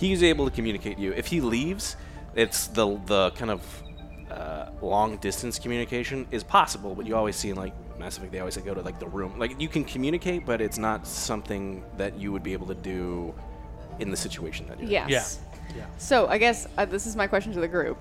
He's 0.00 0.22
able 0.22 0.48
to 0.48 0.50
communicate 0.50 0.96
to 0.96 1.02
you. 1.02 1.12
If 1.12 1.26
he 1.26 1.42
leaves, 1.42 1.96
it's 2.34 2.68
the 2.68 2.98
the 3.04 3.32
kind 3.32 3.50
of 3.50 3.82
uh, 4.30 4.70
long 4.80 5.18
distance 5.18 5.58
communication 5.58 6.26
is 6.30 6.42
possible, 6.42 6.94
but 6.94 7.06
you 7.06 7.14
always 7.14 7.36
see 7.36 7.50
in 7.50 7.56
like 7.56 7.74
Mass 7.98 8.16
Effect, 8.16 8.32
they 8.32 8.38
always 8.38 8.54
say 8.54 8.62
go 8.62 8.72
to 8.72 8.80
like 8.80 8.98
the 8.98 9.08
room. 9.08 9.38
Like 9.38 9.60
you 9.60 9.68
can 9.68 9.84
communicate, 9.84 10.46
but 10.46 10.62
it's 10.62 10.78
not 10.78 11.06
something 11.06 11.84
that 11.98 12.18
you 12.18 12.32
would 12.32 12.42
be 12.42 12.54
able 12.54 12.66
to 12.68 12.74
do 12.74 13.34
in 13.98 14.10
the 14.10 14.16
situation 14.16 14.66
that 14.68 14.78
you're 14.78 14.86
in. 14.86 15.08
Yes. 15.10 15.40
Yeah. 15.68 15.76
Yeah. 15.76 15.86
So 15.98 16.26
I 16.28 16.38
guess 16.38 16.66
uh, 16.78 16.86
this 16.86 17.06
is 17.06 17.14
my 17.14 17.26
question 17.26 17.52
to 17.52 17.60
the 17.60 17.68
group. 17.68 17.98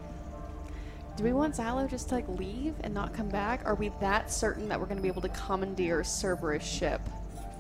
Do 1.18 1.26
we 1.26 1.34
want 1.34 1.54
Xylo 1.54 1.90
just 1.90 2.08
to 2.10 2.16
like 2.16 2.30
leave 2.30 2.76
and 2.80 2.94
not 2.94 3.14
come 3.14 3.28
back? 3.28 3.66
Are 3.66 3.76
we 3.76 3.92
that 4.00 4.32
certain 4.32 4.70
that 4.70 4.80
we're 4.80 4.86
going 4.86 4.96
to 4.96 5.04
be 5.04 5.10
able 5.10 5.22
to 5.24 5.30
commandeer 5.30 6.02
Cerberus 6.02 6.64
ship? 6.64 7.02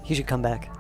He 0.02 0.16
should 0.16 0.28
come 0.28 0.42
back. 0.42 0.74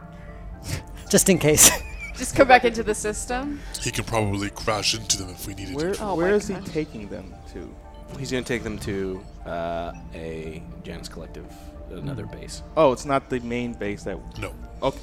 Just 1.09 1.27
in 1.27 1.39
case. 1.39 1.69
Just 2.19 2.35
come 2.35 2.49
back 2.49 2.65
into 2.65 2.83
the 2.83 2.93
system? 2.93 3.61
He 3.81 3.91
can 3.91 4.03
probably 4.03 4.49
crash 4.49 4.93
into 4.93 5.17
them 5.17 5.29
if 5.29 5.47
we 5.47 5.53
needed 5.55 5.73
Where, 5.73 5.93
to. 5.93 6.03
Oh 6.03 6.15
where 6.15 6.31
my 6.31 6.35
is 6.35 6.49
he 6.49 6.55
taking 6.55 7.07
them 7.07 7.33
to? 7.53 7.73
He's 8.17 8.29
going 8.29 8.43
to 8.43 8.47
take 8.47 8.63
them 8.63 8.77
to 8.79 9.21
uh, 9.45 9.93
a 10.13 10.61
Janus 10.83 11.07
Collective, 11.07 11.45
another 11.89 12.25
base. 12.25 12.61
Oh, 12.75 12.91
it's 12.91 13.05
not 13.05 13.29
the 13.29 13.39
main 13.39 13.71
base 13.71 14.03
that. 14.03 14.19
No. 14.37 14.53
Okay. 14.83 14.99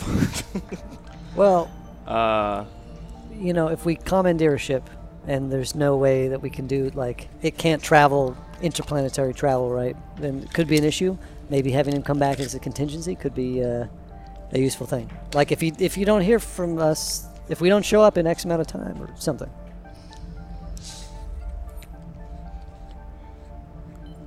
well, 1.36 1.70
Uh, 2.06 2.64
you 3.32 3.52
know, 3.52 3.68
if 3.68 3.84
we 3.84 3.94
commandeer 3.94 4.54
a 4.54 4.58
ship 4.58 4.90
and 5.28 5.52
there's 5.52 5.76
no 5.76 5.96
way 5.96 6.26
that 6.28 6.42
we 6.42 6.50
can 6.50 6.66
do 6.66 6.90
like 6.94 7.28
it 7.42 7.56
can't 7.56 7.80
travel 7.80 8.36
interplanetary 8.60 9.34
travel, 9.34 9.70
right? 9.70 9.96
Then 10.16 10.42
it 10.42 10.52
could 10.52 10.66
be 10.66 10.78
an 10.78 10.84
issue. 10.84 11.16
Maybe 11.48 11.70
having 11.70 11.94
him 11.94 12.02
come 12.02 12.18
back 12.18 12.40
as 12.40 12.56
a 12.56 12.58
contingency 12.58 13.14
could 13.14 13.34
be 13.34 13.62
uh, 13.62 13.86
a 14.52 14.58
useful 14.58 14.86
thing. 14.86 15.10
Like 15.34 15.50
if 15.52 15.62
you 15.62 15.72
if 15.78 15.96
you 15.96 16.04
don't 16.04 16.22
hear 16.22 16.38
from 16.38 16.78
us, 16.78 17.26
if 17.48 17.60
we 17.60 17.68
don't 17.68 17.84
show 17.84 18.02
up 18.02 18.16
in 18.18 18.26
X 18.26 18.44
amount 18.44 18.60
of 18.60 18.66
time 18.66 19.00
or 19.02 19.10
something. 19.16 19.50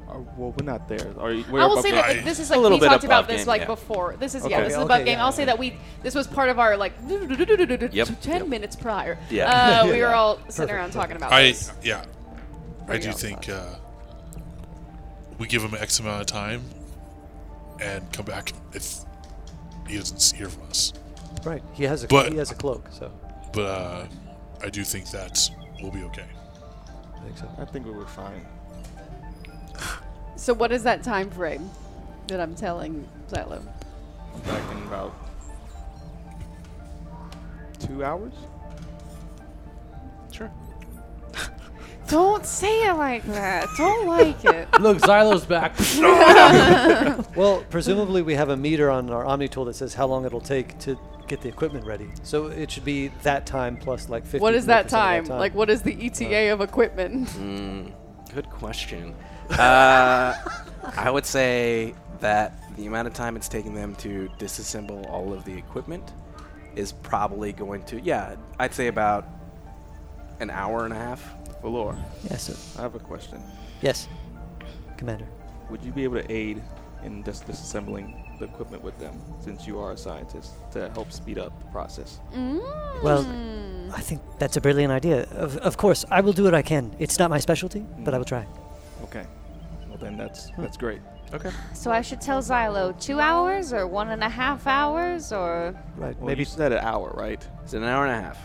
uh, 0.09 0.19
well, 0.37 0.53
we're 0.57 0.65
not 0.65 0.87
there. 0.87 1.13
Are 1.19 1.31
you, 1.31 1.43
we're 1.51 1.61
I 1.61 1.65
will 1.65 1.81
say 1.81 1.89
the- 1.91 1.97
that 1.97 2.23
this 2.23 2.39
is 2.39 2.49
A 2.49 2.53
like 2.53 2.61
little 2.61 2.77
we 2.77 2.81
bit 2.81 2.89
talked 2.89 3.03
about 3.03 3.27
this 3.27 3.41
game, 3.41 3.47
like 3.47 3.61
yeah. 3.61 3.67
before. 3.67 4.15
This 4.19 4.35
is 4.35 4.43
Okay, 4.43 4.51
yeah, 4.51 4.61
this 4.61 4.73
is 4.73 4.77
okay, 4.77 4.83
above 4.85 4.99
yeah, 4.99 5.05
game. 5.05 5.19
I'll 5.19 5.31
say 5.31 5.45
that 5.45 5.57
we 5.59 5.77
this 6.03 6.15
was 6.15 6.27
part 6.27 6.49
of 6.49 6.59
our 6.59 6.77
like 6.77 6.93
Yep, 7.07 7.91
ten 8.21 8.41
yep. 8.41 8.47
minutes 8.47 8.75
prior. 8.75 9.17
Yeah. 9.29 9.81
Uh, 9.83 9.87
we 9.91 10.01
were 10.01 10.13
all 10.13 10.39
sitting 10.49 10.73
around 10.75 10.91
talking 10.91 11.15
about 11.15 11.31
I 11.31 11.43
this. 11.47 11.71
yeah. 11.83 12.05
I 12.87 12.97
do 12.99 13.11
think 13.11 13.49
uh, 13.49 13.75
we 15.39 15.47
give 15.47 15.63
him 15.63 15.73
X 15.73 15.99
amount 15.99 16.21
of 16.21 16.27
time 16.27 16.61
and 17.81 18.11
come 18.13 18.25
back 18.25 18.53
if 18.73 18.99
he 19.87 19.97
doesn't 19.97 20.37
hear 20.37 20.49
from 20.49 20.63
us. 20.69 20.93
Right. 21.43 21.63
He 21.73 21.83
has 21.83 22.03
a 22.03 22.07
But- 22.07 22.31
he 22.31 22.37
has 22.37 22.51
a 22.51 22.55
cloak, 22.55 22.87
so 22.91 23.11
But 23.53 23.61
uh, 23.65 24.07
I 24.63 24.69
do 24.69 24.83
think 24.83 25.09
that 25.11 25.49
we'll 25.81 25.91
be 25.91 26.03
okay. 26.03 26.25
I 27.15 27.19
think 27.23 27.37
so. 27.37 27.49
I 27.59 27.65
think 27.65 27.85
we 27.85 27.91
were 27.91 28.07
fine. 28.07 28.45
So 30.35 30.53
what 30.53 30.71
is 30.71 30.83
that 30.83 31.01
time 31.03 31.29
frame 31.29 31.69
that 32.27 32.39
I'm 32.41 32.55
telling 32.55 33.07
Xylo? 33.29 33.63
Back 34.45 34.71
in 34.71 34.83
about 34.83 35.13
two 37.79 38.03
hours. 38.03 38.33
Sure. 40.31 40.51
Don't 42.07 42.45
say 42.45 42.87
it 42.87 42.93
like 42.93 43.23
that. 43.25 43.67
Don't 43.77 44.07
like 44.07 44.43
it. 44.45 44.67
Look, 44.79 44.99
Xylo's 44.99 45.45
back. 45.45 45.73
Well, 47.35 47.65
presumably 47.69 48.21
we 48.21 48.35
have 48.35 48.49
a 48.49 48.55
meter 48.57 48.89
on 48.89 49.09
our 49.09 49.25
Omni 49.25 49.47
tool 49.49 49.65
that 49.65 49.75
says 49.75 49.93
how 49.93 50.05
long 50.07 50.25
it'll 50.25 50.39
take 50.39 50.77
to 50.79 50.97
get 51.27 51.41
the 51.41 51.49
equipment 51.49 51.85
ready. 51.85 52.07
So 52.23 52.47
it 52.47 52.71
should 52.71 52.85
be 52.85 53.09
that 53.23 53.45
time 53.45 53.75
plus 53.77 54.07
like 54.09 54.23
50. 54.23 54.39
What 54.39 54.53
is 54.53 54.67
that 54.67 54.85
50% 54.85 54.87
of 54.87 54.91
time? 54.91 55.25
Like, 55.25 55.53
what 55.55 55.69
is 55.69 55.81
the 55.81 55.93
ETA 56.05 56.53
of 56.53 56.61
equipment? 56.61 57.27
Mm, 57.45 57.91
good 58.33 58.49
question. 58.49 59.13
Uh, 59.49 60.33
I 60.95 61.09
would 61.11 61.25
say 61.25 61.93
that 62.19 62.53
the 62.77 62.85
amount 62.87 63.07
of 63.07 63.13
time 63.13 63.35
it's 63.35 63.49
taking 63.49 63.73
them 63.73 63.95
to 63.95 64.29
disassemble 64.39 65.09
all 65.09 65.33
of 65.33 65.43
the 65.45 65.53
equipment 65.57 66.13
is 66.75 66.91
probably 66.91 67.51
going 67.53 67.83
to, 67.85 67.99
yeah, 68.01 68.35
I'd 68.59 68.73
say 68.73 68.87
about 68.87 69.27
an 70.39 70.49
hour 70.49 70.85
and 70.85 70.93
a 70.93 70.97
half. 70.97 71.33
Valor, 71.65 71.97
Yes, 72.29 72.43
sir. 72.43 72.79
I 72.79 72.83
have 72.83 72.93
a 72.93 72.99
question. 72.99 73.41
yes, 73.81 74.07
Commander. 74.97 75.25
Would 75.71 75.83
you 75.83 75.91
be 75.91 76.03
able 76.03 76.21
to 76.21 76.31
aid 76.31 76.61
in 77.03 77.23
just 77.23 77.47
disassembling 77.47 78.37
the 78.37 78.45
equipment 78.45 78.83
with 78.83 78.97
them, 78.99 79.19
since 79.41 79.65
you 79.65 79.79
are 79.79 79.91
a 79.93 79.97
scientist, 79.97 80.53
to 80.73 80.89
help 80.91 81.11
speed 81.11 81.39
up 81.39 81.57
the 81.59 81.65
process? 81.71 82.19
Well, 83.01 83.23
Mm. 83.25 83.91
I 83.93 83.99
think 84.01 84.21
that's 84.37 84.57
a 84.57 84.61
brilliant 84.61 84.91
idea. 84.93 85.23
Of, 85.31 85.57
of 85.57 85.77
course, 85.77 86.05
I 86.11 86.21
will 86.21 86.33
do 86.33 86.43
what 86.43 86.53
I 86.53 86.61
can. 86.61 86.95
It's 86.99 87.17
not 87.17 87.29
my 87.31 87.39
specialty, 87.39 87.83
but 87.99 88.13
I 88.13 88.17
will 88.19 88.25
try. 88.25 88.45
Okay. 89.03 89.25
Well, 89.89 89.97
then 89.97 90.17
that's 90.17 90.51
that's 90.59 90.77
great. 90.77 91.01
Okay. 91.33 91.49
So 91.73 91.89
I 91.91 92.01
should 92.01 92.21
tell 92.21 92.41
Xylo 92.41 92.93
two 92.99 93.19
hours 93.19 93.73
or 93.73 93.87
one 93.87 94.09
and 94.11 94.23
a 94.23 94.29
half 94.29 94.67
hours 94.67 95.31
or 95.31 95.73
Right. 95.97 96.15
Well, 96.17 96.27
maybe 96.27 96.41
you 96.41 96.45
said 96.45 96.71
an 96.71 96.79
hour, 96.85 97.11
right? 97.15 97.41
It's 97.63 97.73
an 97.73 97.83
hour 97.83 98.05
and 98.05 98.13
a 98.15 98.21
half. 98.21 98.37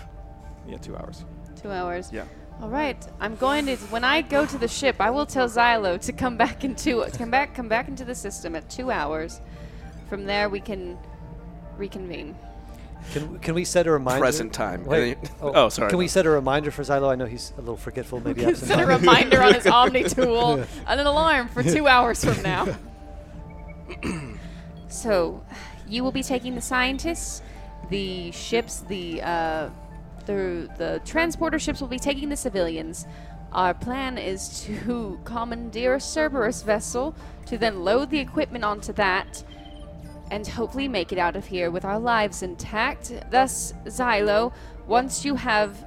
Yeah, 0.66 0.78
two 0.78 0.96
hours. 0.96 1.24
two 1.62 1.70
hours. 1.70 2.10
Yeah. 2.12 2.24
All 2.62 2.68
right. 2.68 2.96
I'm 3.20 3.36
going 3.36 3.66
to 3.66 3.76
when 3.88 4.04
I 4.04 4.20
go 4.22 4.44
to 4.44 4.58
the 4.58 4.68
ship, 4.68 4.96
I 5.00 5.10
will 5.10 5.26
tell 5.26 5.48
Xylo 5.48 5.98
to 6.02 6.12
come 6.12 6.36
back 6.36 6.62
into 6.64 7.04
to 7.04 7.18
come 7.18 7.30
back 7.30 7.54
come 7.54 7.68
back 7.68 7.88
into 7.88 8.04
the 8.04 8.14
system 8.14 8.54
at 8.54 8.68
two 8.68 8.90
hours. 8.90 9.40
From 10.08 10.24
there, 10.26 10.48
we 10.48 10.60
can 10.60 10.98
reconvene. 11.78 12.36
can, 13.12 13.38
can 13.38 13.54
we 13.54 13.64
set 13.64 13.86
a 13.86 13.90
reminder? 13.92 14.20
Present 14.20 14.52
time. 14.52 14.84
Wait, 14.84 15.16
And 15.16 15.26
then- 15.26 15.32
oh, 15.40 15.68
sorry. 15.70 15.88
Can 15.88 15.98
we 15.98 16.08
set 16.08 16.26
a 16.26 16.30
reminder 16.30 16.70
for 16.70 16.82
Xylo? 16.82 17.08
I 17.10 17.14
know 17.14 17.26
he's 17.26 17.52
a 17.56 17.60
little 17.60 17.76
forgetful, 17.76 18.20
maybe 18.20 18.44
absent. 18.46 18.68
Set 18.68 18.80
a 18.80 18.86
reminder 18.86 19.40
on 19.42 19.54
his 19.54 19.66
Omni 19.78 20.04
tool 20.04 20.62
and 20.86 21.00
an 21.00 21.06
alarm 21.06 21.48
for 21.48 21.62
two 21.62 21.86
hours 21.86 22.22
from 22.24 22.42
now. 22.42 22.66
so, 24.88 25.42
you 25.88 26.02
will 26.04 26.12
be 26.12 26.22
taking 26.22 26.54
the 26.54 26.60
scientists. 26.60 27.40
the 27.88 28.30
ships, 28.32 28.80
the 28.80 29.22
uh, 29.22 29.70
the 30.26 30.68
the 30.78 31.00
transporter 31.04 31.58
ships 31.58 31.80
will 31.80 31.88
be 31.88 31.98
taking 31.98 32.28
the 32.28 32.36
civilians. 32.36 33.06
Our 33.52 33.74
plan 33.74 34.18
is 34.18 34.62
to 34.64 35.18
commandeer 35.24 35.94
a 35.94 36.00
Cerberus 36.00 36.62
vessel 36.62 37.14
to 37.46 37.58
then 37.58 37.84
load 37.84 38.10
the 38.10 38.18
equipment 38.18 38.64
onto 38.64 38.92
that 38.94 39.42
and 40.30 40.46
hopefully 40.46 40.86
make 40.86 41.12
it 41.12 41.18
out 41.18 41.34
of 41.34 41.46
here 41.46 41.70
with 41.70 41.84
our 41.84 41.98
lives 41.98 42.42
intact. 42.42 43.12
Thus, 43.30 43.74
Xylo, 43.86 44.52
once 44.86 45.24
you 45.24 45.34
have 45.34 45.84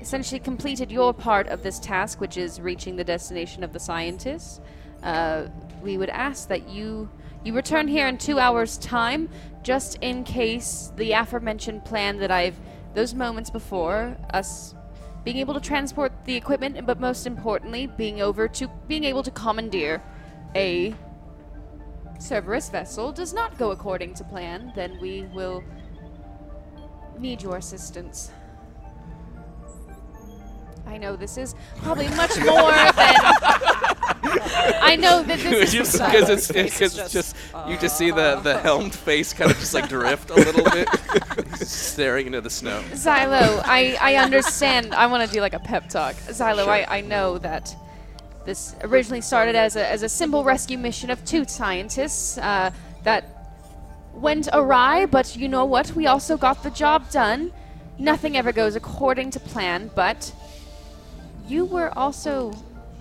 essentially 0.00 0.38
completed 0.38 0.92
your 0.92 1.12
part 1.12 1.48
of 1.48 1.64
this 1.64 1.80
task, 1.80 2.20
which 2.20 2.36
is 2.36 2.60
reaching 2.60 2.94
the 2.94 3.02
destination 3.02 3.64
of 3.64 3.72
the 3.72 3.80
scientists, 3.80 4.60
uh, 5.02 5.46
we 5.82 5.98
would 5.98 6.10
ask 6.10 6.48
that 6.48 6.68
you 6.68 7.08
you 7.44 7.52
return 7.54 7.86
here 7.86 8.08
in 8.08 8.18
two 8.18 8.38
hours' 8.40 8.78
time, 8.78 9.28
just 9.62 9.96
in 10.00 10.24
case 10.24 10.92
the 10.96 11.12
aforementioned 11.12 11.84
plan 11.84 12.18
that 12.18 12.32
I've 12.32 12.58
those 12.98 13.14
moments 13.14 13.48
before 13.48 14.16
us 14.34 14.74
being 15.22 15.36
able 15.36 15.54
to 15.54 15.60
transport 15.60 16.10
the 16.24 16.34
equipment, 16.34 16.84
but 16.84 16.98
most 16.98 17.28
importantly, 17.28 17.86
being 17.86 18.20
over 18.20 18.48
to 18.48 18.66
being 18.88 19.04
able 19.04 19.22
to 19.22 19.30
commandeer 19.30 20.02
a 20.56 20.92
Cerberus 22.18 22.68
vessel 22.70 23.12
does 23.12 23.32
not 23.32 23.56
go 23.56 23.70
according 23.70 24.14
to 24.14 24.24
plan, 24.24 24.72
then 24.74 24.98
we 25.00 25.22
will 25.32 25.62
need 27.16 27.40
your 27.40 27.58
assistance. 27.58 28.32
I 30.84 30.98
know 30.98 31.14
this 31.14 31.38
is 31.38 31.54
probably 31.76 32.08
much 32.08 32.36
more 32.44 32.72
than. 32.72 33.77
I 34.08 34.96
know 34.96 35.22
that 35.22 35.38
this 35.38 35.68
is 35.68 35.72
just 35.78 35.98
precise. 35.98 36.12
because 36.12 36.28
it's 36.30 36.48
because 36.48 36.98
it's 36.98 37.12
just 37.12 37.36
you 37.66 37.76
just 37.78 37.96
see 37.96 38.10
the 38.10 38.40
the 38.42 38.58
helmed 38.58 38.94
face 38.94 39.32
kind 39.32 39.50
of 39.50 39.58
just 39.58 39.74
like 39.74 39.88
drift 39.88 40.30
a 40.30 40.34
little 40.34 40.64
bit, 40.64 40.88
staring 41.66 42.26
into 42.26 42.40
the 42.40 42.50
snow. 42.50 42.82
Xylo, 42.92 43.62
I, 43.64 43.96
I 44.00 44.16
understand. 44.16 44.94
I 44.94 45.06
want 45.06 45.28
to 45.28 45.32
do 45.32 45.40
like 45.40 45.54
a 45.54 45.58
pep 45.58 45.88
talk. 45.88 46.14
Xylo, 46.14 46.66
I, 46.68 46.86
I 46.88 47.00
know 47.00 47.38
that 47.38 47.74
this 48.44 48.74
originally 48.82 49.20
started 49.20 49.54
as 49.54 49.76
a, 49.76 49.86
as 49.86 50.02
a 50.02 50.08
simple 50.08 50.42
rescue 50.42 50.78
mission 50.78 51.10
of 51.10 51.22
two 51.24 51.44
scientists 51.44 52.38
uh, 52.38 52.70
that 53.04 53.24
went 54.14 54.48
awry, 54.52 55.06
but 55.06 55.36
you 55.36 55.48
know 55.48 55.64
what? 55.64 55.92
We 55.94 56.06
also 56.06 56.36
got 56.36 56.62
the 56.62 56.70
job 56.70 57.10
done. 57.10 57.52
Nothing 57.98 58.36
ever 58.36 58.52
goes 58.52 58.74
according 58.76 59.32
to 59.32 59.40
plan, 59.40 59.90
but 59.94 60.32
you 61.46 61.64
were 61.64 61.96
also 61.98 62.52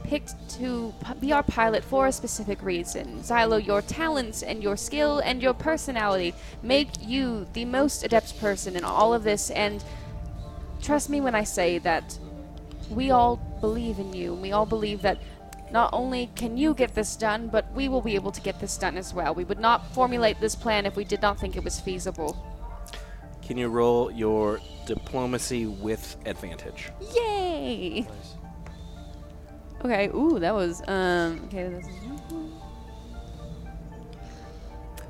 picked 0.07 0.49
to 0.49 0.93
p- 1.05 1.13
be 1.19 1.31
our 1.33 1.43
pilot 1.43 1.83
for 1.83 2.07
a 2.07 2.11
specific 2.11 2.61
reason. 2.63 3.19
Xylo, 3.19 3.63
your 3.63 3.81
talents 3.81 4.41
and 4.41 4.63
your 4.63 4.77
skill 4.77 5.19
and 5.19 5.41
your 5.43 5.53
personality 5.53 6.33
make 6.63 6.89
you 7.01 7.45
the 7.53 7.65
most 7.65 8.03
adept 8.03 8.39
person 8.39 8.75
in 8.75 8.83
all 8.83 9.13
of 9.13 9.23
this, 9.23 9.51
and 9.51 9.83
trust 10.81 11.09
me 11.09 11.21
when 11.21 11.35
I 11.35 11.43
say 11.43 11.77
that 11.79 12.17
we 12.89 13.11
all 13.11 13.35
believe 13.59 13.99
in 13.99 14.13
you. 14.13 14.33
We 14.33 14.53
all 14.53 14.65
believe 14.65 15.01
that 15.01 15.21
not 15.71 15.89
only 15.91 16.29
can 16.35 16.57
you 16.57 16.73
get 16.73 16.95
this 16.95 17.17
done, 17.17 17.49
but 17.49 17.69
we 17.73 17.89
will 17.89 18.01
be 18.01 18.15
able 18.15 18.31
to 18.31 18.41
get 18.41 18.61
this 18.61 18.77
done 18.77 18.97
as 18.97 19.13
well. 19.13 19.35
We 19.35 19.43
would 19.43 19.59
not 19.59 19.93
formulate 19.93 20.39
this 20.39 20.55
plan 20.55 20.85
if 20.85 20.95
we 20.95 21.03
did 21.03 21.21
not 21.21 21.37
think 21.37 21.57
it 21.57 21.63
was 21.63 21.79
feasible. 21.81 22.37
Can 23.41 23.57
you 23.57 23.67
roll 23.67 24.09
your 24.11 24.61
diplomacy 24.85 25.65
with 25.65 26.15
advantage? 26.25 26.91
Yay! 27.15 28.07
Okay, 29.87 30.09
ooh, 30.13 30.37
that 30.37 30.53
was 30.53 30.81
um 30.89 31.41
okay, 31.45 31.69
this 31.69 31.87
is 31.87 31.95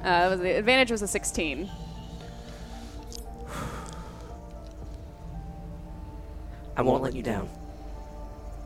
uh, 0.02 0.04
that 0.04 0.30
was 0.30 0.40
the 0.40 0.52
advantage 0.52 0.92
was 0.92 1.02
a 1.02 1.08
16. 1.08 1.68
I 6.76 6.82
won't 6.84 7.02
let 7.02 7.16
you 7.16 7.24
down. 7.24 7.50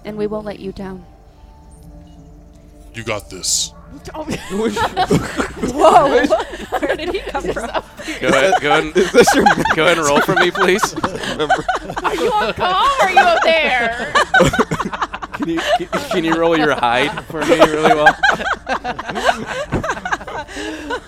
And 0.03 0.17
we 0.17 0.27
won't 0.27 0.45
let 0.45 0.59
you 0.59 0.73
down. 0.73 1.05
You 2.93 3.05
got 3.05 3.29
this. 3.29 3.71
Whoa! 5.71 6.25
Where 6.25 6.95
did 6.97 7.13
he 7.13 7.19
come 7.31 7.43
from? 7.43 7.69
Go 8.19 8.27
ahead, 8.27 8.53
go 8.59 8.69
ahead, 8.69 8.83
and, 8.83 8.93
go 9.75 9.85
ahead 9.85 9.97
and 9.97 10.05
roll 10.05 10.19
for 10.19 10.35
me, 10.35 10.51
please. 10.51 10.93
Are 12.03 12.15
you 12.15 12.29
on 12.33 12.53
call 12.53 12.85
or 12.99 13.03
are 13.03 13.11
you 13.11 13.19
up 13.19 13.43
there? 13.43 15.07
Can 15.41 15.49
you 15.49 15.59
can, 15.77 15.87
can 16.11 16.23
you 16.23 16.35
roll 16.35 16.55
your 16.57 16.75
hide 16.75 17.25
for 17.25 17.41
me 17.45 17.57
really 17.59 17.95
well? 17.95 18.15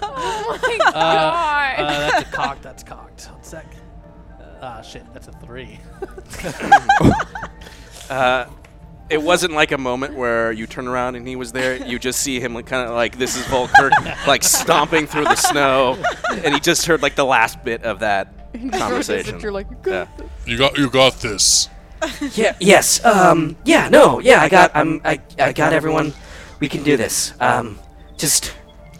oh 0.01 0.59
my 0.61 0.79
Uh, 0.87 0.91
god! 0.91 1.79
uh, 1.79 1.99
that's 2.09 2.29
a 2.29 2.31
cocked. 2.31 2.61
That's 2.63 2.83
cocked. 2.83 3.25
One 3.31 3.43
sec. 3.43 3.65
Ah, 4.61 4.81
shit. 4.81 5.03
That's 5.13 5.27
a 5.27 5.31
three. 5.33 5.79
Uh, 8.09 8.45
it 9.09 9.21
wasn't 9.21 9.53
like 9.53 9.71
a 9.71 9.77
moment 9.77 10.13
where 10.15 10.51
you 10.51 10.67
turn 10.67 10.87
around 10.89 11.15
and 11.15 11.25
he 11.25 11.37
was 11.37 11.53
there. 11.53 11.77
You 11.87 11.97
just 11.97 12.19
see 12.19 12.39
him 12.41 12.53
like 12.53 12.65
kind 12.65 12.85
of 12.87 12.93
like 12.95 13.17
this 13.17 13.37
is 13.37 13.45
Volker 13.47 13.89
like 14.27 14.43
stomping 14.43 15.07
through 15.07 15.23
the 15.23 15.35
snow, 15.37 15.97
and 16.43 16.53
he 16.53 16.59
just 16.59 16.85
heard 16.85 17.01
like 17.01 17.15
the 17.15 17.23
last 17.25 17.63
bit 17.63 17.83
of 17.83 17.99
that 17.99 18.51
conversation. 18.73 19.39
You're 19.39 19.53
like, 19.53 19.67
Yeah. 19.85 20.05
You 20.45 20.57
got 20.57 20.77
you 20.77 20.89
got 20.89 21.13
this. 21.21 21.69
Yeah. 22.35 22.55
Yes. 22.59 23.03
Um. 23.05 23.55
Yeah. 23.65 23.89
No. 23.89 24.19
Yeah. 24.19 24.41
I 24.41 24.49
got. 24.49 24.71
I'm. 24.75 25.01
I. 25.05 25.19
I 25.39 25.53
got 25.53 25.73
everyone. 25.73 26.13
We 26.59 26.67
can 26.69 26.83
do 26.83 26.97
this. 26.97 27.33
Um. 27.39 27.79
Just. 28.17 28.53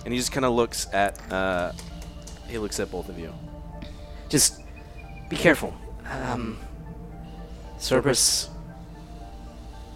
And 0.06 0.14
he 0.14 0.20
just 0.20 0.32
kind 0.32 0.46
of 0.46 0.54
looks 0.54 0.88
at 0.94 1.18
uh, 1.32 1.72
he 2.48 2.58
looks 2.58 2.80
at 2.80 2.92
both 2.92 3.10
of 3.10 3.18
you. 3.20 3.34
Just. 4.30 4.62
Be 5.30 5.36
careful. 5.36 5.74
Um. 6.10 6.58
Cerberus. 7.80 8.50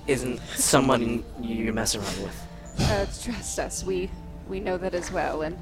Isn't 0.07 0.39
someone 0.55 1.23
you 1.41 1.73
mess 1.73 1.95
around 1.95 2.23
with. 2.23 2.47
uh, 2.79 3.05
trust 3.21 3.59
us. 3.59 3.84
We 3.84 4.09
we 4.47 4.59
know 4.61 4.77
that 4.77 4.93
as 4.93 5.11
well. 5.11 5.41
And 5.41 5.57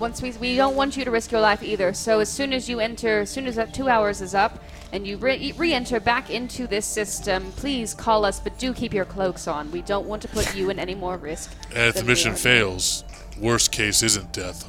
once 0.00 0.22
we 0.22 0.32
we 0.32 0.56
don't 0.56 0.74
want 0.74 0.96
you 0.96 1.04
to 1.04 1.10
risk 1.10 1.30
your 1.30 1.40
life 1.40 1.62
either. 1.62 1.92
So 1.92 2.20
as 2.20 2.28
soon 2.28 2.52
as 2.52 2.68
you 2.68 2.80
enter, 2.80 3.20
as 3.20 3.30
soon 3.30 3.46
as 3.46 3.56
that 3.56 3.74
two 3.74 3.88
hours 3.88 4.20
is 4.22 4.34
up, 4.34 4.58
and 4.92 5.06
you 5.06 5.18
re- 5.18 5.52
re-enter 5.56 6.00
back 6.00 6.30
into 6.30 6.66
this 6.66 6.86
system, 6.86 7.52
please 7.52 7.94
call 7.94 8.24
us. 8.24 8.40
But 8.40 8.58
do 8.58 8.72
keep 8.72 8.94
your 8.94 9.04
cloaks 9.04 9.46
on. 9.46 9.70
We 9.70 9.82
don't 9.82 10.06
want 10.06 10.22
to 10.22 10.28
put 10.28 10.54
you 10.56 10.70
in 10.70 10.78
any 10.78 10.94
more 10.94 11.16
risk. 11.18 11.52
And 11.70 11.88
if 11.88 11.94
the 11.96 12.04
mission 12.04 12.34
fails, 12.34 13.04
worst 13.38 13.70
case 13.70 14.02
isn't 14.02 14.32
death. 14.32 14.68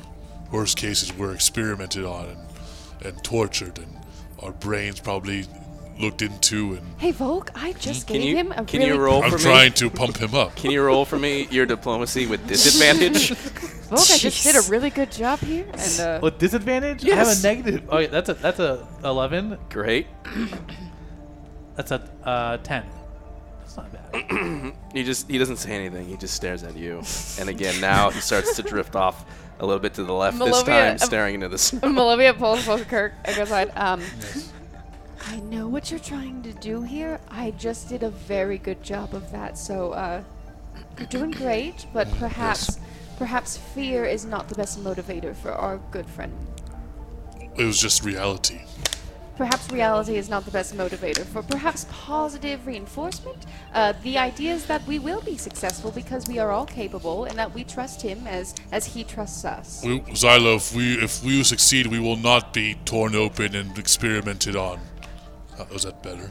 Worst 0.52 0.78
case 0.78 1.02
is 1.02 1.14
we're 1.14 1.34
experimented 1.34 2.04
on 2.04 2.26
and, 2.26 2.40
and 3.06 3.24
tortured, 3.24 3.80
and 3.80 3.98
our 4.40 4.52
brains 4.52 5.00
probably 5.00 5.46
looked 6.02 6.22
into. 6.22 6.74
And 6.74 6.82
Hey 6.98 7.12
Volk, 7.12 7.52
I 7.56 7.74
just 7.74 8.08
Can 8.08 8.18
gave 8.18 8.26
you 8.30 8.36
him 8.36 8.52
a 8.52 8.66
can 8.66 8.80
really 8.82 8.94
you 8.94 9.00
roll 9.00 9.24
I'm 9.24 9.30
for 9.32 9.38
me? 9.38 9.44
trying 9.44 9.74
to 9.74 9.90
pump 9.90 10.18
him 10.18 10.36
up. 10.36 10.56
Can 10.56 10.72
you 10.72 10.84
roll 10.84 11.06
for 11.06 11.18
me 11.20 11.48
your 11.52 11.66
diplomacy 11.66 12.26
with 12.28 12.46
disadvantage? 12.48 13.32
Volk, 13.92 14.10
I 14.12 14.18
just 14.18 14.44
did 14.44 14.56
a 14.56 14.62
really 14.70 14.90
good 14.90 15.12
job 15.12 15.40
here. 15.40 15.66
And 15.74 16.00
uh, 16.00 16.20
With 16.24 16.38
disadvantage? 16.40 17.06
I 17.06 17.16
have 17.16 17.28
Yes. 17.28 17.44
a 17.44 17.48
negative. 17.48 17.84
Oh, 17.90 18.00
yeah, 18.00 18.08
that's 18.08 18.30
a 18.30 18.34
that's 18.36 18.60
a 18.60 18.88
eleven. 19.04 19.58
Great. 19.70 20.08
That's 21.76 21.92
a 21.92 22.02
uh, 22.24 22.58
ten. 22.58 22.84
That's 23.60 23.78
not 23.78 23.92
bad. 23.92 24.74
He 24.94 25.04
just 25.06 25.30
he 25.32 25.38
doesn't 25.38 25.56
say 25.56 25.72
anything. 25.72 26.06
He 26.06 26.18
just 26.18 26.34
stares 26.36 26.64
at 26.64 26.76
you. 26.76 27.02
And 27.40 27.48
again, 27.50 27.80
now 27.80 28.10
he 28.10 28.20
starts 28.20 28.58
to 28.58 28.62
drift 28.62 28.96
off 28.96 29.24
a 29.60 29.66
little 29.66 29.80
bit 29.80 29.94
to 29.94 30.04
the 30.04 30.14
left. 30.14 30.38
This 30.38 30.64
Malovia- 30.64 30.66
time, 30.66 30.92
um, 30.94 30.98
staring 30.98 31.36
into 31.36 31.48
the 31.48 31.58
snow. 31.58 31.80
Malovia 31.80 32.38
pulls 32.38 32.62
Volker 32.64 33.14
and 33.24 33.36
goes 33.38 33.50
like, 33.50 33.72
um, 33.80 34.02
I 35.28 35.40
know 35.40 35.68
what 35.68 35.92
you're 35.92 36.00
trying 36.00 36.42
to 36.44 36.54
do 36.54 36.82
here. 36.82 37.20
I 37.30 37.52
just 37.52 37.90
did 37.90 38.04
a 38.04 38.10
very 38.10 38.58
good 38.58 38.82
job 38.84 39.14
of 39.14 39.32
that. 39.32 39.58
So, 39.58 39.92
uh, 39.92 40.24
you're 40.98 41.08
doing 41.08 41.32
great, 41.32 41.86
but 41.94 42.12
perhaps, 42.14 42.80
perhaps 43.18 43.58
fear 43.58 44.06
is 44.06 44.26
not 44.26 44.50
the 44.50 44.56
best 44.56 44.84
motivator 44.84 45.36
for 45.36 45.52
our 45.52 45.78
good 45.92 46.08
friend. 46.08 46.34
It 47.56 47.64
was 47.66 47.80
just 47.80 48.04
reality. 48.04 48.62
Perhaps 49.38 49.72
reality 49.72 50.18
is 50.18 50.30
not 50.30 50.46
the 50.46 50.52
best 50.52 50.76
motivator 50.76 51.26
for 51.26 51.42
perhaps 51.42 51.88
positive 51.90 52.68
reinforcement. 52.68 53.46
Uh, 53.74 53.94
the 54.04 54.18
idea 54.18 54.54
is 54.54 54.66
that 54.68 54.86
we 54.86 55.00
will 55.00 55.22
be 55.22 55.38
successful 55.38 55.92
because 55.92 56.28
we 56.28 56.38
are 56.38 56.52
all 56.52 56.66
capable 56.66 57.24
and 57.26 57.40
that 57.40 57.52
we 57.54 57.64
trust 57.64 58.02
him 58.02 58.28
as 58.28 58.54
as 58.72 58.86
he 58.86 59.04
trusts 59.04 59.44
us. 59.44 59.82
We, 59.84 60.02
Xylo, 60.02 60.58
if 60.58 60.76
we 60.76 60.94
if 61.02 61.24
we 61.24 61.44
succeed, 61.44 61.88
we 61.88 62.00
will 62.00 62.18
not 62.18 62.54
be 62.54 62.76
torn 62.86 63.16
open 63.16 63.56
and 63.56 63.78
experimented 63.80 64.56
on. 64.56 64.80
Uh, 65.60 65.66
is 65.74 65.84
that 65.84 66.02
better? 66.04 66.30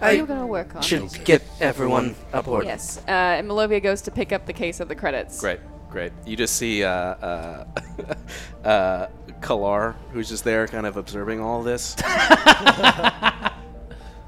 Are 0.00 0.12
you 0.12 0.26
gonna 0.26 0.46
work 0.46 0.74
on? 0.76 0.82
Should 0.82 1.02
Okay. 1.02 1.24
get 1.24 1.42
everyone 1.60 2.14
aboard. 2.32 2.64
Yes, 2.64 2.98
uh, 3.06 3.10
and 3.10 3.48
Malovia 3.48 3.82
goes 3.82 4.00
to 4.02 4.10
pick 4.10 4.32
up 4.32 4.46
the 4.46 4.52
case 4.52 4.80
of 4.80 4.88
the 4.88 4.94
credits. 4.94 5.38
Great, 5.40 5.60
great. 5.90 6.12
You 6.24 6.36
just 6.36 6.56
see 6.56 6.82
uh, 6.84 6.90
uh, 6.90 7.64
uh, 8.64 9.06
Kalar, 9.40 9.94
who's 10.12 10.28
just 10.28 10.44
there, 10.44 10.66
kind 10.66 10.86
of 10.86 10.96
observing 10.96 11.40
all 11.40 11.62
this. 11.62 11.96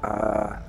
Uh, 0.03 0.59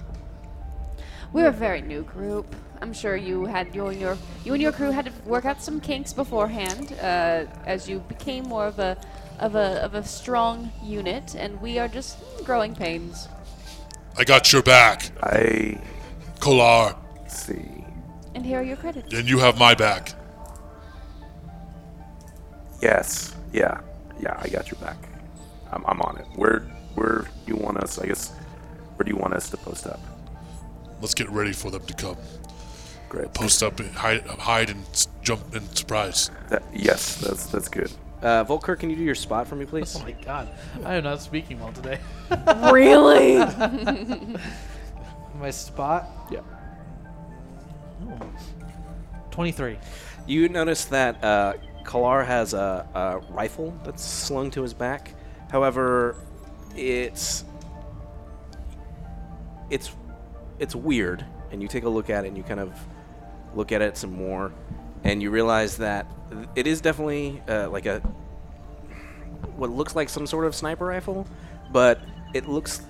We're 1.34 1.48
a 1.48 1.52
very 1.52 1.82
new 1.82 2.02
group. 2.02 2.56
I'm 2.80 2.94
sure 2.94 3.14
you 3.14 3.44
had 3.44 3.74
you 3.74 3.86
and 3.88 4.00
your 4.00 4.16
you 4.44 4.54
and 4.54 4.62
your 4.62 4.72
crew 4.72 4.90
had 4.90 5.04
to 5.04 5.12
work 5.26 5.44
out 5.44 5.62
some 5.62 5.80
kinks 5.80 6.12
beforehand 6.14 6.92
uh, 7.02 7.44
as 7.66 7.88
you 7.88 7.98
became 8.08 8.44
more 8.44 8.66
of 8.66 8.78
a 8.78 8.96
of 9.38 9.54
a 9.54 9.82
of 9.82 9.94
a 9.94 10.02
strong 10.04 10.70
unit, 10.82 11.34
and 11.34 11.60
we 11.60 11.78
are 11.78 11.88
just 11.88 12.18
growing 12.44 12.74
pains. 12.74 13.28
I 14.16 14.24
got 14.24 14.52
your 14.52 14.62
back, 14.62 15.10
I 15.22 15.78
Kalar, 16.40 16.96
see. 17.28 17.84
And 18.34 18.44
here 18.44 18.60
are 18.60 18.62
your 18.62 18.76
credits. 18.76 19.12
and 19.14 19.28
you 19.28 19.38
have 19.38 19.58
my 19.58 19.74
back. 19.74 20.14
Yes. 22.80 23.34
Yeah. 23.52 23.80
Yeah. 24.20 24.36
I 24.40 24.48
got 24.48 24.70
your 24.70 24.80
back. 24.80 24.96
I'm, 25.72 25.84
I'm 25.86 26.00
on 26.02 26.18
it. 26.18 26.26
Where 26.36 26.60
where 26.94 27.22
do 27.46 27.54
you 27.54 27.56
want 27.56 27.78
us? 27.78 27.98
I 27.98 28.06
guess. 28.06 28.30
Where 28.96 29.04
do 29.04 29.10
you 29.10 29.16
want 29.16 29.34
us 29.34 29.50
to 29.50 29.56
post 29.56 29.86
up? 29.86 30.00
Let's 31.00 31.14
get 31.14 31.28
ready 31.30 31.52
for 31.52 31.70
them 31.70 31.84
to 31.86 31.94
come. 31.94 32.16
Great. 33.08 33.32
Post 33.32 33.62
up, 33.62 33.78
and 33.80 33.90
hide, 33.92 34.26
hide, 34.26 34.70
and 34.70 34.84
s- 34.92 35.08
jump 35.22 35.54
and 35.54 35.64
surprise. 35.76 36.30
That, 36.48 36.62
yes. 36.74 37.16
That's 37.16 37.46
that's 37.46 37.68
good. 37.68 37.90
Uh, 38.22 38.42
Volker, 38.44 38.74
can 38.76 38.90
you 38.90 38.96
do 38.96 39.02
your 39.02 39.14
spot 39.14 39.46
for 39.46 39.54
me, 39.56 39.64
please? 39.64 39.96
Oh 39.96 40.02
my 40.02 40.10
god, 40.12 40.48
I 40.84 40.96
am 40.96 41.04
not 41.04 41.20
speaking 41.20 41.60
well 41.60 41.72
today. 41.72 41.98
really? 42.72 43.38
My 45.38 45.50
spot. 45.50 46.08
Yeah. 46.30 46.40
Twenty-three. 49.30 49.78
You 50.26 50.48
notice 50.48 50.84
that 50.86 51.22
uh, 51.22 51.54
Kalar 51.84 52.26
has 52.26 52.54
a, 52.54 52.86
a 52.94 53.32
rifle 53.32 53.72
that's 53.84 54.02
slung 54.04 54.50
to 54.52 54.62
his 54.62 54.74
back. 54.74 55.14
However, 55.50 56.16
it's 56.74 57.44
it's 59.70 59.92
it's 60.58 60.74
weird, 60.74 61.24
and 61.52 61.62
you 61.62 61.68
take 61.68 61.84
a 61.84 61.88
look 61.88 62.10
at 62.10 62.24
it, 62.24 62.28
and 62.28 62.36
you 62.36 62.42
kind 62.42 62.60
of 62.60 62.72
look 63.54 63.70
at 63.70 63.80
it 63.80 63.96
some 63.96 64.12
more, 64.12 64.52
and 65.04 65.22
you 65.22 65.30
realize 65.30 65.76
that 65.78 66.06
it 66.54 66.66
is 66.66 66.80
definitely 66.80 67.42
uh, 67.48 67.68
like 67.70 67.86
a 67.86 68.00
what 69.56 69.70
looks 69.70 69.96
like 69.96 70.08
some 70.08 70.26
sort 70.26 70.44
of 70.44 70.54
sniper 70.54 70.86
rifle, 70.86 71.26
but 71.72 72.00
it 72.34 72.48
looks 72.48 72.82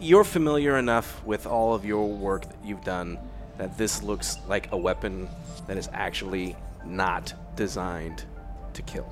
you're 0.00 0.24
familiar 0.24 0.76
enough 0.76 1.24
with 1.24 1.46
all 1.46 1.74
of 1.74 1.84
your 1.84 2.08
work 2.08 2.42
that 2.42 2.64
you've 2.64 2.84
done 2.84 3.18
that 3.58 3.78
this 3.78 4.02
looks 4.02 4.38
like 4.48 4.70
a 4.72 4.76
weapon 4.76 5.28
that 5.66 5.76
is 5.76 5.88
actually 5.92 6.56
not 6.84 7.32
designed 7.56 8.24
to 8.72 8.82
kill. 8.82 9.08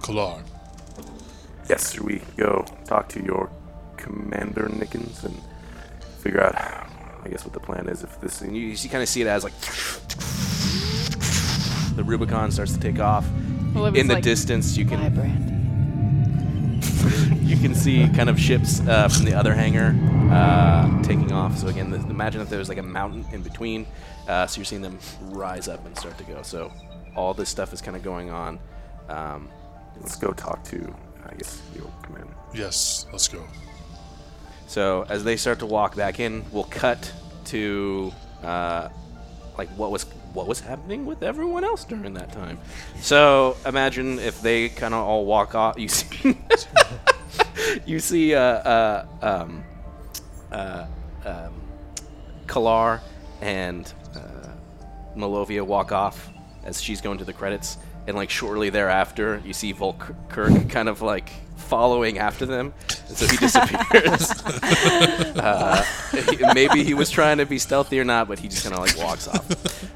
Kalar, 0.00 0.42
Yes. 1.68 1.92
Should 1.92 2.02
we 2.02 2.22
go 2.36 2.64
talk 2.84 3.08
to 3.10 3.22
your 3.24 3.50
commander 3.96 4.68
Nickens 4.68 5.24
and 5.24 5.36
figure 6.22 6.44
out? 6.44 6.85
I 7.26 7.28
guess 7.28 7.44
what 7.44 7.52
the 7.52 7.60
plan 7.60 7.88
is. 7.88 8.04
If 8.04 8.20
this 8.20 8.40
And 8.40 8.56
you, 8.56 8.68
you 8.68 8.88
kind 8.88 9.02
of 9.02 9.08
see 9.08 9.20
it 9.20 9.26
as 9.26 9.42
like 9.42 9.52
the 11.96 12.04
Rubicon 12.04 12.52
starts 12.52 12.72
to 12.74 12.78
take 12.78 13.00
off. 13.00 13.26
Well, 13.74 13.86
In 13.86 14.06
the 14.06 14.14
like, 14.14 14.22
distance, 14.22 14.76
you 14.76 14.86
can 14.86 15.00
you 17.42 17.56
can 17.56 17.74
see 17.74 18.08
kind 18.10 18.30
of 18.30 18.38
ships 18.38 18.80
uh, 18.86 19.08
from 19.08 19.24
the 19.24 19.34
other 19.34 19.54
hangar 19.54 19.96
uh, 20.32 21.02
taking 21.02 21.32
off. 21.32 21.58
So 21.58 21.66
again, 21.66 21.90
th- 21.90 22.04
imagine 22.04 22.40
if 22.40 22.48
there 22.48 22.60
was 22.60 22.68
like 22.68 22.78
a 22.78 22.82
mountain 22.82 23.26
in 23.32 23.42
between. 23.42 23.86
Uh, 24.28 24.46
so 24.46 24.58
you're 24.58 24.64
seeing 24.64 24.82
them 24.82 24.98
rise 25.22 25.66
up 25.66 25.84
and 25.84 25.98
start 25.98 26.16
to 26.18 26.24
go. 26.24 26.42
So 26.42 26.72
all 27.16 27.34
this 27.34 27.48
stuff 27.48 27.72
is 27.72 27.82
kind 27.82 27.96
of 27.96 28.04
going 28.04 28.30
on. 28.30 28.60
Um, 29.08 29.48
let's 30.00 30.16
go 30.16 30.32
talk 30.32 30.62
to. 30.64 30.94
I 31.28 31.34
guess 31.34 31.60
your 31.74 31.90
commander. 32.04 32.32
yes, 32.54 33.06
let's 33.10 33.26
go. 33.26 33.44
So 34.66 35.06
as 35.08 35.24
they 35.24 35.36
start 35.36 35.60
to 35.60 35.66
walk 35.66 35.96
back 35.96 36.20
in, 36.20 36.44
we'll 36.52 36.64
cut 36.64 37.12
to 37.46 38.12
uh, 38.42 38.88
like 39.56 39.68
what 39.70 39.90
was 39.90 40.04
what 40.32 40.46
was 40.46 40.60
happening 40.60 41.06
with 41.06 41.22
everyone 41.22 41.64
else 41.64 41.84
during 41.84 42.12
that 42.14 42.30
time. 42.30 42.58
So 43.00 43.56
imagine 43.64 44.18
if 44.18 44.42
they 44.42 44.68
kind 44.68 44.92
of 44.92 45.00
all 45.00 45.24
walk 45.24 45.54
off. 45.54 45.78
You 45.78 45.88
see, 45.88 46.38
you 47.86 47.98
see, 47.98 48.34
uh, 48.34 48.40
uh, 48.40 49.06
um, 49.22 49.64
uh, 50.52 50.86
um, 51.24 51.54
Kalar 52.46 53.00
and 53.40 53.90
uh, 54.14 54.48
Malovia 55.16 55.64
walk 55.64 55.90
off 55.92 56.28
as 56.64 56.82
she's 56.82 57.00
going 57.00 57.18
to 57.18 57.24
the 57.24 57.32
credits, 57.32 57.78
and 58.06 58.16
like 58.16 58.28
shortly 58.28 58.68
thereafter, 58.68 59.40
you 59.44 59.54
see 59.54 59.72
Volk 59.72 60.14
Kirk 60.28 60.68
kind 60.68 60.88
of 60.88 61.00
like 61.00 61.30
following 61.66 62.18
after 62.18 62.46
them, 62.46 62.72
and 63.08 63.16
so 63.16 63.26
he 63.26 63.36
disappears. 63.36 64.30
uh, 65.36 65.84
maybe 66.54 66.82
he 66.84 66.94
was 66.94 67.10
trying 67.10 67.38
to 67.38 67.46
be 67.46 67.58
stealthy 67.58 67.98
or 68.00 68.04
not, 68.04 68.28
but 68.28 68.38
he 68.38 68.48
just 68.48 68.62
kind 68.62 68.74
of 68.74 68.80
like 68.80 68.96
walks 68.98 69.28
off. 69.28 69.44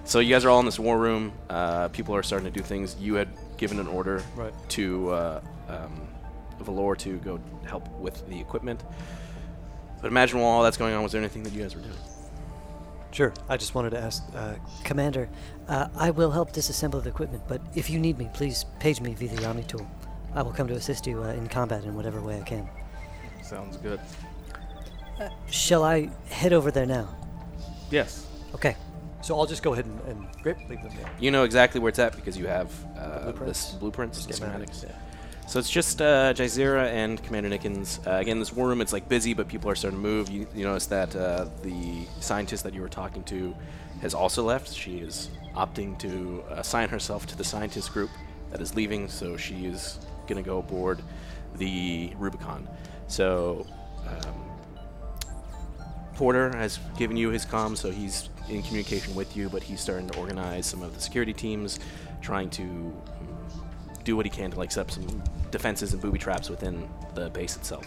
So 0.07 0.19
you 0.21 0.35
guys 0.35 0.45
are 0.45 0.51
all 0.51 0.61
in 0.61 0.67
this 0.67 0.79
war 0.79 0.99
room. 0.99 1.33
Uh, 1.49 1.89
people 1.89 2.15
are 2.15 2.23
starting 2.23 2.51
to 2.53 2.57
do 2.59 2.65
things. 2.65 2.97
You 2.99 3.15
had 3.15 3.29
given 3.57 3.79
an 3.79 3.87
order 3.87 4.23
Right. 4.35 4.53
to 4.71 5.11
uh, 5.11 5.41
um, 5.69 6.09
Valor 6.61 6.95
to 6.97 7.19
go 7.19 7.41
help 7.67 7.89
with 7.99 8.29
the 8.29 8.39
equipment. 8.39 8.83
But 10.01 10.09
imagine 10.09 10.39
while 10.41 10.49
all 10.51 10.63
that's 10.63 10.77
going 10.77 10.95
on, 10.95 11.03
was 11.03 11.13
there 11.13 11.21
anything 11.21 11.43
that 11.45 11.53
you 11.53 11.63
guys 11.63 11.75
were 11.75 11.83
doing? 11.83 11.95
Sure. 13.13 13.33
I 13.49 13.57
just 13.57 13.75
wanted 13.75 13.91
to 13.91 13.99
ask, 13.99 14.23
uh, 14.37 14.55
Commander, 14.85 15.29
uh, 15.69 15.89
I 15.97 16.11
will 16.11 16.31
help 16.31 16.53
disassemble 16.53 17.03
the 17.03 17.09
equipment, 17.11 17.43
but 17.49 17.61
if 17.75 17.91
you 17.91 17.99
need 17.99 18.17
me, 18.19 18.29
please 18.33 18.65
page 18.79 19.01
me 19.01 19.15
via 19.15 19.29
the 19.29 19.45
Omni 19.49 19.65
tool. 19.65 19.87
I 20.35 20.43
will 20.43 20.53
come 20.53 20.69
to 20.69 20.75
assist 20.75 21.07
you 21.07 21.23
uh, 21.23 21.29
in 21.29 21.49
combat 21.49 21.85
in 21.85 21.95
whatever 21.95 22.21
way 22.21 22.39
I 22.39 22.43
can. 22.43 22.69
Sounds 23.43 23.77
good. 23.77 24.01
Shall 25.51 25.85
I 25.85 26.09
head 26.31 26.53
over 26.53 26.71
there 26.71 26.87
now? 26.87 27.09
Yes. 27.91 28.27
Okay. 28.55 28.77
So 29.23 29.39
I'll 29.39 29.47
just 29.47 29.63
go 29.63 29.73
ahead 29.75 29.85
and, 29.85 30.01
and 30.07 30.27
leave 30.45 30.83
them 30.83 30.97
there. 30.97 31.11
You 31.19 31.31
know 31.31 31.45
exactly 31.45 31.81
where 31.81 31.91
it's 31.91 31.99
at 31.99 32.17
because 32.17 32.39
you 32.39 32.47
have 32.47 32.73
uh, 32.97 33.25
blueprints? 33.25 33.71
this 33.71 33.75
blueprints, 33.75 34.27
the 34.27 34.33
Schematics, 34.33 34.71
schematics. 34.71 34.83
yeah. 34.85 34.93
So 35.47 35.59
it's 35.59 35.69
just 35.69 36.01
uh, 36.01 36.33
Jazeera 36.33 36.87
and 36.87 37.23
Commander 37.23 37.51
Nickens. 37.51 38.07
Uh, 38.07 38.13
again, 38.21 38.39
this 38.39 38.53
war 38.53 38.69
room, 38.69 38.81
it's 38.81 38.93
like 38.93 39.09
busy, 39.09 39.35
but 39.35 39.49
people 39.49 39.69
are 39.69 39.75
starting 39.75 40.01
to 40.01 40.03
move. 40.03 40.31
You, 40.31 40.47
you 40.55 40.65
notice 40.65 40.87
that 40.87 41.15
uh, 41.17 41.49
the 41.63 42.07
scientist 42.21 42.63
that 42.63 42.73
you 42.73 42.81
were 42.81 42.89
talking 42.89 43.25
to 43.25 43.55
has 44.01 44.15
also 44.15 44.45
left. 44.45 44.73
She 44.73 44.99
is 44.99 45.29
opting 45.57 45.99
to 45.99 46.45
assign 46.51 46.89
herself 46.89 47.27
to 47.27 47.37
the 47.37 47.45
scientist 47.45 47.93
group 47.93 48.11
that 48.53 48.61
is 48.61 48.77
leaving, 48.77 49.09
so 49.09 49.37
she 49.37 49.67
is 49.67 49.99
going 50.33 50.43
to 50.43 50.49
go 50.49 50.59
aboard 50.59 51.03
the 51.57 52.13
Rubicon. 52.17 52.69
So 53.09 53.67
um, 54.07 54.51
Porter 56.15 56.55
has 56.57 56.79
given 56.97 57.17
you 57.17 57.31
his 57.31 57.45
comms, 57.45 57.79
so 57.79 57.91
he's 57.91 58.29
in 58.49 58.63
communication 58.63 59.15
with 59.15 59.37
you, 59.37 59.49
but 59.49 59.63
he's 59.63 59.81
starting 59.81 60.09
to 60.11 60.19
organize 60.19 60.67
some 60.67 60.83
of 60.83 60.95
the 60.95 61.01
security 61.01 61.33
teams, 61.33 61.81
trying 62.21 62.51
to 62.51 62.63
mm, 62.63 64.05
do 64.05 64.17
what 64.17 64.27
he 64.27 64.31
can 64.31 64.51
to 64.51 64.59
like 64.59 64.71
set 64.71 64.83
up 64.83 64.91
some 64.91 65.23
defenses 65.51 65.93
and 65.93 66.03
booby 66.03 66.19
traps 66.19 66.49
within 66.49 66.89
the 67.15 67.31
base 67.31 67.57
itself. 67.57 67.87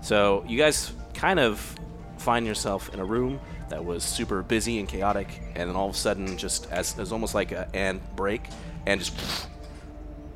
So 0.00 0.44
you 0.46 0.58
guys 0.58 0.92
kind 1.14 1.38
of 1.40 1.76
find 2.18 2.46
yourself 2.46 2.92
in 2.94 3.00
a 3.00 3.04
room 3.04 3.40
that 3.68 3.84
was 3.84 4.04
super 4.04 4.42
busy 4.42 4.78
and 4.78 4.88
chaotic, 4.88 5.28
and 5.54 5.68
then 5.68 5.76
all 5.76 5.88
of 5.88 5.94
a 5.94 5.98
sudden, 5.98 6.36
just 6.36 6.70
as 6.70 7.10
almost 7.10 7.34
like 7.34 7.52
a 7.52 7.68
and 7.74 8.00
break, 8.16 8.42
and 8.86 9.00
just 9.00 9.48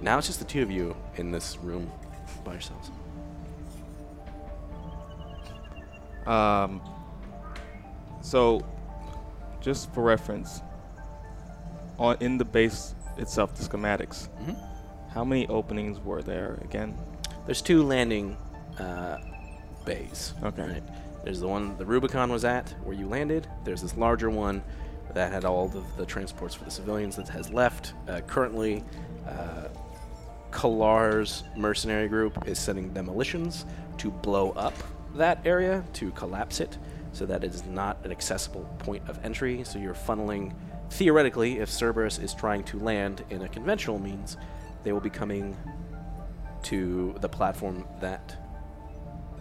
now 0.00 0.18
it's 0.18 0.26
just 0.26 0.38
the 0.38 0.44
two 0.44 0.62
of 0.62 0.70
you 0.70 0.96
in 1.16 1.30
this 1.30 1.56
room 1.58 1.90
by 2.44 2.52
yourselves. 2.52 2.90
Um, 6.26 6.80
so, 8.20 8.64
just 9.60 9.92
for 9.92 10.02
reference, 10.02 10.60
on 11.98 12.16
in 12.20 12.36
the 12.38 12.44
base 12.44 12.94
itself, 13.16 13.54
the 13.54 13.62
schematics, 13.62 14.28
Mhm. 14.44 14.56
how 15.10 15.24
many 15.24 15.46
openings 15.48 16.00
were 16.00 16.22
there 16.22 16.58
again? 16.62 16.96
There's 17.46 17.62
two 17.62 17.82
landing 17.84 18.36
uh, 18.78 19.18
bays. 19.84 20.34
Okay. 20.42 20.62
Right? 20.68 20.82
There's 21.24 21.40
the 21.40 21.48
one 21.48 21.76
the 21.78 21.86
Rubicon 21.86 22.30
was 22.30 22.44
at, 22.44 22.68
where 22.84 22.94
you 22.94 23.08
landed. 23.08 23.46
There's 23.64 23.80
this 23.82 23.96
larger 23.96 24.28
one 24.28 24.62
that 25.14 25.32
had 25.32 25.44
all 25.44 25.64
of 25.66 25.96
the 25.96 26.04
transports 26.04 26.54
for 26.54 26.64
the 26.64 26.70
civilians 26.70 27.16
that 27.16 27.28
has 27.28 27.50
left. 27.50 27.94
Uh, 28.08 28.20
currently, 28.26 28.84
uh, 29.26 29.68
Kalar's 30.56 31.44
mercenary 31.54 32.08
group 32.08 32.48
is 32.48 32.58
sending 32.58 32.88
demolitions 32.94 33.66
to 33.98 34.10
blow 34.10 34.52
up 34.52 34.72
that 35.14 35.38
area, 35.44 35.84
to 35.92 36.10
collapse 36.12 36.60
it, 36.60 36.78
so 37.12 37.26
that 37.26 37.44
it 37.44 37.54
is 37.54 37.66
not 37.66 37.98
an 38.04 38.10
accessible 38.10 38.64
point 38.78 39.06
of 39.06 39.22
entry. 39.22 39.64
So 39.64 39.78
you're 39.78 39.92
funneling, 39.92 40.54
theoretically, 40.88 41.58
if 41.58 41.68
Cerberus 41.68 42.18
is 42.18 42.32
trying 42.32 42.64
to 42.64 42.78
land 42.78 43.22
in 43.28 43.42
a 43.42 43.48
conventional 43.48 43.98
means, 43.98 44.38
they 44.82 44.92
will 44.92 45.00
be 45.00 45.10
coming 45.10 45.54
to 46.62 47.14
the 47.20 47.28
platform 47.28 47.86
that 48.00 48.34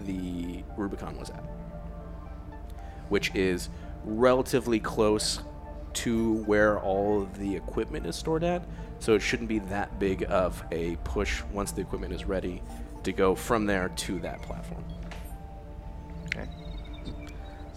the 0.02 0.66
Rubicon 0.76 1.18
was 1.18 1.30
at, 1.30 1.44
which 3.08 3.34
is 3.34 3.70
relatively 4.04 4.82
close 4.82 5.40
to 5.94 6.44
where 6.44 6.78
all 6.78 7.24
the 7.40 7.56
equipment 7.56 8.06
is 8.06 8.18
stored 8.18 8.44
at. 8.44 8.68
So 9.06 9.14
it 9.14 9.22
shouldn't 9.22 9.50
be 9.50 9.60
that 9.60 10.00
big 10.00 10.26
of 10.30 10.64
a 10.72 10.96
push 11.04 11.44
once 11.54 11.72
the 11.72 11.82
equipment 11.82 12.12
is 12.12 12.26
ready 12.26 12.64
to 13.04 13.12
go 13.12 13.36
from 13.36 13.68
there 13.68 13.90
to 13.90 14.18
that 14.22 14.42
platform. 14.42 14.84
Okay. 16.26 16.50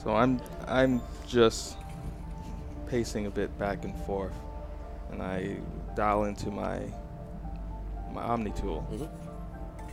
So 0.02 0.16
I'm 0.16 0.40
I'm 0.66 1.02
just 1.26 1.76
pacing 2.86 3.26
a 3.26 3.30
bit 3.30 3.58
back 3.58 3.84
and 3.84 3.94
forth, 4.06 4.32
and 5.12 5.22
I 5.22 5.58
dial 5.94 6.24
into 6.24 6.50
my 6.50 6.80
my 8.10 8.22
Omni 8.22 8.52
tool, 8.52 8.86
Mhm. 8.90 9.08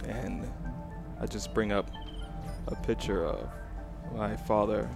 and 0.08 0.50
I 1.20 1.26
just 1.26 1.54
bring 1.54 1.74
up 1.74 1.92
a 2.68 2.76
picture 2.76 3.26
of 3.26 3.50
my 4.16 4.38
father, 4.38 4.90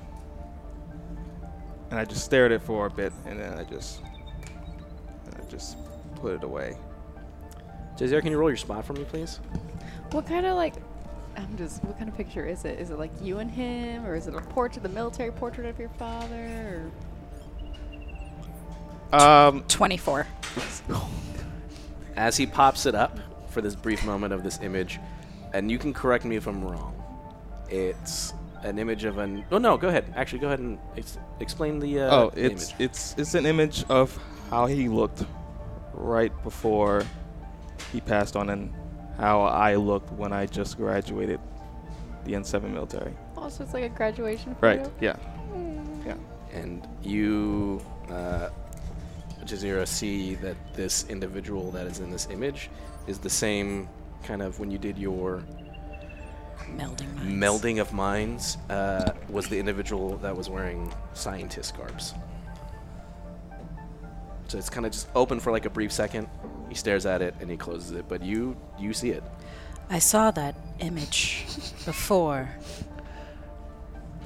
and 1.91 1.99
I 1.99 2.05
just 2.05 2.23
stare 2.23 2.45
at 2.45 2.53
it 2.53 2.61
for 2.61 2.85
a 2.85 2.89
bit, 2.89 3.11
and 3.25 3.37
then 3.37 3.57
I 3.57 3.65
just 3.65 4.01
I 5.37 5.43
just 5.49 5.75
put 6.19 6.33
it 6.33 6.43
away. 6.43 6.77
Jazier, 7.97 8.21
can 8.21 8.31
you 8.31 8.37
roll 8.37 8.49
your 8.49 8.57
spot 8.57 8.85
for 8.85 8.93
me, 8.93 9.03
please? 9.03 9.39
What 10.11 10.25
kind 10.25 10.45
of 10.45 10.55
like? 10.55 10.75
I'm 11.35 11.57
just. 11.57 11.83
What 11.83 11.97
kind 11.97 12.09
of 12.09 12.15
picture 12.15 12.45
is 12.45 12.65
it? 12.65 12.79
Is 12.79 12.89
it 12.89 12.97
like 12.97 13.11
you 13.21 13.39
and 13.39 13.51
him, 13.51 14.05
or 14.05 14.15
is 14.15 14.27
it 14.27 14.35
a 14.35 14.41
portrait, 14.41 14.83
the 14.83 14.89
military 14.89 15.31
portrait 15.31 15.67
of 15.67 15.77
your 15.79 15.89
father? 15.89 16.89
Um, 19.11 19.63
24. 19.67 20.27
As 22.15 22.37
he 22.37 22.45
pops 22.45 22.85
it 22.85 22.95
up 22.95 23.17
for 23.49 23.61
this 23.61 23.75
brief 23.75 24.05
moment 24.05 24.33
of 24.33 24.43
this 24.43 24.59
image, 24.61 24.99
and 25.53 25.71
you 25.71 25.77
can 25.77 25.93
correct 25.93 26.25
me 26.25 26.35
if 26.35 26.47
I'm 26.47 26.63
wrong. 26.63 26.95
It's 27.69 28.33
an 28.63 28.79
image 28.79 29.03
of 29.03 29.17
an. 29.17 29.45
Oh 29.51 29.57
no, 29.57 29.77
go 29.77 29.87
ahead. 29.89 30.13
Actually, 30.15 30.39
go 30.39 30.47
ahead 30.47 30.59
and 30.59 30.79
ex- 30.97 31.17
explain 31.39 31.79
the. 31.79 32.01
Uh, 32.01 32.15
oh, 32.15 32.29
the 32.31 32.45
it's 32.45 32.69
image. 32.69 32.81
it's 32.81 33.15
it's 33.17 33.33
an 33.35 33.45
image 33.45 33.83
of 33.89 34.17
how 34.49 34.65
he 34.65 34.87
looked 34.89 35.23
right 35.93 36.31
before 36.43 37.03
he 37.91 38.01
passed 38.01 38.35
on, 38.35 38.49
and 38.49 38.73
how 39.17 39.41
I 39.41 39.75
looked 39.75 40.11
when 40.13 40.31
I 40.33 40.45
just 40.45 40.77
graduated 40.77 41.39
the 42.25 42.33
N7 42.33 42.69
military. 42.71 43.13
Oh, 43.37 43.49
so 43.49 43.63
it's 43.63 43.73
like 43.73 43.83
a 43.83 43.89
graduation 43.89 44.55
photo. 44.55 44.81
Right. 44.83 44.91
Yeah. 45.01 45.15
Yeah. 46.05 46.15
and 46.53 46.87
you, 47.01 47.81
uh, 48.09 48.49
Jazeera, 49.45 49.87
see 49.87 50.35
that 50.35 50.55
this 50.73 51.05
individual 51.09 51.71
that 51.71 51.87
is 51.87 51.99
in 51.99 52.09
this 52.11 52.27
image 52.31 52.69
is 53.07 53.19
the 53.19 53.29
same 53.29 53.87
kind 54.23 54.41
of 54.41 54.59
when 54.59 54.69
you 54.71 54.77
did 54.77 54.97
your 54.97 55.43
Melding 56.75 57.13
minds. 57.15 57.23
melding 57.23 57.81
of 57.81 57.93
minds 57.93 58.57
uh, 58.69 59.13
was 59.29 59.47
the 59.47 59.57
individual 59.57 60.17
that 60.17 60.35
was 60.35 60.49
wearing 60.49 60.93
scientist 61.13 61.75
garbs. 61.77 62.13
So 64.49 64.57
it's 64.57 64.69
kind 64.69 64.85
of 64.87 64.91
just 64.91 65.07
open 65.13 65.39
for 65.39 65.51
like 65.51 65.65
a 65.65 65.69
brief 65.69 65.91
second. 65.91 66.27
He 66.69 66.75
stares 66.75 67.05
at 67.05 67.21
it 67.21 67.35
and 67.39 67.51
he 67.51 67.55
closes 67.55 67.91
it, 67.91 68.05
but 68.07 68.23
you 68.23 68.57
you 68.79 68.93
see 68.93 69.11
it. 69.11 69.23
I 69.91 69.99
saw 69.99 70.31
that 70.31 70.55
image 70.79 71.45
before 71.85 72.49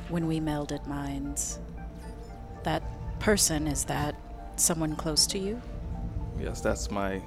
when 0.08 0.26
we 0.26 0.40
melded 0.40 0.88
minds. 0.88 1.60
That 2.64 2.84
person, 3.20 3.68
is 3.68 3.84
that 3.86 4.16
someone 4.56 4.96
close 4.96 5.28
to 5.28 5.38
you? 5.38 5.62
Yes, 6.40 6.62
that's 6.62 6.90
my 6.90 7.22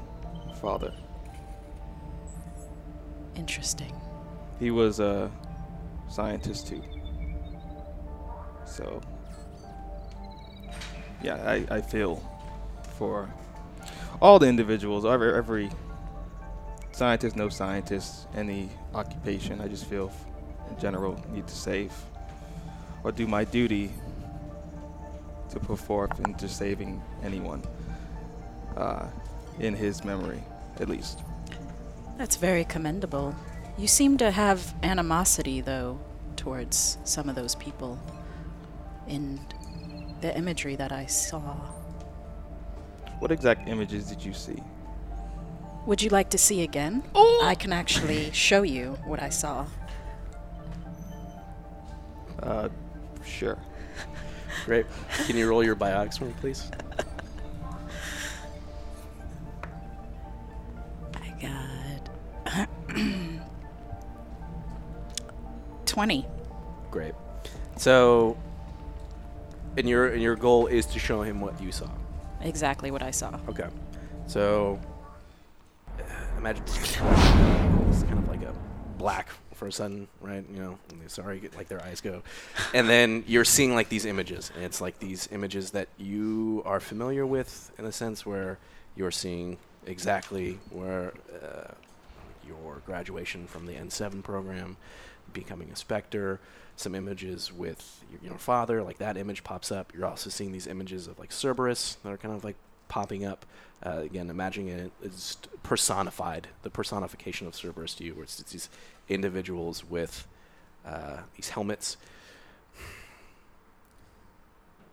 father. 0.58 0.94
Interesting. 3.34 3.92
He 4.58 4.70
was 4.70 5.00
a 5.00 5.30
scientist 6.08 6.68
too. 6.68 6.82
So, 8.64 9.02
yeah, 11.22 11.36
I, 11.46 11.66
I 11.76 11.80
feel 11.82 12.22
for 12.98 13.28
all 14.20 14.38
the 14.38 14.48
individuals, 14.48 15.04
every, 15.04 15.32
every 15.34 15.70
scientist, 16.92 17.36
no 17.36 17.48
scientist, 17.48 18.26
any 18.34 18.70
occupation. 18.94 19.60
I 19.60 19.68
just 19.68 19.84
feel, 19.86 20.10
in 20.70 20.78
general, 20.78 21.22
need 21.32 21.46
to 21.46 21.54
save 21.54 21.92
or 23.04 23.12
do 23.12 23.26
my 23.26 23.44
duty 23.44 23.92
to 25.50 25.60
put 25.60 25.78
forth 25.78 26.18
into 26.26 26.48
saving 26.48 27.02
anyone 27.22 27.62
uh, 28.76 29.06
in 29.60 29.74
his 29.74 30.04
memory, 30.04 30.42
at 30.80 30.88
least. 30.88 31.20
That's 32.16 32.36
very 32.36 32.64
commendable. 32.64 33.34
You 33.78 33.86
seem 33.86 34.16
to 34.18 34.30
have 34.30 34.74
animosity, 34.82 35.60
though, 35.60 36.00
towards 36.36 36.98
some 37.04 37.28
of 37.28 37.36
those 37.36 37.54
people 37.56 37.98
in 39.06 39.38
the 40.22 40.36
imagery 40.36 40.76
that 40.76 40.92
I 40.92 41.06
saw. 41.06 41.56
What 43.18 43.32
exact 43.32 43.68
images 43.68 44.06
did 44.06 44.24
you 44.24 44.32
see? 44.32 44.62
Would 45.86 46.02
you 46.02 46.10
like 46.10 46.30
to 46.30 46.38
see 46.38 46.62
again? 46.62 47.02
I 47.14 47.54
can 47.58 47.72
actually 47.72 48.30
show 48.32 48.62
you 48.62 48.98
what 49.04 49.22
I 49.22 49.28
saw. 49.28 49.66
Uh, 52.42 52.68
sure. 53.24 53.56
Great. 54.64 54.86
Can 55.26 55.36
you 55.36 55.48
roll 55.48 55.62
your 55.62 55.76
biotics 55.76 56.18
for 56.18 56.24
me, 56.24 56.34
please? 56.40 56.70
I 61.14 61.28
got 61.40 62.10
20. 65.86 66.26
Great. 66.90 67.14
So, 67.76 68.36
and 69.76 69.88
your 69.88 70.08
and 70.08 70.22
your 70.22 70.36
goal 70.36 70.66
is 70.66 70.86
to 70.86 70.98
show 70.98 71.22
him 71.22 71.40
what 71.40 71.60
you 71.62 71.70
saw. 71.70 71.88
Exactly 72.46 72.90
what 72.90 73.02
I 73.02 73.10
saw. 73.10 73.38
Okay. 73.48 73.68
So 74.26 74.80
uh, 75.98 76.02
imagine 76.38 76.62
it's 76.66 76.96
kind 76.96 78.18
of 78.18 78.28
like 78.28 78.42
a 78.42 78.54
black 78.98 79.28
for 79.54 79.66
a 79.66 79.72
sudden, 79.72 80.06
right? 80.20 80.44
You 80.52 80.60
know, 80.60 80.78
sorry, 81.06 81.40
like 81.56 81.68
their 81.68 81.82
eyes 81.82 82.00
go, 82.00 82.22
and 82.74 82.88
then 82.88 83.24
you're 83.26 83.44
seeing 83.44 83.74
like 83.74 83.88
these 83.88 84.04
images, 84.04 84.52
and 84.54 84.64
it's 84.64 84.80
like 84.80 84.98
these 84.98 85.28
images 85.32 85.70
that 85.70 85.88
you 85.98 86.62
are 86.66 86.78
familiar 86.78 87.24
with 87.24 87.72
in 87.78 87.86
a 87.86 87.92
sense 87.92 88.26
where 88.26 88.58
you're 88.96 89.10
seeing 89.10 89.56
exactly 89.86 90.58
where 90.70 91.14
uh, 91.42 91.72
your 92.46 92.82
graduation 92.86 93.46
from 93.46 93.66
the 93.66 93.72
N7 93.74 94.22
program, 94.22 94.76
becoming 95.32 95.70
a 95.70 95.76
Spectre, 95.76 96.40
some 96.76 96.94
images 96.94 97.52
with 97.52 98.04
your, 98.10 98.20
your 98.30 98.38
father, 98.38 98.82
like 98.82 98.98
that 98.98 99.16
image 99.16 99.44
pops 99.44 99.72
up. 99.72 99.92
You're 99.94 100.06
also 100.06 100.30
seeing 100.30 100.52
these 100.52 100.66
images 100.66 101.06
of 101.06 101.18
like 101.18 101.32
Cerberus 101.32 101.96
that 102.02 102.12
are 102.12 102.16
kind 102.16 102.34
of 102.34 102.44
like 102.44 102.56
popping 102.88 103.24
up. 103.24 103.44
Uh, 103.84 104.00
again, 104.04 104.30
imagining 104.30 104.68
it 104.68 104.92
is 105.02 105.36
personified, 105.62 106.48
the 106.62 106.70
personification 106.70 107.46
of 107.46 107.54
Cerberus 107.54 107.94
to 107.94 108.04
you, 108.04 108.14
where 108.14 108.24
it's, 108.24 108.40
it's 108.40 108.52
these 108.52 108.70
individuals 109.08 109.84
with 109.84 110.26
uh, 110.86 111.18
these 111.36 111.50
helmets. 111.50 111.96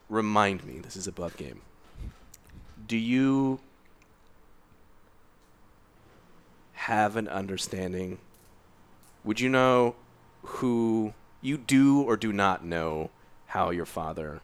Remind 0.10 0.66
me, 0.66 0.80
this 0.80 0.96
is 0.96 1.08
a 1.08 1.12
above 1.12 1.38
game. 1.38 1.62
Do 2.88 2.98
you 2.98 3.60
have 6.74 7.16
an 7.16 7.30
understanding? 7.30 8.18
Would 9.24 9.40
you 9.40 9.48
know 9.48 9.96
who 10.44 11.14
you 11.42 11.58
do 11.58 12.02
or 12.02 12.16
do 12.18 12.32
not 12.32 12.64
know 12.64 13.10
how 13.48 13.70
your 13.72 13.86
father? 13.86 14.42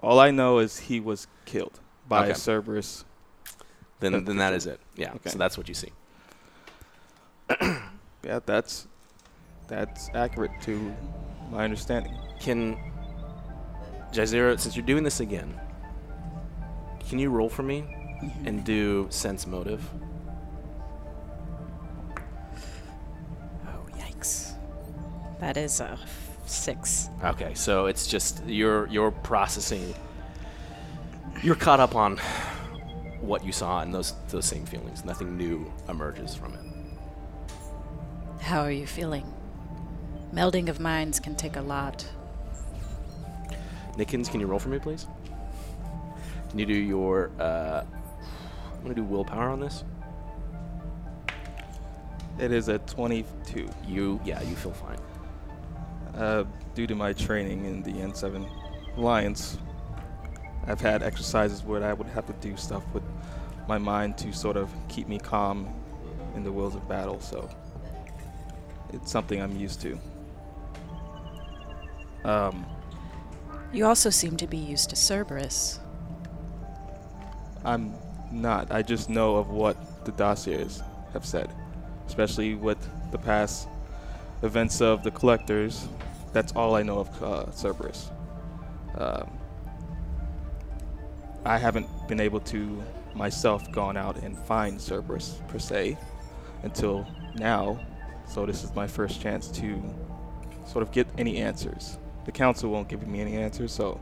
All 0.00 0.20
I 0.20 0.30
know 0.30 0.58
is 0.58 0.78
he 0.80 1.00
was 1.00 1.26
killed 1.44 1.80
by 2.08 2.24
Okay. 2.26 2.34
Cerberus. 2.34 3.04
Then, 4.00 4.12
That- 4.12 4.26
then 4.26 4.36
that 4.36 4.52
is 4.54 4.66
it. 4.66 4.80
Yeah. 4.96 5.12
Okay. 5.14 5.30
So 5.30 5.38
that's 5.38 5.58
what 5.58 5.68
you 5.68 5.74
see. 5.74 5.92
Yeah, 8.24 8.40
that's 8.44 8.88
that's 9.68 10.10
accurate 10.12 10.50
to 10.62 10.92
my 11.52 11.62
understanding. 11.64 12.14
Can 12.40 12.76
Jazeera, 14.12 14.58
since 14.58 14.74
you're 14.76 14.84
doing 14.84 15.04
this 15.04 15.20
again, 15.20 15.58
can 17.08 17.20
you 17.20 17.30
roll 17.30 17.48
for 17.48 17.62
me 17.62 17.84
and 18.44 18.64
do 18.64 19.06
sense 19.10 19.46
motive? 19.46 19.88
Oh, 23.66 23.86
yikes. 23.96 24.47
That 25.40 25.56
is 25.56 25.80
a 25.80 25.90
f- 25.90 26.38
six. 26.46 27.10
Okay, 27.24 27.54
so 27.54 27.86
it's 27.86 28.06
just 28.06 28.44
you're 28.46 28.86
you're 28.88 29.10
processing. 29.10 29.94
You're 31.42 31.54
caught 31.54 31.80
up 31.80 31.94
on 31.94 32.18
what 33.20 33.44
you 33.44 33.52
saw 33.52 33.80
and 33.80 33.94
those 33.94 34.14
those 34.28 34.46
same 34.46 34.66
feelings. 34.66 35.04
Nothing 35.04 35.36
new 35.36 35.70
emerges 35.88 36.34
from 36.34 36.54
it. 36.54 36.60
How 38.40 38.62
are 38.62 38.72
you 38.72 38.86
feeling? 38.86 39.32
Melding 40.32 40.68
of 40.68 40.80
minds 40.80 41.20
can 41.20 41.34
take 41.34 41.56
a 41.56 41.60
lot. 41.62 42.06
Nickens, 43.96 44.30
can 44.30 44.40
you 44.40 44.46
roll 44.46 44.58
for 44.58 44.68
me, 44.68 44.78
please? 44.78 45.06
Can 46.50 46.58
you 46.58 46.66
do 46.66 46.74
your? 46.74 47.30
Uh, 47.38 47.84
I'm 48.74 48.82
gonna 48.82 48.94
do 48.94 49.04
willpower 49.04 49.50
on 49.50 49.60
this. 49.60 49.84
It 52.38 52.52
is 52.52 52.68
a 52.68 52.78
22. 52.78 53.68
You, 53.86 54.20
yeah, 54.24 54.40
you 54.42 54.54
feel 54.54 54.70
fine. 54.72 54.98
Uh, 56.18 56.44
due 56.74 56.86
to 56.86 56.96
my 56.96 57.12
training 57.12 57.64
in 57.64 57.80
the 57.84 57.92
N7 57.92 58.50
Alliance, 58.96 59.56
I've 60.66 60.80
had 60.80 61.04
exercises 61.04 61.62
where 61.62 61.84
I 61.84 61.92
would 61.92 62.08
have 62.08 62.26
to 62.26 62.32
do 62.34 62.56
stuff 62.56 62.82
with 62.92 63.04
my 63.68 63.78
mind 63.78 64.18
to 64.18 64.32
sort 64.32 64.56
of 64.56 64.68
keep 64.88 65.06
me 65.06 65.18
calm 65.18 65.72
in 66.34 66.42
the 66.42 66.50
wheels 66.50 66.74
of 66.74 66.88
battle. 66.88 67.20
So 67.20 67.48
it's 68.92 69.12
something 69.12 69.40
I'm 69.40 69.56
used 69.56 69.80
to. 69.82 70.00
Um, 72.24 72.66
You 73.72 73.86
also 73.86 74.10
seem 74.10 74.36
to 74.38 74.46
be 74.48 74.56
used 74.56 74.90
to 74.90 74.96
Cerberus. 74.96 75.78
I'm 77.64 77.94
not. 78.32 78.72
I 78.72 78.82
just 78.82 79.08
know 79.08 79.36
of 79.36 79.50
what 79.50 80.04
the 80.04 80.12
dossiers 80.12 80.82
have 81.12 81.24
said, 81.24 81.48
especially 82.08 82.56
with 82.56 82.78
the 83.12 83.18
past 83.18 83.68
events 84.42 84.80
of 84.80 85.04
the 85.04 85.12
collectors. 85.12 85.86
That's 86.32 86.52
all 86.52 86.74
I 86.74 86.82
know 86.82 86.98
of 87.00 87.22
uh, 87.22 87.50
Cerberus. 87.50 88.10
Um, 88.96 89.30
I 91.44 91.58
haven't 91.58 91.88
been 92.08 92.20
able 92.20 92.40
to 92.40 92.82
myself 93.14 93.70
gone 93.72 93.96
out 93.96 94.16
and 94.22 94.38
find 94.38 94.80
Cerberus 94.80 95.40
per 95.48 95.58
se 95.58 95.96
until 96.62 97.06
now, 97.36 97.80
so 98.26 98.44
this 98.46 98.62
is 98.64 98.74
my 98.74 98.86
first 98.86 99.20
chance 99.20 99.48
to 99.48 99.82
sort 100.66 100.82
of 100.82 100.92
get 100.92 101.06
any 101.16 101.38
answers. 101.38 101.98
The 102.26 102.32
council 102.32 102.70
won't 102.70 102.88
give 102.88 103.06
me 103.06 103.20
any 103.20 103.36
answers, 103.36 103.72
so 103.72 104.00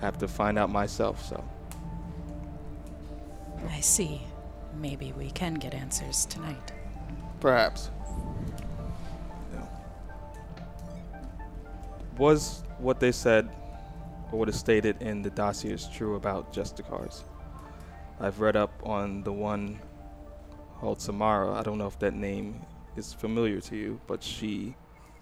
I 0.00 0.04
have 0.04 0.18
to 0.18 0.28
find 0.28 0.58
out 0.58 0.70
myself. 0.70 1.24
So 1.26 1.42
I 3.68 3.80
see. 3.80 4.22
Maybe 4.78 5.12
we 5.12 5.30
can 5.30 5.54
get 5.54 5.72
answers 5.74 6.26
tonight. 6.26 6.72
perhaps. 7.40 7.90
Was 12.18 12.62
what 12.78 13.00
they 13.00 13.12
said 13.12 13.50
or 14.32 14.38
what 14.38 14.48
is 14.48 14.58
stated 14.58 15.00
in 15.02 15.22
the 15.22 15.30
dossiers 15.30 15.88
true 15.88 16.16
about 16.16 16.52
Justicars? 16.52 17.22
I've 18.20 18.40
read 18.40 18.56
up 18.56 18.72
on 18.84 19.22
the 19.22 19.32
one 19.32 19.78
called 20.78 21.00
Samara. 21.00 21.52
I 21.52 21.62
don't 21.62 21.78
know 21.78 21.86
if 21.86 21.98
that 21.98 22.14
name 22.14 22.60
is 22.96 23.12
familiar 23.12 23.60
to 23.60 23.76
you, 23.76 24.00
but 24.06 24.22
she 24.22 24.74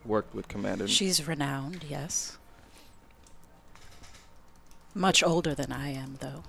worked 0.04 0.34
with 0.34 0.46
Commander. 0.46 0.86
She's 0.86 1.26
renowned, 1.26 1.84
yes. 1.88 2.38
Much 4.94 5.24
older 5.24 5.54
than 5.54 5.72
I 5.72 5.90
am, 5.90 6.16
though. 6.20 6.42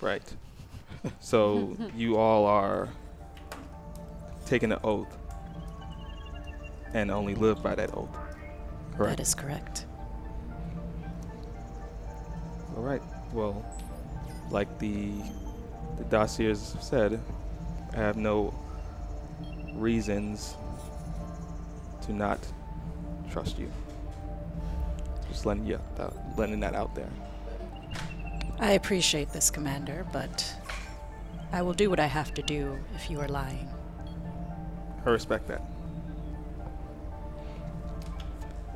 Right. 0.00 0.22
So 1.18 1.76
you 1.96 2.16
all 2.16 2.46
are 2.46 2.88
taking 4.46 4.70
an 4.70 4.78
oath 4.84 5.18
and 6.94 7.10
only 7.10 7.34
live 7.34 7.60
by 7.60 7.74
that 7.74 7.92
oath. 7.96 8.16
Correct. 8.96 9.16
That 9.16 9.20
is 9.20 9.34
correct. 9.34 9.86
All 12.76 12.82
right. 12.82 13.02
Well, 13.32 13.64
like 14.50 14.78
the 14.78 15.12
the 15.98 16.04
dossiers 16.04 16.76
said, 16.80 17.20
I 17.92 17.96
have 17.96 18.16
no 18.16 18.54
reasons 19.74 20.56
to 22.02 22.12
not 22.12 22.38
trust 23.30 23.58
you. 23.58 23.70
Just 25.28 25.46
letting 25.46 25.66
you 25.66 25.80
out, 25.98 26.16
letting 26.36 26.60
that 26.60 26.74
out 26.74 26.94
there. 26.94 27.08
I 28.58 28.72
appreciate 28.72 29.32
this, 29.32 29.50
Commander, 29.50 30.06
but 30.12 30.54
I 31.52 31.62
will 31.62 31.72
do 31.72 31.90
what 31.90 32.00
I 32.00 32.06
have 32.06 32.32
to 32.34 32.42
do 32.42 32.78
if 32.94 33.10
you 33.10 33.20
are 33.20 33.28
lying. 33.28 33.68
I 35.04 35.10
respect 35.10 35.48
that. 35.48 35.62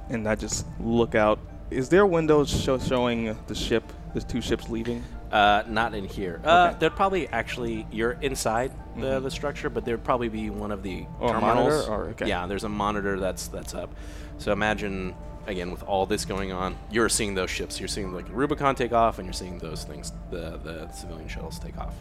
And 0.08 0.28
I 0.28 0.34
just 0.34 0.66
look 0.80 1.14
out. 1.14 1.38
Is 1.70 1.88
there 1.88 2.06
windows 2.06 2.48
show, 2.48 2.78
showing 2.78 3.36
the 3.48 3.54
ship, 3.54 3.82
the 4.14 4.20
two 4.20 4.40
ships 4.40 4.68
leaving? 4.68 5.02
Uh, 5.32 5.64
not 5.66 5.94
in 5.94 6.04
here. 6.04 6.40
Uh, 6.44 6.68
Okay. 6.70 6.76
there'd 6.78 6.94
probably 6.94 7.26
actually 7.28 7.84
you're 7.90 8.12
inside 8.12 8.70
the, 8.96 9.18
Mhm. 9.18 9.22
the 9.24 9.30
structure, 9.30 9.68
but 9.68 9.84
there'd 9.84 10.04
probably 10.04 10.28
be 10.28 10.50
one 10.50 10.70
of 10.70 10.84
the 10.84 11.04
Oh, 11.20 11.26
a 11.26 11.32
terminals. 11.32 11.56
monitor? 11.86 11.90
Or- 11.92 12.04
okay. 12.10 12.28
Yeah, 12.28 12.46
there's 12.46 12.62
a 12.62 12.68
monitor 12.68 13.18
that's 13.18 13.48
that's 13.48 13.74
up. 13.74 13.92
So 14.38 14.52
imagine 14.52 15.14
again 15.48 15.72
with 15.72 15.82
all 15.82 16.06
this 16.06 16.24
going 16.24 16.52
on, 16.52 16.76
you're 16.92 17.08
seeing 17.08 17.34
those 17.34 17.50
ships. 17.50 17.80
You're 17.80 17.88
seeing 17.88 18.12
like 18.14 18.26
Rubicon 18.30 18.76
take 18.76 18.92
off, 18.92 19.18
and 19.18 19.26
you're 19.26 19.32
seeing 19.32 19.58
those 19.58 19.82
things, 19.82 20.12
the 20.30 20.60
the 20.62 20.88
civilian 20.92 21.26
shuttles 21.28 21.58
take 21.58 21.76
off. 21.76 21.94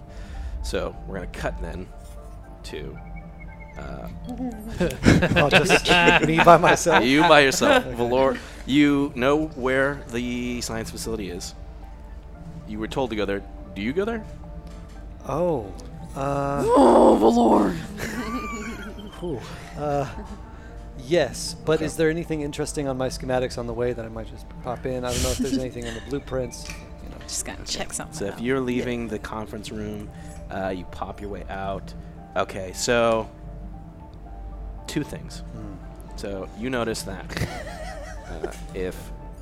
So 0.62 0.96
we're 1.08 1.16
gonna 1.16 1.28
cut 1.28 1.60
then 1.62 1.88
to 2.66 2.96
uh, 3.78 4.08
Oh, 5.36 5.50
just 5.50 5.90
me 6.28 6.38
by 6.44 6.58
myself. 6.58 7.04
you 7.04 7.22
by 7.22 7.42
yourself, 7.42 7.84
Valor. 7.86 8.38
You 8.66 9.12
know 9.16 9.48
where 9.56 10.04
the 10.12 10.62
science 10.62 10.90
facility 10.92 11.30
is. 11.30 11.54
You 12.68 12.80
were 12.80 12.88
told 12.88 13.10
to 13.12 13.16
go 13.16 13.26
there. 13.26 13.44
Do 13.76 13.82
you 13.82 13.94
go 13.94 14.06
there? 14.06 14.24
Oh. 15.28 15.72
Uh, 16.16 16.64
Oh, 16.66 17.18
Valor. 17.20 17.72
whew. 19.20 19.40
Uh, 19.78 20.08
yes, 21.00 21.56
but 21.66 21.82
is 21.82 21.96
there 21.98 22.10
anything 22.10 22.42
interesting 22.42 22.88
on 22.88 22.98
my 22.98 23.08
schematics 23.10 23.58
on 23.58 23.68
the 23.68 23.74
way 23.74 23.94
that 23.94 24.06
I 24.06 24.10
might 24.10 24.28
just 24.28 24.46
pop 24.64 24.86
in? 24.86 25.04
I 25.06 25.12
don't 25.12 25.24
know 25.24 25.32
if 25.32 25.38
there's 25.38 25.58
anything 25.60 25.86
in 25.86 25.94
the 25.94 26.02
blueprints. 26.10 26.68
You 27.04 27.10
know. 27.10 27.18
Just 27.24 27.46
gonna 27.46 27.64
check 27.66 27.94
something 27.94 28.16
So 28.18 28.28
out. 28.28 28.34
if 28.34 28.42
you're 28.42 28.60
leaving 28.60 29.08
the 29.08 29.20
conference 29.20 29.72
room, 29.72 30.10
uh, 30.50 30.70
you 30.70 30.86
pop 30.86 31.22
your 31.22 31.30
way 31.30 31.44
out. 31.50 31.94
Okay, 32.36 32.72
so 32.74 33.30
two 34.88 35.04
things. 35.04 35.44
So 36.16 36.48
you 36.58 36.70
notice 36.70 37.02
that 37.04 37.26
uh, 38.30 38.52
if 38.74 38.96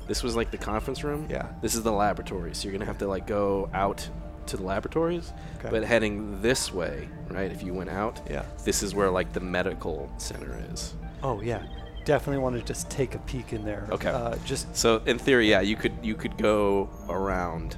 this 0.08 0.22
was 0.22 0.34
like 0.36 0.50
the 0.50 0.58
conference 0.58 1.04
room, 1.04 1.26
Yeah. 1.30 1.46
this 1.62 1.74
is 1.74 1.82
the 1.82 1.92
laboratory. 1.92 2.54
So 2.54 2.64
you're 2.64 2.72
gonna 2.72 2.84
have 2.84 2.98
to 2.98 3.06
like 3.06 3.26
go 3.26 3.70
out 3.72 4.08
to 4.46 4.56
the 4.56 4.62
laboratories, 4.64 5.32
Okay. 5.58 5.68
but 5.70 5.84
heading 5.84 6.42
this 6.42 6.72
way, 6.72 7.08
right? 7.30 7.50
If 7.50 7.62
you 7.62 7.72
went 7.72 7.90
out, 7.90 8.20
Yeah. 8.28 8.42
this 8.64 8.82
is 8.82 8.94
where 8.94 9.10
like 9.10 9.32
the 9.32 9.40
medical 9.40 10.10
center 10.18 10.58
is. 10.72 10.94
Oh 11.22 11.40
yeah, 11.40 11.62
definitely 12.04 12.42
want 12.42 12.56
to 12.56 12.62
just 12.62 12.90
take 12.90 13.14
a 13.14 13.18
peek 13.20 13.52
in 13.52 13.64
there. 13.64 13.86
Okay. 13.90 14.08
Uh, 14.10 14.34
just 14.44 14.76
So 14.76 15.00
in 15.06 15.18
theory, 15.18 15.48
yeah, 15.48 15.60
you 15.60 15.76
could 15.76 15.92
you 16.02 16.14
could 16.16 16.36
go 16.36 16.90
around 17.08 17.76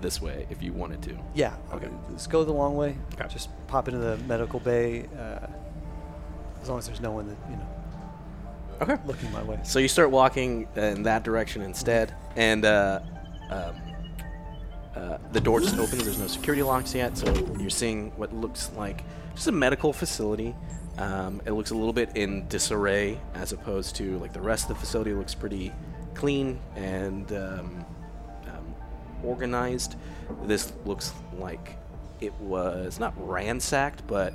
this 0.00 0.20
way 0.22 0.46
if 0.50 0.62
you 0.62 0.72
wanted 0.72 1.02
to. 1.02 1.16
yeah. 1.34 1.52
Okay. 1.74 1.88
Let's 2.10 2.26
go 2.26 2.42
the 2.44 2.52
long 2.52 2.74
way. 2.76 2.96
Okay. 3.14 3.28
Just 3.28 3.50
pop 3.68 3.86
into 3.86 4.00
the 4.00 4.16
medical 4.26 4.58
bay. 4.58 5.06
Uh, 5.16 5.46
as 6.62 6.68
long 6.68 6.78
as 6.78 6.86
there's 6.86 7.00
no 7.00 7.12
one 7.12 7.28
that 7.28 7.36
you 7.50 7.56
know 7.56 7.66
Okay. 8.82 8.96
looking 9.04 9.30
my 9.30 9.42
way. 9.42 9.60
So 9.62 9.78
you 9.78 9.88
start 9.88 10.10
walking 10.10 10.66
in 10.74 11.02
that 11.02 11.22
direction 11.22 11.60
instead, 11.60 12.14
and 12.34 12.64
uh, 12.64 13.00
um, 13.50 13.74
uh, 14.96 15.18
the 15.32 15.40
door 15.40 15.60
just 15.60 15.76
opens. 15.78 16.02
There's 16.04 16.18
no 16.18 16.26
security 16.26 16.62
locks 16.62 16.94
yet, 16.94 17.16
so 17.18 17.30
you're 17.58 17.68
seeing 17.68 18.10
what 18.16 18.32
looks 18.34 18.70
like 18.76 19.04
just 19.34 19.48
a 19.48 19.52
medical 19.52 19.92
facility. 19.92 20.54
Um, 20.98 21.40
it 21.46 21.52
looks 21.52 21.70
a 21.70 21.74
little 21.74 21.92
bit 21.92 22.16
in 22.16 22.46
disarray 22.48 23.18
as 23.34 23.52
opposed 23.52 23.96
to 23.96 24.18
like 24.18 24.32
the 24.32 24.40
rest 24.40 24.64
of 24.70 24.76
the 24.76 24.80
facility 24.80 25.12
looks 25.14 25.34
pretty 25.34 25.72
clean 26.14 26.58
and 26.74 27.30
um, 27.32 27.84
um, 28.46 28.74
organized. 29.22 29.96
This 30.44 30.72
looks 30.84 31.12
like 31.38 31.76
it 32.20 32.34
was 32.40 32.98
not 32.98 33.12
ransacked, 33.16 34.06
but 34.06 34.32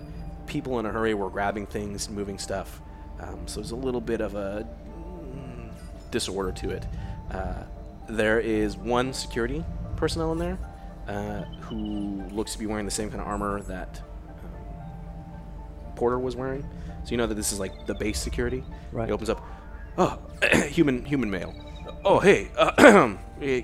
people 0.47 0.79
in 0.79 0.85
a 0.85 0.91
hurry 0.91 1.13
were 1.13 1.29
grabbing 1.29 1.65
things, 1.65 2.09
moving 2.09 2.37
stuff. 2.37 2.81
Um, 3.19 3.47
so 3.47 3.59
there's 3.59 3.71
a 3.71 3.75
little 3.75 4.01
bit 4.01 4.21
of 4.21 4.35
a 4.35 4.67
mm, 4.87 5.69
disorder 6.11 6.51
to 6.51 6.71
it. 6.71 6.85
Uh, 7.31 7.63
there 8.07 8.39
is 8.39 8.77
one 8.77 9.13
security 9.13 9.63
personnel 9.95 10.31
in 10.33 10.37
there 10.37 10.57
uh, 11.07 11.43
who 11.61 12.23
looks 12.31 12.53
to 12.53 12.59
be 12.59 12.65
wearing 12.65 12.85
the 12.85 12.91
same 12.91 13.09
kind 13.09 13.21
of 13.21 13.27
armor 13.27 13.61
that 13.63 14.01
um, 14.29 15.95
Porter 15.95 16.19
was 16.19 16.35
wearing. 16.35 16.67
So 17.03 17.11
you 17.11 17.17
know 17.17 17.27
that 17.27 17.35
this 17.35 17.51
is 17.51 17.59
like 17.59 17.85
the 17.85 17.95
base 17.95 18.19
security. 18.19 18.63
Right. 18.91 19.07
He 19.07 19.13
opens 19.13 19.29
up. 19.29 19.43
Oh, 19.97 20.19
human 20.67 21.05
human 21.05 21.29
male. 21.29 21.53
Oh, 22.03 22.19
hey. 22.19 22.49
Uh, 22.57 23.15
eh, 23.41 23.61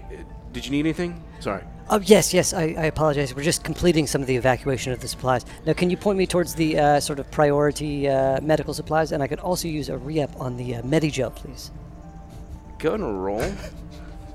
did 0.52 0.66
you 0.66 0.72
need 0.72 0.82
anything? 0.82 1.24
Sorry. 1.40 1.64
Oh, 1.90 2.00
yes, 2.00 2.34
yes, 2.34 2.54
I, 2.54 2.62
I 2.78 2.86
apologize. 2.86 3.36
We're 3.36 3.44
just 3.44 3.64
completing 3.66 4.08
some 4.08 4.22
of 4.22 4.28
the 4.28 4.36
evacuation 4.38 4.94
of 4.94 5.02
the 5.02 5.08
supplies. 5.10 5.46
Now, 5.66 5.74
can 5.74 5.90
you 5.90 5.98
point 5.98 6.18
me 6.18 6.26
towards 6.26 6.56
the 6.56 6.80
uh, 6.80 7.00
sort 7.02 7.20
of 7.20 7.30
priority 7.32 8.08
uh, 8.08 8.40
medical 8.42 8.74
supplies? 8.74 9.12
And 9.12 9.22
I 9.22 9.28
could 9.28 9.40
also 9.40 9.68
use 9.68 9.90
a 9.90 9.98
re-up 9.98 10.40
on 10.40 10.56
the 10.56 10.76
uh, 10.76 10.82
Medigel, 10.84 11.36
please. 11.36 11.72
Go 12.80 12.94
and 12.94 13.24
roll. 13.24 13.44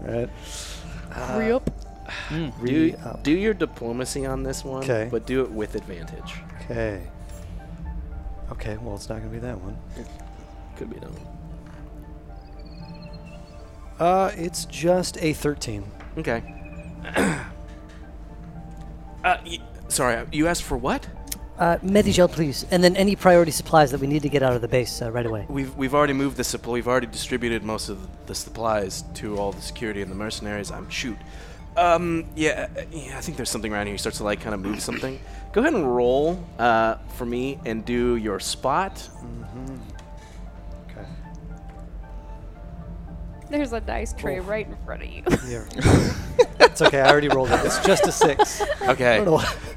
Right. 0.03 0.29
Hurry 1.11 1.51
up. 1.53 1.69
do, 2.29 2.53
Re-up. 2.61 3.23
do 3.25 3.33
your 3.33 3.55
diplomacy 3.55 4.25
on 4.27 4.43
this 4.45 4.63
one, 4.63 4.83
'Kay. 4.85 5.09
but 5.11 5.27
do 5.27 5.41
it 5.43 5.51
with 5.51 5.75
advantage. 5.75 6.35
Okay. 6.61 7.03
Okay. 8.53 8.77
Well, 8.77 8.95
it's 8.95 9.09
not 9.09 9.19
gonna 9.19 9.31
be 9.31 9.39
that 9.39 9.59
one. 9.61 9.77
It 9.99 10.07
could 10.77 10.91
be 10.91 11.01
done. 11.01 11.17
Uh, 13.99 14.31
it's 14.37 14.67
just 14.67 15.17
a 15.23 15.33
13. 15.33 15.83
Okay. 16.19 16.43
Uh, 17.15 17.45
y- 19.25 19.59
sorry, 19.89 20.27
you 20.33 20.47
asked 20.47 20.63
for 20.63 20.77
what? 20.77 21.09
Uh, 21.59 21.79
Medigel, 21.79 22.31
please. 22.31 22.67
And 22.71 22.85
then 22.85 22.95
any 22.97 23.17
priority 23.17 23.51
supplies 23.51 23.91
that 23.93 24.01
we 24.01 24.07
need 24.07 24.23
to 24.23 24.29
get 24.29 24.43
out 24.43 24.53
of 24.53 24.61
the 24.61 24.69
base 24.69 25.01
uh, 25.01 25.11
right 25.11 25.25
away. 25.25 25.47
We've 25.49 25.75
we've 25.75 25.95
already 25.95 26.13
moved 26.13 26.37
the 26.37 26.45
supply. 26.45 26.75
We've 26.75 26.89
already 26.89 27.07
distributed 27.07 27.63
most 27.65 27.89
of 27.89 27.99
the 28.27 28.35
supplies 28.35 29.05
to 29.15 29.39
all 29.39 29.53
the 29.53 29.63
security 29.63 30.03
and 30.03 30.11
the 30.11 30.17
mercenaries. 30.17 30.71
I'm 30.71 30.91
shoot. 30.91 31.17
Um, 31.77 32.27
yeah, 32.35 32.69
uh, 32.77 32.83
yeah. 32.91 33.17
I 33.17 33.21
think 33.21 33.37
there's 33.37 33.51
something 33.51 33.73
around 33.73 33.87
here. 33.87 33.95
He 33.95 33.99
starts 33.99 34.19
to 34.19 34.25
like 34.25 34.41
kind 34.41 34.55
of 34.55 34.61
move 34.61 34.81
something. 34.81 35.19
Go 35.53 35.63
ahead 35.63 35.73
and 35.73 35.97
roll 35.97 36.45
uh, 36.59 36.97
for 37.15 37.25
me 37.25 37.59
and 37.65 37.85
do 37.85 38.17
your 38.17 38.39
spot. 38.39 38.97
Mm-hmm. 38.97 39.77
There's 43.49 43.73
a 43.73 43.81
dice 43.81 44.13
tray 44.13 44.41
right 44.41 44.67
in 44.67 44.77
front 44.85 45.03
of 45.03 45.09
you. 45.09 45.23
Yeah. 45.47 45.65
It's 46.59 46.83
okay. 46.83 47.01
I 47.01 47.11
already 47.11 47.29
rolled 47.29 47.51
it. 47.51 47.65
It's 47.65 47.79
just 47.87 48.07
a 48.07 48.13
six. 48.13 48.63
Okay. 48.83 49.25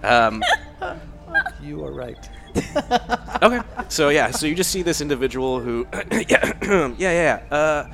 Um, 0.04 0.44
You 1.62 1.86
are 1.86 1.92
right. 1.92 2.30
okay. 3.42 3.62
So 3.90 4.10
yeah, 4.10 4.32
so 4.32 4.48
you 4.48 4.56
just 4.56 4.72
see 4.72 4.82
this 4.82 5.02
individual 5.02 5.60
who, 5.60 5.88
yeah, 5.94 6.54
yeah, 6.64 6.94
yeah. 6.98 7.42
yeah. 7.52 7.56
Uh, 7.56 7.88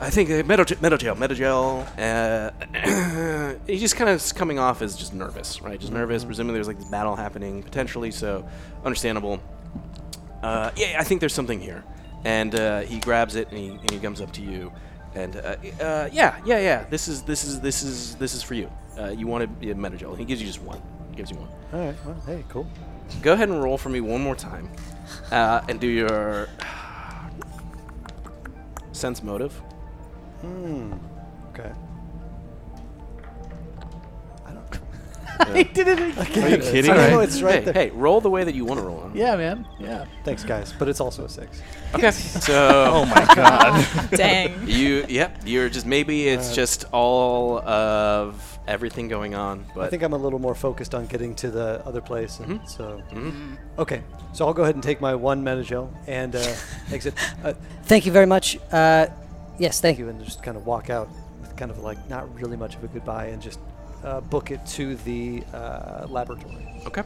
I 0.00 0.10
think 0.10 0.30
uh, 0.30 0.42
metal, 0.44 0.64
metal 0.80 0.98
gel, 0.98 1.14
metal 1.14 1.36
gel. 1.36 1.86
Uh, 1.96 2.50
he's 3.66 3.80
just 3.80 3.96
kind 3.96 4.10
of 4.10 4.34
coming 4.34 4.58
off 4.58 4.82
as 4.82 4.96
just 4.96 5.14
nervous, 5.14 5.62
right? 5.62 5.78
Just 5.78 5.92
nervous. 5.92 6.24
Presumably 6.24 6.54
there's 6.54 6.66
like 6.66 6.78
this 6.78 6.88
battle 6.88 7.14
happening 7.14 7.62
potentially, 7.62 8.10
so 8.10 8.48
understandable. 8.84 9.40
Uh, 10.42 10.70
yeah, 10.76 10.96
I 10.98 11.04
think 11.04 11.20
there's 11.20 11.34
something 11.34 11.60
here, 11.60 11.84
and 12.24 12.54
uh, 12.54 12.80
he 12.80 12.98
grabs 12.98 13.36
it 13.36 13.48
and 13.50 13.58
he, 13.58 13.68
and 13.68 13.90
he 13.90 14.00
comes 14.00 14.20
up 14.20 14.32
to 14.32 14.42
you, 14.42 14.72
and 15.14 15.36
uh, 15.36 15.56
uh, 15.80 16.08
yeah, 16.12 16.40
yeah, 16.44 16.58
yeah. 16.58 16.84
This 16.88 17.08
is 17.08 17.22
this 17.22 17.44
is 17.44 17.60
this 17.60 17.82
is 17.82 18.14
this 18.16 18.34
is 18.34 18.42
for 18.42 18.54
you. 18.54 18.70
Uh, 18.98 19.08
you 19.08 19.26
want 19.26 19.48
a 19.62 19.74
metal 19.74 19.98
gel? 19.98 20.14
He 20.14 20.24
gives 20.24 20.40
you 20.40 20.46
just 20.46 20.62
one. 20.62 20.80
He 21.10 21.16
gives 21.16 21.30
you 21.30 21.36
one. 21.36 21.48
All 21.72 21.86
right. 21.86 21.96
Well, 22.04 22.22
hey, 22.26 22.44
cool. 22.48 22.66
Go 23.20 23.34
ahead 23.34 23.48
and 23.48 23.62
roll 23.62 23.76
for 23.76 23.88
me 23.88 24.00
one 24.00 24.22
more 24.22 24.34
time, 24.34 24.70
uh, 25.30 25.60
and 25.68 25.80
do 25.80 25.86
your 25.86 26.48
sense 28.92 29.22
motive. 29.22 29.52
Hmm. 30.40 30.94
Okay. 31.52 31.72
he 35.54 35.64
did 35.64 35.88
it 35.88 35.98
again. 36.18 36.44
Are 36.44 36.48
you 36.48 36.58
kidding 36.58 36.90
I 36.90 37.06
me? 37.06 37.10
know 37.12 37.20
it's 37.20 37.42
right 37.42 37.54
hey, 37.56 37.60
there. 37.64 37.72
hey, 37.74 37.90
roll 37.90 38.20
the 38.20 38.30
way 38.30 38.44
that 38.44 38.54
you 38.54 38.64
want 38.64 38.80
to 38.80 38.86
roll. 38.86 39.00
Huh? 39.00 39.08
Yeah, 39.14 39.36
man. 39.36 39.66
Yeah. 39.78 40.04
Thanks, 40.24 40.44
guys. 40.44 40.72
But 40.78 40.88
it's 40.88 41.00
also 41.00 41.24
a 41.24 41.28
six. 41.28 41.60
Okay. 41.94 42.10
So. 42.10 42.52
Oh 42.92 43.04
my 43.06 43.34
god. 43.34 44.10
Dang. 44.10 44.66
You. 44.68 45.04
Yep. 45.08 45.40
You're 45.44 45.68
just 45.68 45.86
maybe 45.86 46.28
it's 46.28 46.54
just 46.54 46.84
all 46.92 47.58
of 47.60 48.58
everything 48.68 49.08
going 49.08 49.34
on, 49.34 49.64
but 49.74 49.84
I 49.84 49.88
think 49.90 50.02
I'm 50.04 50.12
a 50.12 50.16
little 50.16 50.38
more 50.38 50.54
focused 50.54 50.94
on 50.94 51.06
getting 51.06 51.34
to 51.36 51.50
the 51.50 51.82
other 51.84 52.00
place, 52.00 52.38
and 52.38 52.60
Mhm. 52.60 52.68
so 52.68 53.02
Mhm. 53.12 53.56
okay. 53.78 54.02
So 54.32 54.46
I'll 54.46 54.54
go 54.54 54.62
ahead 54.62 54.76
and 54.76 54.84
take 54.84 55.00
my 55.00 55.14
one 55.16 55.42
Medigel 55.44 55.88
and 56.06 56.36
uh, 56.36 56.54
exit. 56.92 57.14
Uh, 57.44 57.54
Thank 57.84 58.06
you 58.06 58.12
very 58.12 58.26
much. 58.26 58.56
Uh, 58.70 59.06
yes, 59.58 59.80
thank 59.80 59.96
thank 59.96 59.98
you. 59.98 60.04
you, 60.04 60.10
and 60.10 60.24
just 60.24 60.42
kind 60.44 60.56
of 60.56 60.64
walk 60.64 60.90
out 60.90 61.08
with 61.40 61.56
kind 61.56 61.70
of 61.72 61.78
like 61.80 61.98
not 62.08 62.32
really 62.40 62.56
much 62.56 62.76
of 62.76 62.84
a 62.84 62.86
goodbye, 62.88 63.26
and 63.26 63.42
just 63.42 63.58
uh, 64.04 64.20
book 64.20 64.50
it 64.50 64.64
to 64.66 64.96
the 64.96 65.42
uh, 65.52 66.06
laboratory. 66.08 66.82
okay. 66.86 67.02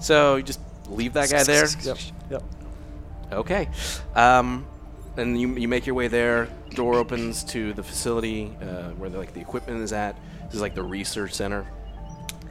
So 0.00 0.36
you 0.36 0.42
just 0.42 0.60
leave 0.88 1.12
that 1.14 1.30
guy 1.30 1.42
there. 1.42 1.66
Yep. 1.82 1.98
Yep. 2.30 2.42
Okay. 3.32 3.68
Um, 4.14 4.66
and 5.16 5.40
you, 5.40 5.48
you 5.56 5.68
make 5.68 5.86
your 5.86 5.94
way 5.94 6.08
there. 6.08 6.48
Door 6.70 6.96
opens 6.96 7.44
to 7.44 7.72
the 7.72 7.82
facility 7.82 8.52
uh, 8.62 8.90
where 8.90 9.10
the, 9.10 9.18
like 9.18 9.34
the 9.34 9.40
equipment 9.40 9.82
is 9.82 9.92
at. 9.92 10.16
This 10.46 10.54
is 10.54 10.60
like 10.60 10.74
the 10.74 10.82
research 10.82 11.32
center, 11.32 11.66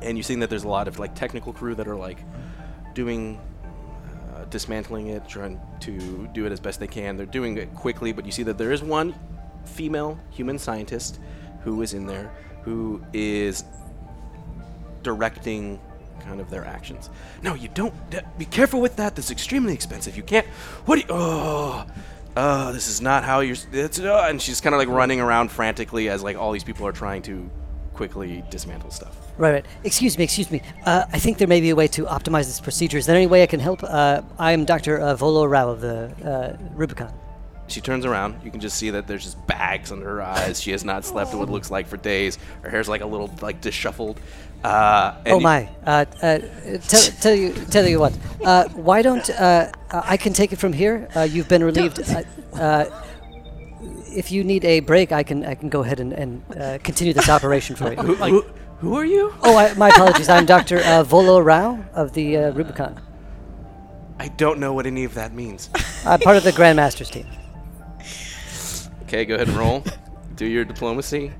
and 0.02 0.18
you're 0.18 0.24
seeing 0.24 0.40
that 0.40 0.50
there's 0.50 0.64
a 0.64 0.70
lot 0.70 0.88
of 0.88 1.00
like 1.00 1.16
technical 1.16 1.52
crew 1.52 1.76
that 1.76 1.88
are 1.88 1.96
like 1.96 2.20
doing 2.94 3.40
uh, 4.36 4.46
dismantling 4.46 5.08
it, 5.08 5.28
trying 5.28 5.60
to 5.82 6.28
do 6.34 6.46
it 6.46 6.52
as 6.52 6.60
best 6.60 6.80
they 6.80 6.88
can. 6.88 7.18
They're 7.18 7.26
doing 7.26 7.58
it 7.58 7.74
quickly, 7.76 8.12
but 8.14 8.26
you 8.26 8.32
see 8.32 8.44
that 8.44 8.58
there 8.58 8.72
is 8.72 8.82
one 8.82 9.16
female 9.66 10.20
human 10.32 10.58
scientist 10.60 11.20
who 11.64 11.82
is 11.82 11.94
in 11.94 12.06
there 12.06 12.32
who 12.70 13.02
is 13.14 13.64
directing 15.02 15.80
kind 16.20 16.40
of 16.40 16.50
their 16.52 16.66
actions. 16.66 17.10
No, 17.42 17.56
you 17.56 17.68
don't. 17.70 17.94
Be 18.38 18.46
careful 18.46 18.80
with 18.80 18.96
that. 18.98 19.16
That's 19.16 19.32
extremely 19.32 19.74
expensive. 19.74 20.16
You 20.16 20.24
can't. 20.24 20.46
What 20.86 20.96
do 20.96 21.02
you. 21.02 21.08
Oh. 21.10 21.88
Uh, 22.36 22.72
this 22.72 22.88
is 22.88 23.02
not 23.02 23.24
how 23.24 23.40
you're. 23.40 23.58
It's, 23.74 24.00
uh, 24.00 24.28
and 24.30 24.40
she's 24.40 24.62
kind 24.62 24.76
of 24.76 24.80
like 24.80 24.88
running 24.88 25.20
around 25.20 25.50
frantically 25.50 26.10
as 26.10 26.22
like 26.22 26.38
all 26.38 26.52
these 26.52 26.64
people 26.64 26.86
are 26.86 26.92
trying 26.92 27.24
to 27.24 27.50
quickly 27.96 28.44
dismantle 28.52 28.92
stuff. 28.92 29.18
Right, 29.38 29.54
right. 29.54 29.66
Excuse 29.84 30.18
me, 30.18 30.26
excuse 30.26 30.52
me. 30.52 30.62
Uh, 30.86 31.06
I 31.12 31.18
think 31.18 31.40
there 31.40 31.48
may 31.48 31.62
be 31.62 31.72
a 31.72 31.76
way 31.76 31.88
to 31.88 32.06
optimize 32.06 32.46
this 32.46 32.62
procedure. 32.62 32.98
Is 33.00 33.08
there 33.08 33.16
any 33.16 33.28
way 33.28 33.42
I 33.42 33.48
can 33.48 33.60
help? 33.60 33.84
Uh, 33.84 34.22
I'm 34.38 34.64
Dr. 34.64 35.00
Uh, 35.00 35.16
Volo 35.16 35.46
Rao 35.46 35.70
of 35.70 35.82
the 35.82 36.14
uh, 36.24 36.58
Rubicon. 36.76 37.12
She 37.70 37.82
turns 37.82 38.06
around. 38.06 38.42
You 38.44 38.52
can 38.52 38.60
just 38.60 38.78
see 38.78 38.90
that 38.90 39.08
there's 39.08 39.24
just 39.24 39.46
bags 39.48 39.92
under 39.92 40.06
her 40.06 40.22
eyes. 40.22 40.60
She 40.62 40.72
has 40.72 40.84
not 40.84 41.06
slept 41.06 41.34
what 41.34 41.50
looks 41.50 41.70
like 41.70 41.88
for 41.88 41.98
days. 41.98 42.38
Her 42.64 42.70
hair's 42.70 42.90
like 42.90 43.02
a 43.02 43.06
little 43.06 43.30
like 43.42 43.62
disheveled. 43.62 44.20
Uh, 44.64 45.14
and 45.26 45.34
Oh 45.34 45.38
you- 45.38 45.44
my! 45.44 45.70
Uh, 45.86 46.06
uh, 46.22 46.40
tell, 46.88 47.02
tell 47.22 47.36
you, 47.36 47.54
tell 47.54 47.88
you 47.88 48.00
what. 48.00 48.18
Uh, 48.44 48.68
why 48.70 49.02
don't 49.02 49.30
uh, 49.30 49.72
uh, 49.92 50.02
I 50.04 50.18
can 50.18 50.34
take 50.34 50.52
it 50.52 50.58
from 50.60 50.74
here? 50.74 51.08
Uh, 51.16 51.22
you've 51.22 51.48
been 51.48 51.64
relieved. 51.64 52.00
Uh, 52.02 52.24
uh, 52.56 53.04
if 54.08 54.32
you 54.32 54.44
need 54.44 54.66
a 54.66 54.80
break, 54.82 55.12
I 55.12 55.24
can 55.24 55.46
I 55.46 55.56
can 55.56 55.70
go 55.70 55.82
ahead 55.82 56.00
and, 56.00 56.12
and 56.12 56.44
uh, 56.58 56.78
continue 56.84 57.14
this 57.14 57.30
operation 57.30 57.76
for 57.76 57.92
Who, 57.96 58.12
you. 58.14 58.16
who, 58.16 58.42
who 58.80 58.96
are 58.96 59.06
you? 59.06 59.34
Oh, 59.44 59.56
I, 59.56 59.74
my 59.76 59.90
apologies. 59.90 60.28
I'm 60.28 60.46
Dr. 60.46 60.80
Uh, 60.80 61.04
Volo 61.04 61.40
Rao 61.40 61.80
of 61.94 62.14
the 62.14 62.36
uh, 62.38 62.52
Rubicon. 62.52 63.00
I 64.20 64.28
don't 64.30 64.60
know 64.60 64.74
what 64.74 64.86
any 64.86 65.06
of 65.06 65.14
that 65.14 65.34
means. 65.34 65.70
I'm 66.06 66.20
part 66.20 66.36
of 66.36 66.44
the 66.44 66.52
Grandmasters 66.52 67.10
team. 67.10 67.26
Okay, 69.10 69.26
go 69.26 69.34
ahead 69.34 69.48
and 69.48 69.58
roll. 69.58 69.84
Do 70.36 70.46
your 70.46 70.64
diplomacy 70.64 71.32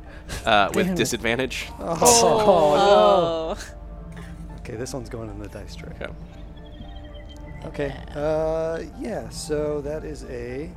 uh, 0.44 0.72
with 0.74 0.88
Damn 0.88 0.96
it. 0.96 0.98
disadvantage. 0.98 1.68
Oh. 1.80 3.56
no. 4.16 4.56
Okay, 4.62 4.76
this 4.76 4.92
one's 4.92 5.08
going 5.08 5.30
in 5.30 5.38
the 5.38 5.48
dice 5.50 5.76
tray. 5.76 5.92
Okay. 6.02 6.12
Okay. 7.66 7.96
Uh, 8.16 8.82
yeah. 9.00 9.30
So 9.30 9.82
that 9.82 10.04
is 10.04 10.24
a. 10.24 10.72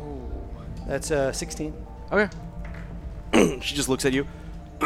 Ooh, 0.00 0.32
that's 0.86 1.10
uh 1.10 1.30
16. 1.30 1.74
Okay. 2.10 2.34
she 3.60 3.74
just 3.74 3.90
looks 3.90 4.06
at 4.06 4.14
you. 4.14 4.26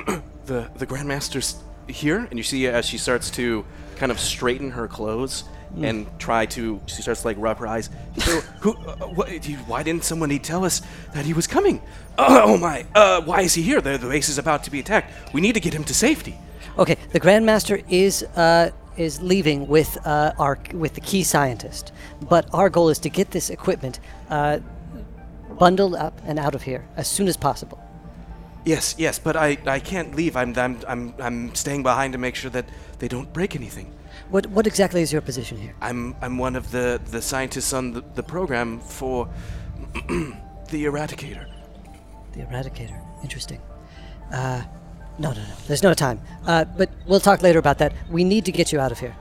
the 0.46 0.68
the 0.74 0.86
grandmaster's 0.88 1.62
here, 1.86 2.26
and 2.30 2.36
you 2.36 2.42
see 2.42 2.66
as 2.66 2.84
she 2.84 2.98
starts 2.98 3.30
to 3.30 3.64
kind 3.94 4.10
of 4.10 4.18
straighten 4.18 4.72
her 4.72 4.88
clothes 4.88 5.44
and 5.76 6.06
try 6.18 6.46
to. 6.46 6.80
She 6.86 7.02
starts 7.02 7.22
to 7.22 7.28
like 7.28 7.36
rub 7.38 7.58
her 7.58 7.66
eyes. 7.66 7.90
So, 8.18 8.40
who? 8.60 8.76
Uh, 8.76 8.96
what, 9.08 9.28
why 9.66 9.82
didn't 9.82 10.04
somebody 10.04 10.38
tell 10.38 10.64
us 10.64 10.82
that 11.14 11.24
he 11.24 11.32
was 11.32 11.46
coming? 11.46 11.80
Oh, 12.18 12.42
oh 12.44 12.56
my! 12.56 12.86
Uh, 12.94 13.20
why 13.22 13.42
is 13.42 13.54
he 13.54 13.62
here? 13.62 13.80
The, 13.80 13.98
the 13.98 14.08
base 14.08 14.28
is 14.28 14.38
about 14.38 14.64
to 14.64 14.70
be 14.70 14.80
attacked. 14.80 15.32
We 15.32 15.40
need 15.40 15.54
to 15.54 15.60
get 15.60 15.74
him 15.74 15.84
to 15.84 15.94
safety. 15.94 16.36
Okay, 16.78 16.96
the 17.12 17.20
Grandmaster 17.20 17.84
is 17.88 18.22
uh, 18.36 18.70
is 18.96 19.20
leaving 19.22 19.68
with 19.68 19.98
uh, 20.06 20.32
our 20.38 20.58
with 20.72 20.94
the 20.94 21.00
key 21.00 21.22
scientist, 21.22 21.92
but 22.28 22.48
our 22.52 22.68
goal 22.70 22.88
is 22.88 22.98
to 23.00 23.08
get 23.08 23.30
this 23.30 23.50
equipment 23.50 24.00
uh, 24.30 24.58
bundled 25.58 25.94
up 25.94 26.20
and 26.24 26.38
out 26.38 26.54
of 26.54 26.62
here 26.62 26.86
as 26.96 27.08
soon 27.08 27.28
as 27.28 27.36
possible. 27.36 27.80
Yes, 28.64 28.94
yes, 28.98 29.18
but 29.18 29.36
I, 29.36 29.56
I 29.66 29.80
can't 29.80 30.14
leave. 30.14 30.36
I'm, 30.36 30.56
I'm 30.58 30.78
I'm 30.86 31.14
I'm 31.18 31.54
staying 31.54 31.82
behind 31.82 32.12
to 32.12 32.18
make 32.18 32.34
sure 32.34 32.50
that 32.50 32.66
they 32.98 33.08
don't 33.08 33.32
break 33.32 33.56
anything. 33.56 33.92
What 34.30 34.46
what 34.46 34.66
exactly 34.66 35.00
is 35.00 35.12
your 35.12 35.22
position 35.22 35.56
here? 35.58 35.74
I'm 35.80 36.14
I'm 36.20 36.36
one 36.36 36.54
of 36.56 36.70
the, 36.70 37.00
the 37.10 37.22
scientists 37.22 37.72
on 37.72 37.92
the, 37.92 38.04
the 38.14 38.22
program 38.22 38.78
for 38.80 39.28
the 40.70 40.84
Eradicator. 40.84 41.46
The 42.32 42.40
Eradicator. 42.40 43.00
Interesting. 43.22 43.60
Uh, 44.30 44.62
no, 45.18 45.32
no, 45.32 45.40
no. 45.40 45.54
There's 45.66 45.82
no 45.82 45.94
time. 45.94 46.20
Uh, 46.46 46.64
but 46.64 46.90
we'll 47.06 47.20
talk 47.20 47.42
later 47.42 47.58
about 47.58 47.78
that. 47.78 47.92
We 48.10 48.22
need 48.22 48.44
to 48.44 48.52
get 48.52 48.70
you 48.70 48.78
out 48.78 48.92
of 48.92 48.98
here. 48.98 49.16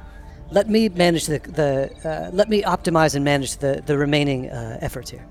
Let 0.51 0.69
me 0.69 0.89
manage 0.89 1.27
the 1.27 1.39
the. 1.39 1.89
Uh, 2.03 2.29
let 2.33 2.49
me 2.49 2.63
optimize 2.63 3.15
and 3.15 3.23
manage 3.23 3.57
the 3.57 3.81
the 3.85 3.97
remaining 3.97 4.49
uh, 4.49 4.77
efforts 4.81 5.09
here. 5.09 5.25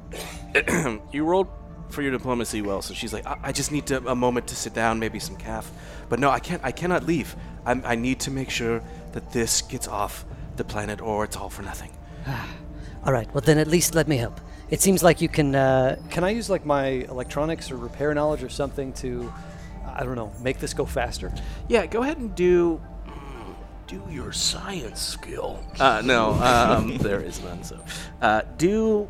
you 1.12 1.24
rolled 1.24 1.48
for 1.90 2.02
your 2.02 2.12
diplomacy 2.12 2.62
well, 2.62 2.82
so 2.82 2.94
she's 2.94 3.12
like, 3.12 3.26
I, 3.26 3.38
I 3.44 3.52
just 3.52 3.70
need 3.70 3.86
to, 3.86 3.98
a 4.08 4.14
moment 4.14 4.48
to 4.48 4.56
sit 4.56 4.74
down, 4.74 4.98
maybe 4.98 5.18
some 5.20 5.36
calf. 5.36 5.70
But 6.08 6.20
no, 6.20 6.30
I 6.30 6.38
can't. 6.38 6.62
I 6.64 6.72
cannot 6.72 7.04
leave. 7.04 7.34
I'm, 7.64 7.82
I 7.84 7.94
need 7.96 8.20
to 8.20 8.30
make 8.30 8.50
sure 8.50 8.82
that 9.12 9.32
this 9.32 9.62
gets 9.62 9.88
off 9.88 10.24
the 10.56 10.64
planet, 10.64 11.00
or 11.00 11.24
it's 11.24 11.36
all 11.36 11.50
for 11.50 11.62
nothing. 11.62 11.90
All 13.04 13.12
right. 13.12 13.32
Well, 13.32 13.40
then 13.40 13.58
at 13.58 13.68
least 13.68 13.94
let 13.94 14.08
me 14.08 14.16
help. 14.16 14.40
It 14.68 14.80
seems 14.80 15.00
like 15.04 15.20
you 15.20 15.28
can. 15.28 15.54
Uh, 15.54 15.96
Can 16.10 16.24
I 16.24 16.30
use 16.30 16.50
like 16.50 16.66
my 16.66 16.86
electronics 16.86 17.70
or 17.70 17.76
repair 17.76 18.12
knowledge 18.14 18.42
or 18.42 18.48
something 18.48 18.92
to, 18.94 19.32
I 19.86 20.02
don't 20.02 20.16
know, 20.16 20.32
make 20.42 20.58
this 20.58 20.74
go 20.74 20.84
faster? 20.84 21.32
Yeah, 21.68 21.86
go 21.86 22.02
ahead 22.02 22.18
and 22.18 22.34
do 22.34 22.80
do 23.86 24.02
your 24.10 24.32
science 24.32 25.00
skill. 25.00 25.62
Uh, 25.78 26.02
no, 26.04 26.32
um, 26.32 26.98
there 26.98 27.20
is 27.20 27.40
none. 27.42 27.62
So, 27.62 27.78
uh, 28.20 28.42
do 28.56 29.08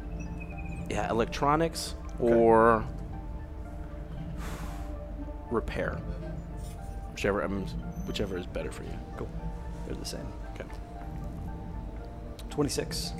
yeah, 0.90 1.10
electronics 1.10 1.94
or 2.20 2.84
repair, 5.50 5.98
whichever 7.16 7.42
um, 7.42 7.64
whichever 8.06 8.36
is 8.36 8.44
better 8.46 8.70
for 8.70 8.82
you. 8.82 8.90
Cool. 9.16 9.30
They're 9.86 9.96
the 9.96 10.04
same. 10.04 10.28
Okay. 10.54 10.68
26. 12.50 13.12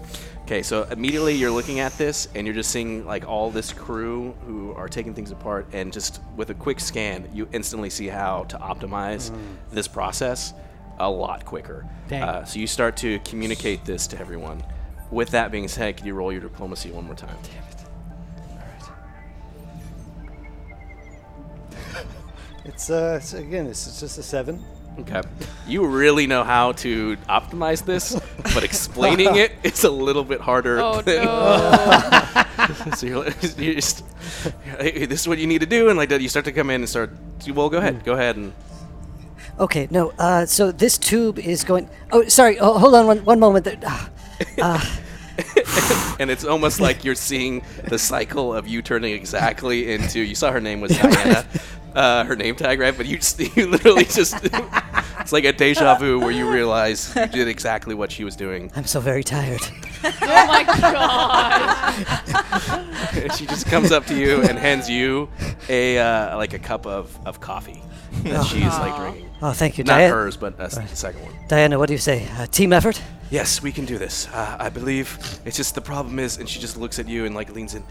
Okay, 0.42 0.62
so 0.62 0.84
immediately 0.84 1.34
you're 1.34 1.50
looking 1.50 1.80
at 1.80 1.96
this 1.96 2.28
and 2.34 2.46
you're 2.46 2.54
just 2.54 2.70
seeing 2.70 3.06
like 3.06 3.26
all 3.26 3.50
this 3.50 3.72
crew 3.72 4.34
who 4.44 4.72
are 4.74 4.86
taking 4.88 5.14
things 5.14 5.30
apart, 5.30 5.66
and 5.72 5.92
just 5.92 6.20
with 6.36 6.50
a 6.50 6.54
quick 6.54 6.78
scan, 6.78 7.28
you 7.32 7.48
instantly 7.52 7.88
see 7.88 8.06
how 8.06 8.44
to 8.44 8.58
optimize 8.58 9.34
this 9.72 9.88
process 9.88 10.52
a 10.98 11.10
lot 11.10 11.44
quicker. 11.46 11.86
Dang. 12.08 12.22
Uh, 12.22 12.44
so 12.44 12.58
you 12.58 12.66
start 12.66 12.98
to 12.98 13.18
communicate 13.20 13.84
this 13.86 14.06
to 14.08 14.18
everyone. 14.18 14.62
With 15.10 15.30
that 15.30 15.50
being 15.50 15.68
said, 15.68 15.96
can 15.96 16.06
you 16.06 16.14
roll 16.14 16.32
your 16.32 16.42
diplomacy 16.42 16.90
one 16.90 17.04
more 17.06 17.14
time? 17.14 17.36
It's 22.66 22.90
uh, 22.90 23.18
it's, 23.20 23.32
again, 23.32 23.66
it's, 23.66 23.86
it's 23.86 24.00
just 24.00 24.18
a 24.18 24.22
seven. 24.22 24.62
Okay. 24.98 25.22
You 25.66 25.86
really 25.86 26.26
know 26.26 26.42
how 26.42 26.72
to 26.72 27.16
optimize 27.28 27.84
this, 27.84 28.18
but 28.54 28.64
explaining 28.64 29.36
it 29.36 29.52
is 29.62 29.84
a 29.84 29.90
little 29.90 30.24
bit 30.24 30.40
harder. 30.40 30.80
Oh 30.80 31.02
than, 31.02 31.24
no. 31.24 32.90
so 32.96 33.06
you're, 33.06 33.26
you 33.58 33.74
just, 33.74 34.04
hey, 34.78 35.04
this 35.06 35.20
is 35.20 35.28
what 35.28 35.38
you 35.38 35.46
need 35.46 35.60
to 35.60 35.66
do, 35.66 35.88
and 35.90 35.98
like 35.98 36.08
that, 36.08 36.20
you 36.20 36.28
start 36.28 36.46
to 36.46 36.52
come 36.52 36.70
in 36.70 36.80
and 36.80 36.88
start. 36.88 37.10
Well, 37.48 37.68
go 37.68 37.78
ahead, 37.78 38.04
go 38.04 38.14
ahead, 38.14 38.36
and 38.36 38.52
Okay, 39.58 39.88
no. 39.90 40.12
Uh, 40.18 40.44
so 40.44 40.70
this 40.70 40.98
tube 40.98 41.38
is 41.38 41.64
going. 41.64 41.88
Oh, 42.12 42.26
sorry. 42.28 42.58
Oh, 42.58 42.78
hold 42.78 42.94
on 42.94 43.06
one, 43.06 43.24
one 43.24 43.40
moment. 43.40 43.64
There. 43.64 43.78
Ah, 43.86 44.10
ah, 44.60 46.16
and 46.20 46.30
it's 46.30 46.44
almost 46.44 46.78
like 46.78 47.04
you're 47.04 47.14
seeing 47.14 47.62
the 47.84 47.98
cycle 47.98 48.52
of 48.54 48.68
you 48.68 48.82
turning 48.82 49.14
exactly 49.14 49.92
into. 49.92 50.20
You 50.20 50.34
saw 50.34 50.50
her 50.52 50.60
name 50.60 50.80
was 50.80 50.90
Diana, 50.98 51.46
uh, 51.96 52.24
her 52.24 52.36
name 52.36 52.54
tag, 52.54 52.78
right? 52.78 52.96
But 52.96 53.06
you, 53.06 53.16
just, 53.16 53.40
you 53.56 53.66
literally 53.66 54.04
just. 54.20 54.36
it's 55.20 55.32
like 55.32 55.44
a 55.44 55.52
deja 55.52 55.96
vu 55.98 56.20
where 56.20 56.30
you 56.30 56.48
realize 56.50 57.14
you 57.16 57.26
did 57.26 57.48
exactly 57.48 57.94
what 57.94 58.12
she 58.12 58.22
was 58.22 58.36
doing. 58.36 58.70
I'm 58.76 58.84
so 58.84 59.00
very 59.00 59.24
tired. 59.24 59.62
oh 60.04 60.46
my 60.46 60.62
god. 60.64 62.06
And 63.16 63.32
she 63.32 63.46
just 63.46 63.66
comes 63.66 63.90
up 63.90 64.06
to 64.06 64.16
you 64.16 64.42
and 64.42 64.58
hands 64.58 64.88
you 64.88 65.28
a 65.68 65.98
uh, 65.98 66.36
like 66.36 66.52
a 66.52 66.58
cup 66.58 66.86
of, 66.86 67.18
of 67.26 67.40
coffee 67.40 67.82
that 68.24 68.44
she's 68.46 68.62
like 68.62 68.94
drinking. 68.96 69.30
Oh, 69.42 69.52
thank 69.52 69.76
you, 69.76 69.84
Not 69.84 69.98
Diana. 69.98 70.14
hers, 70.14 70.36
but 70.36 70.58
uh, 70.58 70.68
the 70.68 70.86
second 70.94 71.22
one. 71.22 71.34
Diana, 71.48 71.78
what 71.78 71.88
do 71.88 71.92
you 71.92 71.98
say? 71.98 72.26
Uh, 72.38 72.46
team 72.46 72.72
effort? 72.72 73.02
Yes, 73.30 73.60
we 73.62 73.72
can 73.72 73.84
do 73.84 73.98
this. 73.98 74.28
Uh, 74.28 74.56
I 74.58 74.68
believe 74.70 75.18
it's 75.44 75.56
just 75.56 75.74
the 75.74 75.80
problem 75.80 76.18
is, 76.18 76.38
and 76.38 76.48
she 76.48 76.60
just 76.60 76.76
looks 76.76 76.98
at 76.98 77.08
you 77.08 77.24
and 77.26 77.34
like 77.34 77.52
leans 77.54 77.74
in. 77.74 77.82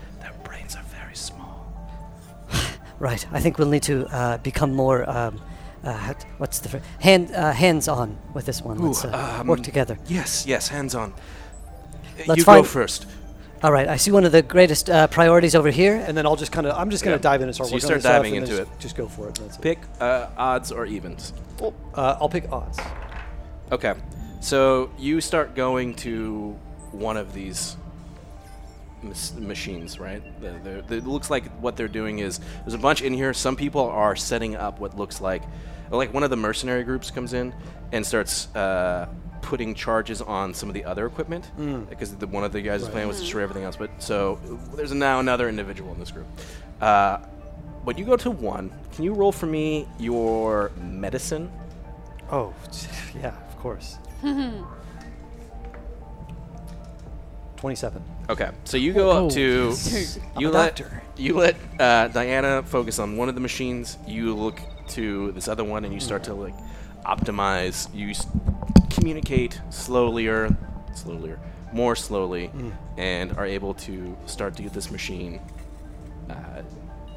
Right. 3.06 3.28
I 3.32 3.40
think 3.40 3.60
we'll 3.60 3.70
need 3.70 3.84
to 3.84 4.08
uh, 4.08 4.38
become 4.40 4.74
more. 4.74 5.08
Um, 5.08 5.40
uh, 5.84 6.14
what's 6.40 6.58
the 6.58 6.70
fr- 6.70 6.86
hand 7.00 7.32
uh, 7.32 7.52
hands 7.52 7.88
on 7.88 8.18
with 8.34 8.46
this 8.46 8.64
one? 8.64 8.80
Let's 8.80 9.06
uh, 9.06 9.38
um, 9.42 9.48
work 9.48 9.62
together. 9.62 10.00
Yes, 10.08 10.48
yes, 10.48 10.70
hands 10.70 10.96
on. 10.96 11.14
Let's 12.26 12.40
you 12.40 12.46
go 12.46 12.64
first. 12.64 13.06
All 13.62 13.72
right. 13.72 13.88
I 13.88 13.98
see 13.98 14.10
one 14.10 14.26
of 14.26 14.32
the 14.32 14.42
greatest 14.42 14.90
uh, 14.90 15.06
priorities 15.06 15.54
over 15.54 15.70
here. 15.70 16.04
And 16.08 16.18
then 16.18 16.26
I'll 16.26 16.36
just 16.36 16.52
kind 16.52 16.66
of, 16.66 16.76
I'm 16.76 16.90
just 16.90 17.04
going 17.04 17.16
to 17.16 17.20
Yeah. 17.20 17.32
dive 17.32 17.42
in 17.42 17.48
and 17.48 17.56
start 17.56 17.70
So 17.70 17.76
you 17.76 17.82
start 17.82 18.02
diving 18.02 18.36
into 18.36 18.58
just, 18.58 18.62
it. 18.62 18.80
Just 18.80 18.96
go 18.96 19.08
for 19.08 19.30
it. 19.30 19.36
That's 19.36 19.58
it. 19.58 19.62
Pick 19.62 19.80
uh, 20.00 20.28
odds 20.36 20.72
or 20.72 20.88
evens. 20.88 21.34
Uh, 21.62 22.18
I'll 22.20 22.30
pick 22.30 22.52
odds. 22.52 22.80
Okay, 23.72 23.94
so 24.42 24.90
you 24.98 25.22
start 25.22 25.56
going 25.56 25.94
to 25.96 26.58
one 26.92 27.18
of 27.18 27.34
these 27.34 27.78
machines, 29.38 30.00
right? 30.00 30.22
The, 30.42 30.84
the, 30.88 30.96
it 30.98 31.06
looks 31.06 31.30
like 31.30 31.46
what 31.60 31.76
they're 31.78 31.88
doing 31.88 32.20
is 32.20 32.40
there's 32.64 32.74
a 32.74 32.78
bunch 32.78 33.02
in 33.02 33.14
here. 33.14 33.34
Some 33.34 33.56
people 33.56 33.82
are 33.82 34.16
setting 34.16 34.56
up 34.56 34.80
what 34.80 34.98
looks 34.98 35.22
like, 35.22 35.44
like 35.90 36.14
one 36.14 36.24
of 36.24 36.30
the 36.30 36.38
mercenary 36.38 36.84
groups 36.84 37.12
comes 37.12 37.34
in 37.34 37.54
and 37.92 38.06
starts 38.06 38.54
uh, 38.56 39.08
putting 39.42 39.76
charges 39.76 40.22
on 40.22 40.54
some 40.54 40.70
of 40.70 40.74
the 40.74 40.84
other 40.84 41.06
equipment 41.06 41.50
because 41.90 42.16
the, 42.16 42.28
one 42.28 42.44
of 42.44 42.52
the 42.52 42.62
guys' 42.62 42.88
plan 42.88 43.08
was 43.08 43.18
to 43.18 43.24
destroy 43.24 43.44
everything 43.44 43.64
else. 43.64 43.76
But 43.76 43.92
so 44.00 44.40
there's 44.76 44.92
now 44.92 45.20
another 45.20 45.48
individual 45.50 45.94
in 45.94 46.00
this 46.00 46.12
group. 46.12 46.28
Uh, 46.82 47.20
but 47.86 48.00
you 48.00 48.06
go 48.06 48.18
to 48.18 48.32
one. 48.32 48.72
Can 48.94 49.04
you 49.04 49.14
roll 49.14 49.32
for 49.32 49.46
me 49.46 49.88
your 50.00 50.72
medicine? 50.82 51.52
Oh, 52.32 52.54
yeah, 53.16 53.36
of 53.48 53.58
course. 53.58 53.98
27. 57.58 58.04
Okay, 58.30 58.50
so 58.64 58.78
you 58.78 58.92
go 58.94 59.12
Oh, 59.12 59.26
up 59.28 59.34
to 59.34 59.68
yes. 59.70 60.18
you 60.40 60.48
I'm 60.48 60.54
let 60.54 60.82
you 61.18 61.36
let 61.36 61.56
uh, 61.80 62.08
Diana 62.10 62.64
focus 62.64 62.98
on 63.00 63.18
one 63.18 63.30
of 63.30 63.36
the 63.36 63.42
machines. 63.42 63.98
You 64.08 64.34
look 64.36 64.60
to 64.90 65.32
this 65.34 65.48
other 65.48 65.64
one, 65.64 65.86
and 65.86 65.94
you 65.94 66.00
start 66.00 66.24
to 66.26 66.34
like 66.34 66.56
optimize. 67.06 67.94
You 67.94 68.10
s- 68.10 68.26
communicate 68.90 69.62
slowlier, 69.70 70.56
slowlier, 70.94 71.38
more 71.72 71.96
slowly, 71.96 72.50
and 72.98 73.32
are 73.38 73.46
able 73.46 73.74
to 73.76 74.18
start 74.26 74.56
to 74.58 74.64
get 74.64 74.74
this 74.74 74.90
machine 74.90 75.40
uh, 76.30 76.64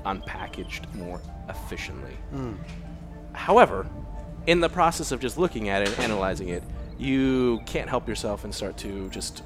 unpackaged 0.05 0.93
more 0.95 1.21
efficiently. 1.49 2.17
However, 3.33 3.87
in 4.47 4.61
the 4.61 4.69
process 4.69 5.11
of 5.13 5.21
just 5.21 5.39
looking 5.39 5.69
at 5.71 5.83
it, 5.83 5.89
and 5.89 5.99
analyzing 6.01 6.49
it, 6.49 6.63
you 6.99 7.61
can't 7.67 7.89
help 7.89 8.07
yourself 8.09 8.45
and 8.45 8.55
start 8.55 8.77
to 8.79 9.09
just 9.11 9.41
f- 9.41 9.45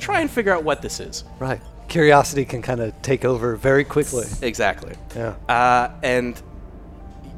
try 0.00 0.20
and 0.20 0.30
figure 0.30 0.52
out 0.52 0.64
what 0.64 0.82
this 0.82 1.00
is. 1.00 1.24
Right. 1.38 1.60
Curiosity 1.88 2.44
can 2.44 2.62
kind 2.62 2.80
of 2.80 3.00
take 3.02 3.24
over 3.24 3.56
very 3.56 3.84
quickly. 3.84 4.26
Exactly. 4.42 4.94
Yeah. 5.14 5.34
Uh, 5.48 5.90
and 6.02 6.40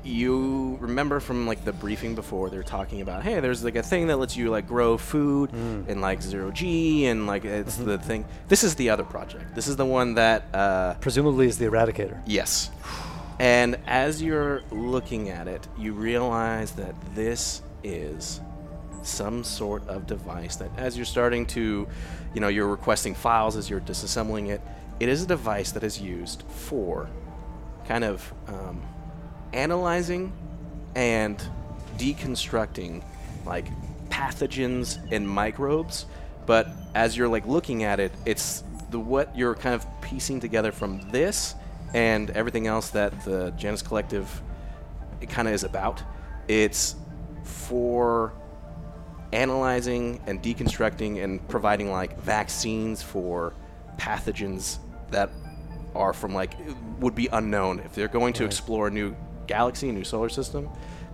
you 0.05 0.77
remember 0.81 1.21
from 1.21 1.47
like 1.47 1.65
the 1.65 1.73
briefing 1.73 2.17
before 2.17 2.51
they're 2.51 2.65
talking 2.65 3.03
about 3.03 3.23
hey 3.23 3.39
there's 3.39 3.63
like 3.63 3.77
a 3.77 3.83
thing 3.85 4.09
that 4.09 4.17
lets 4.17 4.37
you 4.37 4.51
like 4.51 4.67
grow 4.67 4.99
food 4.99 5.49
in 5.53 6.01
like 6.01 6.21
zero 6.21 6.51
g 6.51 7.07
and 7.07 7.29
like 7.29 7.45
it's 7.45 7.77
the 7.77 7.97
thing 7.99 8.25
this 8.49 8.65
is 8.65 8.75
the 8.75 8.91
other 8.91 9.05
project 9.05 9.55
this 9.55 9.69
is 9.69 9.77
the 9.77 9.87
one 9.87 10.15
that 10.15 10.53
uh, 10.53 10.95
Presumably 10.95 11.47
is 11.47 11.59
the 11.59 11.67
eradicator. 11.67 12.21
Yes. 12.27 12.71
And 13.39 13.77
as 13.87 14.23
you're 14.23 14.63
looking 14.71 15.31
at 15.31 15.49
it, 15.49 15.67
you 15.77 15.95
realize 15.95 16.73
that 16.73 16.95
this 17.15 17.63
is 17.83 18.41
some 19.03 19.43
sort 19.43 19.87
of 19.89 20.07
device 20.07 20.57
that 20.57 20.71
as 20.77 20.97
you're 20.97 21.05
starting 21.05 21.47
to, 21.47 21.89
you 22.35 22.41
know, 22.41 22.49
you're 22.49 22.69
requesting 22.69 23.15
files 23.15 23.57
as 23.57 23.69
you're 23.69 23.81
disassembling 23.81 24.49
it, 24.49 24.61
it 25.01 25.09
is 25.09 25.23
a 25.23 25.27
device 25.27 25.73
that 25.73 25.83
is 25.83 26.01
used 26.01 26.43
for 26.49 27.09
kind 27.87 28.05
of 28.05 28.33
um, 28.47 28.83
analyzing 29.53 30.33
and 30.95 31.43
deconstructing 31.97 33.03
like 33.45 33.67
pathogens 34.09 34.99
and 35.11 35.29
microbes. 35.29 36.07
But 36.47 36.69
as 36.95 37.17
you're 37.17 37.29
like 37.29 37.47
looking 37.47 37.85
at 37.85 38.01
it 38.01 38.13
it's 38.27 38.65
the 38.91 38.99
what 38.99 39.37
you're 39.37 39.55
kind 39.55 39.75
of 39.75 39.87
piecing 40.03 40.39
together 40.41 40.71
from 40.71 41.11
this 41.11 41.55
and 41.95 42.31
everything 42.31 42.67
else 42.67 42.91
that 42.91 43.25
the 43.25 43.51
Janus 43.53 43.83
Collective 43.83 44.43
it 45.21 45.29
kind 45.29 45.49
of 45.49 45.55
is 45.55 45.65
about. 45.65 46.03
It's 46.49 46.97
for 47.45 48.33
analyzing 49.33 50.21
and 50.27 50.43
deconstructing 50.43 51.23
and 51.23 51.47
providing 51.49 51.91
like 51.91 52.19
vaccines 52.21 53.03
for 53.03 53.55
pathogens 53.97 54.79
that 55.11 55.31
are 55.95 56.13
from 56.13 56.35
like 56.35 56.55
would 57.01 57.15
be 57.15 57.29
unknown 57.33 57.79
if 57.81 57.93
they're 57.95 58.09
going 58.09 58.33
to 58.35 58.45
explore 58.45 58.89
a 58.89 58.91
new 58.91 59.15
galaxy, 59.47 59.89
a 59.89 59.93
new 59.93 60.05
solar 60.05 60.29
system, 60.29 60.69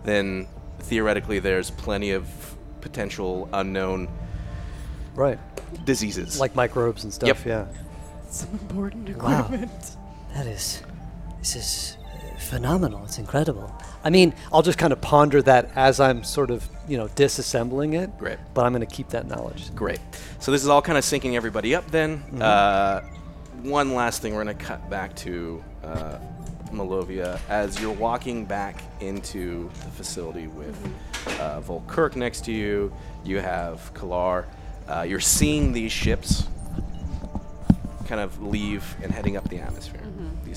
then 0.04 0.46
theoretically 0.80 1.38
there's 1.38 1.70
plenty 1.70 2.12
of 2.12 2.56
potential 2.80 3.48
unknown 3.52 4.08
Right. 5.14 5.38
diseases. 5.84 6.38
Like 6.38 6.54
microbes 6.54 7.02
and 7.04 7.12
stuff. 7.12 7.44
Yep. 7.44 7.46
Yeah. 7.46 7.66
Some 8.30 8.50
important 8.52 9.16
Wow. 9.18 9.40
equipment. 9.46 9.96
That 10.34 10.46
is. 10.46 10.82
This 11.40 11.56
is 11.56 11.96
phenomenal. 12.38 13.04
It's 13.04 13.18
incredible. 13.18 13.72
I 14.04 14.10
mean, 14.10 14.32
I'll 14.52 14.62
just 14.62 14.78
kind 14.78 14.92
of 14.92 15.00
ponder 15.00 15.42
that 15.42 15.70
as 15.76 16.00
I'm 16.00 16.24
sort 16.24 16.50
of, 16.50 16.68
you 16.86 16.96
know, 16.96 17.08
disassembling 17.08 18.00
it. 18.00 18.16
Great. 18.18 18.38
But 18.54 18.64
I'm 18.64 18.72
going 18.72 18.86
to 18.86 18.94
keep 18.94 19.08
that 19.10 19.26
knowledge. 19.26 19.74
Great. 19.74 20.00
So 20.38 20.52
this 20.52 20.62
is 20.62 20.68
all 20.68 20.82
kind 20.82 20.96
of 20.96 21.04
syncing 21.04 21.34
everybody 21.34 21.74
up 21.74 21.90
then. 21.90 22.22
Uh, 22.40 23.00
one 23.62 23.94
last 23.94 24.22
thing, 24.22 24.34
we're 24.34 24.44
going 24.44 24.56
to 24.56 24.64
cut 24.64 24.88
back 24.88 25.14
to 25.16 25.62
uh, 25.82 26.18
Malovia. 26.70 27.40
As 27.48 27.80
you're 27.80 27.92
walking 27.92 28.44
back 28.44 28.82
into 29.00 29.68
the 29.84 29.90
facility 29.90 30.46
with 30.46 30.76
uh, 31.40 31.60
Volkirk 31.60 32.14
next 32.16 32.44
to 32.44 32.52
you, 32.52 32.92
you 33.24 33.40
have 33.40 33.92
Kalar. 33.94 34.44
Uh, 34.88 35.02
you're 35.02 35.20
seeing 35.20 35.72
these 35.72 35.92
ships 35.92 36.46
kind 38.06 38.20
of 38.20 38.40
leave 38.42 38.96
and 39.02 39.12
heading 39.12 39.36
up 39.36 39.46
the 39.50 39.58
atmosphere, 39.58 40.00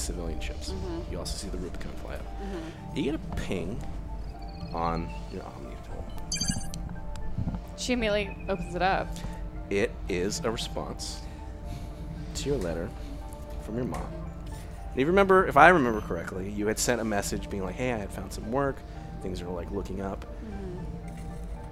these 0.02 0.08
civilian 0.08 0.40
ships. 0.40 0.72
Mm-hmm. 0.72 1.12
You 1.12 1.20
also 1.20 1.38
see 1.38 1.50
the 1.50 1.58
Rubicon 1.58 1.92
fly 2.04 2.16
up. 2.16 2.22
Mm-hmm. 2.22 2.98
You 2.98 3.04
get 3.04 3.16
a 3.16 3.36
ping 3.36 3.80
on 4.74 5.10
your 5.32 5.44
Omni 5.44 5.76
tool. 5.86 6.06
She 7.78 7.94
immediately 7.94 8.36
opens 8.50 8.76
it 8.76 8.82
up. 8.82 9.08
It 9.70 9.92
is 10.10 10.42
a 10.44 10.52
response 10.52 11.22
to 12.36 12.50
your 12.50 12.58
letter 12.58 12.90
from 13.64 13.76
your 13.76 13.86
mom. 13.86 14.06
And 14.92 15.00
you 15.00 15.06
remember, 15.06 15.48
if 15.48 15.56
I 15.56 15.70
remember 15.70 16.02
correctly, 16.02 16.50
you 16.50 16.68
had 16.68 16.78
sent 16.78 17.00
a 17.00 17.06
message 17.06 17.50
being 17.50 17.64
like, 17.64 17.76
"Hey, 17.76 17.94
I 17.94 17.98
had 17.98 18.12
found 18.12 18.34
some 18.34 18.52
work. 18.52 18.78
Things 19.22 19.42
are 19.42 19.50
like 19.50 19.72
looking 19.72 20.02
up." 20.02 20.26
Mm-hmm. 20.26 21.14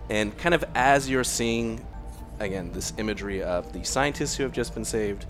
And 0.10 0.38
kind 0.38 0.56
of 0.56 0.64
as 0.73 1.10
you're 1.10 1.26
seeing, 1.26 1.85
again, 2.39 2.72
this 2.72 2.93
imagery 2.97 3.43
of 3.43 3.73
the 3.73 3.84
scientists 3.84 4.35
who 4.35 4.43
have 4.43 4.53
just 4.53 4.73
been 4.73 4.85
saved, 4.85 5.26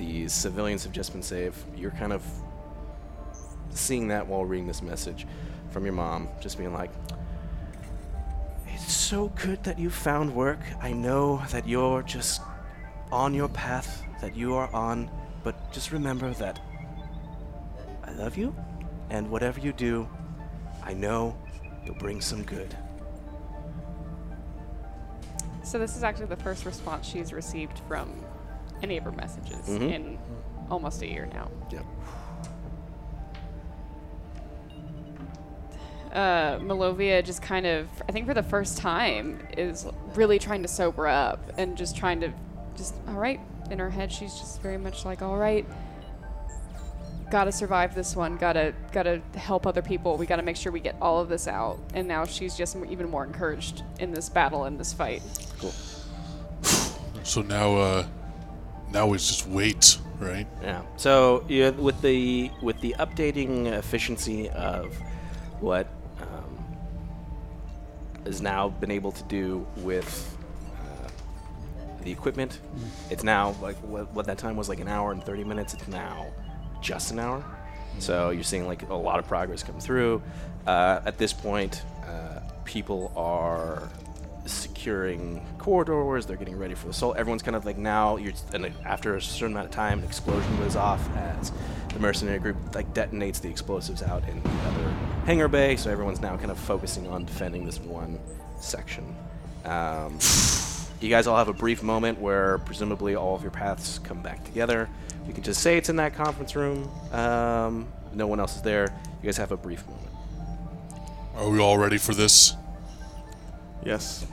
the 0.00 0.26
civilians 0.28 0.82
have 0.84 0.92
just 0.92 1.12
been 1.12 1.22
saved. 1.22 1.58
You're 1.76 1.90
kind 1.90 2.14
of 2.14 2.24
seeing 3.68 4.08
that 4.08 4.26
while 4.26 4.46
reading 4.46 4.66
this 4.66 4.80
message 4.80 5.26
from 5.70 5.84
your 5.84 5.92
mom, 5.92 6.26
just 6.40 6.56
being 6.56 6.72
like, 6.72 6.90
it's 8.66 8.90
so 8.90 9.28
good 9.42 9.62
that 9.64 9.78
you 9.78 9.90
found 9.90 10.34
work. 10.34 10.60
I 10.80 10.92
know 10.92 11.42
that 11.50 11.68
you're 11.68 12.02
just 12.02 12.40
on 13.12 13.34
your 13.34 13.48
path 13.50 14.02
that 14.22 14.34
you 14.34 14.54
are 14.54 14.74
on, 14.74 15.10
but 15.44 15.70
just 15.70 15.92
remember 15.92 16.32
that 16.34 16.58
I 18.02 18.12
love 18.12 18.38
you 18.38 18.54
and 19.10 19.30
whatever 19.30 19.60
you 19.60 19.74
do, 19.74 20.08
I 20.82 20.94
know 20.94 21.36
you'll 21.84 21.96
bring 21.96 22.22
some 22.22 22.42
good. 22.42 22.74
So 25.62 25.78
this 25.78 25.94
is 25.94 26.02
actually 26.02 26.26
the 26.26 26.36
first 26.36 26.64
response 26.64 27.06
she's 27.06 27.34
received 27.34 27.80
from 27.86 28.24
any 28.82 28.96
of 28.96 29.04
her 29.04 29.12
messages 29.12 29.68
Mhm. 29.68 29.92
in 29.92 30.18
almost 30.70 31.02
a 31.02 31.06
year 31.06 31.28
now. 31.32 31.48
Yep. 31.70 31.84
uh, 36.12 36.58
Malovia 36.58 37.24
just 37.24 37.40
kind 37.40 37.66
of, 37.66 37.86
I 38.08 38.12
think 38.12 38.26
for 38.26 38.34
the 38.34 38.42
first 38.42 38.78
time, 38.78 39.46
is 39.56 39.86
really 40.14 40.38
trying 40.40 40.62
to 40.62 40.68
sober 40.68 41.06
up 41.06 41.38
and 41.56 41.76
just 41.76 41.96
trying 41.96 42.20
to, 42.20 42.32
just, 42.76 42.94
all 43.08 43.14
right. 43.14 43.40
In 43.70 43.78
her 43.78 43.90
head, 43.90 44.10
she's 44.10 44.34
just 44.34 44.60
very 44.60 44.76
much 44.76 45.04
like, 45.04 45.22
all 45.22 45.36
right, 45.36 45.64
gotta 47.30 47.52
survive 47.52 47.94
this 47.94 48.16
one, 48.16 48.36
gotta, 48.38 48.74
gotta 48.90 49.22
help 49.36 49.68
other 49.68 49.82
people. 49.82 50.16
We 50.16 50.26
gotta 50.26 50.42
make 50.42 50.56
sure 50.56 50.72
we 50.72 50.80
get 50.80 50.96
all 51.00 51.20
of 51.20 51.28
this 51.28 51.46
out. 51.46 51.78
And 51.94 52.08
now 52.08 52.24
she's 52.24 52.56
just 52.56 52.76
even 52.88 53.08
more 53.08 53.24
encouraged 53.24 53.84
in 54.00 54.10
this 54.10 54.28
battle 54.28 54.64
in 54.64 54.78
this 54.78 54.92
fight. 54.92 55.22
Cool. 55.60 55.72
So 57.22 57.42
now, 57.42 57.76
uh, 57.76 58.04
now 58.92 59.12
it's 59.12 59.26
just 59.26 59.46
wait, 59.46 59.98
right? 60.18 60.46
Yeah. 60.62 60.82
So 60.96 61.44
yeah, 61.48 61.70
with 61.70 62.00
the 62.02 62.50
with 62.62 62.80
the 62.80 62.94
updating 62.98 63.66
efficiency 63.66 64.48
of 64.50 64.94
what 65.60 65.88
um, 66.20 66.64
has 68.24 68.40
now 68.40 68.68
been 68.68 68.90
able 68.90 69.12
to 69.12 69.22
do 69.24 69.66
with 69.78 70.36
uh, 70.76 71.08
the 72.02 72.10
equipment, 72.10 72.60
it's 73.10 73.22
now 73.22 73.54
like 73.62 73.76
what, 73.76 74.12
what 74.12 74.26
that 74.26 74.38
time 74.38 74.56
was 74.56 74.68
like 74.68 74.80
an 74.80 74.88
hour 74.88 75.12
and 75.12 75.22
30 75.22 75.44
minutes. 75.44 75.74
It's 75.74 75.88
now 75.88 76.26
just 76.80 77.10
an 77.10 77.18
hour. 77.18 77.44
So 77.98 78.30
you're 78.30 78.44
seeing 78.44 78.66
like 78.66 78.88
a 78.88 78.94
lot 78.94 79.18
of 79.18 79.26
progress 79.26 79.62
come 79.62 79.80
through. 79.80 80.22
Uh, 80.66 81.00
at 81.04 81.18
this 81.18 81.32
point, 81.32 81.82
uh, 82.06 82.40
people 82.64 83.12
are 83.16 83.88
securing 84.50 85.44
corridors. 85.58 86.26
They're 86.26 86.36
getting 86.36 86.58
ready 86.58 86.74
for 86.74 86.84
the 86.84 86.90
assault. 86.90 87.16
Everyone's 87.16 87.42
kind 87.42 87.56
of 87.56 87.64
like 87.64 87.78
now. 87.78 88.16
You're 88.16 88.32
and 88.52 88.72
after 88.84 89.16
a 89.16 89.22
certain 89.22 89.54
amount 89.54 89.66
of 89.66 89.72
time, 89.72 89.98
an 90.00 90.04
explosion 90.04 90.56
goes 90.58 90.76
off 90.76 91.06
as 91.16 91.52
the 91.92 91.98
mercenary 91.98 92.38
group 92.38 92.56
like 92.74 92.92
detonates 92.94 93.40
the 93.40 93.48
explosives 93.48 94.02
out 94.02 94.28
in 94.28 94.42
the 94.42 94.50
other 94.50 94.94
hangar 95.26 95.48
bay. 95.48 95.76
So 95.76 95.90
everyone's 95.90 96.20
now 96.20 96.36
kind 96.36 96.50
of 96.50 96.58
focusing 96.58 97.06
on 97.08 97.24
defending 97.24 97.64
this 97.64 97.80
one 97.80 98.18
section. 98.60 99.14
Um, 99.64 100.18
you 101.00 101.08
guys 101.08 101.26
all 101.26 101.36
have 101.36 101.48
a 101.48 101.52
brief 101.52 101.82
moment 101.82 102.20
where 102.20 102.58
presumably 102.58 103.14
all 103.14 103.34
of 103.34 103.42
your 103.42 103.50
paths 103.50 103.98
come 103.98 104.22
back 104.22 104.44
together. 104.44 104.88
You 105.26 105.32
can 105.32 105.42
just 105.42 105.62
say 105.62 105.76
it's 105.76 105.88
in 105.88 105.96
that 105.96 106.14
conference 106.14 106.56
room. 106.56 106.90
Um, 107.12 107.88
no 108.12 108.26
one 108.26 108.40
else 108.40 108.56
is 108.56 108.62
there. 108.62 108.92
You 109.22 109.26
guys 109.26 109.36
have 109.36 109.52
a 109.52 109.56
brief 109.56 109.86
moment. 109.86 110.10
Are 111.36 111.48
we 111.48 111.58
all 111.58 111.78
ready 111.78 111.98
for 111.98 112.14
this? 112.14 112.54
Yes. 113.84 114.26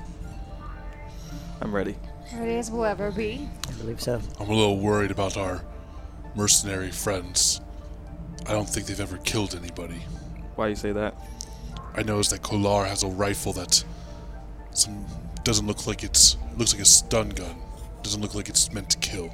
I'm 1.62 1.74
ready. 1.74 1.96
Ready 2.36 2.58
as 2.58 2.70
we'll 2.70 2.86
ever 2.86 3.12
be. 3.12 3.48
I 3.68 3.72
believe 3.74 4.02
so. 4.02 4.22
I'm 4.40 4.50
a 4.50 4.54
little 4.54 4.78
worried 4.80 5.12
about 5.12 5.38
our 5.38 5.64
mercenary 6.36 6.92
friends. 6.92 7.62
I 8.46 8.52
don't 8.52 8.70
think 8.70 8.86
they've 8.88 9.00
ever 9.00 9.18
killed 9.18 9.56
anybody. 9.56 10.06
Why 10.56 10.66
do 10.66 10.70
you 10.72 10.76
say 10.76 10.92
that? 10.92 11.16
I 11.96 12.04
noticed 12.04 12.32
that 12.32 12.42
Kalar 12.42 12.88
has 12.88 13.04
a 13.04 13.08
rifle 13.08 13.54
that 13.54 13.84
some 14.72 15.06
doesn't 15.44 15.66
look 15.66 15.88
like 15.88 16.04
it's 16.04 16.36
it 16.52 16.58
looks 16.58 16.74
like 16.74 16.82
a 16.82 16.86
stun 16.86 17.30
gun. 17.30 17.56
Doesn't 18.04 18.22
look 18.22 18.36
like 18.36 18.50
it's 18.50 18.72
meant 18.72 18.90
to 18.92 18.98
kill. 19.00 19.32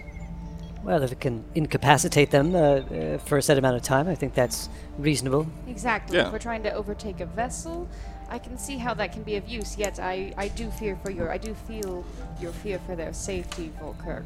Well, 0.84 1.02
if 1.02 1.12
it 1.12 1.20
can 1.20 1.44
incapacitate 1.56 2.32
them 2.32 2.56
uh, 2.56 2.60
uh, 2.60 3.18
for 3.20 3.38
a 3.38 3.42
set 3.42 3.58
amount 3.58 3.78
of 3.78 3.84
time, 3.84 4.08
I 4.08 4.16
think 4.16 4.34
that's 4.34 4.70
reasonable. 4.98 5.48
Exactly. 5.68 6.18
Yeah. 6.18 6.28
If 6.28 6.34
we're 6.34 6.40
trying 6.40 6.64
to 6.64 6.74
overtake 6.74 7.22
a 7.22 7.26
vessel, 7.26 7.88
I 8.34 8.40
can 8.40 8.58
see 8.58 8.78
how 8.80 8.96
that 8.96 9.12
can 9.12 9.22
be 9.22 9.36
of 9.36 9.48
use. 9.48 9.78
Yet 9.78 10.00
I, 10.00 10.34
I 10.38 10.48
do 10.48 10.72
fear 10.72 10.98
for 11.04 11.12
your, 11.12 11.32
I 11.32 11.38
do 11.38 11.54
feel 11.54 12.04
your 12.42 12.52
fear 12.52 12.80
for 12.80 12.96
their 12.96 13.14
safety, 13.14 13.72
Volkirk. 13.80 14.26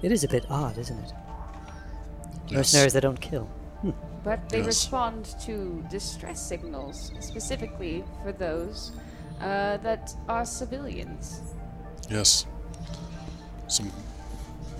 It 0.00 0.12
is 0.12 0.22
a 0.22 0.28
bit 0.28 0.46
odd, 0.48 0.78
isn't 0.78 0.96
it? 0.96 1.12
Yes. 2.46 2.56
Mercenaries 2.56 2.92
that 2.92 3.00
don't 3.00 3.20
kill. 3.20 3.48
But 4.22 4.48
they 4.48 4.58
Yes. 4.58 4.66
respond 4.66 5.34
to 5.40 5.84
distress 5.90 6.40
signals, 6.40 7.10
specifically 7.18 8.04
for 8.22 8.30
those 8.30 8.92
uh, 9.40 9.78
that 9.78 10.14
are 10.28 10.44
civilians. 10.44 11.40
Yes. 12.08 12.46
Some 13.66 13.90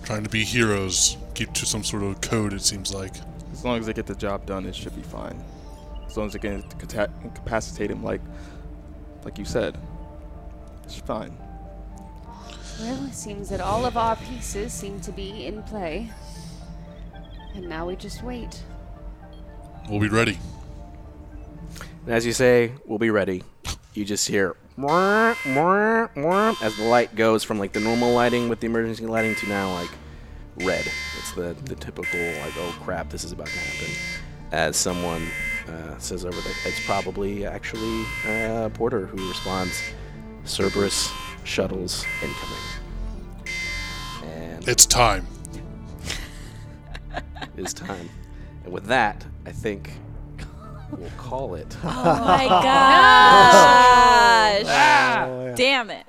trying 0.04 0.22
to 0.22 0.30
be 0.30 0.44
heroes, 0.44 1.16
keep 1.34 1.52
to 1.54 1.66
some 1.66 1.82
sort 1.82 2.04
of 2.04 2.20
code. 2.20 2.52
It 2.52 2.62
seems 2.62 2.94
like. 2.94 3.14
As 3.52 3.64
long 3.64 3.80
as 3.80 3.86
they 3.86 3.92
get 3.92 4.06
the 4.06 4.14
job 4.14 4.46
done, 4.46 4.66
it 4.66 4.76
should 4.76 4.94
be 4.94 5.02
fine. 5.02 5.42
As 6.10 6.16
long 6.16 6.26
as 6.26 6.34
it 6.34 6.40
can 6.40 6.64
incapacitate 7.22 7.88
him, 7.88 8.02
like, 8.02 8.20
like 9.24 9.38
you 9.38 9.44
said, 9.44 9.78
it's 10.82 10.96
fine. 10.96 11.38
Well, 12.80 13.04
it 13.04 13.14
seems 13.14 13.48
that 13.50 13.60
all 13.60 13.86
of 13.86 13.96
our 13.96 14.16
pieces 14.16 14.72
seem 14.72 15.00
to 15.02 15.12
be 15.12 15.46
in 15.46 15.62
play. 15.62 16.10
And 17.54 17.68
now 17.68 17.86
we 17.86 17.94
just 17.94 18.24
wait. 18.24 18.60
We'll 19.88 20.00
be 20.00 20.08
ready. 20.08 20.36
And 22.06 22.14
as 22.14 22.26
you 22.26 22.32
say, 22.32 22.72
we'll 22.86 22.98
be 22.98 23.10
ready. 23.10 23.44
You 23.94 24.04
just 24.04 24.26
hear 24.26 24.56
"Mwah, 24.76 25.34
mwah, 25.44 26.12
mwah," 26.14 26.60
as 26.60 26.76
the 26.76 26.84
light 26.84 27.14
goes 27.14 27.44
from 27.44 27.60
like 27.60 27.72
the 27.72 27.80
normal 27.80 28.12
lighting 28.12 28.48
with 28.48 28.58
the 28.58 28.66
emergency 28.66 29.06
lighting 29.06 29.36
to 29.36 29.48
now 29.48 29.72
like 29.74 29.90
red. 30.56 30.84
It's 31.18 31.32
the, 31.32 31.54
the 31.64 31.76
typical 31.76 32.18
like 32.40 32.56
oh 32.56 32.76
crap, 32.82 33.10
this 33.10 33.22
is 33.22 33.30
about 33.30 33.46
to 33.46 33.58
happen. 33.58 33.94
As 34.50 34.76
someone 34.76 35.28
uh, 35.70 35.98
says 35.98 36.24
over 36.24 36.40
there, 36.40 36.54
it's 36.64 36.84
probably 36.86 37.46
actually 37.46 38.04
uh, 38.26 38.68
Porter 38.70 39.06
who 39.06 39.28
responds. 39.28 39.80
Cerberus 40.44 41.10
shuttles 41.44 42.04
incoming. 42.22 42.56
And 44.24 44.66
It's 44.68 44.86
time. 44.86 45.26
it 47.14 47.22
is 47.58 47.74
time. 47.74 48.08
And 48.64 48.72
with 48.72 48.86
that, 48.86 49.24
I 49.46 49.52
think 49.52 49.92
we'll 50.92 51.10
call 51.18 51.54
it. 51.54 51.76
Oh 51.84 51.88
my 52.26 52.46
gosh! 54.62 55.56
Damn 55.56 55.90
it. 55.90 56.06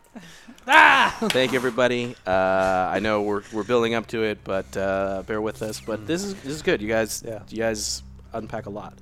Thank 1.32 1.52
you, 1.52 1.58
everybody. 1.58 2.16
Uh, 2.26 2.32
I 2.32 3.00
know 3.00 3.22
we're, 3.24 3.44
we're 3.52 3.64
building 3.64 3.94
up 3.96 4.08
to 4.08 4.24
it, 4.24 4.40
but 4.44 4.76
uh, 4.78 5.24
bear 5.28 5.42
with 5.42 5.62
us. 5.62 5.82
But 5.82 6.08
this 6.08 6.24
is 6.24 6.36
this 6.36 6.54
is 6.54 6.62
good. 6.62 6.82
You 6.82 6.88
guys, 6.88 7.24
Yeah. 7.26 7.42
you 7.50 7.58
guys 7.58 8.04
unpack 8.34 8.66
a 8.66 8.70
lot. 8.70 8.94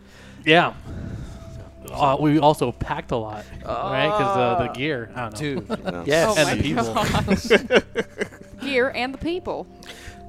Yeah. 0.45 0.73
Uh, 1.91 2.17
we 2.19 2.39
also 2.39 2.71
packed 2.71 3.11
a 3.11 3.15
lot, 3.17 3.45
right? 3.65 4.05
Because 4.05 4.37
uh, 4.37 4.67
the 4.67 4.73
gear. 4.73 5.11
I 5.15 5.29
don't 5.29 5.33
know. 5.33 5.39
Dude. 5.39 6.07
Yes. 6.07 6.35
Oh 6.37 6.41
And 6.41 6.59
the 6.59 6.63
people. 6.63 6.93
gosh. 6.93 8.61
Gear 8.61 8.91
and 8.93 9.13
the 9.13 9.17
people. 9.17 9.65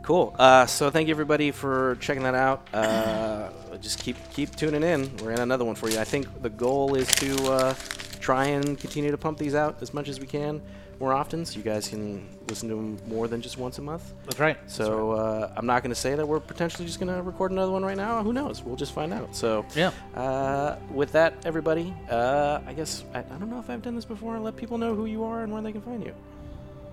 Cool. 0.03 0.35
Uh, 0.39 0.65
so 0.67 0.89
thank 0.91 1.09
you, 1.09 1.15
everybody, 1.15 1.51
for 1.51 1.97
checking 2.01 2.23
that 2.23 2.35
out. 2.35 2.67
Uh, 2.73 3.51
just 3.81 3.99
keep 3.99 4.17
keep 4.31 4.55
tuning 4.57 4.83
in. 4.83 5.15
We're 5.19 5.33
in 5.33 5.41
another 5.41 5.65
one 5.65 5.75
for 5.75 5.89
you. 5.89 5.99
I 5.99 6.05
think 6.05 6.43
the 6.43 6.51
goal 6.51 6.95
is 6.95 7.09
to 7.17 7.53
uh, 7.53 7.75
try 8.21 8.47
and 8.47 8.79
continue 8.79 9.11
to 9.11 9.19
pump 9.19 9.39
these 9.39 9.55
out 9.55 9.83
as 9.83 9.93
much 9.93 10.09
as 10.09 10.21
we 10.21 10.27
can 10.27 10.63
more 11.01 11.15
often, 11.15 11.45
so 11.47 11.57
you 11.57 11.63
guys 11.63 11.89
can 11.89 12.29
listen 12.49 12.69
to 12.69 12.75
them 12.77 12.99
more 13.09 13.27
than 13.27 13.41
just 13.41 13.57
once 13.57 13.79
a 13.79 13.83
month. 13.83 14.13
That's 14.27 14.39
right. 14.39 14.59
So 14.67 15.13
uh, 15.13 15.51
I'm 15.57 15.65
not 15.67 15.83
going 15.83 15.91
to 15.95 15.99
say 16.01 16.15
that 16.15 16.27
we're 16.29 16.41
potentially 16.41 16.85
just 16.87 17.01
going 17.01 17.13
to 17.15 17.23
record 17.23 17.51
another 17.53 17.73
one 17.73 17.83
right 17.83 17.97
now. 17.97 18.23
Who 18.23 18.33
knows? 18.35 18.63
We'll 18.63 18.77
just 18.77 18.93
find 18.93 19.13
out. 19.15 19.35
So 19.35 19.65
Yeah. 19.75 19.93
uh, 20.15 20.77
with 20.93 21.11
that, 21.13 21.35
everybody, 21.47 21.95
uh, 22.11 22.61
I 22.67 22.75
guess 22.75 23.03
I, 23.15 23.21
I 23.21 23.23
don't 23.23 23.49
know 23.51 23.59
if 23.59 23.71
I've 23.71 23.81
done 23.83 23.97
this 23.97 24.05
before. 24.05 24.39
Let 24.39 24.57
people 24.57 24.77
know 24.77 24.95
who 24.95 25.07
you 25.07 25.25
are 25.25 25.43
and 25.43 25.51
where 25.53 25.63
they 25.63 25.73
can 25.73 25.81
find 25.81 26.05
you. 26.05 26.13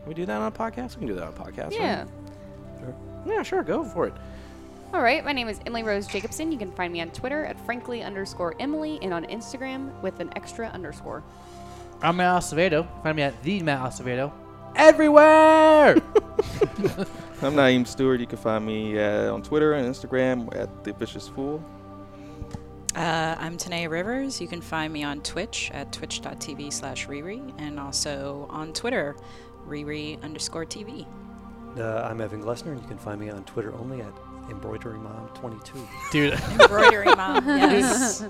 Can 0.04 0.08
we 0.08 0.14
do 0.14 0.26
that 0.26 0.40
on 0.42 0.48
a 0.48 0.52
podcast? 0.52 0.96
We 0.96 1.00
can 1.00 1.08
do 1.08 1.16
that 1.16 1.24
on 1.24 1.34
a 1.34 1.52
podcast. 1.52 1.72
right? 1.72 1.74
Yeah. 1.74 2.06
Yeah, 3.26 3.44
sure. 3.44 3.62
Go 3.62 3.84
for 3.84 4.08
it. 4.08 4.14
All 4.94 5.02
right, 5.02 5.26
my 5.26 5.34
name 5.34 5.50
is 5.50 5.60
Emily 5.66 5.84
Rose 5.84 6.08
Jacobson. 6.08 6.50
You 6.50 6.58
can 6.58 6.72
find 6.72 6.94
me 6.94 7.02
on 7.02 7.10
Twitter 7.10 7.44
at 7.44 7.60
frankly 7.66 8.04
underscore 8.04 8.56
Emily 8.58 9.00
and 9.02 9.14
on 9.14 9.26
Instagram 9.26 10.02
with 10.02 10.22
an 10.22 10.32
extra 10.38 10.68
underscore. 10.68 11.24
I'm 12.02 12.18
Matt 12.18 12.44
Acevedo. 12.44 12.88
Find 13.02 13.16
me 13.16 13.24
at 13.24 13.42
the 13.42 13.64
Matt 13.64 13.82
Acevedo. 13.82 14.32
Everywhere! 14.76 15.96
I'm 17.42 17.56
Naeem 17.56 17.88
Stewart. 17.88 18.20
You 18.20 18.28
can 18.28 18.38
find 18.38 18.64
me 18.66 19.00
uh, 19.00 19.34
on 19.34 19.42
Twitter 19.42 19.74
and 19.74 19.88
Instagram 19.88 20.56
at 20.56 20.84
The 20.84 20.94
Vicious 20.94 21.28
Fool. 21.28 21.64
Uh, 22.96 23.36
I'm 23.40 23.58
Tanea 23.58 23.90
Rivers. 23.90 24.40
You 24.40 24.48
can 24.48 24.62
find 24.62 24.94
me 24.94 25.04
on 25.04 25.22
Twitch 25.22 25.72
at 25.74 25.92
twitch.tv 25.92 26.72
slash 26.72 27.08
Riri 27.08 27.54
and 27.58 27.80
also 27.80 28.48
on 28.50 28.74
Twitter, 28.74 29.16
Riri 29.68 30.22
underscore 30.24 30.66
TV. 30.66 31.08
Uh, 31.78 32.08
I'm 32.10 32.22
Evan 32.22 32.44
Glessner, 32.44 32.72
and 32.72 32.82
you 32.82 32.88
can 32.88 32.98
find 32.98 33.20
me 33.20 33.30
on 33.30 33.44
Twitter 33.46 33.74
only 33.76 34.02
at 34.02 34.14
embroiderymom22. 34.50 35.88
Dude, 36.12 36.34
Embroidery 36.60 37.06
mom. 37.16 37.46
Yes. 37.48 38.24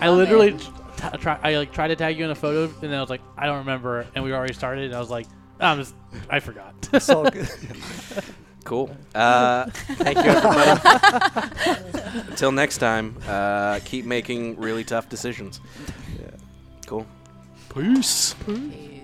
I 0.00 0.10
literally 0.10 0.52
t- 0.52 1.18
try, 1.18 1.38
I 1.42 1.56
like 1.56 1.72
tried 1.72 1.88
to 1.88 1.96
tag 1.96 2.18
you 2.18 2.24
in 2.24 2.30
a 2.30 2.34
photo, 2.34 2.64
and 2.64 2.80
then 2.80 2.94
I 2.94 3.00
was 3.00 3.10
like, 3.10 3.22
I 3.36 3.46
don't 3.46 3.58
remember, 3.58 4.06
and 4.14 4.24
we 4.24 4.32
already 4.32 4.54
started, 4.54 4.84
and 4.86 4.94
I 4.94 5.00
was 5.00 5.10
like, 5.10 5.26
I'm 5.60 5.78
just, 5.78 5.94
I 6.30 6.40
forgot. 6.40 6.74
It's 6.92 7.08
all 7.10 7.28
good. 7.30 7.48
Cool. 8.64 8.90
Uh, 9.14 9.66
thank 9.70 10.18
you, 10.18 10.24
everybody. 10.24 10.80
until 12.30 12.50
next 12.50 12.78
time, 12.78 13.16
uh, 13.28 13.78
keep 13.84 14.04
making 14.04 14.56
really 14.56 14.82
tough 14.82 15.08
decisions. 15.08 15.60
Yeah. 16.18 16.30
Cool. 16.84 17.06
Peace. 17.72 18.34
Yeah. 18.48 18.95